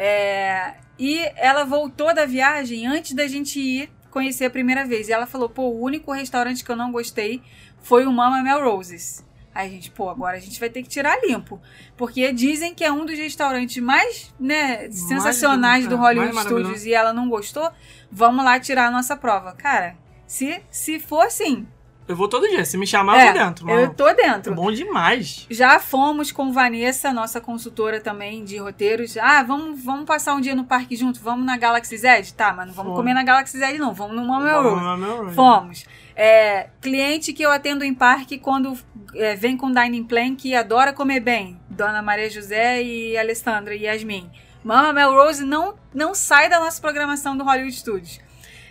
É, 0.00 0.74
e 0.98 1.20
ela 1.36 1.64
voltou 1.64 2.14
da 2.14 2.24
viagem 2.24 2.86
antes 2.86 3.14
da 3.14 3.26
gente 3.26 3.58
ir 3.60 3.90
conhecer 4.10 4.44
a 4.46 4.50
primeira 4.50 4.84
vez. 4.84 5.08
E 5.08 5.12
ela 5.12 5.26
falou: 5.26 5.48
pô, 5.48 5.62
o 5.62 5.80
único 5.80 6.12
restaurante 6.12 6.64
que 6.64 6.70
eu 6.70 6.76
não 6.76 6.92
gostei 6.92 7.42
foi 7.80 8.06
o 8.06 8.12
Mama 8.12 8.42
Melroses. 8.42 9.26
Aí 9.54 9.68
a 9.68 9.70
gente, 9.70 9.90
pô, 9.90 10.08
agora 10.08 10.36
a 10.36 10.40
gente 10.40 10.60
vai 10.60 10.70
ter 10.70 10.82
que 10.82 10.88
tirar 10.88 11.18
limpo. 11.26 11.60
Porque 11.96 12.32
dizem 12.32 12.74
que 12.74 12.84
é 12.84 12.92
um 12.92 13.04
dos 13.04 13.18
restaurantes 13.18 13.82
mais, 13.82 14.32
né, 14.38 14.88
sensacionais 14.90 15.86
do 15.88 15.96
é, 15.96 15.98
Hollywood 15.98 16.32
mais 16.32 16.46
Studios 16.46 16.64
maravilhoso. 16.66 16.88
e 16.88 16.94
ela 16.94 17.12
não 17.12 17.28
gostou. 17.28 17.68
Vamos 18.10 18.44
lá 18.44 18.60
tirar 18.60 18.86
a 18.86 18.90
nossa 18.90 19.16
prova. 19.16 19.52
Cara, 19.54 19.96
se, 20.26 20.62
se 20.70 21.00
for 21.00 21.26
assim, 21.26 21.66
Eu 22.08 22.16
vou 22.16 22.26
todo 22.26 22.48
dia. 22.48 22.64
Se 22.64 22.78
me 22.78 22.86
chamar, 22.86 23.18
é, 23.18 23.28
eu 23.28 23.34
vou 23.34 23.44
dentro. 23.44 23.70
eu 23.70 23.80
Mano. 23.82 23.94
tô 23.94 24.12
dentro. 24.14 24.52
É 24.52 24.56
bom 24.56 24.72
demais. 24.72 25.46
Já 25.50 25.78
fomos 25.78 26.32
com 26.32 26.50
Vanessa, 26.52 27.12
nossa 27.12 27.40
consultora 27.40 28.00
também 28.00 28.42
de 28.44 28.56
roteiros. 28.56 29.16
Ah, 29.18 29.42
vamos, 29.42 29.84
vamos 29.84 30.06
passar 30.06 30.34
um 30.34 30.40
dia 30.40 30.54
no 30.54 30.64
parque 30.64 30.96
junto? 30.96 31.20
Vamos 31.20 31.44
na 31.44 31.56
Galaxy 31.58 31.96
Z? 31.98 32.32
Tá, 32.36 32.52
mas 32.54 32.66
não 32.68 32.72
vamos 32.74 32.90
Fomos. 32.92 32.96
comer 32.96 33.12
na 33.14 33.22
Galaxy 33.22 33.58
Z, 33.58 33.78
não. 33.78 33.92
Vamos 33.92 34.16
no 34.16 34.40
meu- 34.40 35.32
Fomos. 35.34 35.84
É, 36.16 36.70
cliente 36.80 37.32
que 37.32 37.42
eu 37.42 37.50
atendo 37.52 37.84
em 37.84 37.94
parque 37.94 38.38
quando 38.38 38.76
é, 39.14 39.36
vem 39.36 39.56
com 39.56 39.70
dining 39.70 40.02
plan 40.04 40.34
que 40.34 40.54
adora 40.54 40.92
comer 40.92 41.20
bem. 41.20 41.60
Dona 41.68 42.00
Maria 42.02 42.28
José 42.30 42.82
e 42.82 43.16
Alessandra 43.16 43.74
e 43.74 43.82
Yasmin. 43.82 44.28
Mama 44.64 44.92
Melrose 44.92 45.44
não, 45.44 45.74
não 45.94 46.14
sai 46.14 46.48
da 46.48 46.58
nossa 46.58 46.80
programação 46.80 47.36
do 47.36 47.44
Hollywood 47.44 47.72
Studios. 47.76 48.18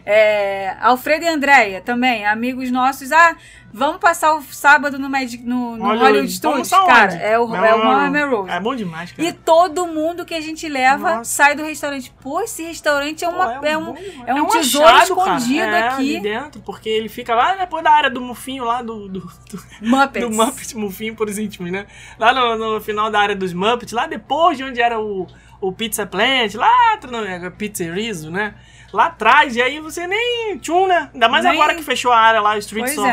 É, 0.09 0.77
Alfredo 0.79 1.25
e 1.25 1.27
Andréia 1.27 1.81
também, 1.81 2.25
amigos 2.25 2.71
nossos. 2.71 3.11
Ah, 3.11 3.35
vamos 3.73 3.97
passar 3.97 4.35
o 4.35 4.41
sábado 4.41 4.97
no, 4.97 5.09
Magic, 5.09 5.43
no, 5.43 5.75
no 5.75 5.83
Hollywood, 5.83 6.31
Studios? 6.31 6.69
Cara, 6.69 7.13
é 7.15 7.37
o, 7.37 7.53
é 7.53 7.75
o 7.75 7.77
Mama 7.79 8.09
Melrose. 8.09 8.11
Melrose. 8.11 8.49
É 8.51 8.59
bom 8.61 8.73
demais, 8.73 9.11
cara. 9.11 9.27
E 9.27 9.33
todo 9.33 9.85
mundo 9.85 10.23
que 10.23 10.33
a 10.33 10.39
gente 10.39 10.69
leva 10.69 11.17
Nossa. 11.17 11.25
sai 11.25 11.55
do 11.55 11.63
restaurante. 11.63 12.13
Pô, 12.21 12.39
esse 12.39 12.63
restaurante 12.63 13.25
é, 13.25 13.27
uma, 13.27 13.59
Pô, 13.59 13.65
é, 13.65 13.77
um, 13.77 13.85
bom 13.87 13.93
demais. 13.95 14.27
é 14.27 14.33
um 14.33 14.45
tesouro 14.45 14.87
achado, 14.87 15.03
escondido 15.03 15.65
cara. 15.65 15.77
É, 15.77 15.87
aqui. 15.89 16.19
dentro, 16.21 16.61
porque 16.61 16.87
ele 16.87 17.09
fica 17.09 17.35
lá 17.35 17.55
depois 17.55 17.83
da 17.83 17.91
área 17.91 18.09
do 18.09 18.21
mufinho 18.21 18.63
lá 18.63 18.81
do, 18.81 19.09
do, 19.09 19.19
do, 19.19 19.63
Muppets. 19.81 20.29
do 20.29 20.33
Muppet 20.33 20.77
Mufinho 20.77 21.15
por 21.15 21.27
os 21.27 21.37
íntimos, 21.37 21.69
né? 21.69 21.85
Lá 22.17 22.33
no, 22.33 22.75
no 22.75 22.79
final 22.79 23.11
da 23.11 23.19
área 23.19 23.35
dos 23.35 23.51
Muppets, 23.51 23.91
lá 23.91 24.07
depois 24.07 24.57
de 24.57 24.63
onde 24.63 24.79
era 24.79 25.01
o, 25.01 25.27
o 25.59 25.73
Pizza 25.73 26.05
Plant, 26.05 26.55
lá 26.55 26.93
atrás, 26.93 27.11
não, 27.11 27.25
é 27.25 27.49
Pizzerizo, 27.49 28.31
né? 28.31 28.55
Lá 28.93 29.07
atrás, 29.07 29.55
e 29.55 29.61
aí 29.61 29.79
você 29.81 30.07
nem 30.07 30.57
tchum, 30.59 30.87
né? 30.87 31.09
Ainda 31.13 31.27
mais 31.27 31.43
Nem- 31.43 31.53
agora 31.53 31.75
que 31.75 31.83
fechou 31.83 32.11
a 32.11 32.17
área 32.19 32.39
lá, 32.41 32.57
Streets 32.57 32.95
Pois 32.95 33.05
of 33.05 33.09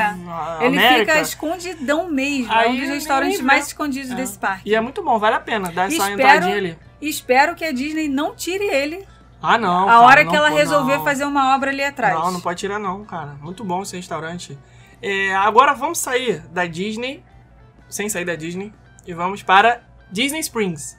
é. 0.61 0.65
Ele 0.67 0.79
America. 0.79 1.13
fica 1.13 1.21
escondidão 1.21 2.09
mesmo. 2.09 2.53
é 2.53 2.57
um 2.57 2.59
Aí 2.61 2.81
dos 2.81 2.89
restaurantes 2.89 3.41
mais 3.41 3.67
escondidos 3.67 4.11
É. 4.13 4.15
desse 4.15 4.39
parque. 4.39 4.71
E 4.71 4.75
é 4.75 4.81
muito 4.81 5.03
bom, 5.03 5.19
vale 5.19 5.35
a 5.37 5.41
pena 5.41 5.71
dar 5.73 5.87
essa 5.87 5.97
Espero- 5.97 6.13
entradinha 6.15 6.57
ali. 6.57 6.79
Espero 7.01 7.55
que 7.57 7.65
a 7.65 7.73
Disney 7.73 8.09
não 8.09 8.35
tire 8.37 8.65
ele 8.65 9.05
Ah, 9.43 9.59
não. 9.59 9.83
a 9.83 9.87
cara, 9.87 10.01
hora 10.01 10.25
não 10.25 10.31
que 10.31 10.37
ela 10.37 10.51
pô- 10.51 10.57
resolver 10.57 10.97
não. 10.99 11.05
fazer 11.05 11.25
uma 11.25 11.55
obra 11.55 11.71
ali 11.71 11.83
atrás. 11.83 12.15
Não, 12.15 12.31
não 12.33 12.41
pode 12.41 12.61
tirar 12.61 12.79
não, 12.79 13.05
cara. 13.05 13.35
Muito 13.43 13.65
bom 13.65 13.83
esse 13.83 13.97
restaurante. 13.97 14.57
É, 15.03 15.35
agora 15.35 15.75
vamos 15.75 15.99
sair 15.99 16.39
da 16.53 16.67
Disney, 16.67 17.23
sem 17.91 18.09
sair 18.09 18.25
da 18.25 18.37
Disney, 18.37 18.73
e 19.07 19.13
vamos 19.13 19.43
para 19.43 19.81
Disney 20.11 20.39
Springs. 20.41 20.97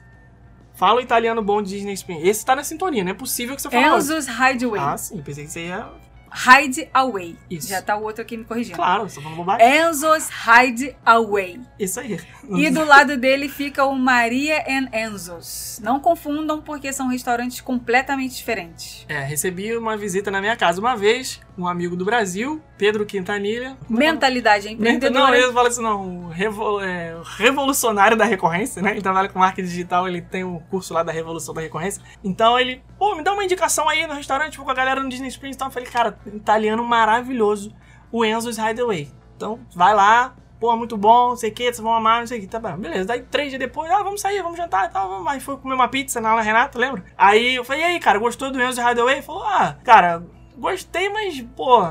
Fala 0.76 1.00
o 1.00 1.02
italiano 1.02 1.42
bom 1.42 1.60
de 1.62 1.70
Disney 1.70 1.94
Springs. 1.94 2.24
Esse 2.24 2.44
tá 2.44 2.54
na 2.54 2.62
sintonia, 2.62 3.02
não 3.02 3.10
é 3.10 3.14
possível 3.14 3.56
que 3.56 3.62
você 3.62 3.70
fale 3.70 3.84
outro. 3.88 3.98
Enzo's 3.98 4.26
Hideaway. 4.28 4.80
Ah, 4.80 4.96
sim, 4.96 5.20
pensei 5.22 5.44
que 5.44 5.50
você 5.50 5.66
ia... 5.66 5.88
Hide 6.36 6.90
Away. 6.92 7.34
Isso. 7.50 7.68
Já 7.68 7.80
tá 7.80 7.96
o 7.96 8.02
outro 8.02 8.20
aqui 8.20 8.36
me 8.36 8.44
corrigindo. 8.44 8.76
Claro, 8.76 9.08
você 9.08 9.16
tá 9.16 9.22
falando 9.22 9.38
bobagem. 9.38 9.66
Enzo's 9.66 10.28
Hide 10.28 10.94
Away. 11.04 11.60
Isso 11.78 11.98
aí. 11.98 12.20
E 12.50 12.68
do 12.68 12.84
lado 12.84 13.16
dele 13.16 13.48
fica 13.48 13.86
o 13.86 13.94
Maria 13.96 14.62
and 14.68 14.90
Enzo's. 14.92 15.80
Não 15.82 15.98
confundam, 15.98 16.60
porque 16.60 16.92
são 16.92 17.08
restaurantes 17.08 17.62
completamente 17.62 18.36
diferentes. 18.36 19.06
É, 19.08 19.20
recebi 19.20 19.74
uma 19.74 19.96
visita 19.96 20.30
na 20.30 20.42
minha 20.42 20.56
casa 20.56 20.78
uma 20.78 20.94
vez, 20.94 21.40
um 21.58 21.66
amigo 21.66 21.96
do 21.96 22.04
Brasil, 22.04 22.60
Pedro 22.76 23.06
Quintanilha. 23.06 23.76
Mentalidade 23.88 24.66
Não, 24.66 24.72
empreendedora. 24.74 25.38
ele 25.38 25.52
fala 25.52 25.68
assim, 25.68 25.82
não, 25.82 26.26
o 26.26 26.28
revo- 26.28 26.80
é, 26.80 27.14
o 27.16 27.22
revolucionário 27.22 28.16
da 28.16 28.24
recorrência, 28.24 28.82
né? 28.82 28.90
Ele 28.92 29.02
trabalha 29.02 29.28
com 29.28 29.38
marketing 29.38 29.68
digital, 29.68 30.06
ele 30.06 30.20
tem 30.20 30.44
um 30.44 30.58
curso 30.58 30.92
lá 30.92 31.02
da 31.02 31.12
revolução 31.12 31.54
da 31.54 31.60
recorrência. 31.60 32.02
Então 32.22 32.58
ele, 32.58 32.82
pô, 32.98 33.14
me 33.14 33.22
dá 33.22 33.32
uma 33.32 33.44
indicação 33.44 33.88
aí 33.88 34.06
no 34.06 34.14
restaurante, 34.14 34.58
com 34.58 34.70
a 34.70 34.74
galera 34.74 35.02
no 35.02 35.08
Disney 35.08 35.28
Springs. 35.28 35.56
Então 35.56 35.68
eu 35.68 35.72
falei, 35.72 35.88
cara, 35.88 36.18
italiano 36.26 36.84
maravilhoso, 36.84 37.72
o 38.12 38.24
Enzo's 38.24 38.58
Hideaway. 38.58 39.10
Então 39.36 39.58
vai 39.74 39.94
lá, 39.94 40.34
pô, 40.60 40.74
muito 40.76 40.96
bom, 40.96 41.30
não 41.30 41.36
sei 41.36 41.50
o 41.50 41.54
que, 41.54 41.64
vocês 41.64 41.80
vão 41.80 41.92
amar, 41.94 42.20
não 42.20 42.26
sei 42.26 42.38
o 42.38 42.40
que, 42.40 42.46
tá 42.46 42.58
bom, 42.58 42.76
beleza. 42.76 43.04
Daí 43.06 43.22
três 43.22 43.48
dias 43.50 43.58
depois, 43.60 43.90
ah, 43.90 44.02
vamos 44.02 44.20
sair, 44.20 44.42
vamos 44.42 44.56
jantar 44.56 44.86
e 44.86 44.92
tal, 44.92 45.08
vamos. 45.08 45.26
Aí 45.30 45.40
foi 45.40 45.56
comer 45.56 45.74
uma 45.74 45.88
pizza 45.88 46.20
na 46.20 46.32
Ana 46.32 46.42
Renata, 46.42 46.78
lembra? 46.78 47.04
Aí 47.16 47.54
eu 47.54 47.64
falei, 47.64 47.82
e 47.82 47.84
aí, 47.84 48.00
cara, 48.00 48.18
gostou 48.18 48.50
do 48.50 48.60
Enzo's 48.60 48.78
Hideaway? 48.78 49.16
Ele 49.16 49.22
falou, 49.22 49.42
ah, 49.44 49.76
cara, 49.84 50.22
Gostei, 50.56 51.08
mas, 51.10 51.44
pô, 51.54 51.82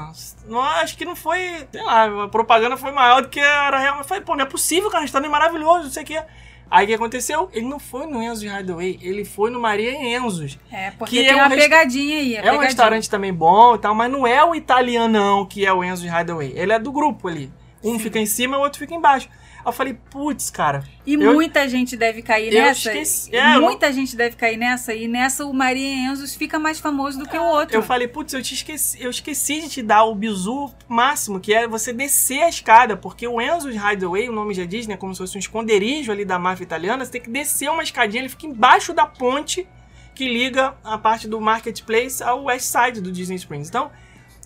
não, 0.48 0.60
acho 0.62 0.98
que 0.98 1.06
não 1.06 1.16
foi. 1.16 1.68
Sei 1.72 1.84
lá, 1.84 2.24
a 2.24 2.28
propaganda 2.28 2.76
foi 2.76 2.92
maior 2.92 3.22
do 3.22 3.30
que 3.30 3.40
era 3.40 3.78
real. 3.78 3.98
Eu 4.00 4.04
falei, 4.04 4.24
pô, 4.24 4.36
não 4.36 4.44
é 4.44 4.48
possível, 4.48 4.90
cara, 4.90 5.04
restaurante 5.04 5.30
maravilhoso, 5.30 5.84
não 5.84 5.92
sei 5.92 6.04
o 6.04 6.06
que. 6.06 6.24
Aí 6.70 6.86
o 6.86 6.88
que 6.88 6.94
aconteceu? 6.96 7.48
Ele 7.54 7.68
não 7.68 7.80
foi 7.80 8.08
no 8.08 8.22
Enzo 8.24 8.46
Hideaway, 8.48 8.98
ele 9.02 9.24
foi 9.24 9.52
no 9.52 9.60
Maria 9.60 9.92
Enzo's. 10.18 10.58
É, 10.72 10.90
porque 10.92 11.18
Que 11.18 11.24
tem 11.24 11.32
é 11.32 11.36
um 11.36 11.46
uma 11.46 11.50
pegadinha 11.56 12.18
aí. 12.18 12.36
É 12.36 12.40
um 12.40 12.42
pegadinha. 12.42 12.62
restaurante 12.64 13.08
também 13.10 13.32
bom 13.32 13.76
e 13.76 13.78
tal, 13.78 13.94
mas 13.94 14.12
não 14.12 14.26
é 14.26 14.44
o 14.44 14.56
italianão 14.56 15.46
que 15.46 15.64
é 15.64 15.72
o 15.72 15.84
Enzo 15.84 16.08
Hideaway. 16.08 16.54
Ele 16.56 16.74
é 16.74 16.80
do 16.80 16.92
grupo 16.92 17.28
ali. 17.28 17.54
Um 17.84 17.94
Sim. 17.94 18.00
fica 18.00 18.18
em 18.18 18.26
cima 18.26 18.56
e 18.58 18.60
o 18.60 18.64
outro 18.64 18.80
fica 18.80 18.96
embaixo. 18.96 19.30
Eu 19.66 19.74
falei, 19.74 19.98
putz, 20.10 20.50
cara. 20.50 20.84
E 21.06 21.14
eu, 21.16 21.34
muita 21.34 21.68
gente 21.68 21.98
deve 21.98 22.22
cair 22.22 22.54
eu 22.54 22.62
nessa. 22.62 22.90
esqueci- 22.90 23.36
é, 23.36 23.56
eu 23.56 23.62
muita 23.62 23.92
gente 23.92 24.16
deve 24.16 24.36
cair 24.36 24.58
nessa. 24.58 24.94
E 24.94 25.08
nessa 25.08 25.46
o 25.46 25.54
Maria 25.54 25.88
Enzos 26.12 26.36
fica 26.36 26.60
mais 26.60 26.80
famoso 26.80 27.20
do 27.20 27.28
que 27.28 27.38
o 27.38 27.44
outro. 27.44 27.76
Eu 27.76 27.82
falei, 27.84 28.08
putz, 28.08 28.34
eu, 28.34 28.42
te 28.42 28.54
esqueci, 28.54 29.02
eu 29.02 29.10
esqueci 29.10 29.62
de 29.62 29.70
te 29.70 29.82
dar 29.82 30.04
o 30.06 30.14
bizu 30.16 30.72
máximo, 30.88 31.40
que 31.40 31.54
é 31.54 31.68
você 31.68 31.92
descer 31.92 32.44
a 32.44 32.50
escada, 32.50 32.96
porque 32.96 33.28
o 33.28 33.42
Enzo's 33.42 33.76
Hideaway, 33.76 34.30
o 34.30 34.34
nome 34.34 34.54
já 34.54 34.66
diz, 34.66 34.88
né, 34.88 34.96
como 34.98 35.14
se 35.14 35.20
fosse 35.20 35.36
um 35.36 35.40
esconderijo 35.40 36.12
ali 36.12 36.24
da 36.26 36.38
máfia 36.38 36.64
italiana, 36.64 37.04
você 37.04 37.12
tem 37.12 37.22
que 37.22 37.30
descer 37.30 37.70
uma 37.70 37.84
escadinha, 37.84 38.22
ele 38.22 38.30
fica 38.30 38.46
embaixo 38.48 38.94
da 38.94 39.06
ponte 39.06 39.68
que 40.14 40.28
liga 40.28 40.76
a 40.84 40.98
parte 40.98 41.28
do 41.28 41.42
Marketplace 41.42 42.24
ao 42.24 42.46
West 42.46 42.66
Side 42.68 43.02
do 43.02 43.12
Disney 43.12 43.36
Springs. 43.36 43.68
Então, 43.68 43.92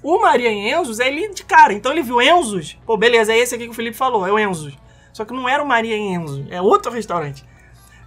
o 0.01 0.19
Maria 0.21 0.49
Enzo's 0.51 0.99
é 0.99 1.07
ele 1.07 1.29
de 1.33 1.43
cara, 1.43 1.73
então 1.73 1.91
ele 1.91 2.01
viu 2.01 2.21
Enzo's, 2.21 2.77
pô, 2.85 2.95
beleza, 2.97 3.33
é 3.33 3.37
esse 3.37 3.53
aqui 3.53 3.65
que 3.65 3.69
o 3.69 3.73
Felipe 3.73 3.95
falou, 3.97 4.25
é 4.25 4.31
o 4.31 4.39
Enzo's. 4.39 4.73
Só 5.19 5.25
que 5.25 5.33
não 5.33 5.49
era 5.49 5.61
o 5.61 5.67
Maria 5.67 5.97
Enzo, 5.97 6.47
é 6.49 6.61
outro 6.61 6.93
restaurante. 6.93 7.43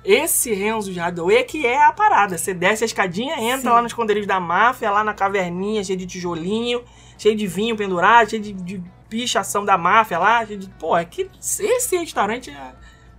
Esse 0.03 0.55
Renzo 0.55 0.91
de 0.91 0.99
Hathaway 0.99 1.37
é 1.37 1.43
que 1.43 1.67
é 1.67 1.85
a 1.85 1.93
parada. 1.93 2.39
Você 2.39 2.55
desce 2.55 2.85
a 2.85 2.87
escadinha, 2.87 3.39
entra 3.39 3.61
Sim. 3.61 3.69
lá 3.69 3.83
no 3.83 3.87
esconderijo 3.87 4.27
da 4.27 4.41
máfia, 4.41 4.91
lá 4.91 5.05
na 5.05 5.13
caverninha, 5.13 5.85
cheio 5.85 5.99
de 5.99 6.07
tijolinho, 6.07 6.83
cheio 7.19 7.37
de 7.37 7.47
vinho 7.47 7.77
pendurado, 7.77 8.31
cheio 8.31 8.41
de, 8.41 8.55
de 8.55 8.83
pichação 9.11 9.63
da 9.63 9.77
máfia 9.77 10.19
lá. 10.19 10.47
Cheio 10.47 10.59
de... 10.59 10.71
Pô, 10.71 10.97
é 10.97 11.05
que 11.05 11.29
esse 11.39 11.99
restaurante 11.99 12.49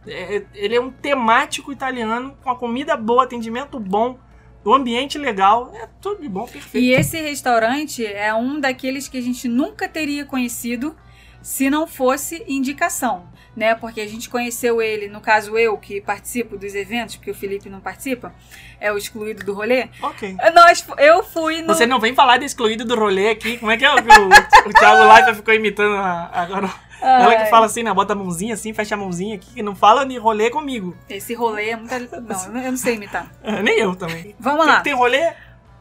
é, 0.08 0.38
é- 0.38 0.46
ele 0.56 0.76
é 0.76 0.82
um 0.82 0.90
temático 0.90 1.72
italiano, 1.72 2.36
com 2.44 2.50
a 2.50 2.56
comida 2.56 2.98
boa, 2.98 3.26
atendimento 3.26 3.80
bom, 3.80 4.18
o 4.66 4.74
ambiente 4.74 5.20
legal. 5.20 5.72
É 5.76 5.88
tudo 6.02 6.20
de 6.20 6.28
bom, 6.28 6.48
perfeito. 6.48 6.84
E 6.84 6.94
esse 6.96 7.22
restaurante 7.22 8.04
é 8.04 8.34
um 8.34 8.60
daqueles 8.60 9.08
que 9.08 9.20
a 9.20 9.22
gente 9.22 9.48
nunca 9.48 9.88
teria 9.88 10.26
conhecido 10.26 10.96
se 11.44 11.70
não 11.70 11.86
fosse 11.86 12.44
indicação, 12.48 13.26
né? 13.56 13.76
Porque 13.76 14.02
a 14.02 14.08
gente 14.08 14.28
conheceu 14.30 14.82
ele, 14.82 15.08
no 15.08 15.22
caso 15.22 15.56
eu, 15.58 15.78
que 15.78 16.02
participo 16.02 16.58
dos 16.58 16.74
eventos, 16.74 17.18
porque 17.18 17.30
o 17.30 17.36
Felipe 17.36 17.70
não 17.70 17.80
participa, 17.80 18.34
é 18.80 18.92
o 18.92 18.98
excluído 18.98 19.46
do 19.46 19.54
rolê. 19.54 19.90
Ok. 20.02 20.36
Nós, 20.56 20.84
eu 20.98 21.24
fui 21.24 21.62
no. 21.62 21.68
Você 21.68 21.86
não 21.86 22.00
vem 22.00 22.16
falar 22.16 22.38
de 22.38 22.46
excluído 22.46 22.84
do 22.84 22.96
rolê 22.96 23.30
aqui. 23.30 23.58
Como 23.60 23.70
é 23.72 23.78
que 23.78 23.86
é 23.86 23.92
o, 23.92 23.96
o, 23.96 24.70
o 24.70 24.74
Thiago 24.74 25.14
Life 25.16 25.36
ficou 25.36 25.54
imitando 25.54 25.96
a- 25.98 26.32
agora? 26.34 26.74
Ela 27.02 27.36
que 27.36 27.42
Ai, 27.44 27.50
fala 27.50 27.66
assim, 27.66 27.84
né? 27.84 27.94
Bota 27.94 28.14
a 28.14 28.16
mãozinha 28.16 28.54
assim, 28.54 28.74
fecha 28.74 28.96
a 28.96 28.98
mãozinha 28.98 29.36
aqui, 29.36 29.56
que 29.56 29.62
não 29.62 29.76
fala 29.76 30.06
de 30.06 30.18
rolê 30.18 30.50
comigo. 30.50 30.96
Esse 31.10 31.34
rolê 31.34 31.72
é 31.72 31.76
muito. 31.76 31.92
Não, 32.22 32.62
eu 32.64 32.72
não 32.72 32.78
sei 32.78 32.96
imitar. 32.96 33.30
É, 33.44 33.62
nem 33.62 33.78
eu 33.78 33.94
também. 33.94 34.34
Vamos 34.40 34.62
Tem 34.64 34.70
lá. 34.74 34.78
que 34.78 34.84
ter 34.86 34.94
rolê? 34.94 35.34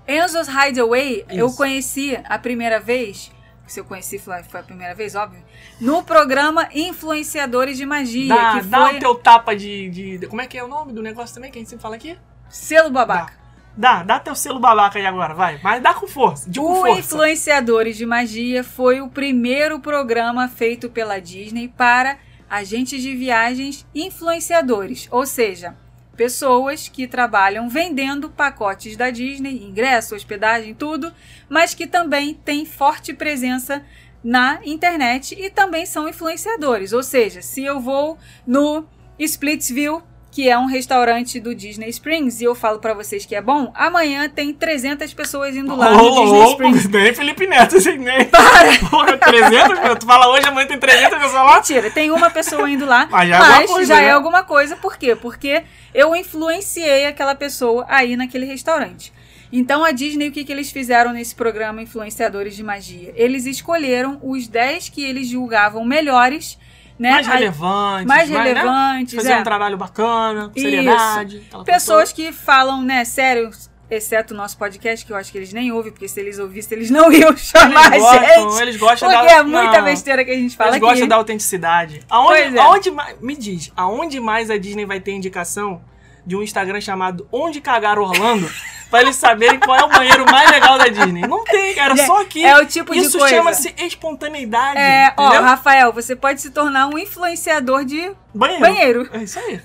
Enzo's 0.08 0.48
Hideaway, 0.48 1.24
eu 1.30 1.46
Isso. 1.46 1.56
conheci 1.56 2.18
a 2.24 2.36
primeira 2.40 2.80
vez. 2.80 3.30
Se 3.66 3.80
eu 3.80 3.84
conheci, 3.84 4.18
foi 4.18 4.34
a 4.36 4.62
primeira 4.62 4.94
vez, 4.94 5.14
óbvio. 5.14 5.42
No 5.80 6.02
programa 6.02 6.68
Influenciadores 6.74 7.76
de 7.76 7.86
Magia, 7.86 8.28
Dá, 8.34 8.52
que 8.60 8.66
dá 8.66 8.86
foi 8.88 8.96
o 8.96 9.00
teu 9.00 9.14
tapa 9.14 9.56
de, 9.56 9.88
de- 10.18 10.26
Como 10.26 10.40
é 10.42 10.46
que 10.46 10.58
é 10.58 10.64
o 10.64 10.68
nome 10.68 10.92
do 10.92 11.00
negócio 11.02 11.34
também 11.34 11.50
que 11.50 11.58
a 11.58 11.60
gente 11.60 11.70
sempre 11.70 11.82
fala 11.82 11.96
aqui? 11.96 12.18
selo 12.50 12.90
babaca. 12.90 13.40
Dá, 13.74 14.02
dá 14.02 14.20
teu 14.20 14.34
selo 14.34 14.58
babaca 14.60 14.98
aí 14.98 15.06
agora, 15.06 15.32
vai. 15.32 15.58
Mas 15.62 15.82
dá 15.82 15.94
com 15.94 16.06
força, 16.06 16.50
de 16.50 16.60
O 16.60 16.74
força. 16.74 16.98
Influenciadores 17.00 17.96
de 17.96 18.04
Magia 18.04 18.62
foi 18.62 19.00
o 19.00 19.08
primeiro 19.08 19.80
programa 19.80 20.46
feito 20.48 20.90
pela 20.90 21.18
Disney 21.18 21.68
para 21.68 22.18
agentes 22.50 23.00
de 23.02 23.16
viagens 23.16 23.86
influenciadores, 23.94 25.08
ou 25.10 25.24
seja, 25.24 25.74
pessoas 26.16 26.88
que 26.88 27.06
trabalham 27.06 27.68
vendendo 27.68 28.30
pacotes 28.30 28.96
da 28.96 29.10
Disney, 29.10 29.62
ingresso, 29.62 30.14
hospedagem, 30.14 30.74
tudo, 30.74 31.12
mas 31.48 31.74
que 31.74 31.86
também 31.86 32.34
têm 32.34 32.64
forte 32.64 33.12
presença 33.12 33.84
na 34.22 34.60
internet 34.64 35.34
e 35.38 35.50
também 35.50 35.84
são 35.84 36.08
influenciadores. 36.08 36.92
Ou 36.92 37.02
seja, 37.02 37.42
se 37.42 37.64
eu 37.64 37.80
vou 37.80 38.18
no 38.46 38.84
Splitsville, 39.18 40.02
que 40.32 40.48
é 40.48 40.58
um 40.58 40.64
restaurante 40.64 41.38
do 41.38 41.54
Disney 41.54 41.90
Springs, 41.90 42.40
e 42.40 42.44
eu 42.44 42.54
falo 42.54 42.78
pra 42.78 42.94
vocês 42.94 43.26
que 43.26 43.34
é 43.34 43.40
bom, 43.42 43.70
amanhã 43.74 44.28
tem 44.30 44.52
300 44.52 45.12
pessoas 45.12 45.54
indo 45.54 45.76
lá 45.76 45.90
no 45.90 45.98
Disney 45.98 46.24
louco, 46.24 46.50
Springs. 46.52 46.88
nem 46.88 47.14
Felipe 47.14 47.46
Neto, 47.46 47.76
assim, 47.76 47.98
nem. 47.98 48.24
Para! 48.32 48.78
Porra, 48.90 49.18
300, 49.18 49.78
meu, 49.80 49.94
tu 49.96 50.06
fala 50.06 50.28
hoje, 50.32 50.48
amanhã 50.48 50.66
tem 50.66 50.78
300 50.78 51.18
pessoas 51.18 51.34
lá. 51.34 51.56
Mentira, 51.56 51.90
tem 51.90 52.10
uma 52.10 52.30
pessoa 52.30 52.68
indo 52.70 52.86
lá, 52.86 53.06
Mas 53.10 53.28
já 53.28 53.36
é 53.36 53.38
mas 53.38 53.50
alguma 53.52 53.68
coisa, 53.74 53.94
já 53.94 54.00
né? 54.00 54.06
é 54.06 54.10
alguma 54.10 54.42
coisa. 54.42 54.76
Por 54.76 54.96
quê? 54.96 55.14
Porque 55.14 55.62
eu 55.94 56.16
influenciei 56.16 57.04
aquela 57.06 57.34
pessoa 57.34 57.84
aí 57.86 58.16
naquele 58.16 58.46
restaurante. 58.46 59.12
Então 59.52 59.84
a 59.84 59.90
Disney, 59.90 60.28
o 60.28 60.32
que, 60.32 60.44
que 60.44 60.52
eles 60.52 60.72
fizeram 60.72 61.12
nesse 61.12 61.34
programa 61.34 61.82
Influenciadores 61.82 62.56
de 62.56 62.62
Magia? 62.62 63.12
Eles 63.14 63.44
escolheram 63.44 64.18
os 64.22 64.48
10 64.48 64.88
que 64.88 65.04
eles 65.04 65.28
julgavam 65.28 65.84
melhores, 65.84 66.58
né? 66.98 67.10
Mais 67.12 67.28
A- 67.28 67.32
relevantes. 67.32 68.06
mais 68.06 68.30
né? 68.30 68.42
relevantes, 68.42 69.14
Fazer 69.14 69.32
é. 69.32 69.38
um 69.38 69.42
trabalho 69.42 69.76
bacana, 69.76 70.48
com 70.48 70.60
seriedade. 70.60 71.42
Pessoas 71.64 72.12
que 72.12 72.32
falam, 72.32 72.82
né, 72.82 73.04
sério, 73.04 73.50
exceto 73.90 74.32
o 74.32 74.36
nosso 74.36 74.56
podcast, 74.56 75.04
que 75.04 75.12
eu 75.12 75.16
acho 75.16 75.30
que 75.30 75.36
eles 75.38 75.52
nem 75.52 75.70
ouvem, 75.70 75.92
porque 75.92 76.08
se 76.08 76.18
eles 76.18 76.38
ouvissem, 76.38 76.78
eles 76.78 76.90
não 76.90 77.12
iam 77.12 77.34
chamar 77.36 77.92
Eles 77.92 78.04
a 78.06 78.18
gostam, 78.18 78.50
gente. 78.50 78.62
eles 78.62 78.76
gostam 78.76 79.10
Porque 79.10 79.26
da... 79.26 79.32
é 79.32 79.42
muita 79.42 79.78
não, 79.78 79.84
besteira 79.84 80.24
que 80.24 80.30
a 80.30 80.34
gente 80.34 80.56
fala 80.56 80.70
Eles 80.70 80.76
aqui. 80.78 80.86
gostam 80.86 81.08
da 81.08 81.16
autenticidade. 81.16 82.00
Aonde, 82.08 82.56
é. 82.56 82.60
aonde 82.60 82.90
mais, 82.90 83.20
me 83.20 83.36
diz, 83.36 83.70
aonde 83.76 84.18
mais 84.20 84.50
a 84.50 84.56
Disney 84.56 84.86
vai 84.86 84.98
ter 85.00 85.12
indicação 85.12 85.82
de 86.24 86.34
um 86.36 86.42
Instagram 86.42 86.80
chamado 86.80 87.26
Onde 87.32 87.60
Cagar 87.60 87.98
Orlando 87.98 88.48
pra 88.88 89.00
eles 89.02 89.16
saberem 89.16 89.58
qual 89.58 89.76
é 89.76 89.84
o 89.84 89.88
banheiro 89.88 90.24
mais 90.30 90.50
legal 90.50 90.71
da 90.84 90.88
Disney? 91.04 91.22
Não 91.26 91.44
tem, 91.44 91.74
cara, 91.74 91.94
É- 91.94 92.06
só 92.06 92.20
aqui. 92.22 92.44
é 92.44 92.56
o 92.58 92.66
tipo 92.66 92.92
de 92.92 93.00
Isso 93.00 93.18
coisa. 93.18 93.34
chama-se 93.34 93.74
espontaneidade. 93.78 94.78
É, 94.78 95.12
ó, 95.16 95.26
entendeu? 95.28 95.42
Rafael, 95.44 95.92
você 95.92 96.14
pode 96.16 96.40
se 96.40 96.50
tornar 96.50 96.86
um 96.88 96.98
influenciador 96.98 97.84
de 97.84 98.12
banheiro. 98.34 98.60
banheiro. 98.60 99.10
É 99.12 99.18
isso 99.18 99.38
aí. 99.38 99.60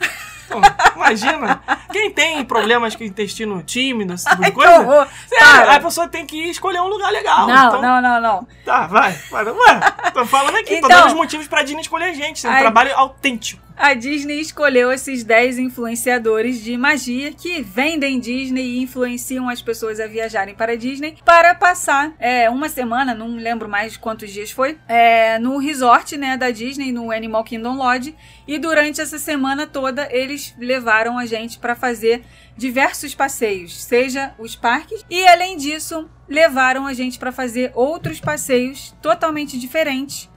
Então, 0.45 0.61
imagina. 0.95 1.61
Quem 1.91 2.09
tem 2.09 2.43
problemas 2.45 2.95
com 2.95 3.03
intestino 3.03 3.61
tímido, 3.63 4.13
esse 4.13 4.25
tipo 4.29 4.41
de 4.43 4.51
coisa, 4.51 5.07
é, 5.33 5.75
a 5.75 5.79
pessoa 5.81 6.07
tem 6.07 6.25
que 6.25 6.37
escolher 6.49 6.79
um 6.79 6.87
lugar 6.87 7.11
legal. 7.11 7.45
Não, 7.47 7.67
então, 7.67 7.81
não, 7.81 8.01
não, 8.01 8.21
não. 8.21 8.47
Tá, 8.63 8.87
vai. 8.87 9.11
vai. 9.29 9.43
Ué, 9.45 9.79
tô 10.13 10.25
falando 10.25 10.55
aqui, 10.55 10.79
tô 10.79 10.87
Então- 10.87 10.89
dando 10.89 11.07
os 11.07 11.13
motivos 11.13 11.47
pra 11.49 11.63
Disney 11.63 11.81
escolher 11.81 12.05
a 12.05 12.13
gente. 12.13 12.47
É 12.47 12.49
um 12.49 12.53
Ai. 12.53 12.61
trabalho 12.61 12.95
autêntico. 12.95 13.61
A 13.79 13.93
Disney 13.93 14.41
escolheu 14.41 14.91
esses 14.91 15.23
10 15.23 15.59
influenciadores 15.59 16.63
de 16.63 16.75
magia 16.75 17.31
que 17.31 17.61
vendem 17.61 18.19
Disney 18.19 18.63
e 18.63 18.81
influenciam 18.81 19.47
as 19.47 19.61
pessoas 19.61 19.99
a 19.99 20.07
viajarem 20.07 20.55
para 20.55 20.71
a 20.71 20.75
Disney 20.75 21.15
para 21.23 21.53
passar 21.53 22.11
é, 22.17 22.49
uma 22.49 22.69
semana, 22.69 23.13
não 23.13 23.35
lembro 23.35 23.69
mais 23.69 23.95
quantos 23.95 24.31
dias 24.31 24.49
foi, 24.49 24.79
é, 24.87 25.37
no 25.37 25.59
resort 25.59 26.17
né, 26.17 26.35
da 26.35 26.49
Disney, 26.49 26.91
no 26.91 27.11
Animal 27.11 27.43
Kingdom 27.43 27.75
Lodge. 27.75 28.15
E 28.47 28.57
durante 28.57 28.99
essa 28.99 29.19
semana 29.19 29.67
toda 29.67 30.07
eles 30.11 30.55
levaram 30.57 31.15
a 31.19 31.27
gente 31.27 31.59
para 31.59 31.75
fazer 31.75 32.23
diversos 32.57 33.13
passeios, 33.13 33.83
seja 33.83 34.33
os 34.39 34.55
parques, 34.55 35.05
e 35.07 35.27
além 35.27 35.55
disso, 35.55 36.09
levaram 36.27 36.87
a 36.87 36.93
gente 36.93 37.19
para 37.19 37.31
fazer 37.31 37.71
outros 37.75 38.19
passeios 38.19 38.95
totalmente 39.03 39.55
diferentes. 39.59 40.27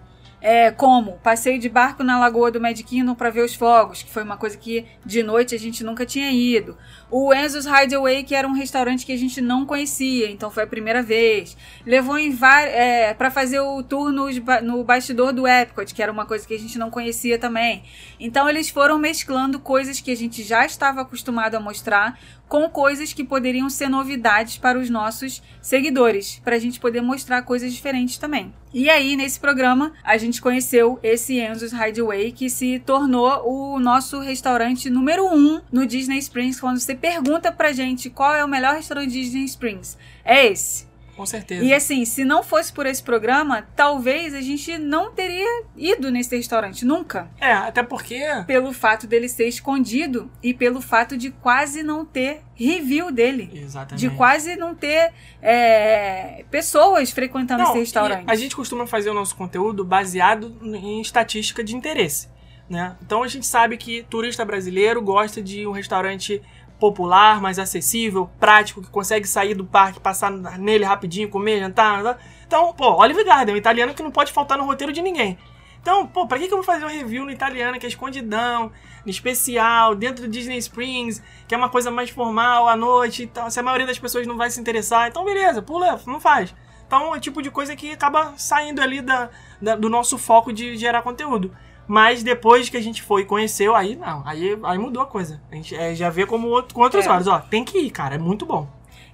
É, 0.41 0.70
como 0.70 1.18
passeio 1.18 1.59
de 1.59 1.68
barco 1.68 2.03
na 2.03 2.18
lagoa 2.18 2.51
do 2.51 2.61
Magic 2.61 2.88
Kingdom 2.88 3.14
para 3.14 3.30
ver 3.30 3.45
os 3.45 3.55
fogos, 3.55 4.03
que 4.03 4.11
foi 4.11 4.22
uma 4.22 4.36
coisa 4.36 4.57
que 4.57 4.86
de 5.05 5.22
noite 5.22 5.55
a 5.55 5.59
gente 5.59 5.84
nunca 5.84 6.07
tinha 6.07 6.30
ido. 6.30 6.78
O 7.11 7.35
Enzo's 7.35 7.67
Hideaway, 7.67 8.23
que 8.23 8.35
era 8.35 8.47
um 8.47 8.53
restaurante 8.53 9.05
que 9.05 9.13
a 9.13 9.19
gente 9.19 9.41
não 9.41 9.67
conhecia, 9.67 10.31
então 10.31 10.51
foi 10.51 10.63
a 10.63 10.67
primeira 10.67 11.03
vez. 11.03 11.57
Levou 11.85 12.17
em 12.17 12.37
é, 12.43 13.13
para 13.15 13.31
fazer 13.31 13.59
o 13.61 13.83
tour 13.83 14.13
ba- 14.41 14.61
no 14.61 14.85
bastidor 14.85 15.33
do 15.33 15.47
Epcot, 15.47 15.93
que 15.93 16.03
era 16.03 16.13
uma 16.13 16.25
coisa 16.25 16.47
que 16.47 16.55
a 16.55 16.59
gente 16.59 16.79
não 16.79 16.91
conhecia 16.91 17.39
também. 17.39 17.83
Então 18.19 18.49
eles 18.49 18.71
foram 18.71 18.99
mesclando 18.99 19.59
coisas 19.59 20.01
que 20.01 20.13
a 20.13 20.17
gente 20.17 20.43
já 20.43 20.65
estava 20.65 21.01
acostumado 21.01 21.57
a 21.57 21.61
mostrar 21.61 22.19
com 22.49 22.69
coisas 22.69 23.13
que 23.13 23.23
poderiam 23.23 23.71
ser 23.71 23.89
novidades 23.89 24.59
para 24.59 24.79
os 24.79 24.91
nossos 24.91 25.41
seguidores, 25.63 26.41
para 26.45 26.57
a 26.57 26.59
gente 26.59 26.81
poder 26.81 27.01
mostrar 27.01 27.43
coisas 27.43 27.73
diferentes 27.73 28.19
também. 28.19 28.53
E 28.75 28.89
aí, 28.89 29.17
nesse 29.17 29.39
programa, 29.39 29.93
a 30.03 30.17
gente 30.17 30.41
conheceu 30.41 30.99
esse 31.03 31.41
Enzo's 31.41 31.73
Hideaway, 31.73 32.31
que 32.33 32.49
se 32.51 32.79
tornou 32.81 33.43
o 33.45 33.81
nosso 33.81 34.21
restaurante 34.21 34.89
número 34.91 35.27
um 35.27 35.61
no 35.73 35.87
Disney 35.87 36.19
Springs. 36.19 36.61
Quando 36.61 36.79
você 36.79 36.95
pergunta 37.01 37.51
pra 37.51 37.73
gente 37.73 38.11
qual 38.11 38.35
é 38.35 38.45
o 38.45 38.49
melhor 38.49 38.75
restaurante 38.75 39.11
Disney 39.11 39.45
Springs, 39.45 39.97
é 40.25 40.47
esse. 40.47 40.91
Com 41.21 41.27
certeza. 41.27 41.63
E 41.63 41.75
assim, 41.75 42.03
se 42.07 42.25
não 42.25 42.43
fosse 42.43 42.73
por 42.73 42.87
esse 42.87 43.03
programa, 43.03 43.69
talvez 43.77 44.33
a 44.33 44.41
gente 44.41 44.79
não 44.79 45.13
teria 45.13 45.65
ido 45.77 46.11
nesse 46.11 46.35
restaurante, 46.35 46.83
nunca. 46.83 47.31
É, 47.39 47.53
até 47.53 47.83
porque. 47.83 48.19
Pelo 48.47 48.73
fato 48.73 49.07
dele 49.07 49.29
ser 49.29 49.47
escondido 49.47 50.31
e 50.43 50.55
pelo 50.55 50.81
fato 50.81 51.19
de 51.19 51.31
quase 51.31 51.83
não 51.83 52.07
ter 52.07 52.41
review 52.55 53.11
dele. 53.13 53.51
Exatamente. 53.53 54.01
De 54.01 54.17
quase 54.17 54.57
não 54.57 54.75
ter 54.75 55.13
é, 55.43 56.43
pessoas 56.51 57.11
frequentando 57.11 57.65
Não, 57.65 57.71
esse 57.73 57.81
restaurante. 57.81 58.25
A 58.27 58.35
gente 58.35 58.57
costuma 58.57 58.87
fazer 58.87 59.11
o 59.11 59.15
nosso 59.15 59.37
conteúdo 59.37 59.85
baseado 59.85 60.57
em 60.63 61.03
estatística 61.03 61.63
de 61.63 61.77
interesse. 61.77 62.29
Né? 62.71 62.97
Então 63.03 63.25
a 63.25 63.27
gente 63.27 63.47
sabe 63.49 63.77
que 63.77 64.05
turista 64.05 64.45
brasileiro 64.45 65.03
gosta 65.03 65.43
de 65.43 65.67
um 65.67 65.73
restaurante 65.73 66.41
popular, 66.81 67.41
mais 67.41 67.59
acessível, 67.59 68.28
prático, 68.41 68.83
que 68.83 68.89
consegue 68.89 69.28
sair 69.28 69.55
do 69.55 69.64
parque, 69.64 70.01
passar 70.01 70.31
nele 70.31 70.85
rapidinho, 70.85 71.28
comer, 71.28 71.61
jantar. 71.61 72.18
Então, 72.47 72.72
pô, 72.72 72.95
Olive 72.95 73.22
Garden, 73.22 73.55
um 73.55 73.59
italiano 73.59 73.95
que 73.95 74.03
não 74.03 74.11
pode 74.11 74.33
faltar 74.33 74.59
no 74.59 74.64
roteiro 74.64 74.93
de 74.93 75.03
ninguém. 75.03 75.39
Então, 75.81 76.07
pô, 76.07 76.26
pra 76.26 76.39
que, 76.39 76.47
que 76.47 76.53
eu 76.53 76.59
vou 76.59 76.64
fazer 76.64 76.85
um 76.85 76.89
review 76.89 77.24
no 77.24 77.31
italiano 77.31 77.78
que 77.78 77.87
é 77.87 77.89
escondidão, 77.89 78.72
especial, 79.07 79.95
dentro 79.95 80.26
do 80.26 80.31
Disney 80.31 80.59
Springs, 80.59 81.22
que 81.47 81.55
é 81.55 81.59
uma 81.59 81.68
coisa 81.68 81.91
mais 81.91 82.11
formal 82.11 82.68
à 82.68 82.76
noite 82.76 83.22
e 83.22 83.26
tal? 83.26 83.51
Se 83.51 83.61
a 83.61 83.62
maioria 83.62 83.87
das 83.87 83.99
pessoas 83.99 84.26
não 84.26 84.37
vai 84.37 84.51
se 84.51 84.61
interessar, 84.61 85.09
então 85.09 85.24
beleza, 85.24 85.62
pula, 85.62 86.01
não 86.07 86.20
faz. 86.20 86.55
Então 86.87 87.14
é 87.14 87.16
o 87.16 87.20
tipo 87.20 87.41
de 87.41 87.51
coisa 87.51 87.76
que 87.76 87.93
acaba 87.93 88.35
saindo 88.37 88.83
ali 88.83 89.01
da, 89.01 89.31
da 89.61 89.76
do 89.76 89.89
nosso 89.89 90.18
foco 90.18 90.53
de 90.53 90.76
gerar 90.76 91.03
conteúdo. 91.03 91.55
Mas 91.91 92.22
depois 92.22 92.68
que 92.68 92.76
a 92.76 92.80
gente 92.80 93.03
foi 93.03 93.22
e 93.22 93.24
conheceu, 93.24 93.74
aí 93.74 93.97
não, 93.97 94.22
aí, 94.24 94.57
aí 94.62 94.78
mudou 94.78 95.03
a 95.03 95.07
coisa. 95.07 95.43
A 95.51 95.57
gente 95.57 95.74
é, 95.74 95.93
já 95.93 96.09
vê 96.09 96.24
como 96.24 96.47
outro, 96.47 96.72
com 96.72 96.82
outros 96.82 97.05
É. 97.05 97.11
olhos. 97.11 97.26
Ó, 97.26 97.41
tem 97.41 97.64
que 97.64 97.78
ir, 97.78 97.91
cara, 97.91 98.14
é 98.14 98.18
muito 98.18 98.47
bom. 98.47 98.68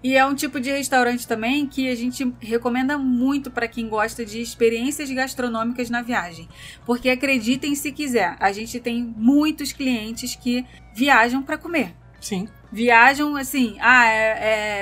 E 0.04 0.14
é 0.14 0.26
um 0.26 0.34
tipo 0.34 0.60
de 0.60 0.70
restaurante 0.70 1.26
também 1.26 1.66
que 1.66 1.88
a 1.88 1.94
gente 1.94 2.30
recomenda 2.38 2.98
muito 2.98 3.50
para 3.50 3.66
quem 3.66 3.88
gosta 3.88 4.26
de 4.26 4.42
experiências 4.42 5.10
gastronômicas 5.10 5.88
na 5.88 6.02
viagem. 6.02 6.50
Porque 6.84 7.08
acreditem 7.08 7.74
se 7.74 7.90
quiser, 7.92 8.36
a 8.38 8.52
gente 8.52 8.78
tem 8.78 9.02
muitos 9.16 9.72
clientes 9.72 10.36
que 10.36 10.62
viajam 10.94 11.42
para 11.42 11.56
comer. 11.56 11.94
Sim. 12.20 12.46
Viajam 12.72 13.36
assim, 13.36 13.76
ah, 13.80 14.06
é, 14.06 14.20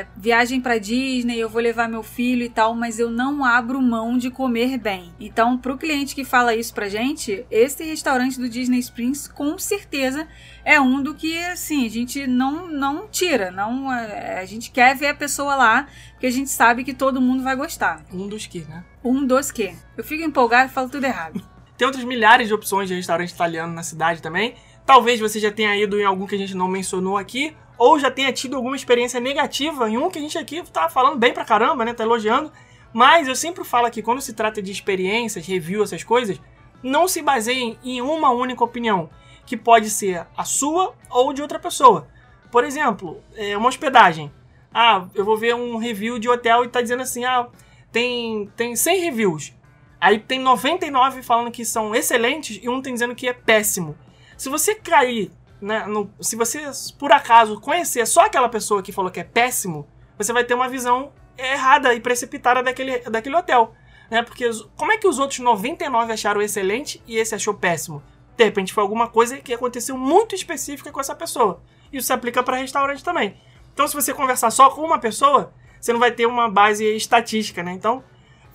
é 0.01 0.07
viagem 0.17 0.61
pra 0.61 0.79
Disney, 0.79 1.39
eu 1.39 1.49
vou 1.49 1.61
levar 1.61 1.89
meu 1.89 2.03
filho 2.03 2.43
e 2.43 2.49
tal, 2.49 2.75
mas 2.75 2.99
eu 2.99 3.11
não 3.11 3.45
abro 3.45 3.81
mão 3.81 4.17
de 4.17 4.31
comer 4.31 4.79
bem. 4.79 5.13
Então, 5.21 5.59
pro 5.59 5.77
cliente 5.79 6.15
que 6.15 6.25
fala 6.25 6.55
isso 6.55 6.73
pra 6.73 6.89
gente, 6.89 7.47
esse 7.51 7.85
restaurante 7.85 8.39
do 8.39 8.49
Disney 8.49 8.79
Springs 8.79 9.29
com 9.29 9.59
certeza 9.59 10.27
é 10.65 10.81
um 10.81 11.03
do 11.03 11.15
que 11.15 11.39
assim, 11.45 11.85
a 11.85 11.91
gente 11.91 12.27
não 12.27 12.67
não 12.69 13.07
tira, 13.09 13.51
não 13.51 13.93
é, 13.93 14.39
a 14.41 14.45
gente 14.45 14.71
quer 14.71 14.97
ver 14.97 15.09
a 15.09 15.15
pessoa 15.15 15.55
lá, 15.55 15.87
porque 16.13 16.27
a 16.27 16.33
gente 16.33 16.51
sabe 16.51 16.85
que 16.85 16.95
todo 16.95 17.21
mundo 17.21 17.43
vai 17.43 17.55
gostar. 17.55 18.03
Um 18.13 18.27
dos 18.27 18.47
que, 18.47 18.61
né? 18.61 18.85
Um 19.05 19.27
dos 19.27 19.51
que. 19.51 19.75
Eu 19.97 20.03
fico 20.03 20.23
empolgado 20.23 20.71
e 20.71 20.75
falo 20.75 20.89
tudo 20.89 21.05
errado. 21.05 21.41
Tem 21.77 21.87
outras 21.87 22.05
milhares 22.05 22.49
de 22.49 22.55
opções 22.55 22.89
de 22.89 22.95
restaurante 22.95 23.31
italiano 23.31 23.73
na 23.73 23.83
cidade 23.83 24.23
também. 24.23 24.55
Talvez 24.87 25.19
você 25.19 25.41
já 25.41 25.51
tenha 25.51 25.77
ido 25.77 25.99
em 25.99 26.05
algum 26.05 26.27
que 26.27 26.35
a 26.35 26.39
gente 26.39 26.55
não 26.55 26.69
mencionou 26.69 27.17
aqui, 27.17 27.57
ou 27.77 27.99
já 27.99 28.11
tenha 28.11 28.33
tido 28.33 28.57
alguma 28.57 28.77
experiência 28.77 29.21
negativa 29.21 29.89
em 29.89 29.99
um 29.99 30.11
que 30.11 30.19
a 30.19 30.23
gente 30.23 30.39
aqui 30.39 30.63
tá 30.71 30.89
falando 30.89 31.19
bem 31.19 31.33
pra 31.33 31.45
caramba, 31.45 31.85
né? 31.85 31.93
Tá 31.93 32.05
elogiando. 32.05 32.53
Mas 32.93 33.27
eu 33.27 33.35
sempre 33.35 33.65
falo 33.65 33.91
que 33.91 34.03
quando 34.03 34.21
se 34.21 34.33
trata 34.33 34.63
de 34.63 34.71
experiências, 34.71 35.47
review, 35.47 35.83
essas 35.83 36.05
coisas, 36.05 36.41
não 36.83 37.09
se 37.09 37.21
baseiem 37.23 37.77
em 37.83 38.01
uma 38.01 38.31
única 38.31 38.63
opinião, 38.63 39.11
que 39.45 39.57
pode 39.57 39.91
ser 39.91 40.27
a 40.37 40.45
sua 40.45 40.95
ou 41.11 41.33
de 41.33 41.43
outra 41.43 41.59
pessoa. 41.59 42.07
Por 42.53 42.63
exemplo, 42.63 43.21
é 43.35 43.57
uma 43.57 43.69
hospedagem. 43.69 44.31
Ah, 44.73 45.07
eu 45.15 45.25
vou 45.25 45.37
ver 45.37 45.55
um 45.55 45.77
review 45.77 46.19
de 46.19 46.29
hotel 46.29 46.65
e 46.65 46.69
tá 46.69 46.81
dizendo 46.81 47.03
assim, 47.03 47.25
ah, 47.25 47.49
tem, 47.91 48.51
tem 48.57 48.77
100 48.77 49.01
reviews. 49.01 49.53
Aí 50.01 50.19
tem 50.19 50.39
99 50.39 51.23
falando 51.23 51.51
que 51.51 51.65
são 51.65 51.95
excelentes 51.95 52.61
e 52.63 52.69
um 52.69 52.81
tem 52.83 52.93
dizendo 52.93 53.15
que 53.15 53.27
é 53.27 53.33
péssimo. 53.33 53.97
Se 54.37 54.49
você 54.49 54.75
cair, 54.75 55.31
né, 55.65 55.87
no- 55.87 56.11
se 56.21 56.37
você 56.37 56.63
por 56.99 57.11
acaso 57.13 57.61
conhecer 57.61 58.07
só 58.07 58.27
aquela 58.27 58.49
pessoa 58.49 58.83
que 58.83 58.93
falou 58.93 59.11
que 59.11 59.21
é 59.21 59.25
péssimo, 59.25 59.89
você 60.19 60.33
vai 60.33 60.45
ter 60.45 60.55
uma 60.55 60.69
visão 60.69 61.13
errada 61.37 61.95
e 61.95 62.01
precipitada 62.01 62.63
daquele, 62.63 62.99
daquele 63.11 63.35
hotel. 63.37 63.75
Né? 64.11 64.23
Porque 64.23 64.49
como 64.77 64.93
é 64.93 64.99
que 64.99 65.09
os 65.09 65.19
outros 65.19 65.41
99 65.41 66.13
acharam 66.13 66.43
excelente 66.43 67.03
e 67.07 67.17
esse 67.17 67.35
achou 67.35 67.55
péssimo? 67.55 68.03
De 68.37 68.45
repente 68.45 68.73
foi 68.73 68.83
alguma 68.83 69.09
coisa 69.09 69.39
que 69.39 69.55
aconteceu 69.55 69.97
muito 69.97 70.35
específica 70.35 70.93
com 70.93 71.01
essa 71.01 71.15
pessoa. 71.15 71.63
Isso 71.93 72.07
se 72.09 72.13
aplica 72.13 72.43
para 72.43 72.57
restaurante 72.57 73.03
também. 73.03 73.37
Então, 73.73 73.89
se 73.89 73.95
você 73.95 74.13
conversar 74.13 74.51
só 74.51 74.71
com 74.71 74.83
uma 74.83 74.99
pessoa, 74.99 75.53
você 75.81 75.93
não 75.93 76.01
vai 76.01 76.13
ter 76.13 76.27
uma 76.27 76.49
base 76.49 76.85
estatística, 76.85 77.63
né? 77.63 77.73
Então, 77.73 78.05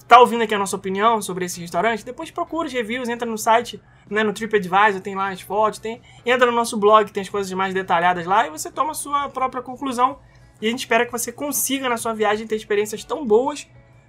tá 0.09 0.19
ouvindo 0.19 0.41
aqui 0.41 0.55
a 0.55 0.57
nossa 0.57 0.75
opinião 0.75 1.21
sobre 1.21 1.45
esse 1.45 1.61
restaurante, 1.61 2.03
depois 2.03 2.31
procura 2.31 2.65
os 2.65 2.73
reviews, 2.73 3.07
entra 3.07 3.29
no 3.29 3.37
site, 3.37 3.79
né, 4.09 4.23
no 4.23 4.33
TripAdvisor, 4.33 4.99
tem 5.01 5.13
lá 5.13 5.29
as 5.29 5.39
fotos, 5.39 5.77
tem, 5.77 6.01
entra 6.25 6.47
no 6.47 6.51
nosso 6.51 6.75
blog, 6.77 7.11
tem 7.11 7.21
as 7.21 7.29
coisas 7.29 7.53
mais 7.53 7.75
detalhadas 7.75 8.25
lá 8.25 8.47
e 8.47 8.49
você 8.49 8.71
toma 8.71 8.91
a 8.91 8.95
sua 8.95 9.29
própria 9.29 9.61
conclusão. 9.61 10.17
E 10.59 10.67
a 10.67 10.71
gente 10.71 10.79
espera 10.79 11.05
que 11.05 11.11
você 11.11 11.31
consiga 11.31 11.87
na 11.87 11.95
sua 11.95 12.11
viagem 12.11 12.47
ter 12.47 12.55
experiências 12.55 13.03
tão 13.03 13.23
boas, 13.23 13.67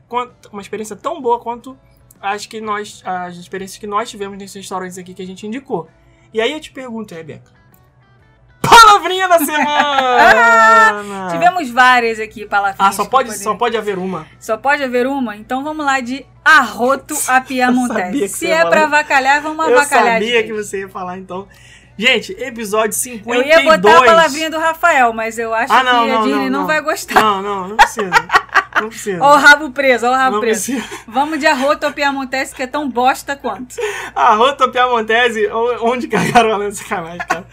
quanto, 0.09 0.49
uma 0.51 0.63
experiência 0.63 0.97
tão 0.97 1.21
boa 1.21 1.39
quanto 1.39 1.79
as 2.19 2.47
que 2.47 2.63
nós, 2.63 3.03
as 3.05 3.37
experiências 3.37 3.79
que 3.79 3.87
nós 3.87 4.09
tivemos 4.09 4.39
nesses 4.39 4.57
restaurantes 4.57 4.97
aqui 4.97 5.13
que 5.13 5.21
a 5.21 5.27
gente 5.27 5.47
indicou. 5.47 5.87
E 6.33 6.41
aí 6.41 6.51
eu 6.51 6.61
te 6.61 6.73
pergunto, 6.73 7.15
Rebeca, 7.15 7.53
palavrinha 9.29 9.29
da 9.29 9.39
semana! 9.45 11.29
Tivemos 11.31 11.71
várias 11.71 12.19
aqui, 12.21 12.47
palavrinhas. 12.47 12.89
Ah, 12.89 12.93
só 12.93 13.05
pode, 13.05 13.29
poder- 13.31 13.43
só 13.43 13.55
pode 13.55 13.77
haver 13.77 13.99
uma. 13.99 14.27
Só 14.39 14.57
pode 14.57 14.83
haver 14.83 15.07
uma? 15.07 15.37
Então 15.37 15.63
vamos 15.65 15.85
lá 15.85 16.01
de 16.01 16.25
arroto 16.45 17.15
a 17.29 17.41
Piamontese. 17.43 18.29
Se 18.29 18.47
é 18.47 18.59
falar. 18.59 18.71
pra 18.71 18.83
avacalhar, 18.85 19.43
vamos 19.43 19.67
Eu 19.69 19.79
avacalhar. 19.79 20.19
de 20.21 20.27
sabia 20.27 20.43
que 20.45 20.53
você 20.53 20.81
ia 20.81 20.89
falar, 20.89 21.19
então. 21.19 21.47
Gente, 21.99 22.33
episódio 22.41 22.95
52. 22.95 23.41
Eu 23.41 23.47
ia 23.47 23.63
botar 23.77 23.99
a 23.99 24.03
palavrinha 24.05 24.49
do 24.51 24.59
Rafael, 24.59 25.13
mas 25.13 25.39
eu 25.39 25.53
acho 25.53 25.71
Ah, 25.71 25.83
não, 25.83 26.05
que 26.07 26.11
a 26.11 26.17
Disney 26.23 26.33
não, 26.33 26.41
não, 26.45 26.61
não. 26.61 26.67
vai 26.67 26.81
gostar. 26.81 27.21
Não, 27.21 27.43
não, 27.43 27.69
não 27.69 27.77
precisa. 27.77 28.11
Não 28.81 28.89
precisa. 28.89 29.23
Ó 29.23 29.35
o 29.35 29.37
rabo 29.37 29.71
preso, 29.71 30.07
ó 30.07 30.11
o 30.11 30.15
rabo 30.15 30.33
não 30.37 30.41
preso. 30.41 30.73
precisa. 30.73 31.03
Vamos 31.07 31.39
de 31.39 31.47
arroto 31.47 31.91
Piamontese, 31.93 32.55
que 32.55 32.63
é 32.63 32.67
tão 32.67 32.89
bosta 32.89 33.37
quanto. 33.37 33.75
A 34.15 34.35
Rota 34.35 34.69
Piamontese, 34.69 35.49
onde 35.81 36.09
cagaram 36.09 36.61
a 36.61 36.73
sacanagem, 36.73 37.27
cara. 37.27 37.47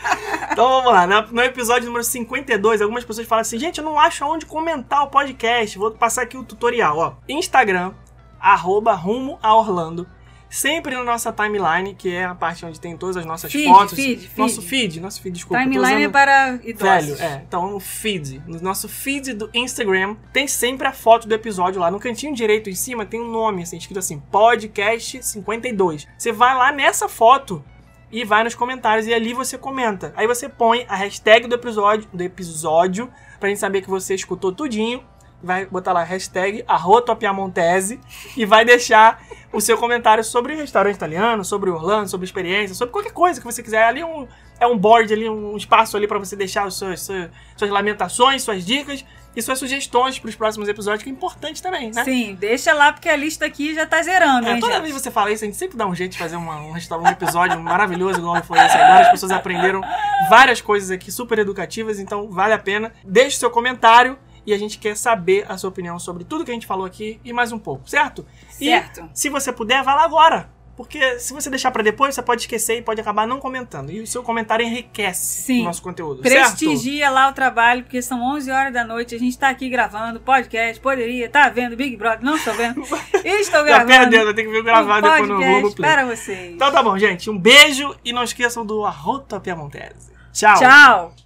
Então 0.52 0.68
vamos 0.68 0.92
lá, 0.92 1.08
no 1.08 1.42
episódio 1.42 1.88
número 1.88 2.04
52, 2.04 2.82
algumas 2.82 3.04
pessoas 3.04 3.28
falam 3.28 3.42
assim, 3.42 3.58
gente, 3.58 3.78
eu 3.80 3.86
não 3.86 4.00
acho 4.00 4.26
onde 4.26 4.46
comentar 4.46 5.04
o 5.04 5.08
podcast. 5.08 5.78
Vou 5.78 5.92
passar 5.92 6.24
aqui 6.24 6.38
o 6.38 6.44
tutorial, 6.44 6.98
ó. 6.98 7.14
Instagram, 7.28 7.92
arroba 8.40 8.94
rumo 8.94 9.38
a 9.42 9.56
Orlando. 9.56 10.08
Sempre 10.50 10.96
na 10.96 11.04
nossa 11.04 11.32
timeline, 11.34 11.94
que 11.94 12.14
é 12.16 12.24
a 12.24 12.34
parte 12.34 12.66
onde 12.66 12.80
tem 12.80 12.96
todas 12.96 13.18
as 13.18 13.26
nossas 13.26 13.52
Feed, 13.52 13.68
fotos. 13.68 13.94
feed, 13.94 14.28
feed. 14.28 14.38
Nosso 14.40 14.62
feed, 14.62 15.00
nosso 15.02 15.22
feed, 15.22 15.34
desculpa. 15.36 15.62
Timeline 15.62 15.94
é 15.94 15.98
usando- 15.98 16.12
para 16.12 16.60
idosos. 16.64 17.20
Velho, 17.20 17.22
é. 17.22 17.44
Então, 17.46 17.70
no 17.70 17.80
feed, 17.82 18.42
no 18.48 18.60
nosso 18.62 18.88
feed 18.88 19.34
do 19.34 19.50
Instagram, 19.54 20.16
tem 20.32 20.48
sempre 20.48 20.88
a 20.88 20.94
foto 20.94 21.28
do 21.28 21.34
episódio 21.36 21.82
lá. 21.82 21.92
No 21.92 22.00
cantinho 22.00 22.34
direito 22.34 22.70
em 22.70 22.76
cima 22.76 23.06
tem 23.06 23.20
um 23.22 23.30
nome, 23.30 23.64
assim, 23.64 23.78
escrito 23.78 24.00
assim, 24.00 24.20
podcast 24.32 25.22
52. 25.22 26.08
Você 26.18 26.32
vai 26.32 26.56
lá 26.56 26.72
nessa 26.72 27.10
foto 27.10 27.64
e 28.10 28.24
vai 28.24 28.44
nos 28.46 28.56
comentários 28.56 29.06
e 29.06 29.14
ali 29.14 29.34
você 29.34 29.58
comenta. 29.58 30.14
Aí 30.16 30.26
você 30.28 30.48
põe 30.48 30.86
a 30.88 30.96
hashtag 30.96 31.46
do 31.48 31.56
episódio, 31.56 32.08
do 32.14 32.22
episódio 32.24 33.12
pra 33.38 33.50
gente 33.50 33.60
saber 33.60 33.82
que 33.82 33.90
você 33.90 34.16
escutou 34.16 34.54
tudinho. 34.54 35.04
Vai 35.42 35.66
botar 35.68 35.94
lá 35.94 36.04
hashtag 36.04 36.64
arrotopiamontese 36.68 38.00
e 38.36 38.46
vai 38.46 38.66
deixar 38.66 39.22
o 39.54 39.62
seu 39.62 39.78
comentário 39.78 40.24
sobre 40.24 40.54
o 40.54 40.58
restaurante 40.58 40.96
italiano, 40.96 41.44
sobre 41.46 41.70
Orlando, 41.70 42.10
sobre 42.10 42.26
experiência, 42.26 42.76
sobre 42.76 42.92
qualquer 42.92 43.12
coisa 43.14 43.40
que 43.40 43.46
você 43.46 43.62
quiser. 43.64 43.84
Ali 43.84 44.02
é 44.02 44.06
um, 44.06 44.28
é 44.60 44.68
um 44.68 44.78
board 44.78 45.12
ali, 45.14 45.30
um 45.30 45.56
espaço 45.56 45.96
ali 45.96 46.08
pra 46.08 46.20
você 46.20 46.36
deixar 46.36 46.66
os 46.68 46.78
seus, 46.78 47.02
seus- 47.02 47.30
suas 47.56 47.72
lamentações, 47.72 48.42
suas 48.44 48.66
dicas 48.66 49.06
e 49.36 49.42
suas 49.42 49.60
sugestões 49.60 50.18
pros 50.18 50.36
próximos 50.36 50.68
episódios, 50.68 51.04
que 51.04 51.10
é 51.10 51.14
importante 51.14 51.62
também, 51.62 51.92
né? 51.92 52.04
Sim, 52.04 52.36
deixa 52.40 52.74
lá, 52.74 52.92
porque 52.92 53.08
a 53.08 53.16
lista 53.16 53.46
aqui 53.46 53.76
já 53.76 53.86
tá 53.86 54.02
zerando, 54.02 54.48
É, 54.48 54.54
hein, 54.54 54.60
toda 54.60 54.74
gente? 54.74 54.82
vez 54.82 54.96
que 54.96 55.02
você 55.04 55.12
fala 55.12 55.32
isso, 55.32 55.44
a 55.44 55.48
gente 55.48 55.58
sempre 55.58 55.78
dá 55.78 55.86
um 55.86 55.94
jeito 55.94 56.14
de 56.14 56.18
fazer 56.18 56.36
uma- 56.36 56.60
um, 56.60 56.72
um 56.74 57.08
episódio 57.08 57.60
maravilhoso 57.60 58.20
igual 58.20 58.44
foi 58.44 58.58
esse 58.58 58.76
agora. 58.76 59.02
As 59.06 59.12
pessoas 59.12 59.32
aprenderam 59.32 59.82
várias 60.28 60.60
coisas 60.60 60.90
aqui 60.90 61.12
super 61.12 61.38
educativas, 61.38 62.00
então 62.00 62.28
vale 62.32 62.54
a 62.54 62.58
pena. 62.58 62.92
Deixe 63.04 63.38
seu 63.38 63.52
comentário 63.52 64.18
e 64.48 64.54
a 64.54 64.58
gente 64.58 64.80
quer 64.80 64.96
saber 64.96 65.46
a 65.48 65.58
sua 65.58 65.70
opinião 65.70 66.00
sobre 66.00 66.24
tudo 66.24 66.46
que 66.46 66.50
a 66.52 66.54
gente 66.54 66.66
falou 66.66 66.86
aqui 66.86 67.20
e 67.24 67.32
mais 67.34 67.52
um 67.52 67.60
pouco, 67.60 67.88
certo? 67.90 68.26
Certo. 68.50 69.02
E 69.02 69.10
se 69.14 69.30
você 69.30 69.52
puder, 69.52 69.84
vá 69.84 69.94
lá 69.94 70.06
agora. 70.06 70.50
Porque 70.78 71.18
se 71.20 71.34
você 71.34 71.50
deixar 71.50 71.72
pra 71.72 71.82
depois, 71.82 72.14
você 72.14 72.22
pode 72.22 72.42
esquecer 72.42 72.78
e 72.78 72.82
pode 72.84 73.02
acabar 73.02 73.26
não 73.26 73.40
comentando. 73.40 73.90
E 73.92 74.00
o 74.00 74.06
seu 74.06 74.22
comentário 74.22 74.64
enriquece 74.64 75.42
Sim. 75.42 75.62
o 75.62 75.64
nosso 75.64 75.82
conteúdo, 75.82 76.22
certo? 76.22 76.50
Prestigia 76.60 77.10
lá 77.10 77.30
o 77.30 77.34
trabalho, 77.34 77.82
porque 77.82 78.00
são 78.00 78.22
11 78.36 78.52
horas 78.52 78.72
da 78.72 78.84
noite, 78.84 79.16
a 79.16 79.18
gente 79.18 79.36
tá 79.36 79.50
aqui 79.50 79.70
gravando 79.70 80.20
podcast, 80.20 80.80
poderia, 80.80 81.28
tá 81.30 81.50
vendo 81.50 81.76
Big 81.76 81.98
Brother, 81.98 82.24
não 82.24 82.36
estou 82.38 82.54
vendo. 82.54 82.80
Estou 83.26 83.62
Tá 83.62 83.64
gravando. 83.64 83.88
perdendo, 83.92 84.34
tem 84.36 84.46
que 84.46 84.52
ver 84.52 84.62
gravado 84.64 85.08
um 85.08 85.10
depois 85.12 85.30
no 85.30 85.36
podcast 85.38 85.62
Globoplay. 85.62 85.92
para 85.92 86.06
vocês. 86.06 86.54
Então 86.54 86.72
tá 86.72 86.84
bom, 86.84 86.96
gente. 86.98 87.28
Um 87.28 87.38
beijo 87.40 87.96
e 88.06 88.14
não 88.14 88.22
esqueçam 88.24 88.64
do 88.64 88.86
Arrota 88.86 89.40
Piamontese. 89.40 90.12
Tchau. 90.32 90.60
Tchau. 90.60 91.18